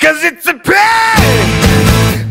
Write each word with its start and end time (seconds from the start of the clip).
Cause 0.00 0.24
it's 0.24 0.46
a 0.46 0.54
pain, 0.54 1.46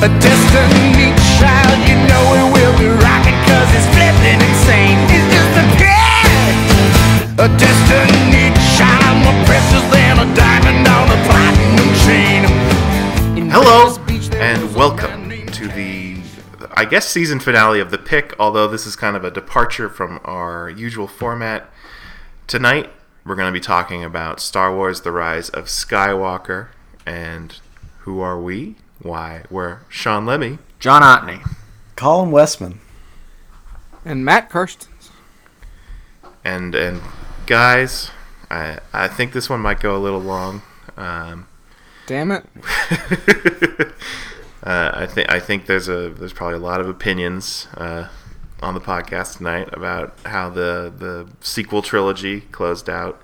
a 0.02 0.10
destiny 0.18 1.14
child. 1.38 1.78
You 1.86 2.02
know 2.10 2.24
it 2.34 2.50
will 2.52 2.76
be 2.80 2.88
rocking 2.88 3.38
cause 3.46 3.70
it's 3.78 3.86
flipping 3.94 4.42
insane. 4.42 4.98
It's 5.14 5.30
just 5.30 5.54
a 5.54 5.66
pain, 5.78 7.38
a 7.38 7.48
destiny 7.62 8.50
child. 8.76 9.22
More 9.22 9.46
precious 9.46 9.86
than 9.94 10.18
a 10.18 10.36
diamond 10.36 10.88
on 10.88 11.10
a 11.14 11.20
platinum 11.30 11.94
chain. 12.10 13.38
In 13.38 13.52
Hello, 13.52 13.96
Beach, 14.04 14.32
and 14.34 14.74
welcome 14.74 15.30
to 15.30 15.68
the, 15.68 16.24
I 16.74 16.86
guess, 16.86 17.08
season 17.08 17.40
finale 17.40 17.80
of 17.80 17.92
The 17.92 18.00
Pick, 18.00 18.34
although 18.40 18.68
this 18.68 18.88
is 18.88 18.96
kind 18.96 19.16
of 19.16 19.24
a 19.24 19.30
departure 19.30 19.90
from 19.90 20.20
our 20.26 20.72
usual 20.72 21.08
format. 21.08 21.70
Tonight, 22.48 22.90
we're 23.24 23.36
going 23.36 23.54
to 23.54 23.54
be 23.54 23.64
talking 23.64 24.04
about 24.04 24.40
Star 24.40 24.76
Wars 24.76 25.02
The 25.02 25.12
Rise 25.12 25.50
of 25.50 25.66
Skywalker. 25.66 26.70
And 27.10 27.60
who 28.02 28.20
are 28.22 28.40
we? 28.40 28.76
Why, 29.02 29.44
we're 29.50 29.80
Sean 29.90 30.28
Lemmy. 30.28 30.60
John 30.80 31.02
Otney. 31.02 31.42
Colin 31.96 32.30
Westman. 32.30 32.80
And 34.06 34.24
Matt 34.24 34.52
Karstens. 34.52 35.10
And, 36.46 36.76
and 36.76 37.02
guys, 37.48 38.12
I, 38.52 38.78
I 38.94 39.08
think 39.08 39.34
this 39.34 39.50
one 39.50 39.60
might 39.60 39.80
go 39.80 39.98
a 39.98 39.98
little 39.98 40.22
long. 40.22 40.62
Um, 40.98 41.48
Damn 42.06 42.32
it. 42.32 42.46
Uh, 44.62 44.92
I 44.94 45.06
think 45.06 45.32
I 45.32 45.40
think 45.40 45.68
there's 45.68 45.88
a 45.88 46.10
there's 46.10 46.34
probably 46.34 46.58
a 46.58 46.62
lot 46.62 46.82
of 46.82 46.90
opinions 46.90 47.70
uh, 47.76 48.10
on 48.62 48.74
the 48.74 48.82
podcast 48.82 49.38
tonight 49.38 49.70
about 49.72 50.18
how 50.26 50.50
the 50.50 50.94
the 50.96 51.30
sequel 51.40 51.82
trilogy 51.82 52.42
closed 52.42 52.90
out. 52.90 53.22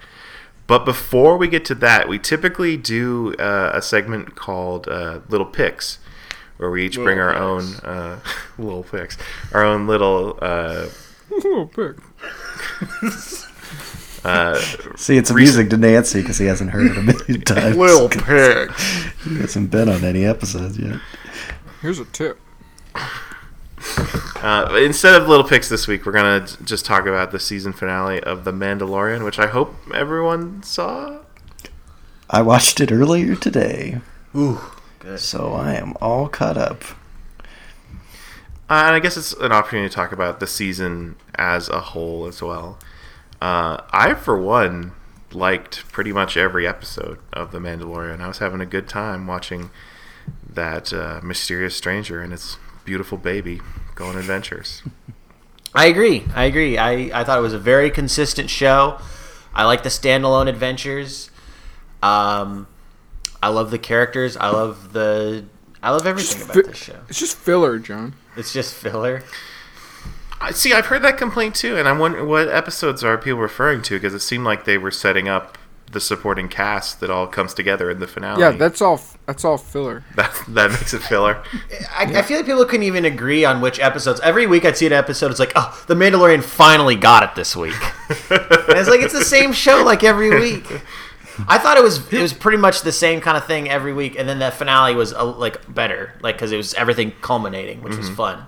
But 0.67 0.83
before 0.85 1.37
we 1.37 1.47
get 1.47 1.63
to 1.65 1.75
that, 1.75 2.07
we 2.09 2.17
typically 2.19 2.75
do 2.77 3.33
uh, 3.35 3.71
a 3.73 3.81
segment 3.81 4.35
called 4.35 4.87
uh, 4.87 5.19
Little 5.29 5.45
Picks, 5.45 5.99
where 6.57 6.71
we 6.71 6.85
each 6.85 6.95
bring 6.95 7.19
our 7.19 7.35
own 7.35 7.75
uh, 7.83 8.19
little 8.57 8.83
picks, 8.83 9.17
our 9.53 9.63
own 9.63 9.87
little. 9.87 10.37
Uh, 10.41 10.87
Oh, 11.31 11.69
pick. 11.75 11.95
uh, 14.23 14.59
See, 14.95 15.17
it's 15.17 15.29
amusing 15.31 15.69
to 15.69 15.77
Nancy 15.77 16.21
because 16.21 16.37
he 16.37 16.45
hasn't 16.45 16.69
heard 16.69 16.91
it 16.91 16.97
a 16.97 17.01
million 17.01 17.41
times. 17.45 17.75
Little 17.75 18.09
pig. 18.09 18.71
He 19.23 19.37
hasn't 19.39 19.71
been 19.71 19.89
on 19.89 20.03
any 20.03 20.23
episodes 20.23 20.77
yet. 20.77 20.99
Here's 21.81 21.99
a 21.99 22.05
tip. 22.05 22.39
Uh, 23.97 24.75
instead 24.81 25.19
of 25.21 25.27
little 25.27 25.47
picks 25.47 25.69
this 25.69 25.87
week, 25.87 26.05
we're 26.05 26.11
gonna 26.11 26.45
just 26.63 26.85
talk 26.85 27.05
about 27.05 27.31
the 27.31 27.39
season 27.39 27.73
finale 27.73 28.19
of 28.21 28.43
The 28.43 28.51
Mandalorian, 28.51 29.23
which 29.23 29.39
I 29.39 29.47
hope 29.47 29.75
everyone 29.93 30.63
saw. 30.63 31.19
I 32.29 32.41
watched 32.41 32.79
it 32.81 32.91
earlier 32.91 33.35
today, 33.35 34.01
Ooh, 34.35 34.59
good. 34.99 35.19
so 35.19 35.53
I 35.53 35.73
am 35.75 35.93
all 36.01 36.27
caught 36.27 36.57
up. 36.57 36.83
Uh, 38.67 38.81
and 38.87 38.95
I 38.95 38.99
guess 38.99 39.15
it's 39.15 39.33
an 39.33 39.51
opportunity 39.51 39.87
to 39.89 39.95
talk 39.95 40.11
about 40.11 40.39
the 40.39 40.47
season 40.47 41.17
as 41.35 41.69
a 41.69 41.79
whole 41.79 42.25
as 42.25 42.41
well. 42.41 42.79
Uh, 43.39 43.81
I, 43.91 44.15
for 44.15 44.41
one, 44.41 44.93
liked 45.31 45.87
pretty 45.91 46.11
much 46.11 46.35
every 46.35 46.67
episode 46.67 47.19
of 47.31 47.51
The 47.51 47.59
Mandalorian. 47.59 48.21
I 48.21 48.27
was 48.27 48.39
having 48.39 48.61
a 48.61 48.65
good 48.65 48.87
time 48.89 49.27
watching 49.27 49.69
that 50.49 50.91
uh, 50.91 51.19
mysterious 51.21 51.75
stranger 51.75 52.21
and 52.21 52.31
his 52.31 52.57
beautiful 52.85 53.17
baby 53.17 53.59
go 53.95 54.05
on 54.05 54.17
adventures. 54.17 54.83
I 55.75 55.87
agree. 55.87 56.23
I 56.33 56.45
agree. 56.45 56.77
I, 56.77 57.19
I 57.19 57.23
thought 57.25 57.37
it 57.37 57.41
was 57.41 57.51
a 57.53 57.59
very 57.59 57.91
consistent 57.91 58.49
show. 58.49 58.97
I 59.53 59.65
like 59.65 59.83
the 59.83 59.89
standalone 59.89 60.47
adventures. 60.47 61.29
Um, 62.01 62.67
I 63.43 63.49
love 63.49 63.71
the 63.71 63.77
characters. 63.79 64.37
I 64.37 64.49
love 64.49 64.93
the. 64.93 65.45
I 65.83 65.91
love 65.91 66.07
everything 66.07 66.37
Just 66.37 66.49
about 66.49 66.65
fi- 66.65 66.71
this 66.71 66.77
show. 66.77 66.99
It's 67.09 67.19
just 67.19 67.37
filler, 67.37 67.77
John. 67.77 68.15
It's 68.37 68.53
just 68.53 68.73
filler. 68.73 69.23
I 70.39 70.51
see. 70.51 70.71
I've 70.73 70.85
heard 70.85 71.01
that 71.03 71.17
complaint 71.17 71.55
too, 71.55 71.77
and 71.77 71.87
I'm 71.87 71.99
wondering 71.99 72.27
what 72.27 72.47
episodes 72.47 73.03
are 73.03 73.17
people 73.17 73.39
referring 73.39 73.81
to 73.83 73.95
because 73.95 74.13
it 74.13 74.19
seemed 74.19 74.45
like 74.45 74.63
they 74.65 74.77
were 74.77 74.91
setting 74.91 75.27
up 75.27 75.57
the 75.91 75.99
supporting 75.99 76.49
cast 76.49 76.99
that 76.99 77.09
all 77.09 77.27
comes 77.27 77.53
together 77.53 77.89
in 77.89 77.99
the 77.99 78.07
finale. 78.07 78.41
Yeah, 78.41 78.51
that's 78.51 78.81
all. 78.81 78.99
That's 79.25 79.45
all 79.45 79.57
filler. 79.57 80.03
that 80.15 80.33
that 80.49 80.71
makes 80.71 80.93
it 80.93 81.01
filler. 81.03 81.41
I, 81.95 82.03
I 82.03 82.21
feel 82.21 82.37
like 82.37 82.45
people 82.45 82.65
couldn't 82.65 82.83
even 82.83 83.05
agree 83.05 83.45
on 83.45 83.61
which 83.61 83.79
episodes. 83.79 84.19
Every 84.21 84.45
week 84.47 84.65
I'd 84.65 84.77
see 84.77 84.87
an 84.87 84.93
episode. 84.93 85.31
It's 85.31 85.39
like, 85.39 85.53
oh, 85.55 85.83
The 85.87 85.95
Mandalorian 85.95 86.43
finally 86.43 86.95
got 86.95 87.23
it 87.23 87.35
this 87.35 87.55
week. 87.55 87.75
and 88.29 88.77
it's 88.77 88.89
like 88.89 89.01
it's 89.01 89.13
the 89.13 89.23
same 89.23 89.53
show 89.53 89.83
like 89.83 90.03
every 90.03 90.29
week. 90.39 90.65
I 91.47 91.57
thought 91.57 91.77
it 91.77 91.83
was 91.83 92.11
it 92.13 92.21
was 92.21 92.33
pretty 92.33 92.57
much 92.57 92.81
the 92.81 92.91
same 92.91 93.19
kind 93.21 93.37
of 93.37 93.45
thing 93.45 93.69
every 93.69 93.93
week, 93.93 94.17
and 94.17 94.27
then 94.27 94.39
the 94.39 94.51
finale 94.51 94.95
was 94.95 95.13
uh, 95.13 95.25
like 95.25 95.73
better, 95.73 96.13
like 96.21 96.35
because 96.35 96.51
it 96.51 96.57
was 96.57 96.73
everything 96.75 97.11
culminating, 97.21 97.81
which 97.81 97.97
was 97.97 98.09
fun. 98.09 98.45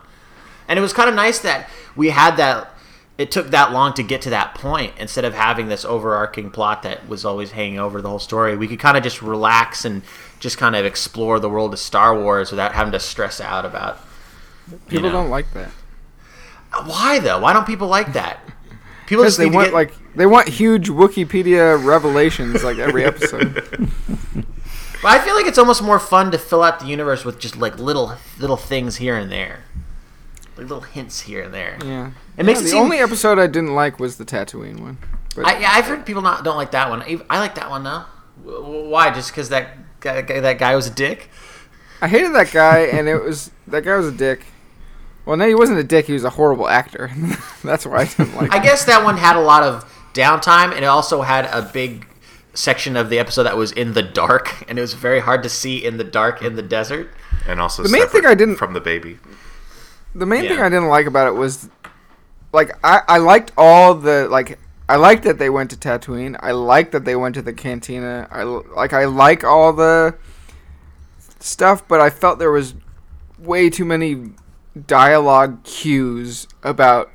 And 0.67 0.77
it 0.77 0.81
was 0.81 0.93
kind 0.93 1.09
of 1.09 1.15
nice 1.15 1.39
that 1.39 1.69
we 1.95 2.09
had 2.09 2.37
that. 2.37 2.73
It 3.17 3.31
took 3.31 3.47
that 3.49 3.71
long 3.71 3.93
to 3.95 4.03
get 4.03 4.21
to 4.23 4.29
that 4.29 4.53
point 4.55 4.93
instead 4.99 5.25
of 5.25 5.33
having 5.33 5.69
this 5.69 5.83
overarching 5.83 6.51
plot 6.51 6.83
that 6.83 7.07
was 7.09 7.25
always 7.25 7.51
hanging 7.51 7.79
over 7.79 8.01
the 8.01 8.09
whole 8.09 8.19
story. 8.19 8.55
We 8.55 8.67
could 8.67 8.79
kind 8.79 8.95
of 8.95 9.01
just 9.03 9.21
relax 9.23 9.85
and 9.85 10.03
just 10.39 10.57
kind 10.57 10.75
of 10.75 10.85
explore 10.85 11.39
the 11.39 11.49
world 11.49 11.73
of 11.73 11.79
Star 11.79 12.15
Wars 12.19 12.51
without 12.51 12.73
having 12.73 12.91
to 12.91 12.99
stress 12.99 13.41
out 13.41 13.65
about 13.65 13.99
People 14.87 15.09
know. 15.09 15.13
don't 15.13 15.29
like 15.29 15.51
that 15.53 15.71
why 16.85 17.19
though. 17.19 17.39
Why 17.39 17.53
don't 17.53 17.65
people 17.65 17.87
like 17.87 18.13
that? 18.13 18.39
People 19.07 19.23
just 19.23 19.37
they 19.37 19.45
want 19.49 19.67
get- 19.67 19.73
like 19.73 19.93
they 20.15 20.25
want 20.25 20.47
huge 20.49 20.89
Wikipedia 20.89 21.81
revelations 21.83 22.63
like 22.63 22.77
every 22.77 23.03
episode. 23.05 23.89
But 24.99 25.09
I 25.09 25.23
feel 25.23 25.35
like 25.35 25.45
it's 25.45 25.59
almost 25.59 25.83
more 25.83 25.99
fun 25.99 26.31
to 26.31 26.39
fill 26.39 26.63
out 26.63 26.79
the 26.79 26.87
universe 26.87 27.23
with 27.23 27.37
just 27.39 27.55
like 27.55 27.77
little 27.77 28.15
little 28.39 28.57
things 28.57 28.95
here 28.95 29.15
and 29.15 29.31
there, 29.31 29.59
like 30.57 30.67
little 30.67 30.81
hints 30.81 31.21
here 31.21 31.43
and 31.43 31.53
there. 31.53 31.77
Yeah. 31.83 32.11
It 32.37 32.45
makes 32.45 32.59
Yeah, 32.59 32.61
it 32.61 32.63
the 32.63 32.69
seem- 32.71 32.81
only 32.83 32.97
episode 32.99 33.39
I 33.39 33.47
didn't 33.47 33.75
like 33.75 33.99
was 33.99 34.17
the 34.17 34.25
Tatooine 34.25 34.79
one. 34.79 34.97
But 35.35 35.45
I, 35.45 35.59
yeah, 35.59 35.71
I've 35.71 35.85
heard 35.85 36.05
people 36.05 36.21
not 36.21 36.43
don't 36.43 36.57
like 36.57 36.71
that 36.71 36.89
one. 36.89 37.01
I, 37.01 37.19
I 37.29 37.39
like 37.39 37.55
that 37.55 37.69
one 37.69 37.83
though. 37.83 38.03
W- 38.43 38.61
w- 38.61 38.89
Why? 38.89 39.11
Just 39.13 39.29
because 39.31 39.49
that 39.49 39.77
guy, 39.99 40.21
that 40.21 40.57
guy 40.59 40.75
was 40.75 40.87
a 40.87 40.93
dick? 40.93 41.29
I 42.01 42.07
hated 42.07 42.33
that 42.35 42.51
guy, 42.51 42.79
and 42.81 43.07
it 43.07 43.21
was 43.23 43.51
that 43.67 43.83
guy 43.83 43.95
was 43.97 44.07
a 44.07 44.11
dick. 44.11 44.45
Well, 45.25 45.35
no, 45.37 45.47
he 45.47 45.55
wasn't 45.55 45.79
a 45.79 45.83
dick. 45.83 46.05
He 46.05 46.13
was 46.13 46.23
a 46.23 46.29
horrible 46.31 46.67
actor. 46.67 47.11
That's 47.63 47.85
why 47.85 47.97
I 48.01 48.05
didn't 48.05 48.35
like. 48.35 48.51
I 48.51 48.57
him. 48.57 48.63
guess 48.63 48.85
that 48.85 49.03
one 49.03 49.17
had 49.17 49.35
a 49.35 49.41
lot 49.41 49.61
of 49.63 49.83
downtime, 50.13 50.71
and 50.73 50.79
it 50.83 50.87
also 50.87 51.21
had 51.21 51.45
a 51.45 51.69
big 51.73 52.07
section 52.53 52.95
of 52.95 53.09
the 53.09 53.19
episode 53.19 53.43
that 53.43 53.57
was 53.57 53.71
in 53.73 53.93
the 53.93 54.01
dark, 54.01 54.63
and 54.69 54.77
it 54.79 54.81
was 54.81 54.93
very 54.93 55.19
hard 55.19 55.43
to 55.43 55.49
see 55.49 55.83
in 55.83 55.97
the 55.97 56.03
dark 56.03 56.41
in 56.41 56.55
the 56.55 56.61
desert. 56.63 57.09
And 57.47 57.59
also, 57.61 57.83
The 57.83 57.89
main 57.89 58.07
thing 58.07 58.25
I 58.25 58.33
didn't- 58.35 58.55
from 58.55 58.73
the 58.73 58.79
baby. 58.81 59.19
The 60.17 60.25
main 60.25 60.47
thing 60.47 60.59
I 60.59 60.69
didn't 60.69 60.87
like 60.87 61.05
about 61.05 61.27
it 61.27 61.37
was, 61.37 61.69
like, 62.51 62.71
I 62.83 63.01
I 63.07 63.17
liked 63.17 63.51
all 63.57 63.93
the 63.93 64.27
like. 64.29 64.59
I 64.89 64.95
liked 64.95 65.23
that 65.23 65.37
they 65.37 65.49
went 65.49 65.69
to 65.71 65.75
Tatooine. 65.75 66.39
I 66.41 66.51
liked 66.51 66.93
that 66.93 67.03
they 67.03 67.15
went 67.15 67.35
to 67.35 67.41
the 67.41 67.53
cantina. 67.53 68.27
I 68.31 68.43
like. 68.43 68.93
I 68.93 69.05
like 69.05 69.43
all 69.43 69.73
the 69.73 70.15
stuff, 71.39 71.87
but 71.87 71.99
I 71.99 72.09
felt 72.09 72.39
there 72.39 72.51
was 72.51 72.73
way 73.37 73.69
too 73.69 73.85
many 73.85 74.31
dialogue 74.85 75.63
cues 75.63 76.47
about 76.63 77.11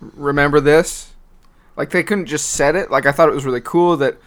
remember 0.00 0.60
this. 0.60 1.12
Like 1.76 1.90
they 1.90 2.02
couldn't 2.02 2.26
just 2.26 2.50
set 2.50 2.76
it. 2.76 2.90
Like 2.90 3.06
I 3.06 3.12
thought 3.12 3.28
it 3.28 3.34
was 3.34 3.44
really 3.44 3.60
cool 3.60 3.96
that 3.98 4.18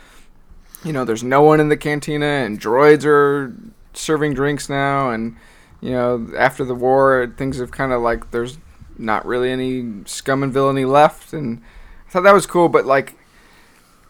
you 0.84 0.94
know 0.94 1.06
there's 1.06 1.24
no 1.24 1.42
one 1.42 1.60
in 1.60 1.70
the 1.70 1.78
cantina 1.78 2.26
and 2.26 2.60
droids 2.60 3.06
are 3.06 3.56
serving 3.94 4.34
drinks 4.34 4.70
now 4.70 5.12
and 5.12 5.38
you 5.84 5.92
know 5.92 6.30
after 6.38 6.64
the 6.64 6.74
war 6.74 7.32
things 7.38 7.60
have 7.60 7.70
kind 7.70 7.92
of 7.92 8.02
like 8.02 8.32
there's 8.32 8.58
not 8.98 9.26
really 9.26 9.52
any 9.52 10.04
scum 10.06 10.42
and 10.42 10.54
villainy 10.54 10.86
left 10.86 11.34
and 11.34 11.62
I 12.08 12.12
thought 12.12 12.24
that 12.24 12.34
was 12.34 12.46
cool 12.46 12.70
but 12.70 12.86
like 12.86 13.16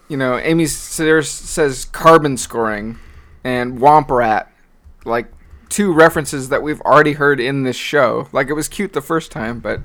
you 0.08 0.16
know 0.16 0.38
Amy 0.38 0.64
Sedaris 0.64 1.26
says 1.26 1.84
carbon 1.86 2.36
scoring 2.36 2.98
and 3.42 3.78
Womp 3.78 4.08
Rat 4.08 4.52
like 5.04 5.26
two 5.68 5.92
references 5.92 6.48
that 6.50 6.62
we've 6.62 6.80
already 6.82 7.14
heard 7.14 7.40
in 7.40 7.64
this 7.64 7.76
show. 7.76 8.28
Like 8.30 8.48
it 8.48 8.52
was 8.52 8.68
cute 8.68 8.92
the 8.92 9.00
first 9.00 9.32
time 9.32 9.58
but 9.58 9.80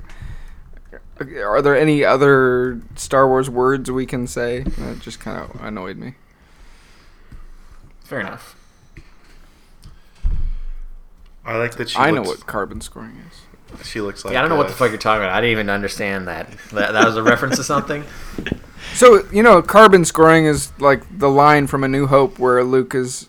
uh, 1.20 1.40
are 1.40 1.60
there 1.60 1.76
any 1.76 2.04
other 2.04 2.80
Star 2.94 3.26
Wars 3.26 3.50
words 3.50 3.90
we 3.90 4.06
can 4.06 4.28
say? 4.28 4.60
That 4.62 5.00
just 5.00 5.18
kind 5.18 5.38
of 5.38 5.60
annoyed 5.60 5.96
me. 5.96 6.14
Fair 8.04 8.20
enough. 8.20 8.59
I 11.50 11.56
like 11.56 11.74
that 11.76 11.90
she. 11.90 11.98
I 11.98 12.10
know 12.12 12.22
what 12.22 12.46
carbon 12.46 12.80
scoring 12.80 13.16
is. 13.28 13.86
she 13.86 14.00
looks 14.00 14.24
like. 14.24 14.32
Yeah, 14.32 14.38
I 14.38 14.42
don't 14.42 14.50
know 14.50 14.56
what 14.56 14.66
uh, 14.66 14.70
the 14.70 14.76
fuck 14.76 14.90
you're 14.90 14.98
talking 14.98 15.24
about. 15.24 15.34
I 15.34 15.40
didn't 15.40 15.52
even 15.52 15.70
understand 15.70 16.28
that. 16.28 16.48
That, 16.70 16.92
that 16.92 17.04
was 17.04 17.16
a 17.16 17.22
reference 17.22 17.56
to 17.56 17.64
something. 17.64 18.04
So 18.94 19.28
you 19.30 19.42
know, 19.42 19.60
carbon 19.60 20.04
scoring 20.06 20.46
is 20.46 20.72
like 20.80 21.02
the 21.16 21.28
line 21.28 21.66
from 21.66 21.84
A 21.84 21.88
New 21.88 22.06
Hope 22.06 22.38
where 22.38 22.64
Luke 22.64 22.94
is, 22.94 23.28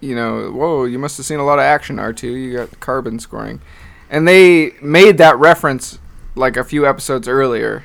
you 0.00 0.14
know, 0.14 0.50
whoa, 0.50 0.84
you 0.84 1.00
must 1.00 1.16
have 1.16 1.26
seen 1.26 1.40
a 1.40 1.44
lot 1.44 1.58
of 1.58 1.64
action, 1.64 1.98
R 1.98 2.12
two. 2.12 2.30
You 2.30 2.56
got 2.56 2.80
carbon 2.80 3.18
scoring, 3.18 3.60
and 4.08 4.26
they 4.26 4.74
made 4.80 5.18
that 5.18 5.36
reference 5.36 5.98
like 6.36 6.56
a 6.56 6.62
few 6.64 6.86
episodes 6.86 7.26
earlier. 7.26 7.82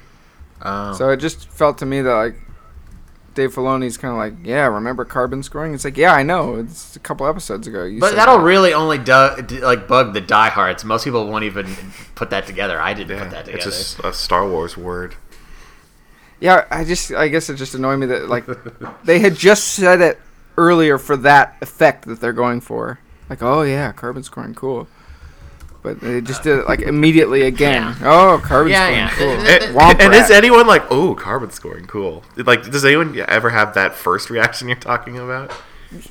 Oh. 0.62 0.94
So 0.94 1.10
it 1.10 1.18
just 1.18 1.50
felt 1.50 1.80
to 1.80 1.86
me 1.86 2.02
that 2.02 2.14
like 2.14 2.36
Dave 3.38 3.54
Filoni's 3.54 3.98
kind 3.98 4.12
of 4.12 4.18
like, 4.18 4.34
yeah, 4.46 4.66
remember 4.66 5.06
carbon 5.06 5.44
scoring? 5.44 5.74
It's 5.76 5.86
like, 5.86 5.96
yeah, 5.96 6.12
I 6.12 6.24
know. 6.24 6.56
It's 6.56 6.96
a 6.96 7.00
couple 7.00 7.28
episodes 7.28 7.68
ago. 7.68 7.84
You 7.84 8.00
But 8.00 8.10
said 8.10 8.18
that'll 8.18 8.40
that. 8.40 8.44
really 8.44 8.74
only 8.74 8.98
do, 8.98 9.30
d- 9.46 9.60
like 9.62 9.88
bug 9.88 10.14
the 10.14 10.22
diehards. 10.22 10.84
Most 10.84 11.04
people 11.04 11.28
won't 11.28 11.44
even 11.44 11.68
put 12.16 12.32
that 12.32 12.48
together. 12.48 12.82
I 12.82 12.94
didn't 12.96 13.16
Yeah, 13.16 13.24
put 13.24 13.32
that 13.32 13.46
together. 13.46 13.68
it's 13.70 14.00
a, 14.00 14.06
a 14.06 14.10
s- 14.10 14.16
a, 14.18 14.20
Star 14.20 14.50
Wars 14.50 14.76
word. 14.76 15.16
Yeah, 16.40 16.66
I 16.72 16.84
just, 16.84 17.12
I 17.14 17.28
guess 17.28 17.50
it 17.50 17.56
just 17.56 17.76
annoyed 17.76 17.98
me 18.00 18.06
that 18.08 18.28
like 18.28 18.46
they 19.04 19.20
had 19.20 19.36
just 19.36 19.70
said 19.76 20.02
it 20.02 20.20
earlier 20.58 20.98
for 20.98 21.16
that 21.18 21.56
effect 21.62 22.06
that 22.06 22.20
they're 22.20 22.34
going 22.34 22.62
for. 22.62 23.00
Like, 23.30 23.42
oh 23.44 23.62
yeah, 23.62 23.92
carbon 23.92 24.24
scoring, 24.24 24.56
cool. 24.56 24.88
But 25.88 26.02
they 26.02 26.22
just 26.22 26.44
did 26.44 26.60
it 26.60 26.68
like 26.68 26.82
immediately 26.82 27.44
again. 27.44 27.96
Oh, 28.04 28.42
carbon 28.44 28.72
Yeah, 28.72 29.10
scoring, 29.10 29.46
yeah. 29.46 29.70
cool. 29.72 29.80
And- 29.80 30.02
And, 30.02 30.14
is 30.14 30.30
anyone 30.30 30.68
like, 30.68 30.84
oh, 30.92 31.16
carbon 31.16 31.50
scoring, 31.52 31.86
cool? 31.86 32.24
Like, 32.36 32.64
does 32.70 32.84
anyone 32.84 33.18
ever 33.28 33.50
have 33.52 33.74
that 33.76 33.96
first 33.96 34.30
reaction 34.30 34.68
you're 34.68 34.78
talking 34.78 35.18
about? 35.18 35.52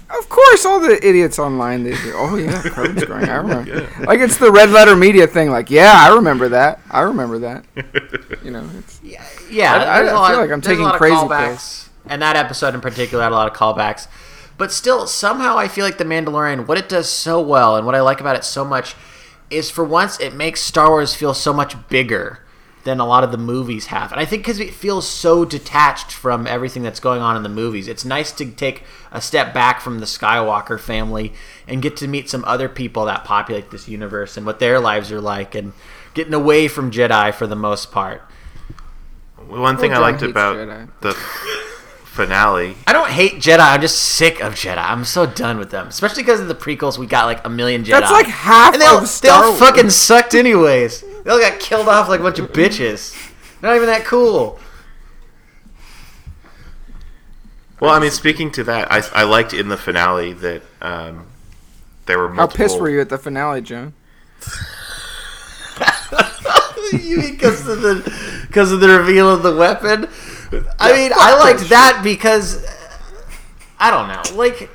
Of 0.08 0.28
course, 0.30 0.64
all 0.64 0.80
the 0.80 0.96
idiots 1.06 1.38
online 1.38 1.84
they 1.84 1.90
do. 1.90 2.12
Oh 2.14 2.36
yeah, 2.36 2.62
carbon 2.62 2.98
scoring. 3.04 3.28
I 3.28 3.36
remember. 3.36 3.86
Like 4.06 4.20
it's 4.20 4.38
the 4.38 4.50
red 4.50 4.70
letter 4.70 4.96
media 4.96 5.26
thing. 5.26 5.50
Like 5.50 5.70
yeah, 5.70 5.92
I 5.94 6.14
remember 6.14 6.48
that. 6.48 6.80
I 6.90 7.02
remember 7.02 7.38
that. 7.40 7.64
You 8.42 8.52
know, 8.52 8.66
it's, 8.78 9.00
Yeah, 9.02 9.22
yeah. 9.50 9.74
I- 9.74 9.76
I 9.76 9.98
there's 9.98 10.08
a 10.08 10.12
feel 10.12 10.20
lot, 10.20 10.36
like 10.38 10.50
I'm 10.50 10.60
taking 10.62 10.88
crazy 10.92 11.16
callbacks, 11.16 11.46
pills. 11.48 11.90
and 12.08 12.22
that 12.22 12.36
episode 12.36 12.74
in 12.74 12.80
particular 12.80 13.22
had 13.22 13.32
a 13.32 13.34
lot 13.34 13.50
of 13.50 13.56
callbacks. 13.58 14.06
But 14.56 14.72
still, 14.72 15.06
somehow 15.06 15.58
I 15.58 15.68
feel 15.68 15.84
like 15.84 15.98
the 15.98 16.04
Mandalorian, 16.04 16.66
what 16.66 16.78
it 16.78 16.88
does 16.88 17.10
so 17.10 17.38
well, 17.42 17.76
and 17.76 17.84
what 17.84 17.94
I 17.94 18.00
like 18.00 18.20
about 18.22 18.36
it 18.36 18.44
so 18.44 18.64
much, 18.64 18.94
is 19.50 19.70
for 19.70 19.84
once 19.84 20.18
it 20.20 20.34
makes 20.34 20.60
Star 20.60 20.90
Wars 20.90 21.14
feel 21.14 21.34
so 21.34 21.52
much 21.52 21.76
bigger 21.88 22.40
than 22.86 23.00
a 23.00 23.06
lot 23.06 23.24
of 23.24 23.32
the 23.32 23.38
movies 23.38 23.86
have. 23.86 24.12
And 24.12 24.20
I 24.20 24.24
think 24.24 24.44
because 24.44 24.60
it 24.60 24.72
feels 24.72 25.08
so 25.08 25.44
detached 25.44 26.12
from 26.12 26.46
everything 26.46 26.84
that's 26.84 27.00
going 27.00 27.20
on 27.20 27.36
in 27.36 27.42
the 27.42 27.48
movies, 27.48 27.88
it's 27.88 28.04
nice 28.04 28.30
to 28.32 28.50
take 28.52 28.84
a 29.10 29.20
step 29.20 29.52
back 29.52 29.80
from 29.80 29.98
the 29.98 30.06
Skywalker 30.06 30.78
family 30.78 31.32
and 31.66 31.82
get 31.82 31.96
to 31.96 32.06
meet 32.06 32.30
some 32.30 32.44
other 32.44 32.68
people 32.68 33.04
that 33.06 33.24
populate 33.24 33.72
this 33.72 33.88
universe 33.88 34.36
and 34.36 34.46
what 34.46 34.60
their 34.60 34.78
lives 34.78 35.10
are 35.10 35.20
like, 35.20 35.56
and 35.56 35.72
getting 36.14 36.32
away 36.32 36.68
from 36.68 36.92
Jedi 36.92 37.34
for 37.34 37.48
the 37.48 37.56
most 37.56 37.90
part. 37.90 38.22
One 39.48 39.76
thing 39.76 39.92
I 39.92 39.98
liked 39.98 40.22
about 40.22 40.56
Jedi. 40.56 40.88
the 41.00 41.16
finale, 42.16 42.76
I 42.86 42.92
don't 42.92 43.10
hate 43.10 43.34
Jedi. 43.34 43.60
I'm 43.60 43.80
just 43.80 43.98
sick 43.98 44.40
of 44.40 44.54
Jedi. 44.54 44.78
I'm 44.78 45.04
so 45.04 45.26
done 45.26 45.58
with 45.58 45.70
them. 45.70 45.88
Especially 45.88 46.22
because 46.22 46.40
of 46.40 46.48
the 46.48 46.54
prequels, 46.54 46.98
we 46.98 47.06
got 47.06 47.26
like 47.26 47.46
a 47.46 47.50
million 47.50 47.84
Jedi. 47.84 48.00
That's 48.00 48.10
like 48.10 48.26
half 48.26 48.72
and 48.72 48.82
they 48.82 48.86
all, 48.86 49.02
of 49.02 49.20
they 49.20 49.28
all 49.28 49.50
Wars. 49.50 49.60
fucking 49.60 49.90
sucked 49.90 50.34
anyways. 50.34 51.02
They 51.02 51.30
all 51.30 51.38
got 51.38 51.60
killed 51.60 51.88
off 51.88 52.08
like 52.08 52.20
a 52.20 52.22
bunch 52.22 52.38
of 52.38 52.52
bitches. 52.52 53.14
They're 53.60 53.70
not 53.70 53.76
even 53.76 53.88
that 53.88 54.04
cool. 54.04 54.58
well, 57.80 57.90
I 57.90 58.00
mean, 58.00 58.10
speaking 58.10 58.50
to 58.52 58.64
that, 58.64 58.90
I, 58.90 59.02
I 59.12 59.24
liked 59.24 59.52
in 59.52 59.68
the 59.68 59.76
finale 59.76 60.32
that 60.32 60.62
um, 60.80 61.26
there 62.06 62.18
were 62.18 62.32
How 62.32 62.46
pissed 62.46 62.80
were 62.80 62.88
you 62.88 63.00
at 63.00 63.10
the 63.10 63.18
finale, 63.18 63.60
Joan? 63.60 63.92
you 66.92 67.18
mean 67.18 67.32
because 67.32 67.68
of 67.68 67.82
the 67.82 68.46
because 68.46 68.72
of 68.72 68.80
the 68.80 68.88
reveal 68.88 69.30
of 69.30 69.42
the 69.42 69.54
weapon? 69.54 70.08
I 70.78 70.92
mean, 70.92 71.12
I 71.14 71.38
liked 71.38 71.68
that 71.70 72.00
because 72.02 72.64
uh, 72.64 72.70
I 73.78 73.90
don't 73.90 74.08
know, 74.08 74.36
like. 74.36 74.70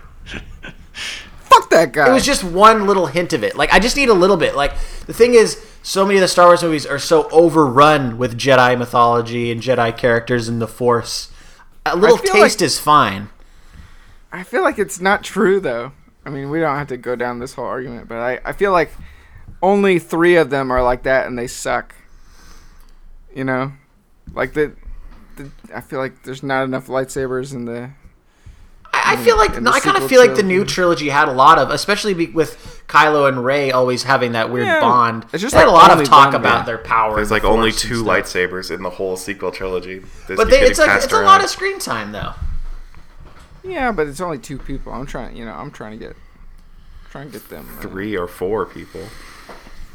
Fuck 1.52 1.70
that 1.72 1.92
guy. 1.92 2.10
It 2.10 2.14
was 2.14 2.26
just 2.26 2.46
one 2.46 2.88
little 2.88 3.08
hint 3.08 3.34
of 3.34 3.44
it. 3.44 3.58
Like 3.58 3.74
I 3.74 3.80
just 3.80 3.98
need 3.98 4.08
a 4.08 4.14
little 4.14 4.38
bit. 4.38 4.56
Like 4.56 4.74
the 5.06 5.14
thing 5.14 5.34
is, 5.34 5.62
so 5.84 6.06
many 6.06 6.18
of 6.18 6.22
the 6.22 6.28
Star 6.28 6.48
Wars 6.48 6.64
movies 6.64 6.86
are 6.86 7.00
so 7.00 7.28
overrun 7.30 8.18
with 8.18 8.38
Jedi 8.38 8.78
mythology 8.78 9.52
and 9.52 9.62
Jedi 9.62 9.96
characters 9.98 10.48
and 10.48 10.62
the 10.62 10.68
Force. 10.68 11.30
A 11.86 11.96
little 11.96 12.18
taste 12.18 12.62
like- 12.62 12.62
is 12.62 12.80
fine. 12.80 13.30
I 14.32 14.44
feel 14.44 14.62
like 14.62 14.80
it's 14.80 15.02
not 15.02 15.24
true 15.24 15.60
though. 15.60 15.92
I 16.26 16.30
mean, 16.30 16.50
we 16.50 16.60
don't 16.60 16.78
have 16.78 16.88
to 16.88 16.98
go 16.98 17.16
down 17.16 17.40
this 17.40 17.56
whole 17.56 17.66
argument, 17.66 18.08
but 18.08 18.20
I, 18.20 18.40
I 18.46 18.54
feel 18.54 18.72
like 18.72 18.92
only 19.62 20.00
three 20.00 20.36
of 20.36 20.50
them 20.50 20.72
are 20.72 20.84
like 20.84 21.04
that 21.04 21.28
and 21.28 21.38
they 21.38 21.48
suck. 21.48 21.96
You 23.36 23.44
know, 23.44 23.74
like 24.34 24.54
the, 24.54 24.74
the 25.44 25.52
I 25.78 25.82
feel 25.82 26.00
like 26.00 26.24
there's 26.24 26.44
not 26.44 26.64
enough 26.64 26.88
lightsabers 26.88 27.54
in 27.54 27.66
the. 27.66 27.92
I, 28.94 29.14
I 29.14 29.16
feel 29.24 29.38
like 29.38 29.54
the 29.56 29.62
no, 29.62 29.72
I 29.72 29.80
kind 29.80 29.96
of 29.96 30.04
sequel 30.04 30.10
feel 30.10 30.28
like 30.28 30.36
the 30.36 30.44
new 30.44 30.66
trilogy. 30.66 31.06
trilogy 31.06 31.10
had 31.10 31.30
a 31.30 31.32
lot 31.34 31.58
of, 31.58 31.70
especially 31.70 32.14
be, 32.14 32.28
with 32.28 32.84
Kylo 32.88 33.28
and 33.30 33.44
Rey 33.44 33.72
always 33.72 34.04
having 34.04 34.34
that 34.34 34.50
weird 34.52 34.66
Yeah, 34.68 34.82
bond. 34.82 35.26
it's 35.32 35.42
just 35.42 35.54
They 35.54 35.60
had 35.60 35.68
a 35.70 35.72
lot 35.72 35.98
of 35.98 36.06
talk 36.06 36.32
them, 36.34 36.42
about 36.42 36.60
yeah. 36.60 36.66
their 36.66 36.78
power. 36.78 37.16
There's 37.16 37.32
like 37.32 37.44
the 37.44 37.48
only 37.48 37.72
two 37.72 38.04
stuff. 38.04 38.08
lightsabers 38.08 38.70
in 38.70 38.84
the 38.84 38.90
whole 38.90 39.16
sequel 39.16 39.52
trilogy. 39.52 40.00
This 40.28 40.36
But 40.38 40.50
they, 40.50 40.60
it's 40.62 40.78
like 40.78 40.90
passed 40.90 41.06
it's 41.06 41.14
a 41.14 41.22
lot 41.22 41.42
of 41.44 41.50
screen 41.50 41.80
time 41.80 42.12
though. 42.12 42.34
Yeah, 43.64 43.92
but 43.92 44.08
it's 44.08 44.20
only 44.20 44.40
two 44.40 44.58
people. 44.58 44.92
I'm 44.92 45.06
trying, 45.06 45.38
you 45.38 45.46
know, 45.46 45.54
I'm 45.54 45.72
trying 45.72 45.98
to 45.98 46.06
get, 46.06 46.16
trying 47.12 47.28
to 47.32 47.34
get 47.40 47.48
them 47.50 47.70
uh, 47.78 47.82
three 47.82 48.18
or 48.18 48.28
four 48.28 48.66
people. 48.66 49.02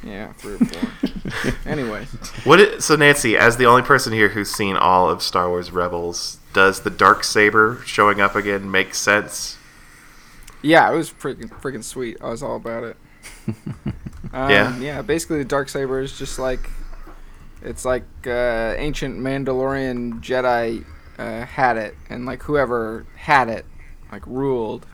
Yeah, 0.04 0.32
three 0.34 0.54
or 0.54 0.58
four. 0.58 1.52
anyway, 1.66 2.06
What? 2.44 2.60
It, 2.60 2.82
so 2.82 2.94
Nancy, 2.96 3.36
as 3.36 3.56
the 3.56 3.66
only 3.66 3.82
person 3.82 4.12
here 4.12 4.28
who's 4.28 4.50
seen 4.50 4.76
all 4.76 5.10
of 5.10 5.22
Star 5.22 5.48
Wars 5.48 5.70
Rebels, 5.72 6.38
does 6.52 6.80
the 6.80 6.90
dark 6.90 7.24
saber 7.24 7.82
showing 7.84 8.20
up 8.20 8.36
again 8.36 8.70
make 8.70 8.94
sense? 8.94 9.56
yeah, 10.62 10.90
it 10.90 10.96
was 10.96 11.10
freaking 11.10 11.48
freaking 11.60 11.84
sweet. 11.84 12.16
I 12.20 12.30
was 12.30 12.42
all 12.42 12.56
about 12.56 12.84
it. 12.84 12.96
Um, 14.32 14.50
Yeah? 14.50 14.76
yeah. 14.78 15.02
Basically, 15.02 15.38
the 15.38 15.44
dark 15.44 15.68
saber 15.68 16.00
is 16.00 16.18
just 16.18 16.38
like 16.38 16.68
it's 17.62 17.84
like 17.84 18.04
uh, 18.26 18.74
ancient 18.76 19.18
Mandalorian 19.18 20.20
Jedi 20.20 20.84
uh, 21.16 21.46
had 21.46 21.76
it, 21.76 21.94
and 22.10 22.26
like 22.26 22.42
whoever 22.42 23.06
had 23.16 23.48
it, 23.48 23.64
like 24.10 24.26
ruled. 24.26 24.84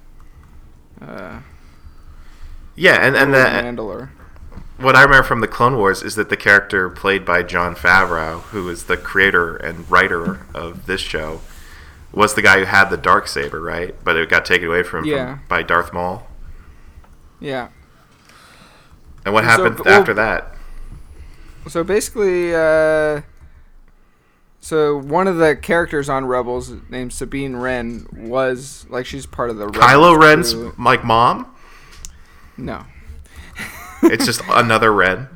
Uh, 1.01 1.41
Yeah, 2.77 3.05
and 3.07 3.17
and 3.17 3.33
the, 3.35 3.39
Mandalore. 3.39 4.11
What 4.83 4.97
I 4.97 5.03
remember 5.03 5.23
from 5.23 5.41
the 5.41 5.49
Clone 5.49 5.77
Wars 5.77 6.03
is 6.03 6.17
that 6.17 6.29
the 6.29 6.37
character 6.37 6.91
played 6.91 7.25
by 7.25 7.43
Jon 7.43 7.75
Favreau, 7.77 8.41
who 8.43 8.69
is 8.69 8.85
the 8.85 8.97
creator 8.97 9.57
and 9.57 9.89
writer 9.91 10.45
of 10.55 10.87
this 10.87 11.01
show, 11.01 11.41
was 12.13 12.35
the 12.35 12.43
guy 12.43 12.59
who 12.59 12.65
had 12.65 12.91
the 12.91 12.97
dark 12.97 13.29
saber, 13.29 13.61
right? 13.61 13.95
But 14.03 14.17
it 14.17 14.29
got 14.29 14.45
taken 14.45 14.67
away 14.69 14.83
from 14.83 15.05
him 15.05 15.11
Yeah. 15.11 15.35
from, 15.37 15.41
by 15.49 15.63
Darth 15.63 15.93
Maul. 15.93 16.27
Yeah. 17.39 17.69
And 19.25 19.33
what 19.33 19.45
So, 19.45 19.49
happened 19.51 19.81
well- 19.85 20.01
after 20.01 20.15
that? 20.15 20.55
So 21.69 21.85
basically, 21.85 22.53
uh, 22.53 23.21
so 24.61 24.97
one 24.97 25.29
of 25.29 25.37
the 25.37 25.55
characters 25.55 26.09
on 26.09 26.25
Rebels, 26.27 26.73
named 26.89 27.13
Sabine 27.13 27.55
Wren, 27.55 28.07
was 28.13 28.85
like 28.91 29.07
she's 29.07 29.27
part 29.27 29.49
of 29.51 29.59
the 29.59 29.67
Kylo 29.69 30.15
Rebels 30.19 30.25
Ren's 30.25 30.55
crew. 30.55 30.75
like 30.77 31.05
mom. 31.05 31.47
No, 32.57 32.85
It's 34.13 34.27
just 34.27 34.43
another 34.49 34.93
Ren. 34.93 35.29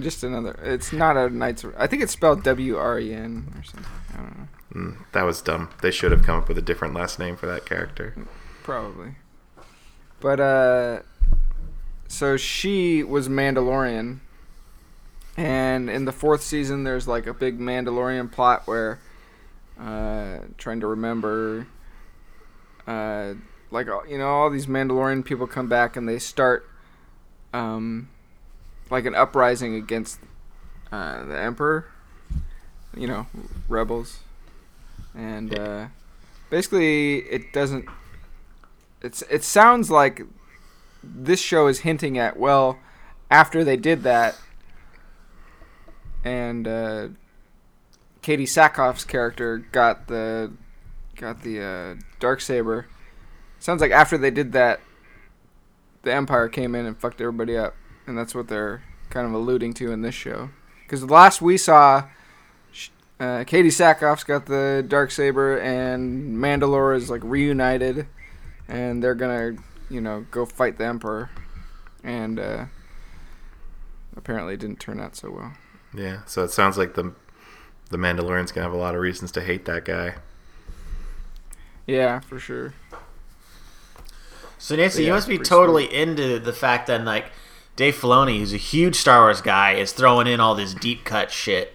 just 0.00 0.24
another. 0.24 0.58
It's 0.62 0.92
not 0.92 1.16
a 1.16 1.30
Knights. 1.30 1.64
I 1.78 1.86
think 1.86 2.02
it's 2.02 2.12
spelled 2.12 2.42
W 2.42 2.76
R 2.76 2.98
E 2.98 3.14
N 3.14 3.52
or 3.56 3.62
something. 3.62 3.92
I 4.12 4.16
don't 4.16 4.38
know. 4.38 4.48
Mm, 4.74 4.96
that 5.12 5.22
was 5.22 5.40
dumb. 5.40 5.70
They 5.82 5.92
should 5.92 6.10
have 6.10 6.24
come 6.24 6.38
up 6.40 6.48
with 6.48 6.58
a 6.58 6.62
different 6.62 6.94
last 6.94 7.20
name 7.20 7.36
for 7.36 7.46
that 7.46 7.64
character. 7.64 8.14
Probably. 8.64 9.14
But 10.20 10.40
uh 10.40 11.02
so 12.08 12.36
she 12.36 13.04
was 13.04 13.28
Mandalorian. 13.28 14.18
And 15.36 15.88
in 15.88 16.04
the 16.04 16.12
fourth 16.12 16.42
season 16.42 16.82
there's 16.82 17.06
like 17.06 17.28
a 17.28 17.34
big 17.34 17.60
Mandalorian 17.60 18.32
plot 18.32 18.66
where 18.66 18.98
uh 19.78 20.38
trying 20.58 20.80
to 20.80 20.88
remember 20.88 21.68
uh 22.88 23.34
like 23.70 23.86
you 24.08 24.18
know 24.18 24.28
all 24.28 24.50
these 24.50 24.66
Mandalorian 24.66 25.24
people 25.24 25.46
come 25.46 25.68
back 25.68 25.96
and 25.96 26.08
they 26.08 26.18
start 26.18 26.68
um 27.52 28.08
like 28.90 29.06
an 29.06 29.14
uprising 29.14 29.74
against 29.74 30.20
uh 30.92 31.24
the 31.24 31.38
emperor. 31.38 31.86
You 32.96 33.08
know, 33.08 33.26
rebels. 33.68 34.20
And 35.14 35.58
uh 35.58 35.86
basically 36.50 37.18
it 37.30 37.52
doesn't 37.52 37.84
it's 39.02 39.22
it 39.22 39.42
sounds 39.42 39.90
like 39.90 40.22
this 41.02 41.40
show 41.40 41.66
is 41.66 41.80
hinting 41.80 42.16
at 42.16 42.38
well 42.38 42.78
after 43.30 43.64
they 43.64 43.76
did 43.76 44.02
that 44.04 44.38
and 46.24 46.66
uh, 46.66 47.08
Katee 48.22 48.44
Sackhoff's 48.44 49.04
character 49.04 49.58
got 49.58 50.06
the 50.06 50.52
got 51.16 51.42
the 51.42 51.60
uh, 51.60 52.02
dark 52.20 52.40
saber 52.40 52.86
sounds 53.58 53.80
like 53.80 53.90
after 53.90 54.16
they 54.16 54.30
did 54.30 54.52
that 54.52 54.80
the 56.02 56.12
empire 56.12 56.48
came 56.48 56.74
in 56.74 56.86
and 56.86 56.96
fucked 56.96 57.20
everybody 57.20 57.56
up 57.56 57.74
and 58.06 58.16
that's 58.16 58.34
what 58.34 58.48
they're 58.48 58.82
kind 59.10 59.26
of 59.26 59.32
alluding 59.32 59.74
to 59.74 59.92
in 59.92 60.02
this 60.02 60.14
show 60.14 60.50
because 60.84 61.00
the 61.00 61.12
last 61.12 61.40
we 61.42 61.56
saw 61.56 62.04
sh- 62.72 62.88
uh, 63.20 63.44
Katee 63.44 63.66
Sackhoff's 63.66 64.24
got 64.24 64.46
the 64.46 64.84
dark 64.86 65.10
saber 65.10 65.58
and 65.58 66.36
Mandalore 66.36 66.96
is 66.96 67.10
like 67.10 67.22
reunited 67.24 68.06
and 68.68 69.02
they're 69.02 69.14
gonna, 69.14 69.56
you 69.90 70.00
know, 70.00 70.26
go 70.30 70.46
fight 70.46 70.78
the 70.78 70.86
Emperor, 70.86 71.30
and 72.02 72.38
uh, 72.40 72.64
apparently 74.16 74.54
it 74.54 74.60
didn't 74.60 74.80
turn 74.80 75.00
out 75.00 75.16
so 75.16 75.30
well. 75.30 75.52
Yeah, 75.94 76.24
so 76.26 76.44
it 76.44 76.50
sounds 76.50 76.78
like 76.78 76.94
the 76.94 77.12
the 77.90 77.98
Mandalorian's 77.98 78.52
gonna 78.52 78.64
have 78.64 78.72
a 78.72 78.78
lot 78.78 78.94
of 78.94 79.00
reasons 79.00 79.30
to 79.32 79.42
hate 79.42 79.66
that 79.66 79.84
guy. 79.84 80.14
Yeah, 81.86 82.20
for 82.20 82.38
sure. 82.38 82.72
So 84.58 84.74
Nancy, 84.76 85.02
Yeah, 85.02 85.08
you 85.08 85.12
must 85.14 85.28
be 85.28 85.36
pretty 85.36 85.48
totally 85.48 85.94
into 85.94 86.38
the 86.38 86.52
fact 86.52 86.86
that 86.86 87.04
like 87.04 87.26
Dave 87.76 87.96
Filoni, 87.96 88.38
who's 88.38 88.52
a 88.52 88.58
huge 88.58 88.96
Star 88.96 89.22
Wars 89.22 89.40
guy, 89.40 89.72
is 89.72 89.92
throwing 89.92 90.26
in 90.26 90.40
all 90.40 90.54
this 90.54 90.74
deep 90.74 91.04
cut 91.04 91.30
shit. 91.30 91.74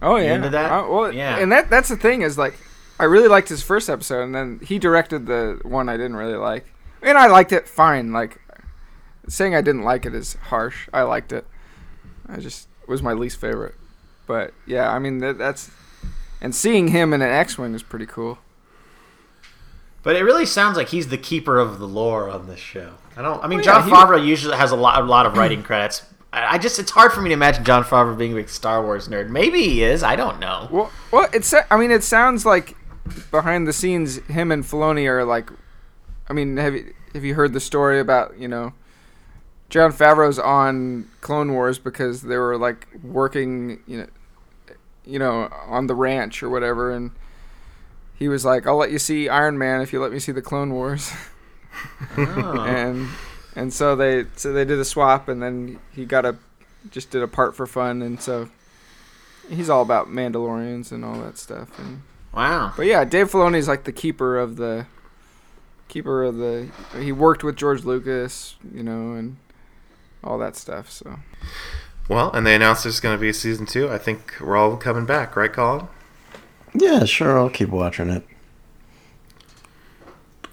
Oh 0.00 0.16
yeah. 0.16 0.34
into 0.34 0.50
that? 0.50 0.70
Uh, 0.70 0.88
well, 0.88 1.12
Yeah. 1.12 1.38
And 1.38 1.52
that 1.52 1.70
that's 1.70 1.88
the 1.88 1.96
thing 1.96 2.22
is 2.22 2.38
like, 2.38 2.54
I 2.98 3.04
really 3.04 3.28
liked 3.28 3.48
his 3.48 3.62
first 3.62 3.88
episode, 3.90 4.22
and 4.22 4.34
then 4.34 4.60
he 4.62 4.78
directed 4.78 5.26
the 5.26 5.60
one 5.62 5.88
I 5.88 5.96
didn't 5.96 6.16
really 6.16 6.36
like, 6.36 6.66
and 7.02 7.18
I 7.18 7.26
liked 7.26 7.52
it 7.52 7.68
fine. 7.68 8.12
Like, 8.12 8.40
saying 9.28 9.54
I 9.54 9.60
didn't 9.60 9.82
like 9.82 10.06
it 10.06 10.14
is 10.14 10.34
harsh. 10.34 10.88
I 10.92 11.02
liked 11.02 11.32
it. 11.32 11.46
I 12.28 12.38
just 12.38 12.68
it 12.82 12.88
was 12.88 13.02
my 13.02 13.12
least 13.12 13.40
favorite. 13.40 13.74
But 14.26 14.54
yeah, 14.66 14.90
I 14.90 14.98
mean 14.98 15.18
that, 15.18 15.38
that's 15.38 15.70
and 16.40 16.54
seeing 16.54 16.88
him 16.88 17.12
in 17.12 17.22
an 17.22 17.30
X-wing 17.30 17.74
is 17.74 17.82
pretty 17.82 18.06
cool. 18.06 18.38
But 20.04 20.16
it 20.16 20.22
really 20.22 20.46
sounds 20.46 20.76
like 20.76 20.90
he's 20.90 21.08
the 21.08 21.18
keeper 21.18 21.58
of 21.58 21.78
the 21.80 21.88
lore 21.88 22.28
on 22.30 22.46
this 22.46 22.60
show. 22.60 22.92
I 23.16 23.22
don't. 23.22 23.42
I 23.42 23.48
mean, 23.48 23.58
Well, 23.58 23.66
yeah, 23.66 23.80
John 23.80 23.88
he- 23.88 23.90
Favreau 23.94 24.24
usually 24.24 24.56
has 24.56 24.70
a 24.70 24.76
lot, 24.76 25.00
a 25.00 25.04
lot 25.04 25.24
of 25.26 25.36
writing 25.36 25.62
credits. 25.64 26.02
I 26.32 26.54
I 26.54 26.58
just, 26.58 26.78
it's 26.78 26.90
hard 26.90 27.12
for 27.12 27.22
me 27.22 27.30
to 27.30 27.32
imagine 27.34 27.64
Jon 27.64 27.82
Favreau 27.84 28.16
being 28.16 28.32
a 28.32 28.36
big 28.36 28.48
Star 28.50 28.82
Wars 28.82 29.08
nerd. 29.08 29.30
Maybe 29.30 29.62
he 29.62 29.82
is. 29.82 30.02
I 30.02 30.14
don't 30.14 30.38
know. 30.40 30.68
Well, 30.70 30.90
well, 31.10 31.28
it's 31.32 31.52
I 31.70 31.76
mean 31.78 31.90
it 31.90 32.04
sounds 32.04 32.44
like 32.44 32.76
behind 33.30 33.66
the 33.66 33.72
scenes 33.72 34.16
him 34.26 34.50
and 34.52 34.62
Filoni 34.64 35.06
are 35.08 35.24
like, 35.24 35.50
I 36.28 36.32
mean 36.34 36.56
have 36.58 36.74
you 36.74 36.92
have 37.14 37.24
you 37.24 37.34
heard 37.34 37.52
the 37.52 37.60
story 37.60 37.98
about 38.00 38.36
you 38.38 38.48
know, 38.48 38.74
Jon 39.70 39.90
Favreau's 39.92 40.38
on 40.38 41.08
Clone 41.22 41.52
Wars 41.52 41.78
because 41.78 42.22
they 42.22 42.36
were 42.36 42.58
like 42.58 42.88
working 43.02 43.80
you 43.86 43.98
know, 43.98 44.06
you 45.06 45.18
know 45.18 45.48
on 45.66 45.86
the 45.86 45.94
ranch 45.94 46.42
or 46.42 46.50
whatever 46.50 46.90
and. 46.92 47.12
He 48.14 48.28
was 48.28 48.44
like, 48.44 48.66
"I'll 48.66 48.76
let 48.76 48.90
you 48.90 48.98
see 48.98 49.28
Iron 49.28 49.58
Man 49.58 49.80
if 49.80 49.92
you 49.92 50.00
let 50.00 50.12
me 50.12 50.18
see 50.18 50.32
the 50.32 50.42
Clone 50.42 50.72
Wars," 50.72 51.12
Oh. 52.16 52.64
and 52.68 53.08
and 53.56 53.72
so 53.72 53.96
they 53.96 54.26
so 54.36 54.52
they 54.52 54.64
did 54.64 54.78
a 54.78 54.84
swap, 54.84 55.28
and 55.28 55.42
then 55.42 55.80
he 55.92 56.04
got 56.04 56.24
a 56.24 56.36
just 56.90 57.10
did 57.10 57.22
a 57.22 57.28
part 57.28 57.56
for 57.56 57.66
fun, 57.66 58.02
and 58.02 58.20
so 58.20 58.48
he's 59.48 59.68
all 59.70 59.82
about 59.82 60.08
Mandalorians 60.08 60.92
and 60.92 61.04
all 61.04 61.20
that 61.20 61.38
stuff. 61.38 61.78
And 61.78 62.02
Wow. 62.32 62.72
but 62.76 62.86
yeah, 62.86 63.04
Dave 63.04 63.30
Filoni's 63.30 63.68
like 63.68 63.84
the 63.84 63.92
keeper 63.92 64.38
of 64.38 64.56
the 64.56 64.86
keeper 65.88 66.24
of 66.24 66.36
the. 66.36 66.68
He 66.98 67.12
worked 67.12 67.44
with 67.44 67.56
George 67.56 67.84
Lucas, 67.84 68.56
you 68.72 68.82
know, 68.82 69.12
and 69.14 69.36
all 70.22 70.38
that 70.38 70.56
stuff. 70.56 70.90
So 70.90 71.18
Well, 72.08 72.32
and 72.32 72.46
they 72.46 72.54
announced 72.54 72.82
there's 72.84 73.00
going 73.00 73.16
to 73.16 73.20
be 73.20 73.28
a 73.28 73.34
season 73.34 73.66
two. 73.66 73.88
I 73.90 73.98
think 73.98 74.34
we're 74.40 74.56
all 74.56 74.76
coming 74.76 75.06
back, 75.06 75.36
right, 75.36 75.52
Colin? 75.52 75.86
Yeah, 76.74 77.04
sure. 77.04 77.38
I'll 77.38 77.50
keep 77.50 77.68
watching 77.70 78.10
it. 78.10 78.24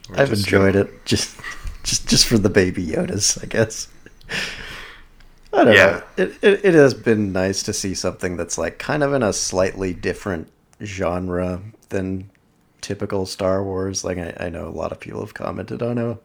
We're 0.10 0.22
I've 0.22 0.34
enjoyed 0.34 0.76
it 0.76 1.06
just, 1.06 1.40
just, 1.84 2.08
just 2.08 2.28
for 2.28 2.38
the 2.38 2.50
baby 2.50 2.86
Yodas, 2.86 3.42
I 3.42 3.48
guess. 3.48 3.88
I 5.54 5.64
don't 5.66 5.76
Yeah. 5.76 5.86
know. 5.86 6.04
It, 6.18 6.38
it 6.42 6.66
it 6.66 6.74
has 6.74 6.94
been 6.94 7.32
nice 7.32 7.64
to 7.64 7.74
see 7.74 7.94
something 7.94 8.38
that's 8.38 8.58
like 8.58 8.80
kind 8.80 9.04
of 9.04 9.14
in 9.14 9.24
a 9.24 9.34
slightly 9.34 9.94
different 9.94 10.50
genre 10.84 11.62
than 11.90 12.30
typical 12.82 13.26
Star 13.26 13.64
Wars. 13.64 14.04
Like 14.04 14.18
I, 14.18 14.36
I 14.40 14.50
know 14.50 14.68
a 14.68 14.70
lot 14.70 14.92
of 14.92 15.00
people 15.00 15.20
have 15.22 15.34
commented 15.34 15.82
on 15.82 15.98
it. 15.98 16.18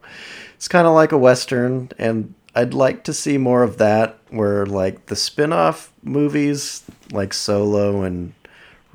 It's 0.55 0.67
kind 0.67 0.87
of 0.87 0.93
like 0.93 1.11
a 1.11 1.17
western, 1.17 1.89
and 1.99 2.33
I'd 2.55 2.73
like 2.73 3.03
to 3.05 3.13
see 3.13 3.37
more 3.37 3.63
of 3.63 3.77
that. 3.77 4.17
Where 4.29 4.65
like 4.65 5.07
the 5.07 5.15
spin-off 5.15 5.91
movies, 6.03 6.83
like 7.11 7.33
Solo 7.33 8.03
and 8.03 8.33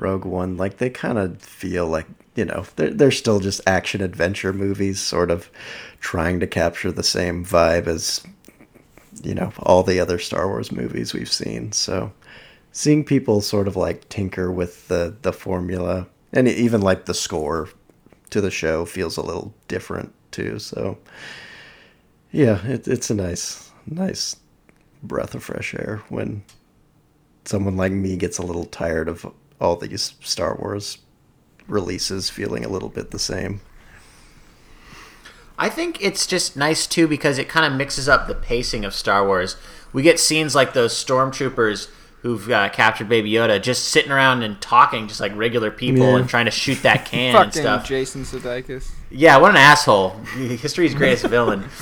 Rogue 0.03 0.25
One, 0.25 0.57
like 0.57 0.79
they 0.79 0.91
kind 0.91 1.19
of 1.19 1.41
feel 1.41 1.87
like 1.87 2.07
you 2.35 2.45
know 2.45 2.65
they're 2.77 2.91
they're 2.91 3.11
still 3.11 3.41
just 3.41 3.61
action 3.67 4.03
adventure 4.03 4.53
movies, 4.53 5.01
sort 5.01 5.31
of 5.31 5.49
trying 6.01 6.41
to 6.41 6.47
capture 6.47 6.91
the 6.91 7.03
same 7.05 7.45
vibe 7.45 7.87
as 7.87 8.23
you 9.23 9.35
know 9.35 9.53
all 9.61 9.83
the 9.83 10.01
other 10.01 10.19
Star 10.19 10.49
Wars 10.49 10.73
movies 10.73 11.15
we've 11.15 11.33
seen. 11.33 11.73
So 11.73 12.13
seeing 12.73 13.05
people 13.05 13.41
sort 13.41 13.69
of 13.69 13.77
like 13.77 14.09
tinker 14.09 14.51
with 14.51 14.89
the 14.89 15.17
the 15.23 15.33
formula 15.33 16.09
and 16.33 16.49
even 16.49 16.81
like 16.81 17.05
the 17.05 17.15
score 17.15 17.69
to 18.31 18.41
the 18.41 18.51
show 18.51 18.85
feels 18.85 19.17
a 19.17 19.23
little 19.23 19.55
different 19.69 20.13
too. 20.33 20.59
So 20.59 20.99
yeah, 22.33 22.65
it, 22.67 22.89
it's 22.89 23.11
a 23.11 23.15
nice 23.15 23.71
nice 23.87 24.37
breath 25.03 25.35
of 25.35 25.45
fresh 25.45 25.75
air 25.75 26.03
when 26.09 26.43
someone 27.45 27.77
like 27.77 27.93
me 27.93 28.17
gets 28.17 28.39
a 28.39 28.47
little 28.47 28.65
tired 28.65 29.09
of 29.09 29.27
all 29.63 29.77
these 29.77 30.15
Star 30.21 30.57
Wars 30.57 30.99
releases 31.69 32.29
feeling 32.29 32.65
a 32.65 32.69
little 32.69 32.89
bit 32.89 33.13
the 33.13 33.19
same. 33.19 33.61
I 35.57 35.69
think 35.69 36.03
it's 36.03 36.27
just 36.27 36.57
nice 36.57 36.87
too 36.87 37.07
because 37.07 37.39
it 37.39 37.49
kind 37.49 37.65
of 37.65 37.79
mixes 37.79 38.09
up 38.09 38.27
the 38.27 38.35
pacing 38.35 38.85
of 38.85 38.93
Star 38.93 39.25
Wars. 39.25 39.57
We 39.93 40.03
get 40.03 40.19
scenes 40.19 40.57
like 40.57 40.73
those 40.73 40.93
stormtroopers 40.93 41.89
who've 42.23 42.51
uh, 42.51 42.69
captured 42.71 43.09
Baby 43.09 43.33
Yoda 43.33 43.61
just 43.61 43.87
sitting 43.89 44.13
around 44.13 44.43
and 44.45 44.61
talking 44.61 45.09
just 45.09 45.21
like 45.21 45.35
regular 45.37 45.71
people 45.71 46.07
Yeah. 46.07 46.17
and 46.19 46.29
trying 46.29 46.45
to 46.47 46.51
shoot 46.53 46.83
that 46.83 47.05
can 47.07 47.35
and 47.35 47.47
fucking 47.47 47.63
stuff. 47.63 47.87
Jason 47.87 48.23
Sudeikis. 48.23 48.91
Yeah, 49.11 49.37
what 49.39 49.51
an 49.51 49.57
asshole! 49.59 50.11
History's 50.37 50.95
greatest 50.95 51.27
villain. 51.27 51.65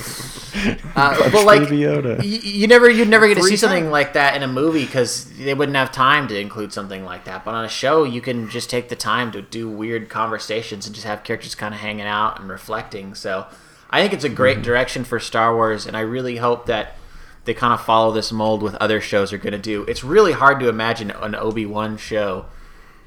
Uh, 0.93 1.29
but 1.31 1.45
like, 1.45 1.61
Baby 1.69 1.77
Yoda. 1.83 2.17
y- 2.19 2.23
you 2.25 2.67
never, 2.67 2.89
you'd 2.89 3.07
never 3.07 3.25
get 3.25 3.35
to 3.35 3.39
Three 3.41 3.51
see 3.51 3.55
something 3.55 3.89
like 3.89 4.13
that 4.13 4.35
in 4.35 4.43
a 4.43 4.47
movie 4.49 4.85
because 4.85 5.31
they 5.37 5.53
wouldn't 5.53 5.77
have 5.77 5.93
time 5.93 6.27
to 6.27 6.37
include 6.37 6.73
something 6.73 7.05
like 7.05 7.23
that. 7.23 7.45
But 7.45 7.53
on 7.53 7.63
a 7.63 7.69
show, 7.69 8.03
you 8.03 8.19
can 8.19 8.49
just 8.49 8.69
take 8.69 8.89
the 8.89 8.97
time 8.97 9.31
to 9.31 9.41
do 9.41 9.69
weird 9.69 10.09
conversations 10.09 10.85
and 10.85 10.93
just 10.93 11.07
have 11.07 11.23
characters 11.23 11.55
kind 11.55 11.73
of 11.73 11.79
hanging 11.79 12.05
out 12.05 12.41
and 12.41 12.49
reflecting. 12.49 13.15
So, 13.15 13.45
I 13.89 14.01
think 14.01 14.11
it's 14.11 14.25
a 14.25 14.29
great 14.29 14.55
Mm-hmm. 14.57 14.63
direction 14.65 15.03
for 15.05 15.21
Star 15.21 15.55
Wars, 15.55 15.85
and 15.85 15.95
I 15.95 16.01
really 16.01 16.35
hope 16.35 16.65
that 16.65 16.97
they 17.45 17.53
kind 17.53 17.73
of 17.73 17.81
follow 17.83 18.11
this 18.11 18.31
mold 18.31 18.61
with 18.61 18.75
other 18.75 19.01
shows 19.01 19.33
are 19.33 19.37
going 19.37 19.53
to 19.53 19.59
do. 19.59 19.83
It's 19.85 20.03
really 20.03 20.31
hard 20.33 20.59
to 20.59 20.69
imagine 20.69 21.11
an 21.11 21.33
Obi 21.35 21.65
Wan 21.65 21.97
show 21.97 22.45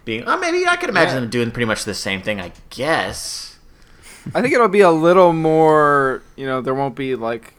being. 0.04 0.24
Oh, 0.26 0.38
maybe 0.38 0.66
I 0.66 0.76
could 0.76 0.88
imagine 0.90 1.14
Yeah. 1.14 1.20
them 1.20 1.30
doing 1.30 1.50
pretty 1.50 1.66
much 1.66 1.84
the 1.84 1.94
same 1.94 2.20
thing. 2.22 2.40
I 2.40 2.52
guess. 2.70 3.58
I 4.34 4.40
think 4.40 4.54
it'll 4.54 4.68
be 4.68 4.80
a 4.80 4.90
little 4.90 5.32
more. 5.32 6.22
You 6.36 6.46
know, 6.46 6.60
there 6.60 6.74
won't 6.74 6.96
be 6.96 7.14
like 7.14 7.54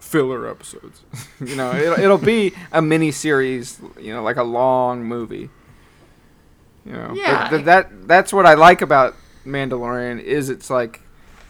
filler 0.00 0.48
episodes. 0.48 1.02
you 1.44 1.54
know, 1.56 1.72
it'll, 1.74 1.98
it'll 1.98 2.18
be 2.18 2.52
a 2.72 2.80
mini 2.82 3.10
series. 3.12 3.80
You 4.00 4.14
know, 4.14 4.22
like 4.22 4.36
a 4.36 4.42
long 4.44 5.04
movie. 5.04 5.50
You 6.86 6.92
know, 6.92 7.12
Yeah, 7.14 7.56
that 7.58 8.06
that's 8.08 8.32
what 8.32 8.46
I 8.46 8.54
like 8.54 8.82
about 8.82 9.14
Mandalorian 9.46 10.20
is 10.22 10.50
it's 10.50 10.68
like 10.70 11.00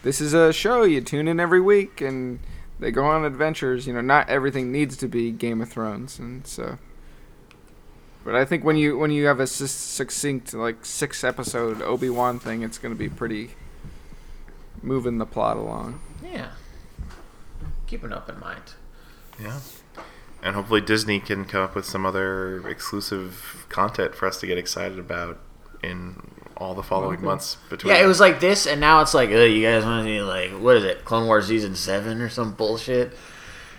this 0.02 0.20
is 0.20 0.32
a 0.34 0.52
show 0.52 0.82
you 0.84 1.00
tune 1.00 1.26
in 1.28 1.40
every 1.40 1.60
week 1.60 2.00
and 2.00 2.38
they 2.78 2.90
go 2.90 3.04
on 3.04 3.24
adventures. 3.24 3.86
You 3.86 3.94
know, 3.94 4.00
not 4.00 4.28
everything 4.28 4.72
needs 4.72 4.96
to 4.98 5.08
be 5.08 5.30
Game 5.30 5.60
of 5.60 5.68
Thrones, 5.68 6.18
and 6.18 6.46
so. 6.46 6.78
But 8.24 8.34
I 8.34 8.44
think 8.44 8.64
when 8.64 8.76
you 8.76 8.96
when 8.96 9.10
you 9.10 9.26
have 9.26 9.40
a 9.40 9.46
succinct 9.46 10.54
like 10.54 10.84
six 10.86 11.22
episode 11.22 11.82
Obi 11.82 12.08
Wan 12.08 12.38
thing, 12.38 12.62
it's 12.62 12.78
going 12.78 12.94
to 12.94 12.98
be 12.98 13.08
pretty 13.08 13.50
moving 14.82 15.18
the 15.18 15.26
plot 15.26 15.56
along. 15.56 16.00
Yeah. 16.22 16.52
Keep 17.86 18.04
an 18.04 18.12
open 18.12 18.38
mind. 18.40 18.74
Yeah. 19.40 19.60
And 20.42 20.54
hopefully 20.54 20.80
Disney 20.80 21.20
can 21.20 21.44
come 21.44 21.62
up 21.62 21.74
with 21.74 21.86
some 21.86 22.04
other 22.04 22.66
exclusive 22.68 23.66
content 23.68 24.14
for 24.14 24.26
us 24.26 24.38
to 24.40 24.46
get 24.46 24.58
excited 24.58 24.98
about 24.98 25.38
in 25.82 26.33
all 26.56 26.74
the 26.74 26.82
following 26.82 27.16
Okay. 27.18 27.24
months 27.26 27.56
between. 27.68 27.94
Yeah, 27.94 28.02
it 28.02 28.06
was 28.06 28.20
like 28.20 28.40
this, 28.40 28.66
and 28.66 28.80
now 28.80 29.00
it's 29.00 29.14
like, 29.14 29.30
oh, 29.30 29.44
you 29.44 29.66
guys 29.66 29.84
want 29.84 30.06
to 30.06 30.08
see 30.10 30.20
like 30.22 30.50
what 30.52 30.76
is 30.76 30.84
it, 30.84 31.04
Clone 31.04 31.26
Wars 31.26 31.46
season 31.46 31.74
seven 31.74 32.20
or 32.20 32.28
some 32.28 32.52
bullshit? 32.52 33.16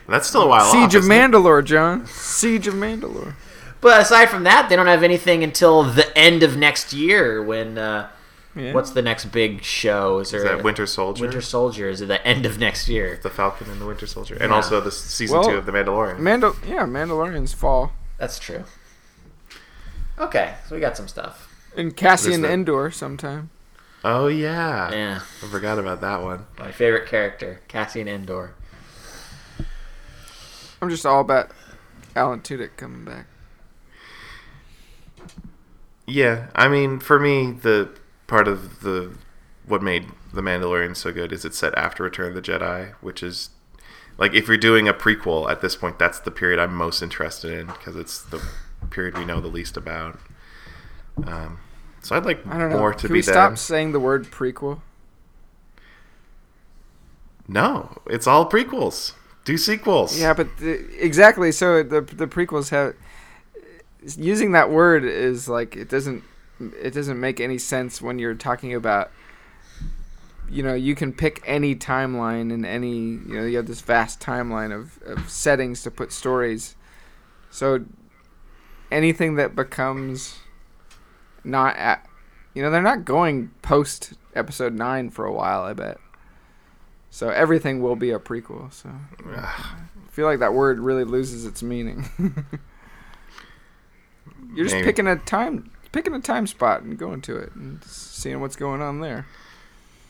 That's 0.08 0.28
still 0.28 0.44
a 0.44 0.48
while 0.48 0.72
Siege 0.72 0.84
off, 0.84 0.96
of 0.96 0.96
isn't 1.04 1.12
it? 1.12 1.32
Mandalore, 1.32 1.64
John. 1.66 2.06
Siege 2.06 2.68
of 2.68 2.76
Mandalore. 2.76 3.34
But 3.82 4.02
aside 4.02 4.30
from 4.30 4.44
that, 4.44 4.70
they 4.70 4.76
don't 4.76 4.88
have 4.88 5.04
anything 5.04 5.44
until 5.44 5.84
the 5.84 6.16
end 6.18 6.44
of 6.44 6.56
next 6.58 6.94
year. 6.94 7.42
When 7.44 7.78
uh, 7.78 8.10
Yeah. 8.56 8.74
what's 8.74 8.92
the 8.92 9.02
next 9.02 9.26
big 9.26 9.64
show? 9.64 10.20
Is 10.20 10.32
there 10.32 10.42
Is 10.42 10.44
that 10.46 10.60
a- 10.60 10.64
Winter 10.64 10.86
Soldier? 10.86 11.22
Winter 11.24 11.42
Soldier? 11.42 11.90
Is 11.90 12.02
at 12.02 12.08
the 12.08 12.26
end 12.26 12.46
of 12.46 12.60
next 12.60 12.88
year? 12.88 13.20
the 13.24 13.30
Falcon 13.32 13.70
and 13.70 13.82
the 13.82 13.86
Winter 13.86 14.06
Soldier, 14.08 14.36
and 14.40 14.50
Yeah. 14.52 14.56
also 14.56 14.80
the 14.80 14.92
season 14.92 15.40
Well, 15.40 15.50
two 15.50 15.58
of 15.58 15.66
the 15.66 15.72
Mandalorian. 15.72 16.20
Mandal? 16.20 16.56
Yeah, 16.68 16.84
Mandalorian's 16.86 17.54
fall. 17.54 17.92
That's 18.20 18.38
true. 18.40 18.64
Okay, 20.18 20.54
so 20.70 20.76
we 20.76 20.82
got 20.82 20.96
some 20.96 21.08
stuff. 21.08 21.45
And 21.78 21.96
Cassian 21.96 22.42
that? 22.42 22.52
Andor 22.52 22.92
sometime. 22.92 23.50
oh 24.04 24.28
yeah. 24.28 24.92
Yeah, 24.92 25.22
I 25.44 25.48
forgot 25.48 25.80
about 25.80 26.02
that 26.02 26.22
one. 26.22 26.46
my 26.58 26.72
favorite 26.72 27.08
character, 27.08 27.62
Cassian 27.68 28.08
Andor. 28.08 28.54
I'm 30.82 30.90
just 30.90 31.06
all 31.06 31.22
about 31.22 31.52
Alan 32.16 32.42
Tudyk 32.42 32.78
coming 32.78 33.06
back. 33.06 33.28
Yeah, 36.06 36.48
I 36.54 36.68
mean, 36.68 37.00
for 37.00 37.20
me, 37.20 37.52
the 37.52 37.90
part 38.28 38.48
of 38.48 38.82
the 38.82 39.18
what 39.66 39.82
made 39.82 40.06
the 40.34 40.42
Mandalorian 40.42 40.96
so 40.96 41.12
good 41.12 41.32
is 41.32 41.44
it's 41.46 41.58
set 41.58 41.76
after 41.76 42.04
Return 42.04 42.30
of 42.30 42.36
the 42.36 42.42
Jedi, 42.42 42.94
which 43.02 43.24
is 43.24 43.50
like 44.18 44.34
if 44.34 44.48
you're 44.48 44.58
doing 44.58 44.88
a 44.88 44.94
prequel 44.94 45.50
at 45.50 45.62
this 45.62 45.76
point, 45.76 45.98
that's 45.98 46.20
the 46.20 46.32
period 46.32 46.60
I'm 46.60 46.76
most 46.76 47.02
interested 47.02 47.52
in 47.52 47.68
because 47.68 47.96
it's 47.96 48.22
the 48.22 48.42
period 48.90 49.18
we 49.18 49.26
know 49.26 49.42
the 49.42 49.48
least 49.48 49.78
about. 49.78 50.20
Um, 51.26 51.60
So 52.06 52.16
I'd 52.16 52.24
like 52.24 52.46
I 52.46 52.60
don't 52.60 52.70
know. 52.70 52.78
more 52.78 52.94
to 52.94 53.00
Can 53.00 53.08
be 53.08 53.14
we 53.14 53.22
there. 53.22 53.34
stop 53.34 53.58
saying 53.58 53.92
the 53.92 54.00
word 54.00 54.26
prequel? 54.26 54.82
No, 57.48 58.00
it's 58.06 58.28
all 58.28 58.48
prequels. 58.48 59.14
Do 59.44 59.58
sequels. 59.58 60.20
Yeah, 60.20 60.36
but 60.36 60.56
the, 60.58 60.86
exactly. 61.04 61.52
So 61.52 61.82
the 61.82 62.02
the 62.02 62.28
prequels 62.28 62.70
have 62.70 62.94
using 64.16 64.52
that 64.52 64.70
word 64.70 65.04
is 65.04 65.50
like 65.50 65.76
it 65.76 65.90
doesn't 65.90 66.24
it 66.80 66.94
doesn't 66.94 67.20
make 67.20 67.40
any 67.40 67.58
sense 67.58 68.04
when 68.04 68.20
you're 68.20 68.36
talking 68.36 68.76
about 68.76 69.10
you 70.48 70.62
know 70.62 70.76
you 70.76 70.94
can 70.94 71.12
pick 71.12 71.42
any 71.44 71.76
timeline 71.76 72.54
and 72.54 72.68
any 72.68 72.98
you 72.98 73.34
know 73.34 73.46
you 73.46 73.58
have 73.58 73.66
this 73.66 73.82
vast 73.82 74.20
timeline 74.20 74.72
of, 74.72 75.00
of 75.08 75.28
settings 75.28 75.82
to 75.82 75.90
put 75.90 76.12
stories 76.12 76.76
so 77.50 77.84
anything 78.92 79.34
that 79.36 79.56
becomes 79.56 80.38
not 81.46 81.76
at 81.78 82.06
you 82.54 82.62
know 82.62 82.70
they're 82.72 82.82
not 82.82 83.06
going 83.06 83.52
post 83.62 84.14
episode 84.34 84.74
9 84.74 85.10
for 85.10 85.26
a 85.26 85.34
while 85.34 85.62
i 85.62 85.74
bet 85.74 85.98
so 87.10 87.30
everything 87.30 87.82
will 87.82 87.96
be 87.96 88.12
a 88.12 88.20
prequel 88.20 88.72
so 88.74 88.90
I 89.26 90.12
feel 90.16 90.26
like 90.26 90.40
that 90.40 90.54
word 90.54 90.80
really 90.80 91.04
loses 91.04 91.46
its 91.46 91.62
meaning. 91.62 92.06
You're 94.56 94.64
just 94.64 94.76
Maybe. 94.76 94.86
picking 94.86 95.08
a 95.08 95.18
time, 95.18 95.70
picking 95.92 96.14
a 96.14 96.22
time 96.22 96.48
spot 96.48 96.84
and 96.84 96.98
going 96.98 97.20
to 97.24 97.36
it 97.36 97.54
and 97.54 97.84
seeing 97.84 98.40
what's 98.40 98.56
going 98.56 98.82
on 98.82 99.02
there. 99.02 99.28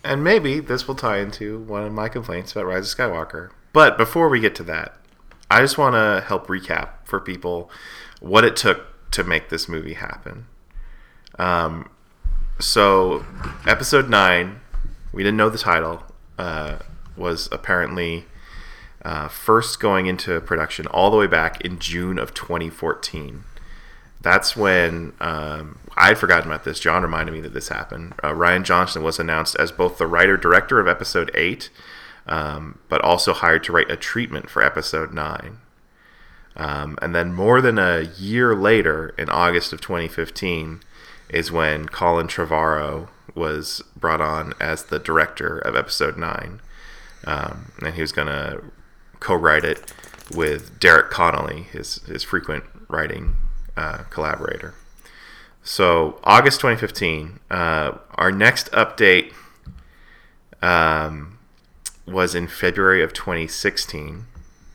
And 0.04 0.24
maybe 0.24 0.60
this 0.60 0.88
will 0.88 0.94
tie 0.94 1.18
into 1.18 1.58
one 1.58 1.84
of 1.84 1.92
my 1.92 2.08
complaints 2.08 2.51
about 2.51 2.68
Rise 2.68 2.94
of 2.94 2.98
Skywalker. 2.98 3.50
But 3.74 3.98
before 3.98 4.30
we 4.30 4.39
get 4.39 4.54
to 4.56 4.63
that, 4.65 4.96
I 5.50 5.62
just 5.62 5.80
want 5.80 5.96
to 5.96 6.24
help 6.27 6.46
recap 6.46 6.89
for 7.04 7.20
people 7.20 7.72
what 8.22 8.44
it 8.44 8.56
took 8.56 9.10
to 9.10 9.24
make 9.24 9.50
this 9.50 9.68
movie 9.68 9.96
happen. 9.96 10.46
Um, 11.38 11.89
so, 12.60 13.25
episode 13.65 14.10
9, 14.10 14.60
we 15.12 15.24
didn't 15.24 15.38
know 15.38 15.50
the 15.50 15.58
title, 15.58 16.04
uh, 16.38 16.77
was 17.18 17.50
apparently 17.51 18.25
uh, 19.04 19.27
first 19.27 19.80
going 19.80 20.08
into 20.08 20.39
production 20.42 20.88
all 20.88 21.12
the 21.12 21.18
way 21.18 21.27
back 21.27 21.62
in 21.62 21.80
June 21.80 22.18
of 22.18 22.34
2014 22.34 23.44
that's 24.25 24.58
when 24.58 25.13
um, 25.22 25.77
I'd 25.96 26.18
forgotten 26.18 26.50
about 26.50 26.63
this. 26.63 26.80
John 26.80 27.04
reminded 27.04 27.32
me 27.32 27.42
that 27.42 27.54
this 27.54 27.68
happened. 27.68 28.15
Uh, 28.24 28.32
Rian 28.32 28.63
Johnson 28.63 29.04
was 29.04 29.20
announced 29.20 29.56
as 29.60 29.72
both 29.72 30.00
the 30.00 30.08
writer 30.08 30.36
director 30.36 30.80
of 30.80 30.88
episode 30.88 31.30
eight, 31.36 31.70
um, 32.25 32.80
but 32.89 33.01
also 33.01 33.34
hired 33.34 33.63
to 33.65 33.72
write 33.72 33.92
a 33.92 33.96
treatment 33.96 34.50
for 34.50 34.63
episode 34.63 35.13
nine. 35.13 35.60
Um, 36.56 36.98
and 37.04 37.13
then 37.13 37.36
more 37.36 37.62
than 37.62 37.77
a 37.77 38.10
year 38.18 38.56
later, 38.56 39.13
in 39.15 39.30
August 39.30 39.72
of 39.74 39.82
2015, 39.82 40.80
is 41.29 41.51
when 41.51 41.88
Colin 41.88 42.27
Trevorrow 42.27 43.10
was 43.34 43.82
brought 43.96 44.22
on 44.22 44.53
as 44.60 44.86
the 44.86 45.00
director 45.00 45.58
of 45.58 45.75
episode 45.75 46.17
nine, 46.17 46.62
um, 47.25 47.72
and 47.82 47.96
he 47.96 48.01
was 48.01 48.12
going 48.12 48.27
to 48.27 48.63
co-write 49.20 49.65
it 49.65 49.94
with 50.34 50.79
Derek 50.79 51.12
Connolly, 51.12 51.63
his 51.63 51.96
his 52.03 52.24
frequent 52.24 52.63
writing 52.88 53.36
uh, 53.75 54.03
collaborator. 54.10 54.75
So 55.63 56.20
August 56.24 56.60
2015, 56.62 57.39
uh, 57.50 57.94
our 58.15 58.32
next 58.32 58.72
update 58.72 59.34
um, 60.62 61.39
was 62.08 62.36
in 62.36 62.48
February 62.48 63.03
of 63.03 63.13
2016. 63.13 64.27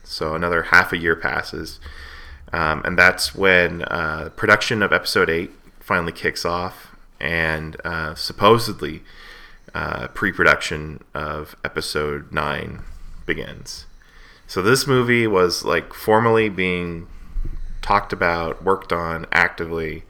So 0.03 0.35
another 0.35 0.65
half 0.65 0.93
a 0.93 0.99
year 0.99 1.15
passes, 1.15 1.79
um, 2.53 2.83
and 2.85 2.99
that's 2.99 3.35
when 3.35 3.83
uh, 3.83 4.31
production 4.35 4.83
of 4.83 4.93
episode 4.93 5.31
eight 5.31 5.53
finally 5.91 6.13
kicks 6.13 6.45
off, 6.45 6.95
and 7.19 7.77
uh, 7.85 8.15
supposedly 8.15 9.03
uh, 9.75 10.07
pre-production 10.15 11.03
of 11.15 11.57
episode 11.65 12.31
nine 12.31 12.81
begins. 13.27 13.87
So 14.47 14.63
this 14.63 14.87
movie 14.87 15.27
was 15.27 15.65
like 15.65 15.93
formally 15.93 16.49
being 16.49 17.09
talked 17.83 18.13
about, 18.13 18.63
worked 18.63 18.93
on 18.93 19.27
actively 19.33 20.05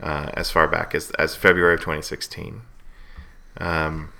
uh, 0.00 0.30
as 0.34 0.52
far 0.52 0.68
back 0.68 0.94
as, 0.94 1.10
as 1.18 1.34
February 1.34 1.74
of 1.74 1.80
2016. 1.80 2.62
Um, 3.56 4.12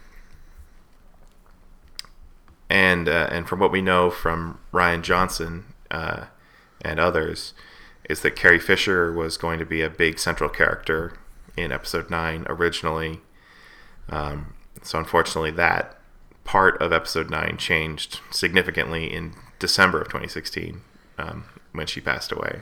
and 2.69 3.09
uh, 3.09 3.29
and 3.31 3.49
from 3.49 3.61
what 3.61 3.71
we 3.71 3.83
know 3.83 4.11
from 4.11 4.59
Rian 4.73 5.03
Johnson 5.03 5.65
uh, 5.93 6.25
and 6.81 6.99
others, 6.99 7.55
is 8.13 8.21
that 8.21 8.37
Carrie 8.37 8.61
Fisher 8.61 9.11
was 9.11 9.39
going 9.39 9.59
to 9.59 9.65
be 9.65 9.81
a 9.81 9.89
big 9.89 10.19
central 10.19 10.51
character 10.51 11.15
in 11.57 11.73
episode 11.73 12.11
nine 12.11 12.45
originally. 12.47 13.21
Um, 14.11 14.53
so 14.83 14.99
unfortunately, 14.99 15.51
that 15.53 15.97
part 16.45 16.81
of 16.83 16.93
episode 16.93 17.31
nine 17.31 17.57
changed 17.57 18.21
significantly 18.31 19.11
in 19.11 19.33
December 19.59 20.03
of 20.03 20.09
2016 20.09 20.83
um, 21.17 21.45
when 21.73 21.87
she 21.87 22.03
passed 22.03 22.31
away. 22.31 22.61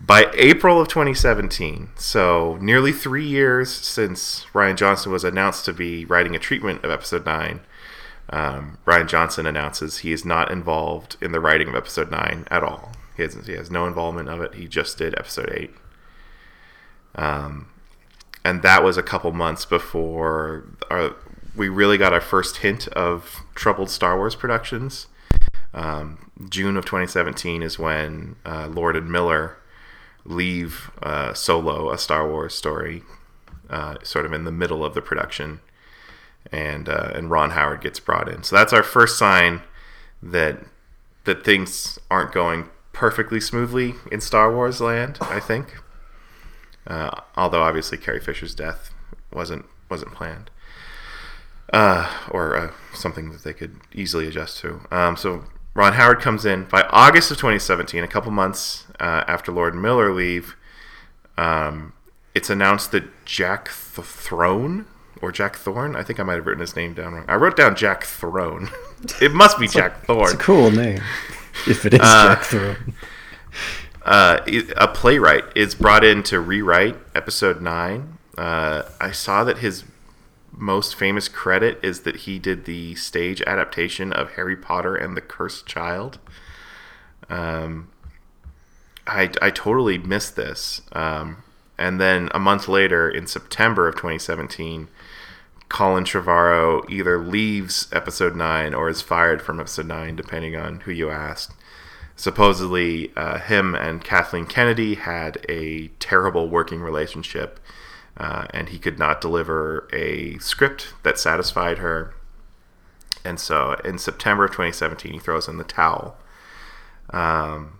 By 0.00 0.30
April 0.34 0.80
of 0.80 0.86
2017, 0.86 1.88
so 1.96 2.56
nearly 2.60 2.92
three 2.92 3.26
years 3.26 3.68
since 3.68 4.46
Rian 4.54 4.76
Johnson 4.76 5.10
was 5.10 5.24
announced 5.24 5.64
to 5.64 5.72
be 5.72 6.04
writing 6.04 6.36
a 6.36 6.38
treatment 6.38 6.84
of 6.84 6.92
episode 6.92 7.26
9, 7.26 7.58
um, 8.30 8.78
Rian 8.86 9.08
Johnson 9.08 9.44
announces 9.44 9.98
he 9.98 10.12
is 10.12 10.24
not 10.24 10.52
involved 10.52 11.16
in 11.20 11.32
the 11.32 11.40
writing 11.40 11.66
of 11.66 11.74
episode 11.74 12.12
9 12.12 12.46
at 12.48 12.62
all. 12.62 12.92
He 13.18 13.24
has, 13.24 13.46
he 13.46 13.54
has 13.54 13.68
no 13.68 13.84
involvement 13.84 14.28
of 14.28 14.40
it. 14.40 14.54
He 14.54 14.68
just 14.68 14.96
did 14.96 15.12
episode 15.18 15.52
8. 15.52 15.70
Um, 17.16 17.68
and 18.44 18.62
that 18.62 18.84
was 18.84 18.96
a 18.96 19.02
couple 19.02 19.32
months 19.32 19.64
before 19.64 20.64
our, 20.88 21.16
we 21.56 21.68
really 21.68 21.98
got 21.98 22.12
our 22.12 22.20
first 22.20 22.58
hint 22.58 22.86
of 22.88 23.42
troubled 23.56 23.90
Star 23.90 24.16
Wars 24.16 24.36
productions. 24.36 25.08
Um, 25.74 26.30
June 26.48 26.76
of 26.76 26.84
2017 26.84 27.60
is 27.60 27.76
when 27.76 28.36
uh, 28.46 28.68
Lord 28.68 28.94
and 28.94 29.10
Miller 29.10 29.58
leave 30.24 30.92
uh, 31.02 31.34
Solo, 31.34 31.90
a 31.90 31.98
Star 31.98 32.28
Wars 32.30 32.54
story, 32.54 33.02
uh, 33.68 33.96
sort 34.04 34.26
of 34.26 34.32
in 34.32 34.44
the 34.44 34.52
middle 34.52 34.84
of 34.84 34.94
the 34.94 35.02
production, 35.02 35.58
and 36.52 36.88
uh, 36.88 37.10
and 37.14 37.30
Ron 37.32 37.50
Howard 37.50 37.80
gets 37.80 37.98
brought 37.98 38.28
in. 38.28 38.44
So 38.44 38.54
that's 38.54 38.72
our 38.72 38.84
first 38.84 39.18
sign 39.18 39.62
that 40.22 40.60
that 41.24 41.44
things 41.44 41.98
aren't 42.10 42.32
going 42.32 42.68
perfectly 42.98 43.38
smoothly 43.38 43.94
in 44.10 44.20
Star 44.20 44.52
Wars 44.52 44.80
land. 44.80 45.18
I 45.20 45.38
think, 45.38 45.76
uh, 46.84 47.12
although 47.36 47.62
obviously 47.62 47.96
Carrie 47.96 48.18
Fisher's 48.18 48.56
death 48.56 48.90
wasn't 49.32 49.66
wasn't 49.88 50.12
planned. 50.14 50.50
Uh, 51.72 52.10
or 52.30 52.56
uh, 52.56 52.70
something 52.94 53.30
that 53.30 53.44
they 53.44 53.52
could 53.52 53.76
easily 53.94 54.26
adjust 54.26 54.58
to. 54.58 54.80
Um, 54.90 55.16
so 55.16 55.44
Ron 55.74 55.92
Howard 55.92 56.18
comes 56.20 56.44
in 56.46 56.64
by 56.64 56.82
August 56.90 57.30
of 57.30 57.36
2017, 57.36 58.02
a 58.02 58.08
couple 58.08 58.32
months 58.32 58.86
uh, 58.98 59.22
after 59.28 59.52
Lord 59.52 59.74
Miller 59.74 60.12
leave. 60.12 60.56
Um, 61.36 61.92
it's 62.34 62.48
announced 62.50 62.90
that 62.92 63.04
Jack 63.26 63.66
Th- 63.66 64.06
Throne 64.06 64.86
or 65.20 65.30
Jack 65.30 65.56
Thorne, 65.56 65.94
I 65.94 66.02
think 66.02 66.18
I 66.18 66.22
might 66.22 66.34
have 66.36 66.46
written 66.46 66.62
his 66.62 66.74
name 66.74 66.94
down 66.94 67.12
wrong. 67.12 67.26
I 67.28 67.34
wrote 67.36 67.56
down 67.56 67.76
Jack 67.76 68.02
Throne. 68.04 68.70
it 69.20 69.32
must 69.32 69.58
be 69.58 69.68
Jack 69.68 69.92
It's 69.98 70.06
Thorne. 70.06 70.34
a 70.34 70.36
cool 70.38 70.70
name. 70.70 71.02
If 71.66 71.84
it 71.86 71.94
is 71.94 72.00
Jack 72.00 72.42
Throne. 72.44 72.94
uh, 74.02 74.40
a 74.76 74.88
playwright 74.88 75.44
is 75.56 75.74
brought 75.74 76.04
in 76.04 76.22
to 76.24 76.40
rewrite 76.40 76.96
episode 77.14 77.60
nine. 77.60 78.18
Uh, 78.36 78.82
I 79.00 79.10
saw 79.10 79.44
that 79.44 79.58
his 79.58 79.84
most 80.52 80.94
famous 80.94 81.28
credit 81.28 81.78
is 81.82 82.00
that 82.00 82.16
he 82.16 82.38
did 82.38 82.64
the 82.64 82.94
stage 82.94 83.42
adaptation 83.42 84.12
of 84.12 84.32
Harry 84.32 84.56
Potter 84.56 84.94
and 84.94 85.16
the 85.16 85.20
Cursed 85.20 85.66
Child. 85.66 86.18
Um, 87.28 87.88
I, 89.06 89.30
I 89.40 89.50
totally 89.50 89.98
missed 89.98 90.36
this. 90.36 90.82
Um, 90.92 91.42
and 91.78 92.00
then 92.00 92.28
a 92.34 92.38
month 92.38 92.68
later, 92.68 93.08
in 93.08 93.26
September 93.26 93.88
of 93.88 93.94
2017, 93.94 94.88
Colin 95.68 96.04
Trevorrow 96.04 96.88
either 96.90 97.18
leaves 97.18 97.88
episode 97.92 98.34
9 98.34 98.74
or 98.74 98.88
is 98.88 99.02
fired 99.02 99.42
from 99.42 99.60
episode 99.60 99.86
9, 99.86 100.16
depending 100.16 100.56
on 100.56 100.80
who 100.80 100.90
you 100.90 101.10
ask. 101.10 101.54
Supposedly, 102.16 103.12
uh, 103.16 103.38
him 103.38 103.74
and 103.74 104.02
Kathleen 104.02 104.46
Kennedy 104.46 104.94
had 104.94 105.44
a 105.48 105.88
terrible 106.00 106.48
working 106.48 106.80
relationship, 106.80 107.60
uh, 108.16 108.46
and 108.50 108.70
he 108.70 108.78
could 108.78 108.98
not 108.98 109.20
deliver 109.20 109.88
a 109.92 110.38
script 110.38 110.94
that 111.04 111.18
satisfied 111.18 111.78
her. 111.78 112.14
And 113.24 113.38
so, 113.38 113.74
in 113.84 113.98
September 113.98 114.46
of 114.46 114.50
2017, 114.50 115.12
he 115.12 115.18
throws 115.18 115.48
in 115.48 115.58
the 115.58 115.64
towel. 115.64 116.16
Um, 117.10 117.78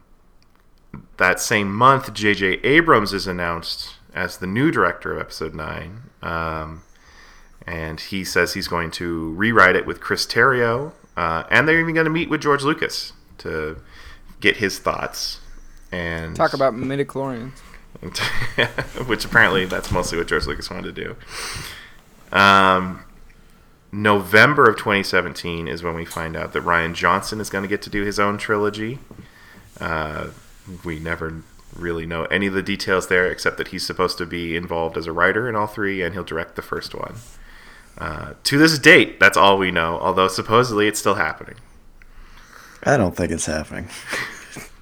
that 1.17 1.41
same 1.41 1.75
month, 1.75 2.13
J.J. 2.13 2.61
Abrams 2.63 3.13
is 3.13 3.27
announced 3.27 3.95
as 4.15 4.39
the 4.39 4.47
new 4.47 4.71
director 4.71 5.13
of 5.13 5.21
Episode 5.21 5.55
9. 5.55 6.03
Um, 6.23 6.83
and 7.69 8.01
he 8.01 8.25
says 8.25 8.55
he's 8.55 8.67
going 8.67 8.91
to 8.91 9.33
rewrite 9.33 9.77
it 9.77 9.85
with 9.85 10.01
Chris 10.01 10.25
Terrio. 10.25 10.93
Uh, 11.19 11.45
and 11.51 11.69
they're 11.69 11.79
even 11.79 11.95
going 11.95 12.07
to 12.07 12.11
meet 12.11 12.31
with 12.31 12.41
George 12.41 12.63
Lucas 12.63 13.13
to 13.39 13.77
get 14.41 14.57
his 14.57 14.79
thoughts. 14.79 15.41
And 15.93 16.35
Talk 16.35 16.55
about 16.55 16.73
midichlorians. 16.73 17.59
which 19.07 19.25
apparently 19.25 19.67
that's 19.67 19.91
mostly 19.91 20.17
what 20.17 20.29
George 20.29 20.47
Lucas 20.47 20.71
wanted 20.71 20.95
to 20.95 21.05
do. 21.05 22.37
Um, 22.37 23.05
November 23.93 24.71
of 24.71 24.77
2017 24.77 25.69
is 25.69 25.83
when 25.83 25.95
we 25.95 26.07
find 26.07 26.37
out 26.37 26.55
that 26.55 26.63
Rian 26.63 26.95
Johnson 26.95 27.39
is 27.39 27.51
going 27.51 27.63
to 27.63 27.69
get 27.69 27.83
to 27.83 27.91
do 27.91 28.03
his 28.03 28.19
own 28.19 28.39
trilogy. 28.39 28.99
Uh, 29.79 30.29
we 30.85 30.99
never 30.99 31.43
really 31.77 32.07
know 32.07 32.25
any 32.25 32.47
of 32.47 32.55
the 32.55 32.63
details 32.63 33.09
there, 33.09 33.31
except 33.31 33.59
that 33.59 33.69
he's 33.69 33.85
supposed 33.85 34.17
to 34.19 34.27
be 34.27 34.57
involved 34.57 34.97
as 34.97 35.07
a 35.07 35.13
writer 35.13 35.49
in 35.51 35.57
all 35.57 35.67
three, 35.67 36.01
and 36.01 36.15
he'll 36.15 36.25
direct 36.25 36.57
the 36.57 36.63
first 36.63 36.95
one. 36.95 37.17
Uh, 37.99 38.35
to 38.45 38.59
this 38.59 38.79
date, 38.79 39.19
that's 39.19 39.37
all 39.37 39.59
we 39.59 39.71
know. 39.71 39.99
Although 40.01 40.29
supposedly 40.29 40.87
it's 40.89 40.99
still 41.01 41.15
happening. 41.17 41.57
I 42.85 42.97
don't 42.97 43.17
think 43.17 43.33
it's 43.33 43.47
happening. 43.47 43.89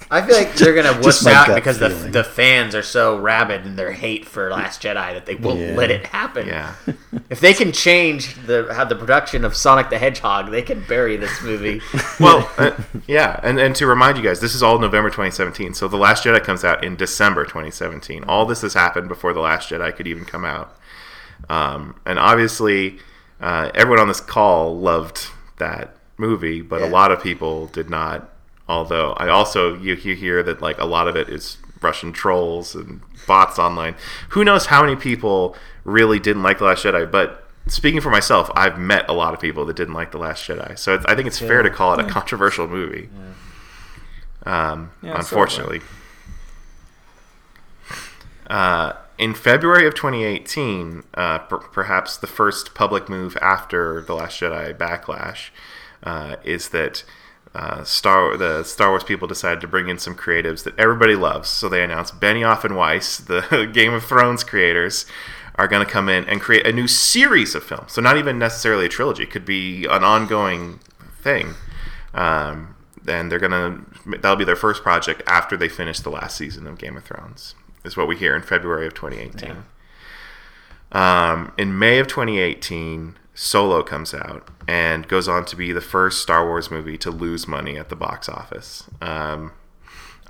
I 0.08 0.22
feel 0.24 0.36
like 0.36 0.54
they're 0.54 0.74
gonna 0.74 1.02
Just 1.02 1.24
wuss 1.24 1.26
out 1.26 1.46
gut 1.48 1.56
because 1.56 1.80
the, 1.80 1.88
the 1.88 2.22
fans 2.22 2.76
are 2.76 2.82
so 2.82 3.18
rabid 3.18 3.66
in 3.66 3.74
their 3.74 3.90
hate 3.90 4.24
for 4.24 4.50
Last 4.50 4.80
Jedi 4.80 5.14
that 5.14 5.26
they 5.26 5.34
won't 5.34 5.58
Yeah. 5.58 5.74
let 5.74 5.90
it 5.90 6.06
happen. 6.06 6.46
Yeah. 6.46 6.74
If 7.28 7.40
they 7.40 7.54
can 7.54 7.72
change 7.72 8.36
the 8.46 8.68
how 8.72 8.84
the 8.84 8.94
production 8.94 9.44
of 9.44 9.56
Sonic 9.56 9.90
the 9.90 9.98
Hedgehog, 9.98 10.52
they 10.52 10.62
can 10.62 10.84
bury 10.86 11.16
this 11.16 11.42
movie. 11.42 11.80
well, 12.20 12.48
uh, 12.56 12.70
yeah, 13.08 13.40
and, 13.42 13.58
and 13.58 13.74
to 13.76 13.86
remind 13.86 14.16
you 14.16 14.22
guys, 14.22 14.38
this 14.38 14.54
is 14.54 14.62
all 14.62 14.78
November 14.78 15.08
2017. 15.10 15.74
So 15.74 15.88
The 15.88 15.96
Last 15.96 16.22
Jedi 16.24 16.40
comes 16.44 16.62
out 16.62 16.84
in 16.84 16.94
December 16.94 17.44
2017. 17.44 18.22
All 18.28 18.46
this 18.46 18.60
has 18.62 18.74
happened 18.74 19.08
before 19.08 19.32
The 19.32 19.40
Last 19.40 19.70
Jedi 19.70 19.96
could 19.96 20.06
even 20.06 20.24
come 20.24 20.44
out. 20.44 20.72
Um, 21.48 21.94
and 22.04 22.18
obviously, 22.18 22.98
uh, 23.40 23.70
everyone 23.74 24.00
on 24.00 24.08
this 24.08 24.20
call 24.20 24.76
loved 24.78 25.28
that 25.58 25.96
movie, 26.18 26.60
but 26.62 26.82
a 26.82 26.86
lot 26.86 27.10
of 27.12 27.22
people 27.22 27.66
did 27.68 27.88
not. 27.90 28.30
Although 28.68 29.12
I 29.12 29.28
also 29.28 29.76
you, 29.76 29.94
you 29.94 30.16
hear 30.16 30.42
that 30.42 30.60
like 30.60 30.78
a 30.80 30.84
lot 30.86 31.06
of 31.08 31.14
it 31.16 31.28
is 31.28 31.58
Russian 31.80 32.12
trolls 32.12 32.74
and 32.74 33.00
bots 33.26 33.58
online. 33.58 33.94
Who 34.30 34.44
knows 34.44 34.66
how 34.66 34.82
many 34.82 34.96
people 34.96 35.54
really 35.84 36.18
didn't 36.18 36.42
like 36.42 36.58
The 36.58 36.64
Last 36.64 36.82
Jedi? 36.84 37.08
But 37.08 37.46
speaking 37.68 38.00
for 38.00 38.10
myself, 38.10 38.50
I've 38.56 38.78
met 38.78 39.04
a 39.08 39.12
lot 39.12 39.34
of 39.34 39.40
people 39.40 39.64
that 39.66 39.76
didn't 39.76 39.94
like 39.94 40.10
The 40.10 40.18
Last 40.18 40.48
Jedi. 40.48 40.76
So 40.78 40.94
it's, 40.94 41.04
I 41.06 41.14
think 41.14 41.28
it's 41.28 41.38
fair 41.38 41.62
to 41.62 41.70
call 41.70 41.92
it 41.98 42.04
a 42.04 42.08
controversial 42.08 42.66
movie. 42.66 43.08
Um, 44.44 44.90
Yeah, 45.02 45.12
so 45.14 45.18
unfortunately. 45.18 45.80
Uh, 48.48 48.92
in 49.18 49.34
February 49.34 49.86
of 49.86 49.94
2018, 49.94 51.04
uh, 51.14 51.38
per- 51.40 51.58
perhaps 51.58 52.16
the 52.16 52.26
first 52.26 52.74
public 52.74 53.08
move 53.08 53.36
after 53.40 54.02
the 54.02 54.14
Last 54.14 54.40
Jedi 54.40 54.76
backlash 54.76 55.50
uh, 56.02 56.36
is 56.44 56.68
that 56.70 57.04
uh, 57.54 57.82
Star 57.84 58.36
the 58.36 58.62
Star 58.64 58.90
Wars 58.90 59.04
people 59.04 59.26
decided 59.26 59.60
to 59.62 59.68
bring 59.68 59.88
in 59.88 59.98
some 59.98 60.14
creatives 60.14 60.64
that 60.64 60.78
everybody 60.78 61.14
loves. 61.14 61.48
So 61.48 61.68
they 61.68 61.82
announced 61.82 62.20
Benioff 62.20 62.64
and 62.64 62.76
Weiss, 62.76 63.16
the 63.18 63.70
Game 63.72 63.94
of 63.94 64.04
Thrones 64.04 64.44
creators, 64.44 65.06
are 65.54 65.66
going 65.66 65.84
to 65.84 65.90
come 65.90 66.08
in 66.08 66.28
and 66.28 66.40
create 66.40 66.66
a 66.66 66.72
new 66.72 66.86
series 66.86 67.54
of 67.54 67.64
films. 67.64 67.92
So 67.92 68.02
not 68.02 68.18
even 68.18 68.38
necessarily 68.38 68.86
a 68.86 68.90
trilogy; 68.90 69.22
it 69.22 69.30
could 69.30 69.46
be 69.46 69.86
an 69.86 70.04
ongoing 70.04 70.80
thing. 71.22 71.54
Um, 72.12 72.74
and 73.08 73.30
they're 73.30 73.38
gonna 73.38 73.82
that'll 74.18 74.36
be 74.36 74.44
their 74.44 74.56
first 74.56 74.82
project 74.82 75.22
after 75.26 75.56
they 75.56 75.68
finish 75.68 76.00
the 76.00 76.10
last 76.10 76.36
season 76.36 76.66
of 76.66 76.76
Game 76.78 76.96
of 76.96 77.04
Thrones. 77.04 77.54
Is 77.86 77.96
what 77.96 78.08
we 78.08 78.16
hear 78.16 78.34
in 78.34 78.42
February 78.42 78.86
of 78.86 78.94
2018. 78.94 79.64
Um, 80.92 81.52
in 81.56 81.78
May 81.78 81.98
of 81.98 82.06
2018, 82.06 83.16
Solo 83.34 83.82
comes 83.82 84.14
out 84.14 84.48
and 84.66 85.06
goes 85.06 85.28
on 85.28 85.44
to 85.46 85.56
be 85.56 85.72
the 85.72 85.80
first 85.80 86.20
Star 86.20 86.46
Wars 86.46 86.70
movie 86.70 86.98
to 86.98 87.10
lose 87.10 87.46
money 87.46 87.76
at 87.76 87.88
the 87.88 87.96
box 87.96 88.28
office. 88.28 88.84
Um, 89.00 89.52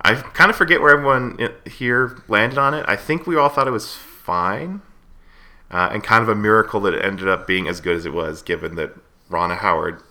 I 0.02 0.14
kind 0.14 0.50
of 0.50 0.56
forget 0.56 0.80
where 0.80 0.96
everyone 0.96 1.38
here 1.66 2.22
landed 2.28 2.58
on 2.58 2.74
it. 2.74 2.84
I 2.88 2.96
think 2.96 3.26
we 3.26 3.36
all 3.36 3.48
thought 3.48 3.66
it 3.68 3.72
was 3.72 3.94
fine, 3.94 4.82
uh, 5.70 5.88
and 5.92 6.02
kind 6.02 6.22
of 6.22 6.28
a 6.28 6.34
miracle 6.34 6.80
that 6.80 6.94
it 6.94 7.04
ended 7.04 7.28
up 7.28 7.46
being 7.46 7.68
as 7.68 7.80
good 7.80 7.96
as 7.96 8.04
it 8.04 8.12
was, 8.12 8.42
given 8.42 8.74
that 8.74 8.92
Ronna 9.30 9.56
Howard 9.58 10.02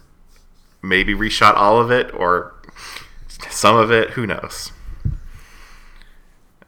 maybe 0.81 1.13
reshot 1.13 1.55
all 1.55 1.79
of 1.79 1.91
it 1.91 2.13
or 2.13 2.53
some 3.49 3.75
of 3.75 3.91
it. 3.91 4.12
Who 4.12 4.25
knows? 4.25 4.71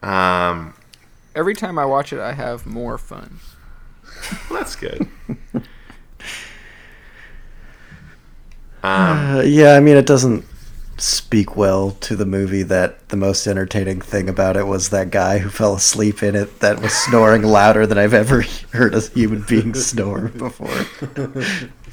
Um, 0.07 0.73
Every 1.35 1.53
time 1.53 1.77
I 1.77 1.85
watch 1.85 2.13
it, 2.13 2.19
I 2.19 2.33
have 2.33 2.65
more 2.65 2.97
fun. 2.97 3.39
well, 4.49 4.59
that's 4.59 4.75
good. 4.75 5.07
Uh, 8.83 9.41
yeah, 9.45 9.73
I 9.73 9.79
mean, 9.79 9.97
it 9.97 10.05
doesn't 10.05 10.45
speak 10.97 11.55
well 11.57 11.91
to 11.91 12.15
the 12.15 12.25
movie 12.25 12.63
that 12.63 13.09
the 13.09 13.17
most 13.17 13.45
entertaining 13.45 13.99
thing 14.01 14.29
about 14.29 14.55
it 14.55 14.65
was 14.65 14.89
that 14.89 15.11
guy 15.11 15.39
who 15.39 15.49
fell 15.49 15.75
asleep 15.75 16.23
in 16.23 16.35
it 16.35 16.59
that 16.61 16.81
was 16.81 16.93
snoring 16.93 17.43
louder 17.57 17.85
than 17.85 17.97
I've 17.97 18.13
ever 18.13 18.43
heard 18.71 18.95
a 18.95 19.01
human 19.01 19.41
being 19.47 19.73
snore 19.73 20.21
before. 20.37 20.85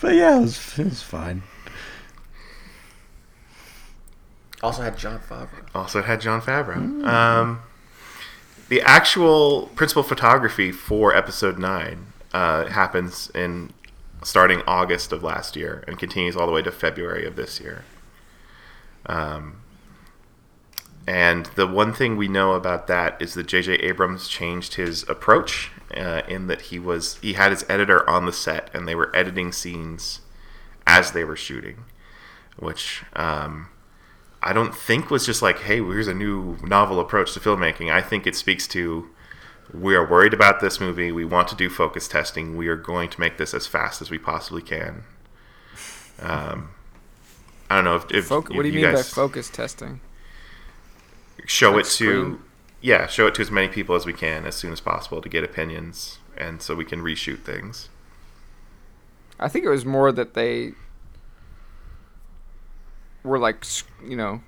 but 0.00 0.14
yeah, 0.14 0.38
it 0.38 0.42
was, 0.42 0.78
it 0.78 0.84
was 0.84 1.02
fine. 1.02 1.42
Also 4.62 4.82
had 4.82 4.96
Jon 4.96 5.18
Favreau. 5.18 5.48
Also, 5.74 6.00
had 6.00 6.20
Jon 6.20 6.40
Favreau. 6.40 7.04
Um, 7.06 7.60
the 8.68 8.80
actual 8.82 9.70
principal 9.74 10.02
photography 10.02 10.72
for 10.72 11.14
Episode 11.14 11.58
Nine 11.58 12.06
uh, 12.32 12.66
happens 12.66 13.30
in 13.34 13.72
starting 14.22 14.62
August 14.66 15.12
of 15.12 15.22
last 15.22 15.54
year 15.54 15.84
and 15.86 15.98
continues 15.98 16.34
all 16.36 16.46
the 16.46 16.52
way 16.52 16.62
to 16.62 16.72
February 16.72 17.26
of 17.26 17.36
this 17.36 17.60
year. 17.60 17.84
Um, 19.06 19.60
and 21.06 21.46
the 21.54 21.66
one 21.66 21.92
thing 21.92 22.16
we 22.16 22.28
know 22.28 22.52
about 22.52 22.86
that 22.86 23.20
is 23.20 23.34
that 23.34 23.46
J.J. 23.46 23.74
Abrams 23.74 24.28
changed 24.28 24.74
his 24.74 25.06
approach 25.08 25.70
uh, 25.94 26.22
in 26.26 26.46
that 26.46 26.62
he 26.62 26.78
was 26.78 27.18
he 27.18 27.34
had 27.34 27.50
his 27.52 27.64
editor 27.68 28.08
on 28.08 28.24
the 28.24 28.32
set 28.32 28.70
and 28.74 28.88
they 28.88 28.94
were 28.94 29.14
editing 29.14 29.52
scenes 29.52 30.20
as 30.86 31.12
they 31.12 31.24
were 31.24 31.36
shooting, 31.36 31.84
which 32.56 33.04
um, 33.14 33.68
I 34.46 34.52
don't 34.52 34.74
think 34.74 35.10
was 35.10 35.24
just 35.24 35.40
like, 35.40 35.60
hey, 35.60 35.76
here's 35.78 36.06
a 36.06 36.14
new 36.14 36.58
novel 36.62 37.00
approach 37.00 37.32
to 37.32 37.40
filmmaking. 37.40 37.90
I 37.90 38.02
think 38.02 38.26
it 38.26 38.36
speaks 38.36 38.68
to 38.68 39.08
we 39.72 39.94
are 39.94 40.06
worried 40.06 40.34
about 40.34 40.60
this 40.60 40.78
movie. 40.78 41.10
We 41.10 41.24
want 41.24 41.48
to 41.48 41.56
do 41.56 41.70
focus 41.70 42.06
testing. 42.06 42.54
We 42.56 42.68
are 42.68 42.76
going 42.76 43.08
to 43.08 43.18
make 43.18 43.38
this 43.38 43.54
as 43.54 43.66
fast 43.66 44.02
as 44.02 44.10
we 44.10 44.18
possibly 44.18 44.60
can. 44.60 45.04
Um, 46.20 46.68
I 47.70 47.76
don't 47.76 47.84
know 47.84 47.96
if, 47.96 48.10
if, 48.10 48.28
Foc- 48.28 48.50
if 48.50 48.56
what 48.56 48.62
do 48.62 48.68
you, 48.68 48.82
mean 48.84 48.94
by 48.94 49.02
focus 49.02 49.48
testing? 49.48 50.00
show 51.46 51.72
like 51.72 51.80
it 51.80 51.88
to 51.88 51.90
screen? 51.90 52.38
yeah 52.80 53.06
show 53.06 53.26
it 53.26 53.34
to 53.34 53.42
as 53.42 53.50
many 53.50 53.68
people 53.68 53.94
as 53.94 54.06
we 54.06 54.12
can 54.12 54.46
as 54.46 54.54
soon 54.54 54.72
as 54.72 54.80
possible 54.80 55.20
to 55.20 55.28
get 55.28 55.44
opinions 55.44 56.18
and 56.36 56.62
so 56.62 56.74
we 56.74 56.84
can 56.84 57.00
reshoot 57.00 57.42
things. 57.42 57.88
I 59.40 59.48
think 59.48 59.64
it 59.64 59.68
was 59.68 59.84
more 59.84 60.12
that 60.12 60.34
they 60.34 60.72
were 63.24 63.38
like, 63.38 63.64
you 64.06 64.16
know, 64.16 64.40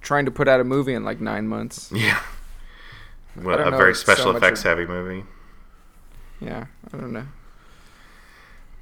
trying 0.00 0.24
to 0.24 0.30
put 0.30 0.48
out 0.48 0.60
a 0.60 0.64
movie 0.64 0.94
in 0.94 1.04
like 1.04 1.20
nine 1.20 1.46
months. 1.46 1.92
Yeah. 1.94 2.20
Well, 3.36 3.58
a 3.58 3.70
know 3.70 3.76
very 3.76 3.92
if 3.92 3.98
so 3.98 4.02
special 4.02 4.36
effects 4.36 4.62
heavy 4.62 4.86
movie. 4.86 5.24
Yeah, 6.40 6.66
I 6.92 6.96
don't 6.96 7.12
know. 7.12 7.26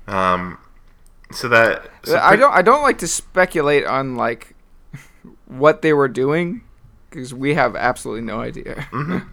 Um, 0.08 0.58
so 1.30 1.48
that 1.48 1.88
so 2.04 2.18
I 2.18 2.34
don't. 2.36 2.52
I 2.52 2.62
don't 2.62 2.82
like 2.82 2.98
to 2.98 3.06
speculate 3.06 3.84
on 3.84 4.16
like 4.16 4.56
what 5.46 5.82
they 5.82 5.92
were 5.92 6.08
doing 6.08 6.62
because 7.08 7.32
we 7.34 7.54
have 7.54 7.76
absolutely 7.76 8.22
no 8.22 8.40
idea. 8.40 8.88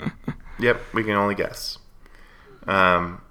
Yep, 0.59 0.81
we 0.93 1.03
can 1.03 1.13
only 1.13 1.35
guess. 1.35 1.77
Um, 2.65 3.21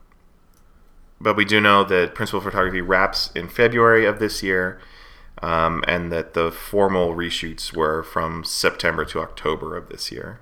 but 1.20 1.36
we 1.36 1.44
do 1.44 1.60
know 1.60 1.84
that 1.84 2.14
principal 2.14 2.40
photography 2.40 2.80
wraps 2.80 3.30
in 3.34 3.48
February 3.48 4.06
of 4.06 4.18
this 4.18 4.42
year, 4.42 4.80
um, 5.42 5.84
and 5.86 6.10
that 6.12 6.34
the 6.34 6.50
formal 6.50 7.14
reshoots 7.14 7.74
were 7.74 8.02
from 8.02 8.44
September 8.44 9.04
to 9.04 9.20
October 9.20 9.76
of 9.76 9.88
this 9.88 10.10
year. 10.10 10.40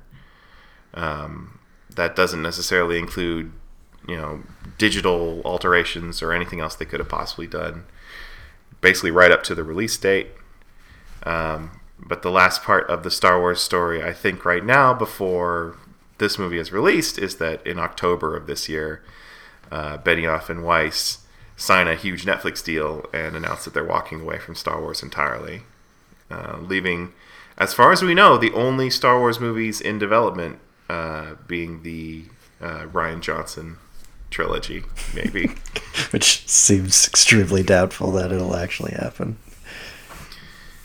Um, 0.92 1.58
that 1.90 2.14
doesn't 2.14 2.42
necessarily 2.42 2.98
include, 2.98 3.52
you 4.06 4.16
know, 4.16 4.42
digital 4.78 5.42
alterations 5.44 6.22
or 6.22 6.32
anything 6.32 6.60
else 6.60 6.76
they 6.76 6.84
could 6.84 7.00
have 7.00 7.08
possibly 7.08 7.46
done. 7.46 7.84
Basically, 8.80 9.10
right 9.10 9.30
up 9.30 9.42
to 9.44 9.54
the 9.54 9.64
release 9.64 9.96
date. 9.96 10.28
Um, 11.24 11.80
but 11.98 12.22
the 12.22 12.30
last 12.30 12.62
part 12.62 12.88
of 12.88 13.02
the 13.02 13.10
Star 13.10 13.38
Wars 13.38 13.60
story, 13.60 14.02
I 14.02 14.12
think, 14.12 14.44
right 14.44 14.64
now, 14.64 14.92
before 14.92 15.76
this 16.18 16.38
movie 16.38 16.58
is 16.58 16.72
released, 16.72 17.18
is 17.18 17.36
that 17.36 17.66
in 17.66 17.78
October 17.78 18.36
of 18.36 18.46
this 18.46 18.68
year, 18.68 19.02
uh, 19.72 19.98
Benioff 19.98 20.50
and 20.50 20.64
Weiss 20.64 21.23
sign 21.56 21.88
a 21.88 21.94
huge 21.94 22.24
Netflix 22.24 22.64
deal 22.64 23.06
and 23.12 23.36
announce 23.36 23.64
that 23.64 23.74
they're 23.74 23.84
walking 23.84 24.20
away 24.20 24.38
from 24.38 24.54
Star 24.54 24.80
Wars 24.80 25.02
entirely, 25.02 25.62
uh, 26.30 26.58
leaving, 26.60 27.12
as 27.56 27.72
far 27.72 27.92
as 27.92 28.02
we 28.02 28.14
know, 28.14 28.36
the 28.36 28.52
only 28.52 28.90
Star 28.90 29.18
Wars 29.18 29.38
movies 29.38 29.80
in 29.80 29.98
development 29.98 30.58
uh, 30.88 31.34
being 31.46 31.82
the 31.82 32.24
uh, 32.60 32.86
Rian 32.92 33.20
Johnson 33.20 33.76
trilogy, 34.30 34.82
maybe. 35.14 35.46
which 36.10 36.48
seems 36.48 37.06
extremely 37.06 37.62
doubtful 37.62 38.10
that 38.12 38.32
it'll 38.32 38.56
actually 38.56 38.92
happen. 38.92 39.38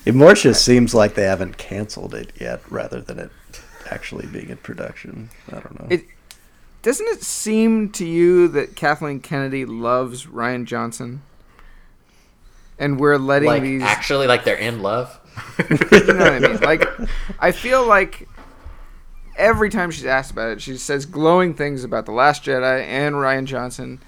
It 0.06 0.16
more 0.16 0.34
just 0.34 0.64
seems 0.64 0.94
like 0.94 1.16
they 1.16 1.24
haven't 1.24 1.58
canceled 1.58 2.14
it 2.14 2.32
yet, 2.40 2.62
rather 2.70 3.02
than 3.02 3.20
it 3.20 3.32
actually 3.90 4.28
being 4.28 4.50
in 4.50 4.58
production. 4.58 5.30
I 5.50 5.60
don't 5.60 5.80
know. 5.80 5.88
It 5.90 6.06
doesn't 6.82 7.08
it 7.08 7.24
seem 7.24 7.90
to 7.92 8.06
you 8.06 8.48
that 8.50 8.76
Kathleen 8.76 9.20
Kennedy 9.20 9.66
loves 9.66 10.26
Rian 10.26 10.66
Johnson? 10.66 11.22
And 12.78 13.00
we're 13.00 13.18
letting 13.18 13.50
like 13.50 13.62
these 13.62 13.82
actually, 13.82 14.28
like 14.28 14.46
they're 14.46 14.56
in 14.56 14.82
love. 14.82 15.20
you 15.70 15.76
know 16.06 16.16
what 16.16 16.34
I 16.34 16.40
mean? 16.40 16.60
Like, 16.62 16.86
I 17.40 17.52
feel 17.52 17.86
like 17.86 18.28
every 19.36 19.70
time 19.70 19.92
she's 19.92 20.06
asked 20.06 20.32
about 20.32 20.52
it, 20.52 20.62
she 20.62 20.78
says 20.78 21.06
glowing 21.06 21.54
things 21.54 21.84
about 21.84 22.06
The 22.06 22.12
Last 22.12 22.44
Jedi 22.44 22.84
and 22.84 23.16
Rian 23.16 23.46
Johnson, 23.46 24.00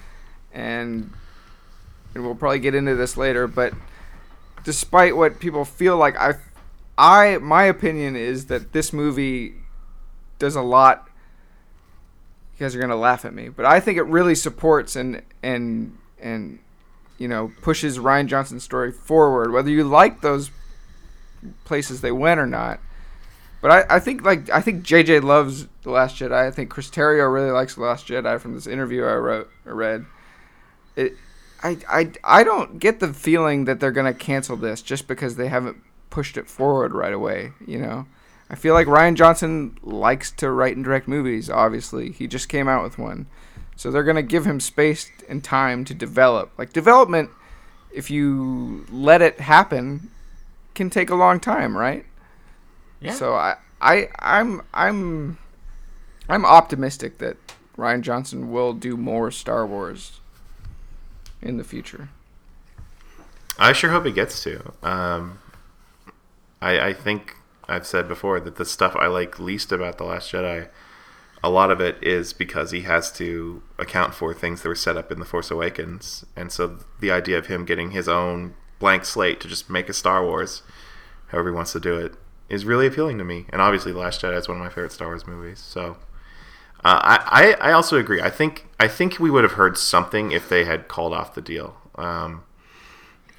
and, 0.53 1.12
and 2.13 2.23
we'll 2.23 2.36
probably 2.36 2.60
get 2.60 2.75
into 2.75 2.95
this 2.95 3.17
later. 3.17 3.47
But 3.47 3.73
despite 4.63 5.15
what 5.15 5.39
people 5.39 5.65
feel 5.65 5.97
like, 5.97 6.15
I, 6.17 6.36
I, 6.97 7.38
my 7.38 7.63
opinion 7.63 8.15
is 8.15 8.45
that 8.47 8.73
this 8.73 8.93
movie 8.93 9.55
does 10.38 10.55
a 10.55 10.62
lot. 10.62 11.07
You 12.62 12.67
guys 12.67 12.76
are 12.76 12.80
gonna 12.80 12.95
laugh 12.95 13.26
at 13.26 13.34
me, 13.34 13.50
but 13.50 13.65
I 13.65 13.80
think 13.80 13.97
it 13.97 14.04
really 14.04 14.36
supports 14.36 14.95
and 14.95 15.24
and 15.41 15.97
and 16.19 16.60
you 17.17 17.28
know 17.28 17.52
pushes 17.63 17.97
Rian 17.97 18.28
Johnson's 18.28 18.63
story 18.63 18.91
forward. 18.91 19.52
Whether 19.52 19.71
you 19.71 19.84
like 19.84 20.21
those 20.21 20.52
places 21.65 22.02
they 22.02 22.12
went 22.12 22.39
or 22.39 22.45
not. 22.45 22.80
But 23.63 23.71
I, 23.71 23.95
I 23.95 24.00
think 24.00 24.21
like 24.21 24.47
I 24.52 24.62
think 24.62 24.86
JJ 24.86 25.24
loves 25.24 25.69
The 25.82 25.89
Last 25.89 26.17
Jedi. 26.17 26.34
I 26.34 26.52
think 26.52 26.69
Chris 26.69 26.91
Terrio 26.91 27.34
really 27.34 27.50
likes 27.50 27.74
The 27.74 27.82
Last 27.82 28.08
Jedi 28.08 28.39
from 28.39 28.54
this 28.54 28.67
interview 28.67 29.06
I 29.06 29.15
wrote 29.15 29.50
or 29.65 29.74
read. 29.74 30.06
It 30.95 31.13
I, 31.63 31.80
I, 31.89 32.12
I 32.24 32.43
don't 32.43 32.78
get 32.78 33.00
the 33.00 33.12
feeling 33.12 33.65
that 33.65 33.80
they're 33.80 33.89
gonna 33.89 34.13
cancel 34.13 34.56
this 34.56 34.84
just 34.84 35.08
because 35.08 35.36
they 35.36 35.47
haven't 35.47 35.78
pushed 36.12 36.38
it 36.38 36.47
forward 36.47 36.93
right 36.93 37.13
away, 37.13 37.54
you 37.65 37.80
know. 37.80 38.06
I 38.51 38.55
feel 38.55 38.73
like 38.73 38.85
Rian 38.85 39.15
Johnson 39.15 39.77
likes 39.81 40.29
to 40.31 40.51
write 40.51 40.75
and 40.75 40.83
direct 40.83 41.07
movies, 41.07 41.49
obviously. 41.49 42.11
He 42.11 42.27
just 42.27 42.49
came 42.49 42.67
out 42.67 42.83
with 42.83 42.97
one. 42.97 43.27
So 43.77 43.89
they're 43.89 44.03
gonna 44.03 44.21
give 44.21 44.45
him 44.45 44.59
space 44.59 45.09
and 45.29 45.41
time 45.41 45.85
to 45.85 45.93
develop. 45.93 46.51
Like 46.57 46.73
development 46.73 47.29
if 47.93 48.09
you 48.09 48.85
let 48.91 49.21
it 49.21 49.39
happen 49.39 50.09
can 50.73 50.89
take 50.89 51.09
a 51.09 51.15
long 51.15 51.39
time, 51.39 51.77
right? 51.77 52.05
Yeah. 52.99 53.13
So 53.13 53.35
I, 53.35 53.55
I, 53.79 54.09
I'm, 54.19 54.61
I'm, 54.73 55.37
I'm 56.29 56.45
optimistic 56.45 57.17
that 57.17 57.37
Rian 57.77 58.01
Johnson 58.01 58.51
will 58.51 58.73
do 58.73 58.95
more 58.95 59.31
Star 59.31 59.65
Wars 59.65 60.19
in 61.41 61.57
the 61.57 61.63
future. 61.63 62.09
I 63.57 63.73
sure 63.73 63.91
hope 63.91 64.05
he 64.05 64.11
gets 64.11 64.43
to. 64.43 64.73
Um, 64.83 65.39
I, 66.61 66.79
I 66.79 66.93
think 66.93 67.35
I've 67.67 67.86
said 67.88 68.08
before 68.08 68.39
that 68.39 68.56
the 68.56 68.65
stuff 68.65 68.95
I 68.95 69.08
like 69.08 69.39
least 69.39 69.71
about 69.71 69.97
The 69.97 70.04
Last 70.04 70.32
Jedi, 70.32 70.69
a 71.43 71.50
lot 71.50 71.71
of 71.71 71.80
it 71.80 72.02
is 72.02 72.34
because 72.34 72.71
he 72.71 72.82
has 72.82 73.12
to 73.13 73.63
account 73.80 74.13
for 74.13 74.34
things 74.34 74.62
that 74.62 74.69
were 74.69 74.76
set 74.76 74.97
up 74.97 75.12
in 75.12 75.19
The 75.19 75.26
Force 75.26 75.52
Awakens. 75.52 76.26
And 76.36 76.52
so 76.52 76.80
the 77.00 77.12
idea 77.12 77.38
of 77.38 77.47
him 77.47 77.65
getting 77.65 77.91
his 77.91 78.08
own 78.08 78.56
blank 78.80 79.06
slate 79.06 79.39
to 79.41 79.47
just 79.47 79.69
make 79.69 79.89
a 79.89 79.93
Star 79.93 80.24
Wars, 80.24 80.63
however 81.28 81.50
he 81.50 81.56
wants 81.56 81.71
to 81.74 81.80
do 81.80 81.97
it, 81.97 82.15
is 82.50 82.65
really 82.65 82.88
appealing 82.88 83.17
to 83.17 83.24
me. 83.24 83.45
And 83.50 83.62
obviously, 83.62 83.91
The 83.91 84.00
Last 84.00 84.21
Jedi 84.21 84.38
is 84.38 84.47
one 84.47 84.58
of 84.58 84.63
my 84.63 84.69
favorite 84.69 84.91
Star 84.91 85.08
Wars 85.08 85.28
movies. 85.28 85.60
So. 85.60 85.97
Uh, 86.84 86.97
I, 87.28 87.56
I 87.62 87.71
also 87.74 87.97
agree. 88.00 88.21
I 88.21 88.32
think 88.32 88.65
I 88.80 88.88
think 88.88 89.19
we 89.19 89.30
would 89.30 89.43
have 89.43 89.54
heard 89.54 89.78
something 89.78 90.32
if 90.32 90.50
they 90.50 90.65
had 90.65 90.88
called 90.88 91.13
off 91.13 91.36
the 91.36 91.41
deal. 91.41 91.76
Um, 91.93 92.43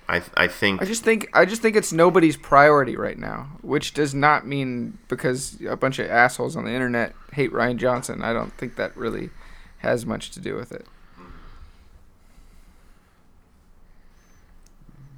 I 0.09 0.23
I 0.37 0.49
think 0.49 0.83
I 0.83 0.85
just 0.85 1.05
think 1.05 1.29
I 1.33 1.45
just 1.45 1.62
think 1.62 1.77
it's 1.77 1.93
nobody's 1.93 2.37
priority 2.37 2.97
right 2.97 3.19
now, 3.19 3.59
which 3.62 3.95
does 3.95 4.15
not 4.15 4.47
mean 4.47 4.99
because 5.09 5.59
a 5.69 5.77
bunch 5.77 5.99
of 5.99 6.11
assholes 6.11 6.57
on 6.57 6.65
the 6.65 6.73
internet 6.73 7.15
hate 7.33 7.53
Rian 7.53 7.77
Johnson. 7.77 8.23
I 8.23 8.33
don't 8.33 8.53
think 8.59 8.77
that 8.77 8.97
really 8.97 9.31
has 9.79 10.05
much 10.05 10.31
to 10.33 10.41
do 10.41 10.55
with 10.55 10.73
it. 10.73 10.87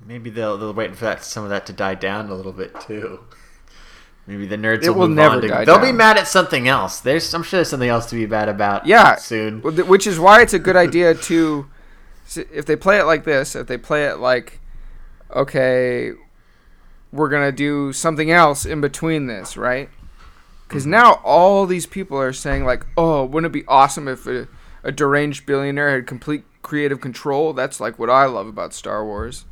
Maybe 0.07 0.31
they'll 0.31 0.59
they'll 0.59 0.75
wait 0.75 0.95
for 0.95 1.07
that 1.07 1.25
some 1.25 1.45
of 1.45 1.51
that 1.51 1.67
to 1.67 1.73
die 1.73 1.95
down 1.95 2.29
a 2.29 2.35
little 2.35 2.53
bit 2.53 2.79
too. 2.81 3.21
Maybe 4.27 4.47
the 4.47 4.57
nerds 4.57 4.83
It 4.85 4.91
will, 4.91 5.01
will 5.01 5.09
move 5.09 5.17
never 5.17 5.35
on 5.37 5.43
to, 5.43 5.49
die 5.49 5.65
They'll 5.65 5.79
be 5.79 5.93
mad 5.93 6.17
at 6.17 6.27
something 6.29 6.67
else. 6.67 7.01
There's 7.01 7.33
I'm 7.35 7.43
sure 7.43 7.59
there's 7.59 7.69
something 7.69 7.89
else 7.89 8.07
to 8.07 8.15
be 8.15 8.27
mad 8.27 8.49
about. 8.49 8.87
Yeah, 8.87 9.17
soon. 9.17 9.61
Which 9.61 10.07
is 10.07 10.19
why 10.19 10.41
it's 10.43 10.55
a 10.55 10.59
good 10.59 10.77
idea 10.77 11.15
to, 11.15 11.67
if 12.37 12.65
they 12.65 12.77
play 12.77 12.99
it 12.99 13.05
like 13.05 13.25
this, 13.25 13.55
if 13.55 13.67
they 13.67 13.77
play 13.77 14.07
it 14.07 14.19
like, 14.19 14.61
okay, 15.35 16.13
we're 17.13 17.29
gonna 17.29 17.53
do 17.53 17.93
something 17.93 18.31
else 18.31 18.65
in 18.65 18.81
between 18.81 19.27
this, 19.27 19.57
right? 19.57 19.89
Because 20.67 20.83
mm-hmm. 20.83 20.93
now 20.93 21.21
all 21.25 21.67
these 21.67 21.87
people 21.87 22.19
are 22.19 22.33
saying 22.33 22.65
like, 22.65 22.85
oh, 22.97 23.25
wouldn't 23.25 23.55
it 23.55 23.59
be 23.59 23.67
awesome 23.67 24.09
if 24.09 24.27
a, 24.27 24.49
a 24.83 24.93
deranged 24.93 25.47
billionaire 25.47 25.91
had 25.91 26.07
complete 26.07 26.45
creative 26.63 27.01
control? 27.01 27.53
That's 27.53 27.81
like 27.81 27.99
what 27.99 28.11
I 28.11 28.27
love 28.27 28.47
about 28.47 28.75
Star 28.75 29.05
Wars. 29.05 29.45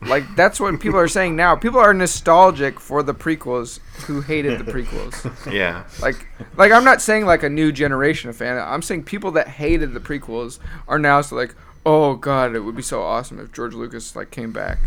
Like 0.00 0.24
that's 0.36 0.60
what 0.60 0.78
people 0.80 0.98
are 0.98 1.08
saying 1.08 1.36
now. 1.36 1.56
People 1.56 1.80
are 1.80 1.94
nostalgic 1.94 2.78
for 2.78 3.02
the 3.02 3.14
prequels 3.14 3.80
who 4.06 4.20
hated 4.20 4.58
the 4.58 4.70
prequels. 4.70 5.52
yeah. 5.52 5.84
Like, 6.00 6.26
like 6.56 6.72
I'm 6.72 6.84
not 6.84 7.00
saying 7.00 7.24
like 7.26 7.42
a 7.42 7.48
new 7.48 7.72
generation 7.72 8.28
of 8.30 8.36
fan. 8.36 8.58
I'm 8.58 8.82
saying 8.82 9.04
people 9.04 9.30
that 9.32 9.48
hated 9.48 9.94
the 9.94 10.00
prequels 10.00 10.58
are 10.88 10.98
now 10.98 11.20
so 11.22 11.36
like, 11.36 11.54
oh 11.86 12.16
god, 12.16 12.54
it 12.54 12.60
would 12.60 12.76
be 12.76 12.82
so 12.82 13.02
awesome 13.02 13.38
if 13.40 13.52
George 13.52 13.74
Lucas 13.74 14.14
like 14.14 14.30
came 14.30 14.52
back. 14.52 14.78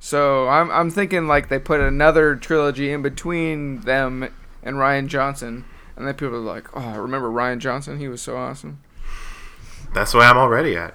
So 0.00 0.48
I'm 0.48 0.70
I'm 0.70 0.90
thinking 0.90 1.26
like 1.26 1.48
they 1.48 1.58
put 1.58 1.80
another 1.80 2.36
trilogy 2.36 2.92
in 2.92 3.02
between 3.02 3.80
them 3.80 4.28
and 4.62 4.76
Rian 4.76 5.06
Johnson, 5.08 5.64
and 5.96 6.06
then 6.06 6.14
people 6.14 6.36
are 6.36 6.38
like, 6.38 6.74
oh, 6.76 6.80
I 6.80 6.96
remember 6.96 7.28
Rian 7.28 7.58
Johnson? 7.58 7.98
He 7.98 8.08
was 8.08 8.22
so 8.22 8.36
awesome. 8.36 8.80
That's 9.94 10.14
why 10.14 10.26
I'm 10.26 10.36
already 10.36 10.76
at. 10.76 10.94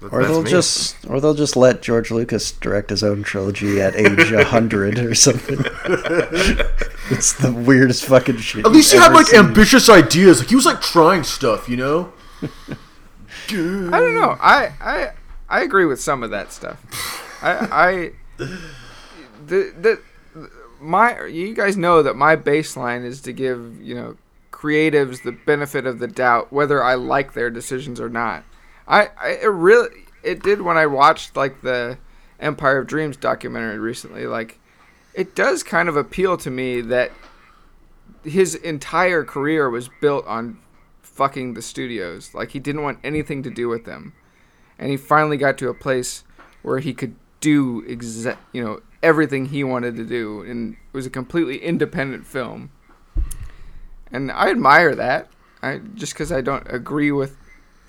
That- 0.00 0.12
Or 0.12 0.24
they'll 0.24 0.42
me. 0.42 0.50
just, 0.50 0.96
or 1.08 1.20
they'll 1.20 1.34
just 1.34 1.56
let 1.56 1.80
George 1.80 2.10
Lucas 2.10 2.52
direct 2.52 2.90
his 2.90 3.02
own 3.02 3.22
trilogy 3.22 3.80
at 3.80 3.94
age 3.94 4.30
hundred 4.48 4.98
or 4.98 5.14
something. 5.14 5.60
it's 7.10 7.32
the 7.34 7.52
weirdest 7.52 8.04
fucking 8.04 8.38
shit. 8.38 8.66
At 8.66 8.72
least 8.72 8.92
he 8.92 8.98
had 8.98 9.12
like 9.12 9.26
seen. 9.26 9.40
ambitious 9.40 9.88
ideas. 9.88 10.40
Like 10.40 10.48
he 10.48 10.56
was 10.56 10.66
like 10.66 10.80
trying 10.82 11.22
stuff, 11.22 11.68
you 11.68 11.76
know. 11.76 12.12
I 12.42 12.48
don't 13.50 14.14
know. 14.14 14.36
I 14.40 14.72
I 14.80 15.10
I 15.48 15.62
agree 15.62 15.84
with 15.86 16.00
some 16.00 16.22
of 16.22 16.30
that 16.30 16.52
stuff. 16.52 16.78
I 17.42 17.52
I 17.70 18.12
the 19.46 19.72
the 19.78 20.00
my 20.80 21.24
you 21.26 21.54
guys 21.54 21.76
know 21.76 22.02
that 22.02 22.16
my 22.16 22.36
baseline 22.36 23.04
is 23.04 23.20
to 23.22 23.32
give 23.32 23.80
you 23.80 23.94
know 23.94 24.16
creatives 24.50 25.22
the 25.22 25.32
benefit 25.32 25.86
of 25.86 25.98
the 25.98 26.06
doubt 26.06 26.52
whether 26.52 26.82
I 26.82 26.94
like 26.94 27.34
their 27.34 27.50
decisions 27.50 28.00
or 28.00 28.08
not. 28.08 28.44
I, 28.86 29.10
I 29.20 29.28
it 29.42 29.46
really 29.46 29.90
it 30.22 30.42
did 30.42 30.62
when 30.62 30.76
I 30.76 30.86
watched 30.86 31.36
like 31.36 31.60
the 31.62 31.98
Empire 32.40 32.78
of 32.78 32.86
Dreams 32.86 33.16
documentary 33.16 33.78
recently. 33.78 34.26
Like 34.26 34.58
it 35.14 35.34
does 35.34 35.62
kind 35.62 35.88
of 35.88 35.96
appeal 35.96 36.36
to 36.38 36.50
me 36.50 36.80
that 36.80 37.12
his 38.24 38.54
entire 38.54 39.24
career 39.24 39.68
was 39.70 39.90
built 40.00 40.26
on 40.26 40.58
fucking 41.02 41.54
the 41.54 41.62
studios. 41.62 42.34
Like 42.34 42.50
he 42.50 42.58
didn't 42.58 42.82
want 42.82 42.98
anything 43.04 43.42
to 43.42 43.50
do 43.50 43.68
with 43.68 43.84
them, 43.84 44.12
and 44.78 44.90
he 44.90 44.96
finally 44.96 45.36
got 45.36 45.58
to 45.58 45.68
a 45.68 45.74
place 45.74 46.24
where 46.62 46.78
he 46.78 46.94
could 46.94 47.16
do 47.44 47.84
exact, 47.86 48.40
you 48.52 48.64
know, 48.64 48.80
everything 49.02 49.46
he 49.46 49.62
wanted 49.62 49.96
to 49.96 50.04
do, 50.04 50.40
and 50.42 50.72
it 50.74 50.96
was 50.96 51.04
a 51.06 51.10
completely 51.10 51.58
independent 51.58 52.26
film. 52.26 52.70
And 54.10 54.32
I 54.32 54.50
admire 54.50 54.94
that. 54.94 55.28
I 55.62 55.80
just 55.94 56.12
because 56.14 56.30
I 56.32 56.40
don't 56.40 56.66
agree 56.70 57.12
with 57.12 57.36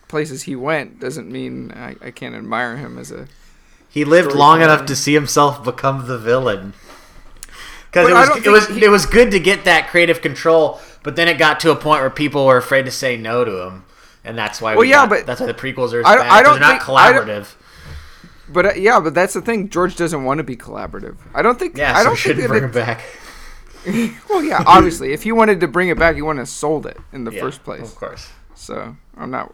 places 0.07 0.43
he 0.43 0.55
went 0.55 0.99
doesn't 0.99 1.29
mean 1.31 1.71
I, 1.75 1.95
I 2.01 2.11
can't 2.11 2.35
admire 2.35 2.77
him 2.77 2.97
as 2.97 3.11
a. 3.11 3.27
He 3.89 4.03
lived 4.05 4.33
long 4.33 4.61
enough 4.61 4.85
to 4.87 4.95
see 4.95 5.13
himself 5.13 5.63
become 5.63 6.07
the 6.07 6.17
villain. 6.17 6.73
Because 7.91 8.09
it 8.09 8.13
was 8.13 8.45
it 8.45 8.49
was 8.49 8.67
he- 8.67 8.83
it 8.85 8.89
was 8.89 9.05
good 9.05 9.31
to 9.31 9.39
get 9.39 9.63
that 9.65 9.87
creative 9.87 10.21
control, 10.21 10.79
but 11.03 11.15
then 11.15 11.27
it 11.29 11.37
got 11.37 11.59
to 11.61 11.71
a 11.71 11.75
point 11.75 12.01
where 12.01 12.09
people 12.09 12.45
were 12.45 12.57
afraid 12.57 12.83
to 12.85 12.91
say 12.91 13.15
no 13.17 13.45
to 13.45 13.61
him, 13.67 13.85
and 14.25 14.37
that's 14.37 14.59
why. 14.61 14.71
Well, 14.73 14.81
we 14.81 14.89
yeah, 14.89 15.03
got- 15.03 15.09
but 15.09 15.25
that's 15.25 15.39
why 15.39 15.47
the 15.47 15.53
prequels 15.53 15.93
are. 15.93 16.05
I- 16.05 16.17
bad, 16.17 16.29
I 16.29 16.43
don't 16.43 16.53
they're 16.59 16.69
not 16.69 16.81
think- 16.83 16.89
I 16.89 17.13
don't- 17.13 17.27
collaborative. 17.27 17.55
But 18.47 18.65
uh, 18.65 18.73
yeah, 18.75 18.99
but 18.99 19.13
that's 19.13 19.33
the 19.33 19.41
thing. 19.41 19.69
George 19.69 19.95
doesn't 19.95 20.23
want 20.23 20.37
to 20.39 20.43
be 20.43 20.55
collaborative. 20.55 21.17
I 21.33 21.41
don't 21.41 21.57
think. 21.57 21.77
Yeah, 21.77 21.93
I 21.95 21.99
so 21.99 22.03
don't 22.05 22.13
we 22.13 22.17
shouldn't 22.17 22.39
think 22.39 22.49
bring 22.49 22.63
it, 22.63 22.65
him 22.67 22.71
back. 22.71 23.03
Well, 24.29 24.43
yeah, 24.43 24.63
obviously, 24.65 25.13
if 25.13 25.21
he 25.21 25.31
wanted 25.31 25.59
to 25.59 25.67
bring 25.67 25.89
it 25.89 25.99
back, 25.99 26.15
he 26.15 26.21
wouldn't 26.23 26.39
have 26.39 26.49
sold 26.49 26.87
it 26.87 26.97
in 27.13 27.23
the 27.23 27.31
Yeah, 27.31 27.41
first 27.41 27.63
place. 27.63 27.81
of 27.83 27.95
course. 27.95 28.29
So 28.55 28.95
I'm 29.15 29.29
not. 29.29 29.53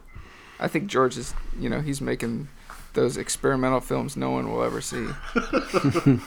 I 0.58 0.68
think 0.68 0.86
George 0.86 1.18
is. 1.18 1.34
You 1.58 1.68
know, 1.68 1.80
he's 1.82 2.00
making 2.00 2.48
those 2.94 3.18
experimental 3.18 3.80
films 3.80 4.16
no 4.16 4.30
one 4.30 4.50
will 4.50 4.62
ever 4.62 4.80
see. 4.80 5.06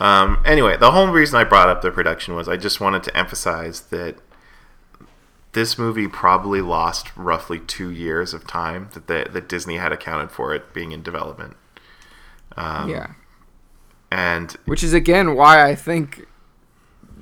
Um, 0.00 0.42
anyway, 0.44 0.76
the 0.76 0.90
whole 0.90 1.06
reason 1.08 1.38
I 1.38 1.44
brought 1.44 1.68
up 1.68 1.82
the 1.82 1.90
production 1.92 2.34
was 2.34 2.48
I 2.48 2.56
just 2.56 2.80
wanted 2.80 3.04
to 3.04 3.16
emphasize 3.16 3.82
that 3.82 4.16
this 5.52 5.78
movie 5.78 6.08
probably 6.08 6.60
lost 6.60 7.14
roughly 7.16 7.58
two 7.58 7.90
years 7.90 8.32
of 8.32 8.46
time 8.46 8.88
that 8.94 9.06
the, 9.06 9.28
that 9.30 9.48
Disney 9.48 9.76
had 9.76 9.92
accounted 9.92 10.30
for 10.30 10.54
it 10.54 10.72
being 10.72 10.92
in 10.92 11.02
development. 11.02 11.56
Um, 12.56 12.90
yeah, 12.90 13.12
and 14.10 14.52
which 14.66 14.82
is 14.82 14.92
again 14.92 15.34
why 15.34 15.68
I 15.68 15.74
think 15.74 16.26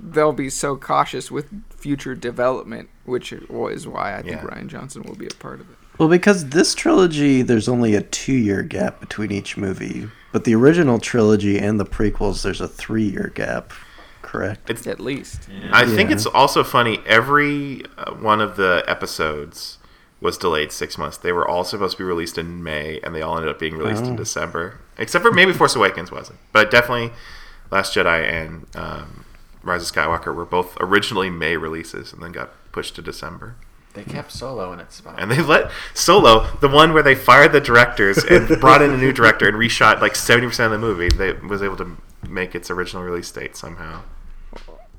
they'll 0.02 0.32
be 0.32 0.50
so 0.50 0.76
cautious 0.76 1.30
with 1.30 1.48
future 1.70 2.14
development 2.14 2.88
which 3.10 3.32
is 3.32 3.86
why 3.86 4.14
I 4.14 4.22
think 4.22 4.36
Yeah. 4.36 4.42
Rian 4.42 4.68
Johnson 4.68 5.02
will 5.02 5.16
be 5.16 5.26
a 5.26 5.34
part 5.34 5.60
of 5.60 5.68
it. 5.70 5.76
Well, 5.98 6.08
because 6.08 6.48
this 6.48 6.74
trilogy, 6.74 7.42
there's 7.42 7.68
only 7.68 7.94
a 7.94 8.00
two-year 8.00 8.62
gap 8.62 9.00
between 9.00 9.30
each 9.30 9.58
movie, 9.58 10.08
but 10.32 10.44
the 10.44 10.54
original 10.54 10.98
trilogy 10.98 11.58
and 11.58 11.78
the 11.78 11.84
prequels, 11.84 12.42
there's 12.42 12.62
a 12.62 12.68
three-year 12.68 13.32
gap. 13.34 13.72
Correct. 14.30 14.70
It's 14.70 14.86
At 14.86 15.00
least. 15.00 15.48
I 15.72 15.84
think 15.84 16.10
Yeah. 16.10 16.14
it's 16.16 16.26
also 16.26 16.62
funny. 16.62 17.00
Every 17.04 17.82
uh, 17.98 18.12
one 18.14 18.40
of 18.40 18.56
the 18.56 18.84
episodes 18.86 19.78
was 20.20 20.38
delayed 20.38 20.70
six 20.70 20.96
months. 20.96 21.16
They 21.16 21.32
were 21.32 21.48
all 21.48 21.64
supposed 21.64 21.96
to 21.96 22.02
be 22.02 22.06
released 22.06 22.38
in 22.38 22.62
May, 22.62 23.00
and 23.02 23.14
they 23.14 23.22
all 23.22 23.36
ended 23.36 23.50
up 23.50 23.58
being 23.58 23.76
released 23.76 24.04
in 24.04 24.12
Oh. 24.12 24.16
December. 24.16 24.78
Except 24.98 25.22
for 25.24 25.32
maybe 25.32 25.52
Force 25.52 25.74
Awakens 25.74 26.12
wasn't, 26.12 26.38
but 26.52 26.70
definitely 26.70 27.10
Last 27.70 27.94
Jedi 27.94 28.22
and 28.30 28.66
um, 28.76 29.24
Rise 29.62 29.88
of 29.90 29.94
Skywalker 29.96 30.34
were 30.34 30.44
both 30.44 30.76
originally 30.80 31.30
May 31.30 31.56
releases, 31.56 32.12
and 32.12 32.22
then 32.22 32.32
got 32.32 32.50
pushed 32.70 32.94
to 32.96 33.02
December. 33.02 33.56
They 33.94 34.04
kept 34.04 34.30
Solo 34.30 34.72
in 34.72 34.78
its 34.78 34.94
spot. 34.96 35.16
And 35.18 35.28
they 35.30 35.42
let 35.42 35.72
Solo, 35.94 36.46
the 36.60 36.68
one 36.68 36.92
where 36.92 37.02
they 37.02 37.16
fired 37.16 37.50
the 37.52 37.60
directors 37.60 38.18
and 38.18 38.46
brought 38.60 38.82
in 38.82 38.90
a 38.92 38.96
new 38.96 39.12
director 39.12 39.48
and 39.48 39.56
reshot 39.56 40.00
like 40.00 40.14
seventy 40.14 40.46
percent 40.46 40.72
of 40.72 40.80
the 40.80 40.86
movie, 40.86 41.08
they 41.08 41.32
was 41.32 41.60
able 41.62 41.76
to 41.78 41.96
make 42.28 42.54
its 42.54 42.70
original 42.70 43.02
release 43.02 43.30
date 43.32 43.56
somehow. 43.56 44.02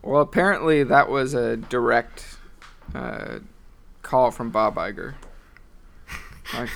Well, 0.03 0.21
apparently 0.21 0.83
that 0.83 1.09
was 1.09 1.33
a 1.33 1.57
direct 1.57 2.37
uh, 2.95 3.39
call 4.01 4.31
from 4.31 4.49
Bob 4.51 4.75
Iger. 4.75 5.15
Like, 6.53 6.69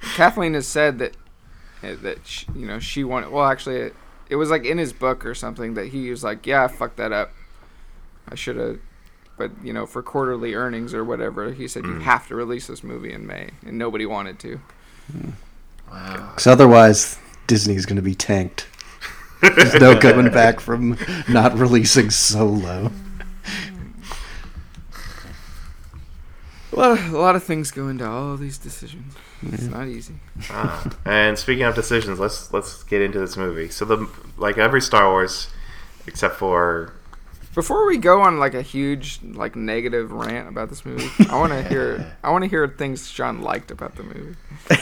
Kathleen 0.00 0.54
has 0.54 0.66
said 0.66 0.98
that 0.98 1.14
uh, 1.84 1.94
that 2.02 2.26
she, 2.26 2.46
you 2.56 2.66
know 2.66 2.80
she 2.80 3.04
wanted. 3.04 3.30
Well, 3.30 3.44
actually, 3.44 3.76
it, 3.76 3.94
it 4.28 4.36
was 4.36 4.50
like 4.50 4.64
in 4.64 4.78
his 4.78 4.92
book 4.92 5.24
or 5.24 5.34
something 5.34 5.74
that 5.74 5.88
he 5.88 6.10
was 6.10 6.24
like, 6.24 6.46
"Yeah, 6.46 6.64
I 6.64 6.68
fucked 6.68 6.96
that 6.96 7.12
up. 7.12 7.32
I 8.28 8.34
should 8.34 8.56
have." 8.56 8.80
But 9.36 9.52
you 9.62 9.72
know, 9.72 9.86
for 9.86 10.02
quarterly 10.02 10.54
earnings 10.54 10.94
or 10.94 11.04
whatever, 11.04 11.52
he 11.52 11.68
said 11.68 11.84
you 11.84 12.00
have 12.00 12.26
to 12.28 12.34
release 12.34 12.66
this 12.66 12.82
movie 12.82 13.12
in 13.12 13.24
May, 13.26 13.50
and 13.64 13.78
nobody 13.78 14.04
wanted 14.04 14.40
to. 14.40 14.60
wow. 15.88 16.30
Because 16.30 16.48
otherwise, 16.48 17.18
Disney's 17.46 17.86
going 17.86 17.96
to 17.96 18.02
be 18.02 18.16
tanked. 18.16 18.66
There's 19.40 19.74
no 19.74 19.98
coming 19.98 20.32
back 20.32 20.60
from 20.60 20.96
not 21.28 21.56
releasing 21.58 22.10
Solo. 22.10 22.90
A 26.72 26.76
lot, 26.78 26.98
of, 26.98 27.12
a 27.12 27.18
lot 27.18 27.36
of 27.36 27.42
things 27.42 27.70
go 27.70 27.88
into 27.88 28.06
all 28.06 28.36
these 28.36 28.58
decisions. 28.58 29.14
It's 29.42 29.64
not 29.64 29.88
easy. 29.88 30.14
Ah, 30.50 30.90
and 31.04 31.38
speaking 31.38 31.64
of 31.64 31.74
decisions, 31.74 32.18
let's 32.18 32.52
let's 32.52 32.82
get 32.84 33.00
into 33.00 33.18
this 33.18 33.36
movie. 33.36 33.68
So 33.68 33.84
the 33.84 34.08
like 34.36 34.58
every 34.58 34.80
Star 34.80 35.08
Wars, 35.08 35.48
except 36.06 36.36
for 36.36 36.92
Before 37.54 37.86
we 37.86 37.98
go 37.98 38.20
on 38.20 38.38
like 38.38 38.54
a 38.54 38.62
huge 38.62 39.20
like 39.22 39.56
negative 39.56 40.12
rant 40.12 40.48
about 40.48 40.68
this 40.68 40.84
movie, 40.84 41.08
I 41.28 41.38
want 41.38 41.52
to 41.52 41.62
hear 41.68 42.16
I 42.22 42.30
want 42.30 42.44
to 42.44 42.50
hear 42.50 42.66
things 42.68 43.08
Sean 43.08 43.40
liked 43.40 43.70
about 43.70 43.96
the 43.96 44.02
movie. 44.02 44.36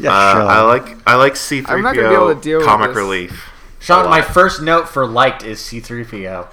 Yeah, 0.00 0.12
uh, 0.12 0.32
sure. 0.32 0.42
I 0.42 0.60
like 0.62 0.96
I 1.06 1.14
like 1.16 1.36
C 1.36 1.60
three 1.62 1.76
I'm 1.76 1.82
not 1.82 1.94
PO 1.94 2.00
gonna 2.02 2.08
be 2.10 2.14
able 2.14 2.34
to 2.34 2.40
deal 2.40 2.58
with 2.58 2.66
comic 2.66 2.88
this. 2.88 2.96
relief. 2.96 3.50
Sean, 3.78 4.10
my 4.10 4.20
first 4.20 4.60
note 4.60 4.88
for 4.88 5.06
liked 5.06 5.42
is 5.42 5.58
C3PO. 5.58 6.48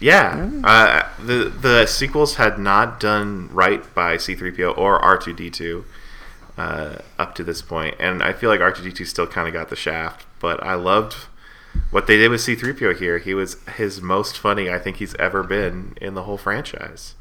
Yeah, 0.00 0.50
uh, 0.64 1.08
the 1.22 1.50
the 1.50 1.86
sequels 1.86 2.36
had 2.36 2.58
not 2.58 2.98
done 2.98 3.50
right 3.52 3.94
by 3.94 4.16
C 4.16 4.34
three 4.34 4.50
PO 4.50 4.70
or 4.70 4.98
R 4.98 5.18
two 5.18 5.34
D 5.34 5.50
two 5.50 5.84
uh, 6.56 6.96
up 7.18 7.34
to 7.34 7.44
this 7.44 7.60
point, 7.60 7.96
and 8.00 8.22
I 8.22 8.32
feel 8.32 8.48
like 8.48 8.60
R 8.60 8.72
two 8.72 8.82
D 8.82 8.92
two 8.92 9.04
still 9.04 9.26
kind 9.26 9.46
of 9.46 9.52
got 9.52 9.68
the 9.68 9.76
shaft. 9.76 10.24
But 10.38 10.62
I 10.62 10.74
loved 10.74 11.14
what 11.90 12.06
they 12.06 12.16
did 12.16 12.30
with 12.30 12.40
C 12.40 12.54
three 12.54 12.72
PO 12.72 12.94
here. 12.94 13.18
He 13.18 13.34
was 13.34 13.58
his 13.76 14.00
most 14.00 14.38
funny 14.38 14.70
I 14.70 14.78
think 14.78 14.96
he's 14.96 15.14
ever 15.16 15.42
been 15.42 15.94
in 16.00 16.14
the 16.14 16.22
whole 16.22 16.38
franchise. 16.38 17.14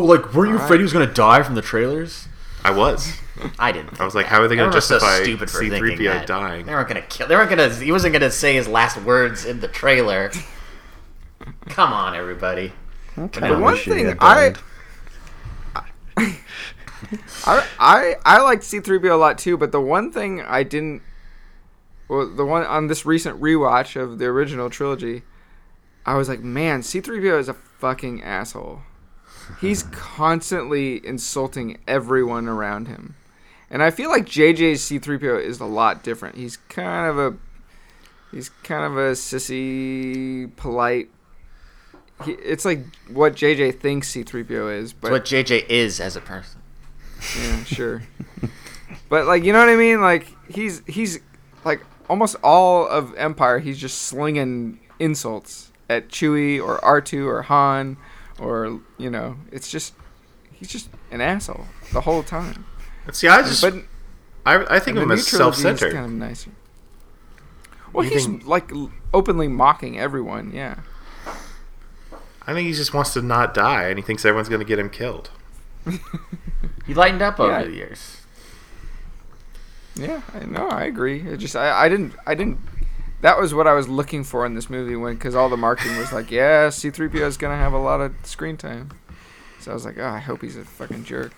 But 0.00 0.04
like, 0.04 0.34
weren't 0.34 0.48
you 0.50 0.54
Alright. 0.54 0.64
afraid 0.64 0.76
he 0.78 0.82
was 0.82 0.92
gonna 0.92 1.06
die 1.12 1.42
from 1.42 1.54
the 1.54 1.62
trailers? 1.62 2.28
I 2.64 2.70
was. 2.70 3.12
I 3.58 3.72
didn't. 3.72 4.00
I 4.00 4.04
was 4.04 4.14
like, 4.14 4.26
how 4.26 4.40
are 4.40 4.46
they 4.46 4.54
going 4.54 4.70
to 4.70 4.76
was 4.76 4.86
so 4.86 4.94
justify 5.00 5.22
stupid 5.24 5.50
for 5.50 5.58
C 5.58 5.68
three 5.68 5.90
thinking 5.96 6.06
PO 6.06 6.12
that. 6.12 6.26
dying? 6.28 6.64
They 6.66 6.72
weren't 6.72 6.86
gonna 6.86 7.02
kill. 7.02 7.26
They 7.26 7.34
weren't 7.34 7.50
gonna. 7.50 7.68
He 7.74 7.90
wasn't 7.90 8.12
gonna 8.12 8.30
say 8.30 8.54
his 8.54 8.68
last 8.68 8.98
words 9.02 9.44
in 9.44 9.58
the 9.60 9.66
trailer. 9.68 10.30
Come 11.70 11.92
on, 11.92 12.14
everybody. 12.14 12.72
I 13.16 13.26
The 13.26 13.58
one 13.58 13.76
thing 13.76 14.16
I- 14.20 14.50
died. 14.50 14.58
I 16.16 17.66
I 17.78 18.14
I 18.24 18.40
liked 18.42 18.62
C3PO 18.62 19.10
a 19.10 19.14
lot 19.16 19.38
too, 19.38 19.56
but 19.56 19.72
the 19.72 19.80
one 19.80 20.12
thing 20.12 20.40
I 20.42 20.62
didn't 20.62 21.02
well 22.08 22.28
the 22.28 22.44
one 22.44 22.64
on 22.64 22.86
this 22.86 23.04
recent 23.04 23.40
rewatch 23.40 24.00
of 24.00 24.18
the 24.18 24.26
original 24.26 24.70
trilogy, 24.70 25.22
I 26.06 26.14
was 26.14 26.28
like, 26.28 26.40
man, 26.40 26.82
C3PO 26.82 27.38
is 27.40 27.48
a 27.48 27.54
fucking 27.54 28.22
asshole. 28.22 28.82
He's 29.60 29.84
constantly 29.84 31.04
insulting 31.06 31.78
everyone 31.86 32.48
around 32.48 32.88
him. 32.88 33.14
And 33.70 33.82
I 33.82 33.90
feel 33.90 34.10
like 34.10 34.26
JJ's 34.26 34.82
C3PO 34.82 35.42
is 35.42 35.60
a 35.60 35.64
lot 35.64 36.02
different. 36.02 36.36
He's 36.36 36.56
kind 36.68 37.08
of 37.08 37.18
a 37.18 37.36
he's 38.30 38.48
kind 38.62 38.84
of 38.84 38.96
a 38.96 39.12
sissy, 39.12 40.54
polite 40.56 41.08
he, 42.24 42.32
it's 42.32 42.64
like 42.64 42.80
what 43.08 43.34
JJ 43.34 43.80
thinks 43.80 44.12
C3PO 44.12 44.78
is, 44.78 44.92
but 44.92 45.12
It's 45.12 45.12
what 45.12 45.24
JJ 45.46 45.68
is 45.68 46.00
as 46.00 46.16
a 46.16 46.20
person. 46.20 46.60
yeah, 47.38 47.64
sure. 47.64 48.02
but 49.08 49.26
like, 49.26 49.44
you 49.44 49.52
know 49.52 49.58
what 49.58 49.68
I 49.68 49.76
mean? 49.76 50.00
Like 50.00 50.34
he's 50.48 50.82
he's 50.86 51.20
like 51.64 51.82
almost 52.08 52.36
all 52.42 52.86
of 52.86 53.14
Empire. 53.16 53.58
He's 53.58 53.78
just 53.78 53.98
slinging 54.02 54.80
insults 54.98 55.72
at 55.88 56.08
Chewie 56.08 56.62
or 56.62 56.82
R 56.84 57.00
two 57.00 57.28
or 57.28 57.42
Han, 57.42 57.96
or 58.42 58.80
you 58.98 59.10
know, 59.10 59.36
it's 59.50 59.70
just 59.70 59.94
he's 60.52 60.68
just 60.68 60.88
an 61.10 61.20
asshole 61.20 61.66
the 61.92 62.00
whole 62.02 62.22
time. 62.22 62.64
See, 63.12 63.28
I 63.28 63.42
just 63.42 63.62
But 63.62 63.74
I, 64.44 64.76
I 64.76 64.78
think 64.80 64.96
in 64.96 65.02
of 65.02 65.08
the 65.08 65.14
him 65.14 65.18
new 65.18 65.20
as 65.20 65.26
self 65.26 65.54
he's 65.54 65.62
centered. 65.62 65.92
kind 65.92 66.06
of 66.06 66.12
nicer. 66.12 66.50
Well, 67.92 68.04
You 68.04 68.10
he's 68.12 68.26
think- 68.26 68.46
like 68.46 68.70
openly 69.12 69.48
mocking 69.48 69.98
everyone. 69.98 70.52
Yeah. 70.52 70.76
I 72.44 72.54
think 72.54 72.66
he 72.66 72.72
just 72.74 72.92
wants 72.92 73.12
to 73.14 73.22
not 73.22 73.54
die, 73.54 73.84
and 73.88 73.98
he 73.98 74.02
thinks 74.02 74.24
everyone's 74.24 74.48
going 74.48 74.60
to 74.60 74.64
get 74.66 74.78
him 74.78 74.90
killed. 74.90 75.30
He 76.86 76.94
lightened 76.94 77.22
up 77.22 77.38
over 77.38 77.52
Yeah. 77.52 77.62
the 77.64 77.70
years. 77.72 78.16
Yeah, 79.94 80.20
I 80.34 80.44
know. 80.46 80.66
I 80.68 80.84
agree. 80.84 81.20
It 81.20 81.36
just 81.36 81.54
I, 81.54 81.84
I 81.84 81.88
didn't 81.88 82.14
I 82.26 82.34
didn't. 82.34 82.58
That 83.22 83.40
was 83.40 83.54
what 83.54 83.66
I 83.66 83.72
was 83.72 83.88
looking 83.88 84.24
for 84.24 84.44
in 84.44 84.54
this 84.54 84.68
movie 84.68 84.96
when 84.96 85.14
because 85.14 85.34
all 85.34 85.48
the 85.48 85.56
marketing 85.56 85.96
was 85.96 86.12
like, 86.12 86.30
yeah, 86.30 86.68
C-3PO 86.68 87.22
is 87.22 87.36
gonna 87.36 87.56
have 87.56 87.72
a 87.72 87.78
lot 87.78 88.00
of 88.00 88.14
screen 88.24 88.56
time. 88.56 88.90
So 89.60 89.70
I 89.70 89.74
was 89.74 89.84
like, 89.84 89.98
oh, 89.98 90.06
I 90.06 90.18
hope 90.18 90.42
he's 90.42 90.56
a 90.56 90.64
fucking 90.64 91.04
jerk. 91.04 91.32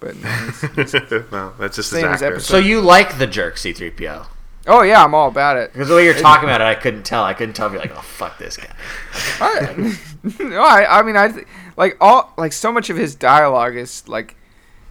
But 0.00 0.16
no, 0.16 0.28
he's, 0.28 0.92
no, 1.32 1.54
that's 1.58 1.76
just 1.76 1.90
Same 1.90 2.12
his 2.12 2.22
actor. 2.22 2.40
So 2.40 2.58
you 2.58 2.80
like 2.80 3.18
the 3.18 3.26
jerk 3.26 3.56
C3PO? 3.56 4.26
oh 4.68 4.82
yeah, 4.82 5.02
I'm 5.02 5.14
all 5.14 5.28
about 5.28 5.56
it. 5.56 5.72
Because 5.72 5.88
the 5.88 5.96
way 5.96 6.04
you're 6.04 6.14
talking 6.14 6.48
about 6.48 6.60
it, 6.60 6.64
I 6.64 6.74
couldn't 6.74 7.02
tell. 7.02 7.24
I 7.24 7.34
couldn't 7.34 7.54
tell 7.54 7.66
if 7.66 7.72
you're 7.72 7.80
like, 7.80 7.96
oh 7.96 8.02
fuck 8.02 8.38
this 8.38 8.56
guy. 8.56 8.72
I, 9.40 9.96
no, 10.38 10.60
I, 10.60 11.00
I 11.00 11.02
mean, 11.02 11.16
I 11.16 11.44
like 11.76 11.96
all 12.00 12.32
like 12.36 12.52
so 12.52 12.70
much 12.70 12.90
of 12.90 12.96
his 12.96 13.14
dialogue 13.14 13.76
is 13.76 14.06
like 14.06 14.36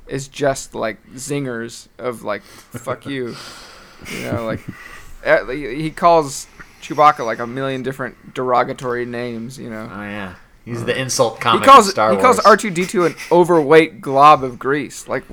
is 0.08 0.28
just 0.28 0.76
like 0.76 1.06
zingers 1.14 1.88
of 1.98 2.24
like 2.24 2.42
fuck 2.42 3.06
you, 3.06 3.36
you 4.12 4.22
know, 4.24 4.46
like 4.46 4.62
Uh, 5.28 5.46
he 5.48 5.92
calls 5.92 6.48
Chewbacca 6.82 7.26
like 7.26 7.40
a 7.40 7.48
million 7.48 7.84
different 7.84 8.34
derogatory 8.34 9.06
names, 9.06 9.58
you 9.60 9.70
know. 9.70 9.90
Oh 9.92 10.02
yeah, 10.02 10.36
he's 10.66 10.86
the 10.86 10.98
insult 10.98 11.36
He 11.44 11.60
calls 11.60 11.90
Star 11.90 12.14
he 12.16 12.22
calls 12.22 12.40
R 12.40 12.56
two 12.58 12.70
D 12.70 12.86
two 12.86 13.06
an 13.06 13.16
overweight 13.32 14.00
glob 14.02 14.44
of 14.44 14.58
grease. 14.58 15.08
Like, 15.08 15.24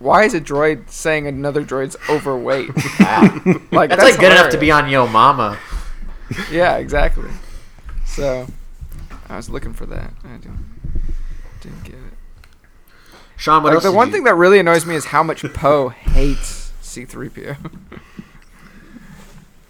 why 0.00 0.24
is 0.24 0.34
a 0.34 0.40
droid 0.40 0.90
saying 0.90 1.26
another 1.26 1.64
droid's 1.64 1.96
overweight? 2.08 2.70
Wow. 3.00 3.22
like 3.70 3.90
That's, 3.90 4.02
like 4.02 4.18
good 4.18 4.32
enough 4.32 4.50
to 4.50 4.58
be 4.58 4.70
on 4.70 4.88
Yo 4.88 5.06
Mama. 5.06 5.58
Yeah, 6.50 6.76
exactly. 6.78 7.30
So, 8.06 8.46
I 9.28 9.36
was 9.36 9.48
looking 9.50 9.72
for 9.74 9.86
that. 9.86 10.12
I 10.24 10.36
didn't 10.38 10.64
didn't 11.60 11.84
get 11.84 11.94
it. 11.94 12.00
Sean, 13.36 13.62
what 13.62 13.70
Like, 13.70 13.74
else? 13.76 13.84
the 13.84 13.92
one 13.92 14.08
you- 14.08 14.12
thing 14.14 14.24
that 14.24 14.34
really 14.36 14.58
annoys 14.58 14.84
me 14.86 14.94
is 14.94 15.06
how 15.06 15.22
much 15.22 15.42
Poe 15.54 15.90
hates 15.90 16.72
C 16.80 17.04
three 17.04 17.28
PO. 17.28 17.54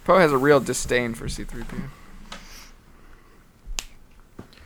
Poe 0.05 0.19
has 0.19 0.31
a 0.31 0.37
real 0.37 0.59
disdain 0.59 1.13
for 1.13 1.27
C 1.27 1.43
three 1.43 1.63
PO, 1.63 1.77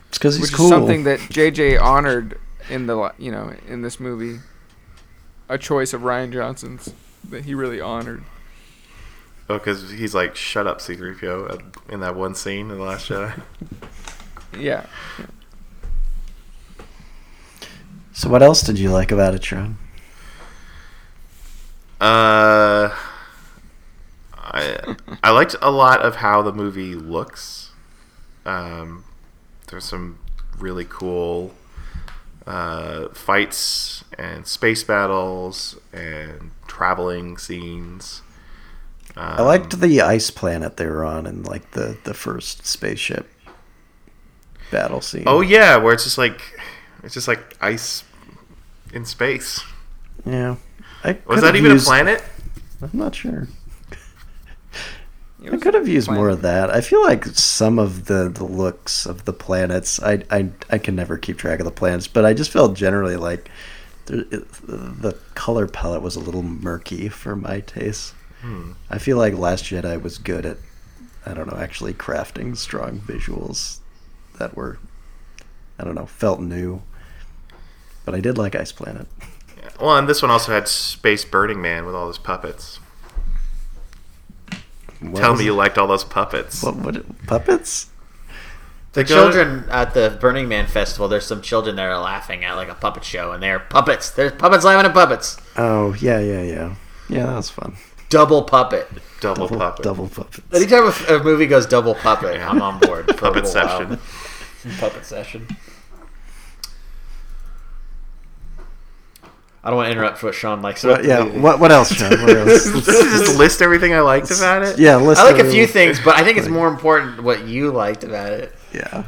It's 0.08 0.18
because 0.18 0.36
he's 0.36 0.42
which 0.50 0.52
cool. 0.54 0.66
is 0.66 0.70
something 0.70 1.04
that 1.04 1.18
JJ 1.20 1.80
honored 1.80 2.38
in 2.68 2.86
the 2.86 3.12
you 3.18 3.32
know 3.32 3.52
in 3.66 3.82
this 3.82 3.98
movie. 3.98 4.40
A 5.48 5.58
choice 5.58 5.92
of 5.92 6.02
Rian 6.02 6.32
Johnson's 6.32 6.92
that 7.28 7.44
he 7.44 7.54
really 7.54 7.80
honored. 7.80 8.22
Oh, 9.48 9.54
because 9.58 9.90
he's 9.90 10.14
like, 10.14 10.36
"Shut 10.36 10.68
up, 10.68 10.80
C-3PO," 10.80 11.50
uh, 11.50 11.58
in 11.92 11.98
that 12.00 12.14
one 12.14 12.36
scene 12.36 12.70
in 12.70 12.78
the 12.78 12.84
Last 12.84 13.08
Jedi. 13.08 13.40
Yeah. 14.58 14.86
so 18.12 18.28
what 18.28 18.42
else 18.42 18.62
did 18.62 18.80
you 18.80 18.90
like 18.90 19.12
about 19.12 19.32
it, 19.34 19.44
Sean? 19.44 19.78
Uh, 22.00 22.90
I 24.52 24.96
I 25.22 25.30
liked 25.30 25.56
a 25.62 25.70
lot 25.70 26.00
of 26.00 26.16
how 26.16 26.42
the 26.42 26.52
movie 26.52 26.94
looks. 26.94 27.70
Um, 28.44 29.04
there's 29.68 29.84
some 29.84 30.18
really 30.58 30.86
cool 30.88 31.54
uh, 32.46 33.08
fights 33.10 34.04
and 34.18 34.46
space 34.46 34.82
battles 34.82 35.76
and 35.92 36.50
traveling 36.66 37.36
scenes. 37.38 38.22
Um, 39.16 39.24
I 39.38 39.42
liked 39.42 39.80
the 39.80 40.00
ice 40.00 40.30
planet 40.30 40.76
they 40.76 40.86
were 40.86 41.04
on 41.04 41.26
and 41.26 41.46
like 41.46 41.70
the 41.72 41.96
the 42.04 42.14
first 42.14 42.66
spaceship 42.66 43.28
battle 44.70 45.00
scene. 45.00 45.24
Oh 45.26 45.40
yeah, 45.40 45.76
where 45.76 45.92
it's 45.94 46.04
just 46.04 46.18
like 46.18 46.40
it's 47.02 47.14
just 47.14 47.28
like 47.28 47.56
ice 47.60 48.04
in 48.92 49.04
space. 49.04 49.62
yeah. 50.26 50.56
I 51.02 51.16
Was 51.26 51.40
that 51.40 51.56
even 51.56 51.72
used- 51.72 51.86
a 51.86 51.88
planet? 51.88 52.22
I'm 52.82 52.90
not 52.98 53.14
sure. 53.14 53.46
I 55.44 55.56
could 55.56 55.74
have 55.74 55.88
used 55.88 56.06
planet. 56.06 56.20
more 56.20 56.28
of 56.28 56.42
that. 56.42 56.70
I 56.70 56.80
feel 56.80 57.02
like 57.02 57.24
some 57.26 57.78
of 57.78 58.06
the, 58.06 58.28
the 58.28 58.44
looks 58.44 59.06
of 59.06 59.24
the 59.24 59.32
planets, 59.32 60.00
I, 60.02 60.22
I 60.30 60.50
I 60.68 60.78
can 60.78 60.94
never 60.94 61.16
keep 61.16 61.38
track 61.38 61.60
of 61.60 61.64
the 61.64 61.70
planets, 61.70 62.06
but 62.06 62.24
I 62.24 62.34
just 62.34 62.50
felt 62.50 62.74
generally 62.74 63.16
like 63.16 63.50
it, 64.08 64.30
the 64.62 65.16
color 65.34 65.66
palette 65.66 66.02
was 66.02 66.16
a 66.16 66.20
little 66.20 66.42
murky 66.42 67.08
for 67.08 67.36
my 67.36 67.60
taste. 67.60 68.14
Hmm. 68.42 68.72
I 68.90 68.98
feel 68.98 69.16
like 69.16 69.34
Last 69.34 69.64
Jedi 69.64 70.00
was 70.02 70.18
good 70.18 70.44
at, 70.46 70.56
I 71.24 71.34
don't 71.34 71.46
know, 71.46 71.58
actually 71.58 71.94
crafting 71.94 72.56
strong 72.56 72.98
visuals 73.00 73.78
that 74.38 74.56
were, 74.56 74.78
I 75.78 75.84
don't 75.84 75.94
know, 75.94 76.06
felt 76.06 76.40
new. 76.40 76.82
But 78.04 78.14
I 78.14 78.20
did 78.20 78.38
like 78.38 78.54
Ice 78.54 78.72
Planet. 78.72 79.06
Well, 79.78 79.96
and 79.96 80.08
this 80.08 80.22
one 80.22 80.30
also 80.30 80.52
had 80.52 80.66
Space 80.68 81.24
Burning 81.24 81.60
Man 81.60 81.86
with 81.86 81.94
all 81.94 82.06
those 82.06 82.18
puppets. 82.18 82.79
What 85.00 85.20
Tell 85.20 85.30
was 85.32 85.38
me 85.40 85.44
it? 85.46 85.48
you 85.48 85.54
liked 85.54 85.78
all 85.78 85.86
those 85.86 86.04
puppets. 86.04 86.62
What, 86.62 86.76
what 86.76 87.26
puppets? 87.26 87.86
The 88.92 89.04
children 89.04 89.64
at 89.70 89.94
the 89.94 90.18
Burning 90.20 90.48
Man 90.48 90.66
festival, 90.66 91.06
there's 91.08 91.24
some 91.24 91.42
children 91.42 91.76
that 91.76 91.84
are 91.84 91.98
laughing 92.00 92.44
at 92.44 92.54
like 92.54 92.68
a 92.68 92.74
puppet 92.74 93.04
show, 93.04 93.30
and 93.32 93.40
they're 93.42 93.60
puppets. 93.60 94.10
There's 94.10 94.32
puppets 94.32 94.64
laughing 94.64 94.84
at 94.88 94.92
puppets. 94.94 95.40
Oh 95.56 95.94
yeah, 96.00 96.18
yeah, 96.18 96.42
yeah, 96.42 96.74
yeah. 97.08 97.26
That 97.26 97.36
was 97.36 97.50
fun. 97.50 97.76
Double 98.08 98.42
puppet. 98.42 98.88
Double, 99.20 99.46
Double, 99.46 99.58
puppet. 99.58 99.84
double 99.84 100.08
puppets. 100.08 100.40
Anytime 100.52 100.84
a, 100.84 100.88
f- 100.88 101.08
a 101.08 101.22
movie 101.22 101.46
goes 101.46 101.66
double 101.66 101.94
puppet, 101.94 102.40
I'm 102.40 102.60
on 102.60 102.80
board. 102.80 103.06
for 103.06 103.12
a 103.12 103.14
Puppet 103.14 103.44
little 103.44 103.62
while. 103.62 103.78
session. 103.78 104.78
Puppet 104.80 105.04
session. 105.06 105.46
I 109.62 109.68
don't 109.68 109.76
want 109.76 109.88
to 109.88 109.92
interrupt 109.92 110.22
what 110.22 110.34
Sean 110.34 110.62
likes. 110.62 110.84
about 110.84 110.98
What, 110.98 111.02
the 111.02 111.08
yeah. 111.08 111.24
movie. 111.24 111.38
What 111.40 111.60
what 111.60 111.70
else, 111.72 111.92
Sean? 111.92 112.10
What 112.22 112.30
else? 112.36 112.64
just 112.86 113.36
list 113.38 113.60
everything 113.62 113.92
I 113.94 114.00
liked 114.00 114.30
about 114.30 114.62
it. 114.62 114.78
yeah, 114.78 114.96
list 114.96 115.20
I 115.20 115.24
like 115.24 115.36
a 115.36 115.40
every- 115.40 115.52
few 115.52 115.66
things, 115.66 116.00
but 116.04 116.16
I 116.16 116.24
think 116.24 116.38
it's 116.38 116.48
more 116.48 116.68
important 116.68 117.22
what 117.22 117.46
you 117.46 117.70
liked 117.70 118.02
about 118.04 118.32
it. 118.32 118.54
Yeah, 118.72 119.04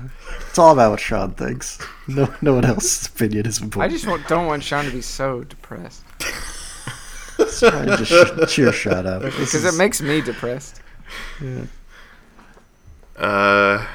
it's 0.48 0.59
all 0.59 0.72
about 0.72 0.90
what 0.90 1.00
Sean 1.00 1.32
thinks. 1.32 1.78
No, 2.09 2.32
no 2.42 2.55
one 2.55 2.64
else's 2.64 3.07
opinion 3.07 3.46
is 3.46 3.61
important. 3.62 3.90
I 3.90 3.94
just 3.94 4.07
want, 4.07 4.26
don't 4.28 4.46
want 4.46 4.62
Sean 4.64 4.84
to 4.84 4.90
be 4.90 5.00
so 5.03 5.44
depressed 5.44 6.03
just 7.38 7.61
trying 7.61 7.86
to 7.86 8.05
sh- 8.05 8.53
cheer 8.55 8.72
Sean 8.72 9.07
up. 9.07 9.22
Because 9.22 9.55
is- 9.55 9.64
it 9.64 9.76
makes 9.76 10.00
me 10.00 10.20
depressed. 10.20 10.80
Yeah. 11.40 11.62
Uh, 13.16 13.86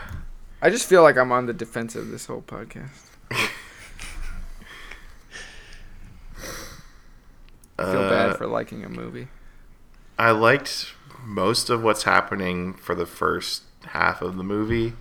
I 0.61 0.69
just 0.69 0.87
feel 0.87 1.03
like 1.03 1.17
I'm 1.17 1.31
on 1.31 1.45
the 1.45 1.53
defensive 1.53 2.03
of 2.03 2.09
this 2.11 2.25
whole 2.25 2.41
podcast. 2.41 2.89
I 7.79 7.83
feel 7.91 8.01
uh, 8.01 8.09
bad 8.09 8.37
for 8.37 8.47
liking 8.47 8.83
a 8.83 8.89
movie. 8.89 9.27
I 10.17 10.31
liked 10.31 10.93
most 11.23 11.69
of 11.69 11.83
what's 11.83 12.03
happening 12.03 12.73
for 12.73 12.95
the 12.95 13.05
first 13.05 13.63
half 13.87 14.21
of 14.21 14.35
the 14.37 14.43
movie. 14.43 14.93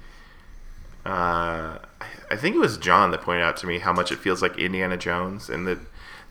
Uh, 1.05 1.79
I- 2.01 2.07
I 2.29 2.35
think 2.37 2.57
it 2.57 2.59
was 2.59 2.77
John 2.77 3.13
that 3.13 3.21
pointed 3.23 3.45
out 3.45 3.57
to 3.59 3.67
me 3.69 3.79
how 3.79 3.93
much 3.93 4.11
it 4.11 4.19
feels 4.19 4.43
like 4.43 4.59
Indiana 4.59 4.97
Jones, 4.97 5.49
and 5.49 5.65
that 5.69 5.79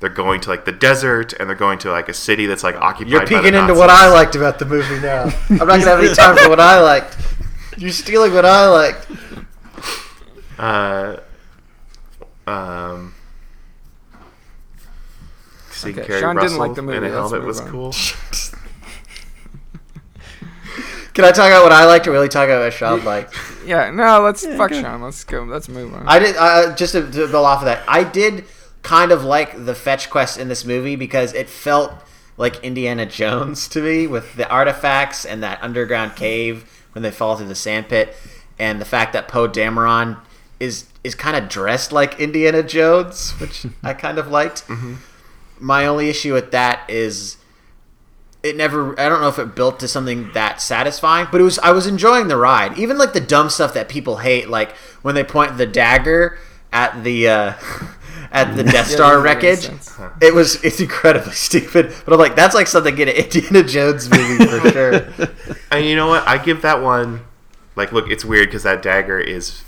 they're 0.02 0.10
going 0.10 0.42
to 0.42 0.50
like 0.50 0.66
the 0.66 0.74
desert, 0.74 1.32
and 1.32 1.48
they're 1.48 1.56
going 1.56 1.80
to 1.80 1.90
like 1.92 2.10
a 2.10 2.14
city 2.14 2.46
that's 2.48 2.64
like 2.64 2.76
occupied. 2.76 3.12
You're 3.12 3.20
by 3.22 3.26
the 3.28 3.36
peeking 3.38 3.54
into 3.62 3.74
what 3.74 3.90
I 3.90 4.10
liked 4.12 4.36
about 4.36 4.60
the 4.60 4.66
movie 4.66 5.00
now. 5.00 5.24
I'm 5.50 5.56
not 5.56 5.68
gonna 5.68 5.86
have 5.86 6.00
any 6.04 6.14
time 6.14 6.36
for 6.36 6.50
what 6.50 6.60
I 6.60 6.82
liked. 6.82 7.16
You're 7.78 7.92
stealing 7.92 8.34
what 8.34 8.44
I 8.46 8.68
liked. 8.68 9.08
Uh, 10.60 11.18
um, 12.46 13.15
seeing 15.76 15.98
Okay, 16.00 16.08
Carrie 16.08 16.22
Sean 16.22 16.36
didn't 16.38 16.58
like 16.58 16.74
the 16.76 16.82
movie, 16.82 16.98
in 16.98 17.04
a 17.04 17.08
let's 17.10 17.32
helmet 17.32 17.44
was 17.48 17.60
on. 17.62 17.70
cool. 17.70 17.92
Can 21.14 21.24
I 21.24 21.32
talk 21.32 21.48
about 21.48 21.64
what 21.64 21.72
I 21.72 21.86
liked, 21.86 22.08
or 22.08 22.12
really 22.12 22.28
talk 22.28 22.50
about 22.50 22.60
what 22.62 22.74
Sean 22.74 23.04
liked? 23.06 23.34
Yeah, 23.66 23.90
no, 23.90 24.22
let's 24.22 24.44
Yeah, 24.44 24.58
fuck 24.58 24.72
go. 24.72 24.82
Sean. 24.82 25.02
Let's 25.02 25.24
go. 25.24 25.44
Let's 25.44 25.70
move 25.70 25.94
on. 25.94 26.06
I 26.08 26.20
did 26.20 26.36
uh, 26.38 26.76
just 26.76 26.92
to, 26.92 27.02
to 27.10 27.28
build 27.28 27.36
off 27.46 27.60
of 27.60 27.66
that. 27.66 27.84
I 27.88 28.04
did 28.04 28.44
kind 28.82 29.12
of 29.14 29.24
like 29.24 29.66
the 29.66 29.74
fetch 29.74 30.10
quest 30.10 30.38
in 30.38 30.50
this 30.50 30.66
movie 30.66 30.96
because 30.98 31.34
it 31.34 31.48
felt 31.50 31.94
like 32.38 32.62
Indiana 32.66 33.06
Jones 33.06 33.68
to 33.70 33.82
me 33.82 34.08
with 34.08 34.36
the 34.36 34.48
artifacts 34.50 35.24
and 35.26 35.42
that 35.42 35.64
underground 35.64 36.16
cave 36.18 36.70
when 36.92 37.02
they 37.02 37.12
fall 37.12 37.38
through 37.38 37.48
the 37.48 37.56
sand 37.56 37.88
pit, 37.88 38.14
and 38.60 38.82
the 38.82 38.86
fact 38.86 39.14
that 39.14 39.30
Poe 39.30 39.48
Dameron 39.48 40.20
is 40.60 40.86
is 41.06 41.16
kind 41.16 41.38
of 41.38 41.48
dressed 41.48 41.94
like 41.94 42.20
Indiana 42.20 42.62
Jones, 42.62 43.32
which 43.40 43.66
I 43.84 43.94
kind 43.94 44.18
of 44.18 44.28
liked. 44.28 44.66
My 45.60 45.86
only 45.86 46.10
issue 46.10 46.34
with 46.34 46.52
that 46.52 46.90
is 46.90 47.38
it 48.44 48.56
never 48.56 48.98
I 49.00 49.10
don't 49.10 49.22
know 49.22 49.28
if 49.28 49.40
it 49.40 49.56
built 49.56 49.80
to 49.80 49.88
something 49.88 50.32
that 50.34 50.62
satisfying, 50.62 51.28
but 51.32 51.42
it 51.42 51.44
was 51.44 51.58
I 51.60 51.72
was 51.72 51.88
enjoying 51.88 52.28
the 52.28 52.38
ride. 52.38 52.78
Even 52.78 52.98
like 52.98 53.14
the 53.14 53.22
dumb 53.22 53.50
stuff 53.50 53.74
that 53.74 53.90
people 53.90 54.18
hate, 54.18 54.50
like 54.50 54.76
when 55.02 55.16
they 55.16 55.24
point 55.24 55.58
the 55.58 55.66
dagger 55.66 56.38
at 56.72 57.04
the 57.04 57.28
uh 57.28 57.54
at 58.32 58.56
the 58.56 58.64
Death 58.64 58.88
Star 58.88 59.22
that 59.22 59.24
doesn't 59.24 59.24
make 59.24 59.44
any 59.44 59.48
wreckage. 59.48 59.60
sense. 59.62 60.00
It 60.22 60.34
was 60.34 60.64
it's 60.64 60.80
incredibly 60.80 61.32
stupid. 61.34 61.94
But 62.06 62.14
I'm 62.14 62.20
like, 62.20 62.36
that's 62.36 62.54
like 62.54 62.68
something 62.68 62.98
in 62.98 63.10
an 63.10 63.16
Indiana 63.24 63.64
Jones 63.64 64.10
movie 64.10 64.46
for 64.46 64.70
sure. 64.70 64.94
And 65.72 65.86
you 65.86 65.96
know 65.96 66.08
what? 66.08 66.28
I 66.28 66.38
give 66.38 66.62
that 66.62 66.82
one. 66.82 67.22
Like, 67.76 67.92
look, 67.92 68.10
it's 68.10 68.24
weird 68.24 68.48
because 68.48 68.64
that 68.64 68.82
dagger 68.82 69.20
is 69.20 69.62
the 69.64 69.65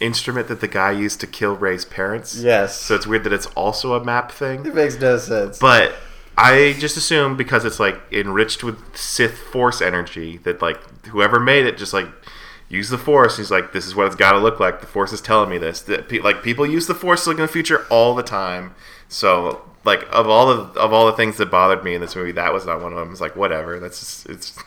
instrument 0.00 0.48
that 0.48 0.60
the 0.60 0.68
guy 0.68 0.90
used 0.92 1.20
to 1.20 1.26
kill 1.26 1.56
Rey's 1.56 1.84
parents. 1.84 2.36
Yes. 2.36 2.80
So 2.80 2.94
it's 2.94 3.06
weird 3.06 3.24
that 3.24 3.32
it's 3.32 3.46
also 3.46 3.94
a 3.94 4.04
map 4.04 4.30
thing. 4.30 4.64
It 4.66 4.74
makes 4.74 4.98
no 4.98 5.18
sense. 5.18 5.58
But 5.58 5.94
I 6.36 6.76
just 6.78 6.96
assume 6.96 7.36
because 7.36 7.64
it's 7.64 7.80
like 7.80 8.00
enriched 8.12 8.62
with 8.62 8.96
Sith 8.96 9.38
Force 9.38 9.80
energy 9.82 10.38
that 10.38 10.62
like 10.62 11.06
whoever 11.06 11.40
made 11.40 11.66
it 11.66 11.76
just 11.76 11.92
like 11.92 12.06
use 12.68 12.90
the 12.90 12.98
Force. 12.98 13.36
He's 13.38 13.50
like, 13.50 13.72
this 13.72 13.86
is 13.86 13.94
what 13.94 14.06
it's 14.06 14.16
got 14.16 14.32
to 14.32 14.38
look 14.38 14.60
like. 14.60 14.80
The 14.80 14.86
Force 14.86 15.12
is 15.12 15.20
telling 15.20 15.50
me 15.50 15.58
this. 15.58 15.80
That 15.82 16.08
pe- 16.08 16.20
like 16.20 16.42
people 16.42 16.66
use 16.66 16.86
the 16.86 16.94
Force 16.94 17.24
to 17.24 17.30
look 17.30 17.38
in 17.38 17.42
the 17.42 17.48
future 17.48 17.86
all 17.90 18.14
the 18.14 18.22
time. 18.22 18.74
So 19.08 19.67
like 19.84 20.02
of 20.12 20.28
all 20.28 20.54
the 20.54 20.80
of 20.80 20.92
all 20.92 21.06
the 21.06 21.12
things 21.12 21.36
that 21.38 21.50
bothered 21.50 21.84
me 21.84 21.94
in 21.94 22.00
this 22.00 22.16
movie, 22.16 22.32
that 22.32 22.52
was 22.52 22.66
not 22.66 22.82
one 22.82 22.92
of 22.92 22.98
them. 22.98 23.10
It's 23.10 23.20
like 23.20 23.36
whatever. 23.36 23.78
That's 23.78 24.00
just, 24.00 24.26
it's 24.26 24.58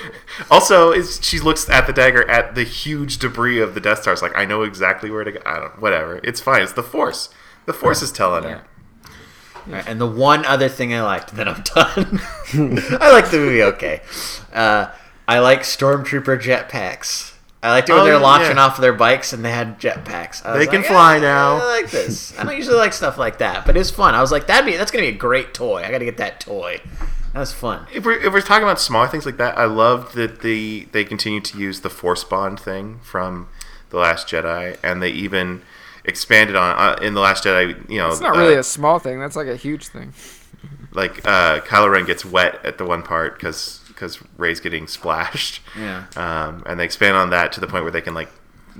also 0.50 0.92
is 0.92 1.20
she 1.22 1.40
looks 1.40 1.68
at 1.68 1.86
the 1.86 1.92
dagger 1.92 2.28
at 2.30 2.54
the 2.54 2.64
huge 2.64 3.18
debris 3.18 3.60
of 3.60 3.74
the 3.74 3.80
Death 3.80 4.02
Star. 4.02 4.12
It's 4.12 4.22
like 4.22 4.36
I 4.36 4.44
know 4.44 4.62
exactly 4.62 5.10
where 5.10 5.24
to 5.24 5.32
go. 5.32 5.40
I 5.44 5.60
don't 5.60 5.80
whatever. 5.80 6.20
It's 6.22 6.40
fine. 6.40 6.62
It's 6.62 6.72
the 6.72 6.82
Force. 6.82 7.30
The 7.66 7.72
Force 7.72 8.02
is 8.02 8.12
telling 8.12 8.44
her. 8.44 8.62
Alright, 9.66 9.86
and 9.86 10.00
the 10.00 10.06
one 10.06 10.46
other 10.46 10.68
thing 10.68 10.94
I 10.94 11.02
liked, 11.02 11.34
then 11.34 11.48
I'm 11.48 11.62
done. 11.62 12.20
I 13.00 13.12
like 13.12 13.30
the 13.30 13.38
movie 13.38 13.62
okay. 13.62 14.00
Uh, 14.52 14.90
I 15.26 15.40
like 15.40 15.60
stormtrooper 15.60 16.40
jetpacks. 16.40 17.34
I 17.62 17.70
liked 17.70 17.88
it 17.88 17.92
when 17.92 18.02
Oh, 18.02 18.04
they're 18.04 18.14
yeah. 18.14 18.20
launching 18.20 18.56
off 18.58 18.76
their 18.78 18.92
bikes 18.92 19.32
and 19.32 19.44
they 19.44 19.50
had 19.50 19.80
jetpacks. 19.80 20.44
I 20.46 20.56
was 20.56 20.64
They 20.64 20.70
can 20.70 20.82
like, 20.82 20.90
fly 20.90 21.16
"Ah, 21.16 21.20
now." 21.20 21.56
I 21.56 21.80
like 21.80 21.90
this. 21.90 22.38
I 22.38 22.44
don't 22.44 22.56
usually 22.56 22.76
like 22.76 22.92
stuff 22.92 23.18
like 23.18 23.38
that, 23.38 23.66
but 23.66 23.74
it 23.74 23.80
was 23.80 23.90
fun. 23.90 24.14
I 24.14 24.20
was 24.20 24.30
like, 24.30 24.46
that'd 24.46 24.64
be 24.64 24.76
that's 24.76 24.90
gonna 24.92 25.02
be 25.02 25.08
a 25.08 25.12
great 25.12 25.54
toy. 25.54 25.82
I 25.82 25.90
got 25.90 25.98
to 25.98 26.04
get 26.04 26.18
that 26.18 26.38
toy. 26.40 26.80
That 27.32 27.40
was 27.40 27.52
fun. 27.52 27.86
If 27.92 28.04
we're, 28.06 28.18
if 28.20 28.32
we're 28.32 28.40
talking 28.40 28.62
about 28.62 28.80
smaller 28.80 29.08
things 29.08 29.26
like 29.26 29.36
that, 29.38 29.58
I 29.58 29.64
loved 29.66 30.14
that 30.14 30.40
the 30.40 30.86
they 30.92 31.04
continue 31.04 31.40
to 31.40 31.58
use 31.58 31.80
the 31.80 31.90
Force 31.90 32.22
Bond 32.24 32.58
thing 32.60 33.00
from 33.02 33.48
the 33.90 33.98
Last 33.98 34.28
Jedi, 34.28 34.76
and 34.82 35.02
they 35.02 35.10
even 35.10 35.62
expanded 36.04 36.54
on 36.56 36.76
uh, 36.78 36.96
in 37.02 37.14
the 37.14 37.20
Last 37.20 37.44
Jedi. 37.44 37.90
You 37.90 37.98
know, 37.98 38.08
It's 38.08 38.20
not 38.20 38.36
really 38.36 38.56
uh, 38.56 38.60
a 38.60 38.64
small 38.64 38.98
thing. 39.00 39.18
That's 39.18 39.36
like 39.36 39.48
a 39.48 39.56
huge 39.56 39.88
thing. 39.88 40.14
like 40.92 41.26
uh, 41.26 41.60
Kylo 41.60 41.90
Ren 41.90 42.06
gets 42.06 42.24
wet 42.24 42.64
at 42.64 42.78
the 42.78 42.84
one 42.86 43.02
part 43.02 43.34
because 43.36 43.77
because 43.98 44.22
Rey's 44.36 44.60
getting 44.60 44.86
splashed. 44.86 45.60
Yeah. 45.76 46.06
Um, 46.16 46.62
and 46.66 46.78
they 46.78 46.84
expand 46.84 47.16
on 47.16 47.30
that 47.30 47.52
to 47.52 47.60
the 47.60 47.66
point 47.66 47.82
where 47.82 47.90
they 47.90 48.00
can 48.00 48.14
like 48.14 48.30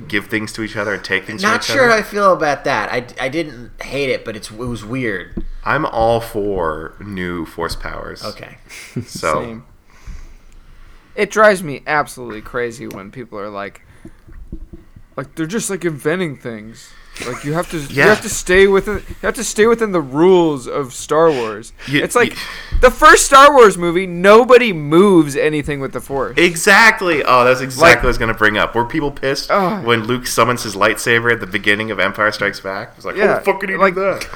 give 0.06 0.28
things 0.28 0.52
to 0.52 0.62
each 0.62 0.76
other 0.76 0.94
and 0.94 1.04
take 1.04 1.24
things. 1.24 1.42
Not 1.42 1.64
from 1.64 1.74
each 1.74 1.78
other. 1.78 1.80
Not 1.80 1.86
sure 1.86 1.90
how. 1.90 1.98
I 1.98 2.02
feel 2.02 2.32
about 2.32 2.64
that. 2.64 2.92
I, 2.92 3.24
I 3.24 3.28
didn't 3.28 3.72
hate 3.82 4.10
it, 4.10 4.24
but 4.24 4.36
it's 4.36 4.50
it 4.50 4.56
was 4.56 4.84
weird. 4.84 5.44
I'm 5.64 5.84
all 5.86 6.20
for 6.20 6.94
new 7.00 7.44
Force 7.44 7.74
powers. 7.74 8.24
Okay. 8.24 8.58
So 9.06 9.42
Same. 9.42 9.64
It 11.16 11.32
drives 11.32 11.64
me 11.64 11.82
absolutely 11.84 12.42
crazy 12.42 12.86
when 12.86 13.10
people 13.10 13.40
are 13.40 13.48
like, 13.48 13.82
like 15.16 15.34
they're 15.34 15.46
just 15.46 15.68
like 15.68 15.84
inventing 15.84 16.36
things. 16.36 16.92
Like 17.26 17.44
you 17.44 17.52
have 17.54 17.68
to, 17.70 17.78
you 17.78 18.02
have 18.02 18.20
to 18.22 18.28
stay 18.28 18.66
within, 18.66 18.96
you 19.08 19.14
have 19.22 19.34
to 19.34 19.44
stay 19.44 19.66
within 19.66 19.92
the 19.92 20.00
rules 20.00 20.66
of 20.68 20.92
Star 20.94 21.30
Wars. 21.30 21.72
You- 21.86 22.02
it's 22.02 22.14
like 22.14 22.30
you- 22.30 22.36
the 22.80 22.90
first 22.90 23.26
Star 23.26 23.52
Wars 23.54 23.76
movie. 23.76 24.06
Nobody 24.06 24.72
moves 24.72 25.34
anything 25.36 25.80
with 25.80 25.92
the 25.92 26.00
Force. 26.00 26.36
Exactly. 26.38 27.22
Oh, 27.24 27.44
that's 27.44 27.60
exactly 27.60 27.88
Like- 27.90 27.96
what 27.98 28.04
I 28.04 28.08
was 28.08 28.18
going 28.18 28.32
to 28.32 28.38
bring 28.38 28.56
up. 28.56 28.74
Were 28.74 28.84
people 28.84 29.10
pissed 29.10 29.50
Oh. 29.50 29.80
when 29.82 30.04
Luke 30.04 30.26
summons 30.26 30.62
his 30.62 30.76
lightsaber 30.76 31.32
at 31.32 31.40
the 31.40 31.46
beginning 31.46 31.90
of 31.90 31.98
Empire 31.98 32.30
Strikes 32.32 32.60
Back? 32.60 32.90
It 32.90 32.96
was 32.96 33.04
like, 33.04 33.16
Yeah, 33.16 33.38
oh, 33.40 33.44
fuck, 33.44 33.60
can 33.60 33.70
he 33.70 33.76
like- 33.76 33.94
do 33.94 34.00
that? 34.00 34.26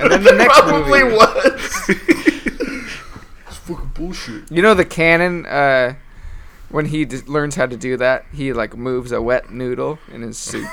and 0.00 0.12
then 0.12 0.22
the 0.24 0.32
next 0.36 0.58
Probably 0.60 1.02
movie, 1.04 1.16
was. 1.16 1.90
Fucking 3.68 3.90
bullshit. 3.94 4.50
you 4.50 4.62
know 4.62 4.74
the 4.74 4.84
canon. 4.84 5.44
Uh, 5.46 5.94
when 6.70 6.86
he 6.86 7.04
d- 7.04 7.18
learns 7.26 7.54
how 7.54 7.66
to 7.66 7.76
do 7.76 7.96
that, 7.96 8.24
he 8.32 8.52
like 8.52 8.76
moves 8.76 9.12
a 9.12 9.20
wet 9.22 9.50
noodle 9.50 9.98
in 10.12 10.22
his 10.22 10.38
soup. 10.38 10.68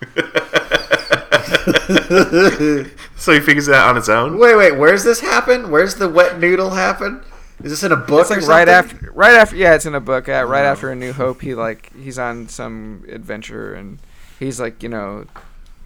so 3.16 3.32
he 3.32 3.40
figures 3.40 3.68
it 3.68 3.74
out 3.74 3.90
on 3.90 3.96
his 3.96 4.08
own. 4.08 4.38
Wait, 4.38 4.56
wait. 4.56 4.78
Where's 4.78 5.04
this 5.04 5.20
happen? 5.20 5.70
Where's 5.70 5.96
the 5.96 6.08
wet 6.08 6.38
noodle 6.38 6.70
happen? 6.70 7.22
Is 7.62 7.70
this 7.70 7.82
in 7.82 7.92
a 7.92 7.96
book? 7.96 8.22
It's 8.22 8.30
like 8.30 8.42
or 8.42 8.46
right 8.46 8.68
after, 8.68 9.12
right 9.12 9.34
after, 9.34 9.56
yeah, 9.56 9.74
it's 9.74 9.84
in 9.84 9.94
a 9.94 10.00
book. 10.00 10.28
Uh, 10.28 10.44
right 10.48 10.64
after 10.64 10.90
A 10.90 10.96
New 10.96 11.12
Hope, 11.12 11.42
he 11.42 11.54
like 11.54 11.94
he's 11.94 12.18
on 12.18 12.48
some 12.48 13.04
adventure 13.08 13.74
and 13.74 13.98
he's 14.38 14.58
like, 14.58 14.82
you 14.82 14.88
know, 14.88 15.26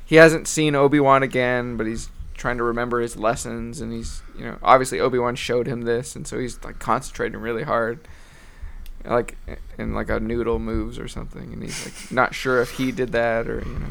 he 0.04 0.16
hasn't 0.16 0.46
seen 0.46 0.74
Obi 0.74 1.00
Wan 1.00 1.22
again, 1.22 1.76
but 1.76 1.86
he's 1.86 2.10
trying 2.34 2.58
to 2.58 2.62
remember 2.62 3.00
his 3.00 3.16
lessons, 3.16 3.80
and 3.80 3.92
he's, 3.92 4.22
you 4.38 4.44
know, 4.44 4.58
obviously 4.62 5.00
Obi 5.00 5.18
Wan 5.18 5.34
showed 5.34 5.66
him 5.66 5.82
this, 5.82 6.14
and 6.14 6.26
so 6.26 6.38
he's 6.38 6.62
like 6.62 6.78
concentrating 6.78 7.40
really 7.40 7.62
hard, 7.62 8.00
like, 9.04 9.36
and 9.78 9.94
like 9.94 10.08
a 10.10 10.20
noodle 10.20 10.58
moves 10.58 10.98
or 10.98 11.08
something, 11.08 11.52
and 11.52 11.62
he's 11.62 11.84
like 11.84 12.12
not 12.12 12.34
sure 12.34 12.60
if 12.60 12.72
he 12.72 12.90
did 12.92 13.12
that 13.12 13.48
or 13.48 13.60
you 13.60 13.78
know, 13.78 13.86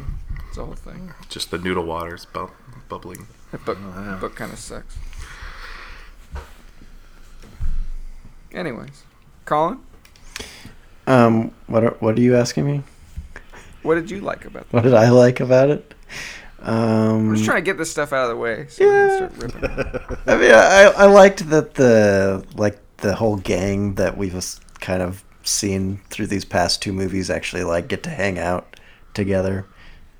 it's 0.49 0.57
a 0.57 0.66
whole 0.66 0.76
thing. 0.76 1.14
Just 1.30 1.51
the 1.51 1.57
noodle 1.57 1.86
waters 1.86 2.26
bu- 2.26 2.49
bubbling. 2.89 3.28
That 3.51 3.64
book, 3.66 3.78
book 4.20 4.36
kind 4.36 4.51
of 4.51 4.59
sucks. 4.59 4.97
Anyways, 8.51 9.03
Colin, 9.45 9.80
Um, 11.07 11.51
what 11.68 11.84
are, 11.84 11.95
what 11.99 12.18
are 12.18 12.22
you 12.22 12.36
asking 12.36 12.66
me? 12.66 12.84
what 13.82 13.95
did 13.95 14.09
you 14.11 14.22
like 14.22 14.45
about 14.45 14.64
that? 14.70 14.74
What 14.74 14.84
did 14.84 14.93
I 14.93 15.09
like 15.09 15.39
about 15.39 15.70
it? 15.70 15.93
Um, 16.61 17.30
I'm 17.30 17.34
just 17.36 17.43
trying 17.45 17.57
to 17.57 17.66
get 17.66 17.78
this 17.78 17.91
stuff 17.91 18.14
out 18.14 18.24
of 18.24 18.30
the 18.30 18.38
way 18.38 18.68
so 18.70 18.86
we 18.86 18.91
Yeah. 18.91 19.20
can 19.20 19.36
start 19.36 19.53
ripping. 19.53 20.18
I 20.28 20.38
mean, 20.38 20.51
I, 20.51 20.93
I 20.95 21.05
liked 21.07 21.49
that 21.49 21.74
the 21.74 22.45
like 22.55 22.80
the 22.97 23.16
whole 23.16 23.36
gang 23.36 23.95
that 23.95 24.18
we've 24.18 24.36
s- 24.36 24.61
kind 24.84 25.02
of 25.02 25.24
seen 25.44 26.00
through 26.10 26.28
these 26.28 26.46
past 26.46 26.82
two 26.82 26.94
movies 26.94 27.30
actually 27.30 27.64
like 27.64 27.88
get 27.88 28.04
to 28.04 28.10
hang 28.12 28.38
out 28.38 28.76
together, 29.16 29.66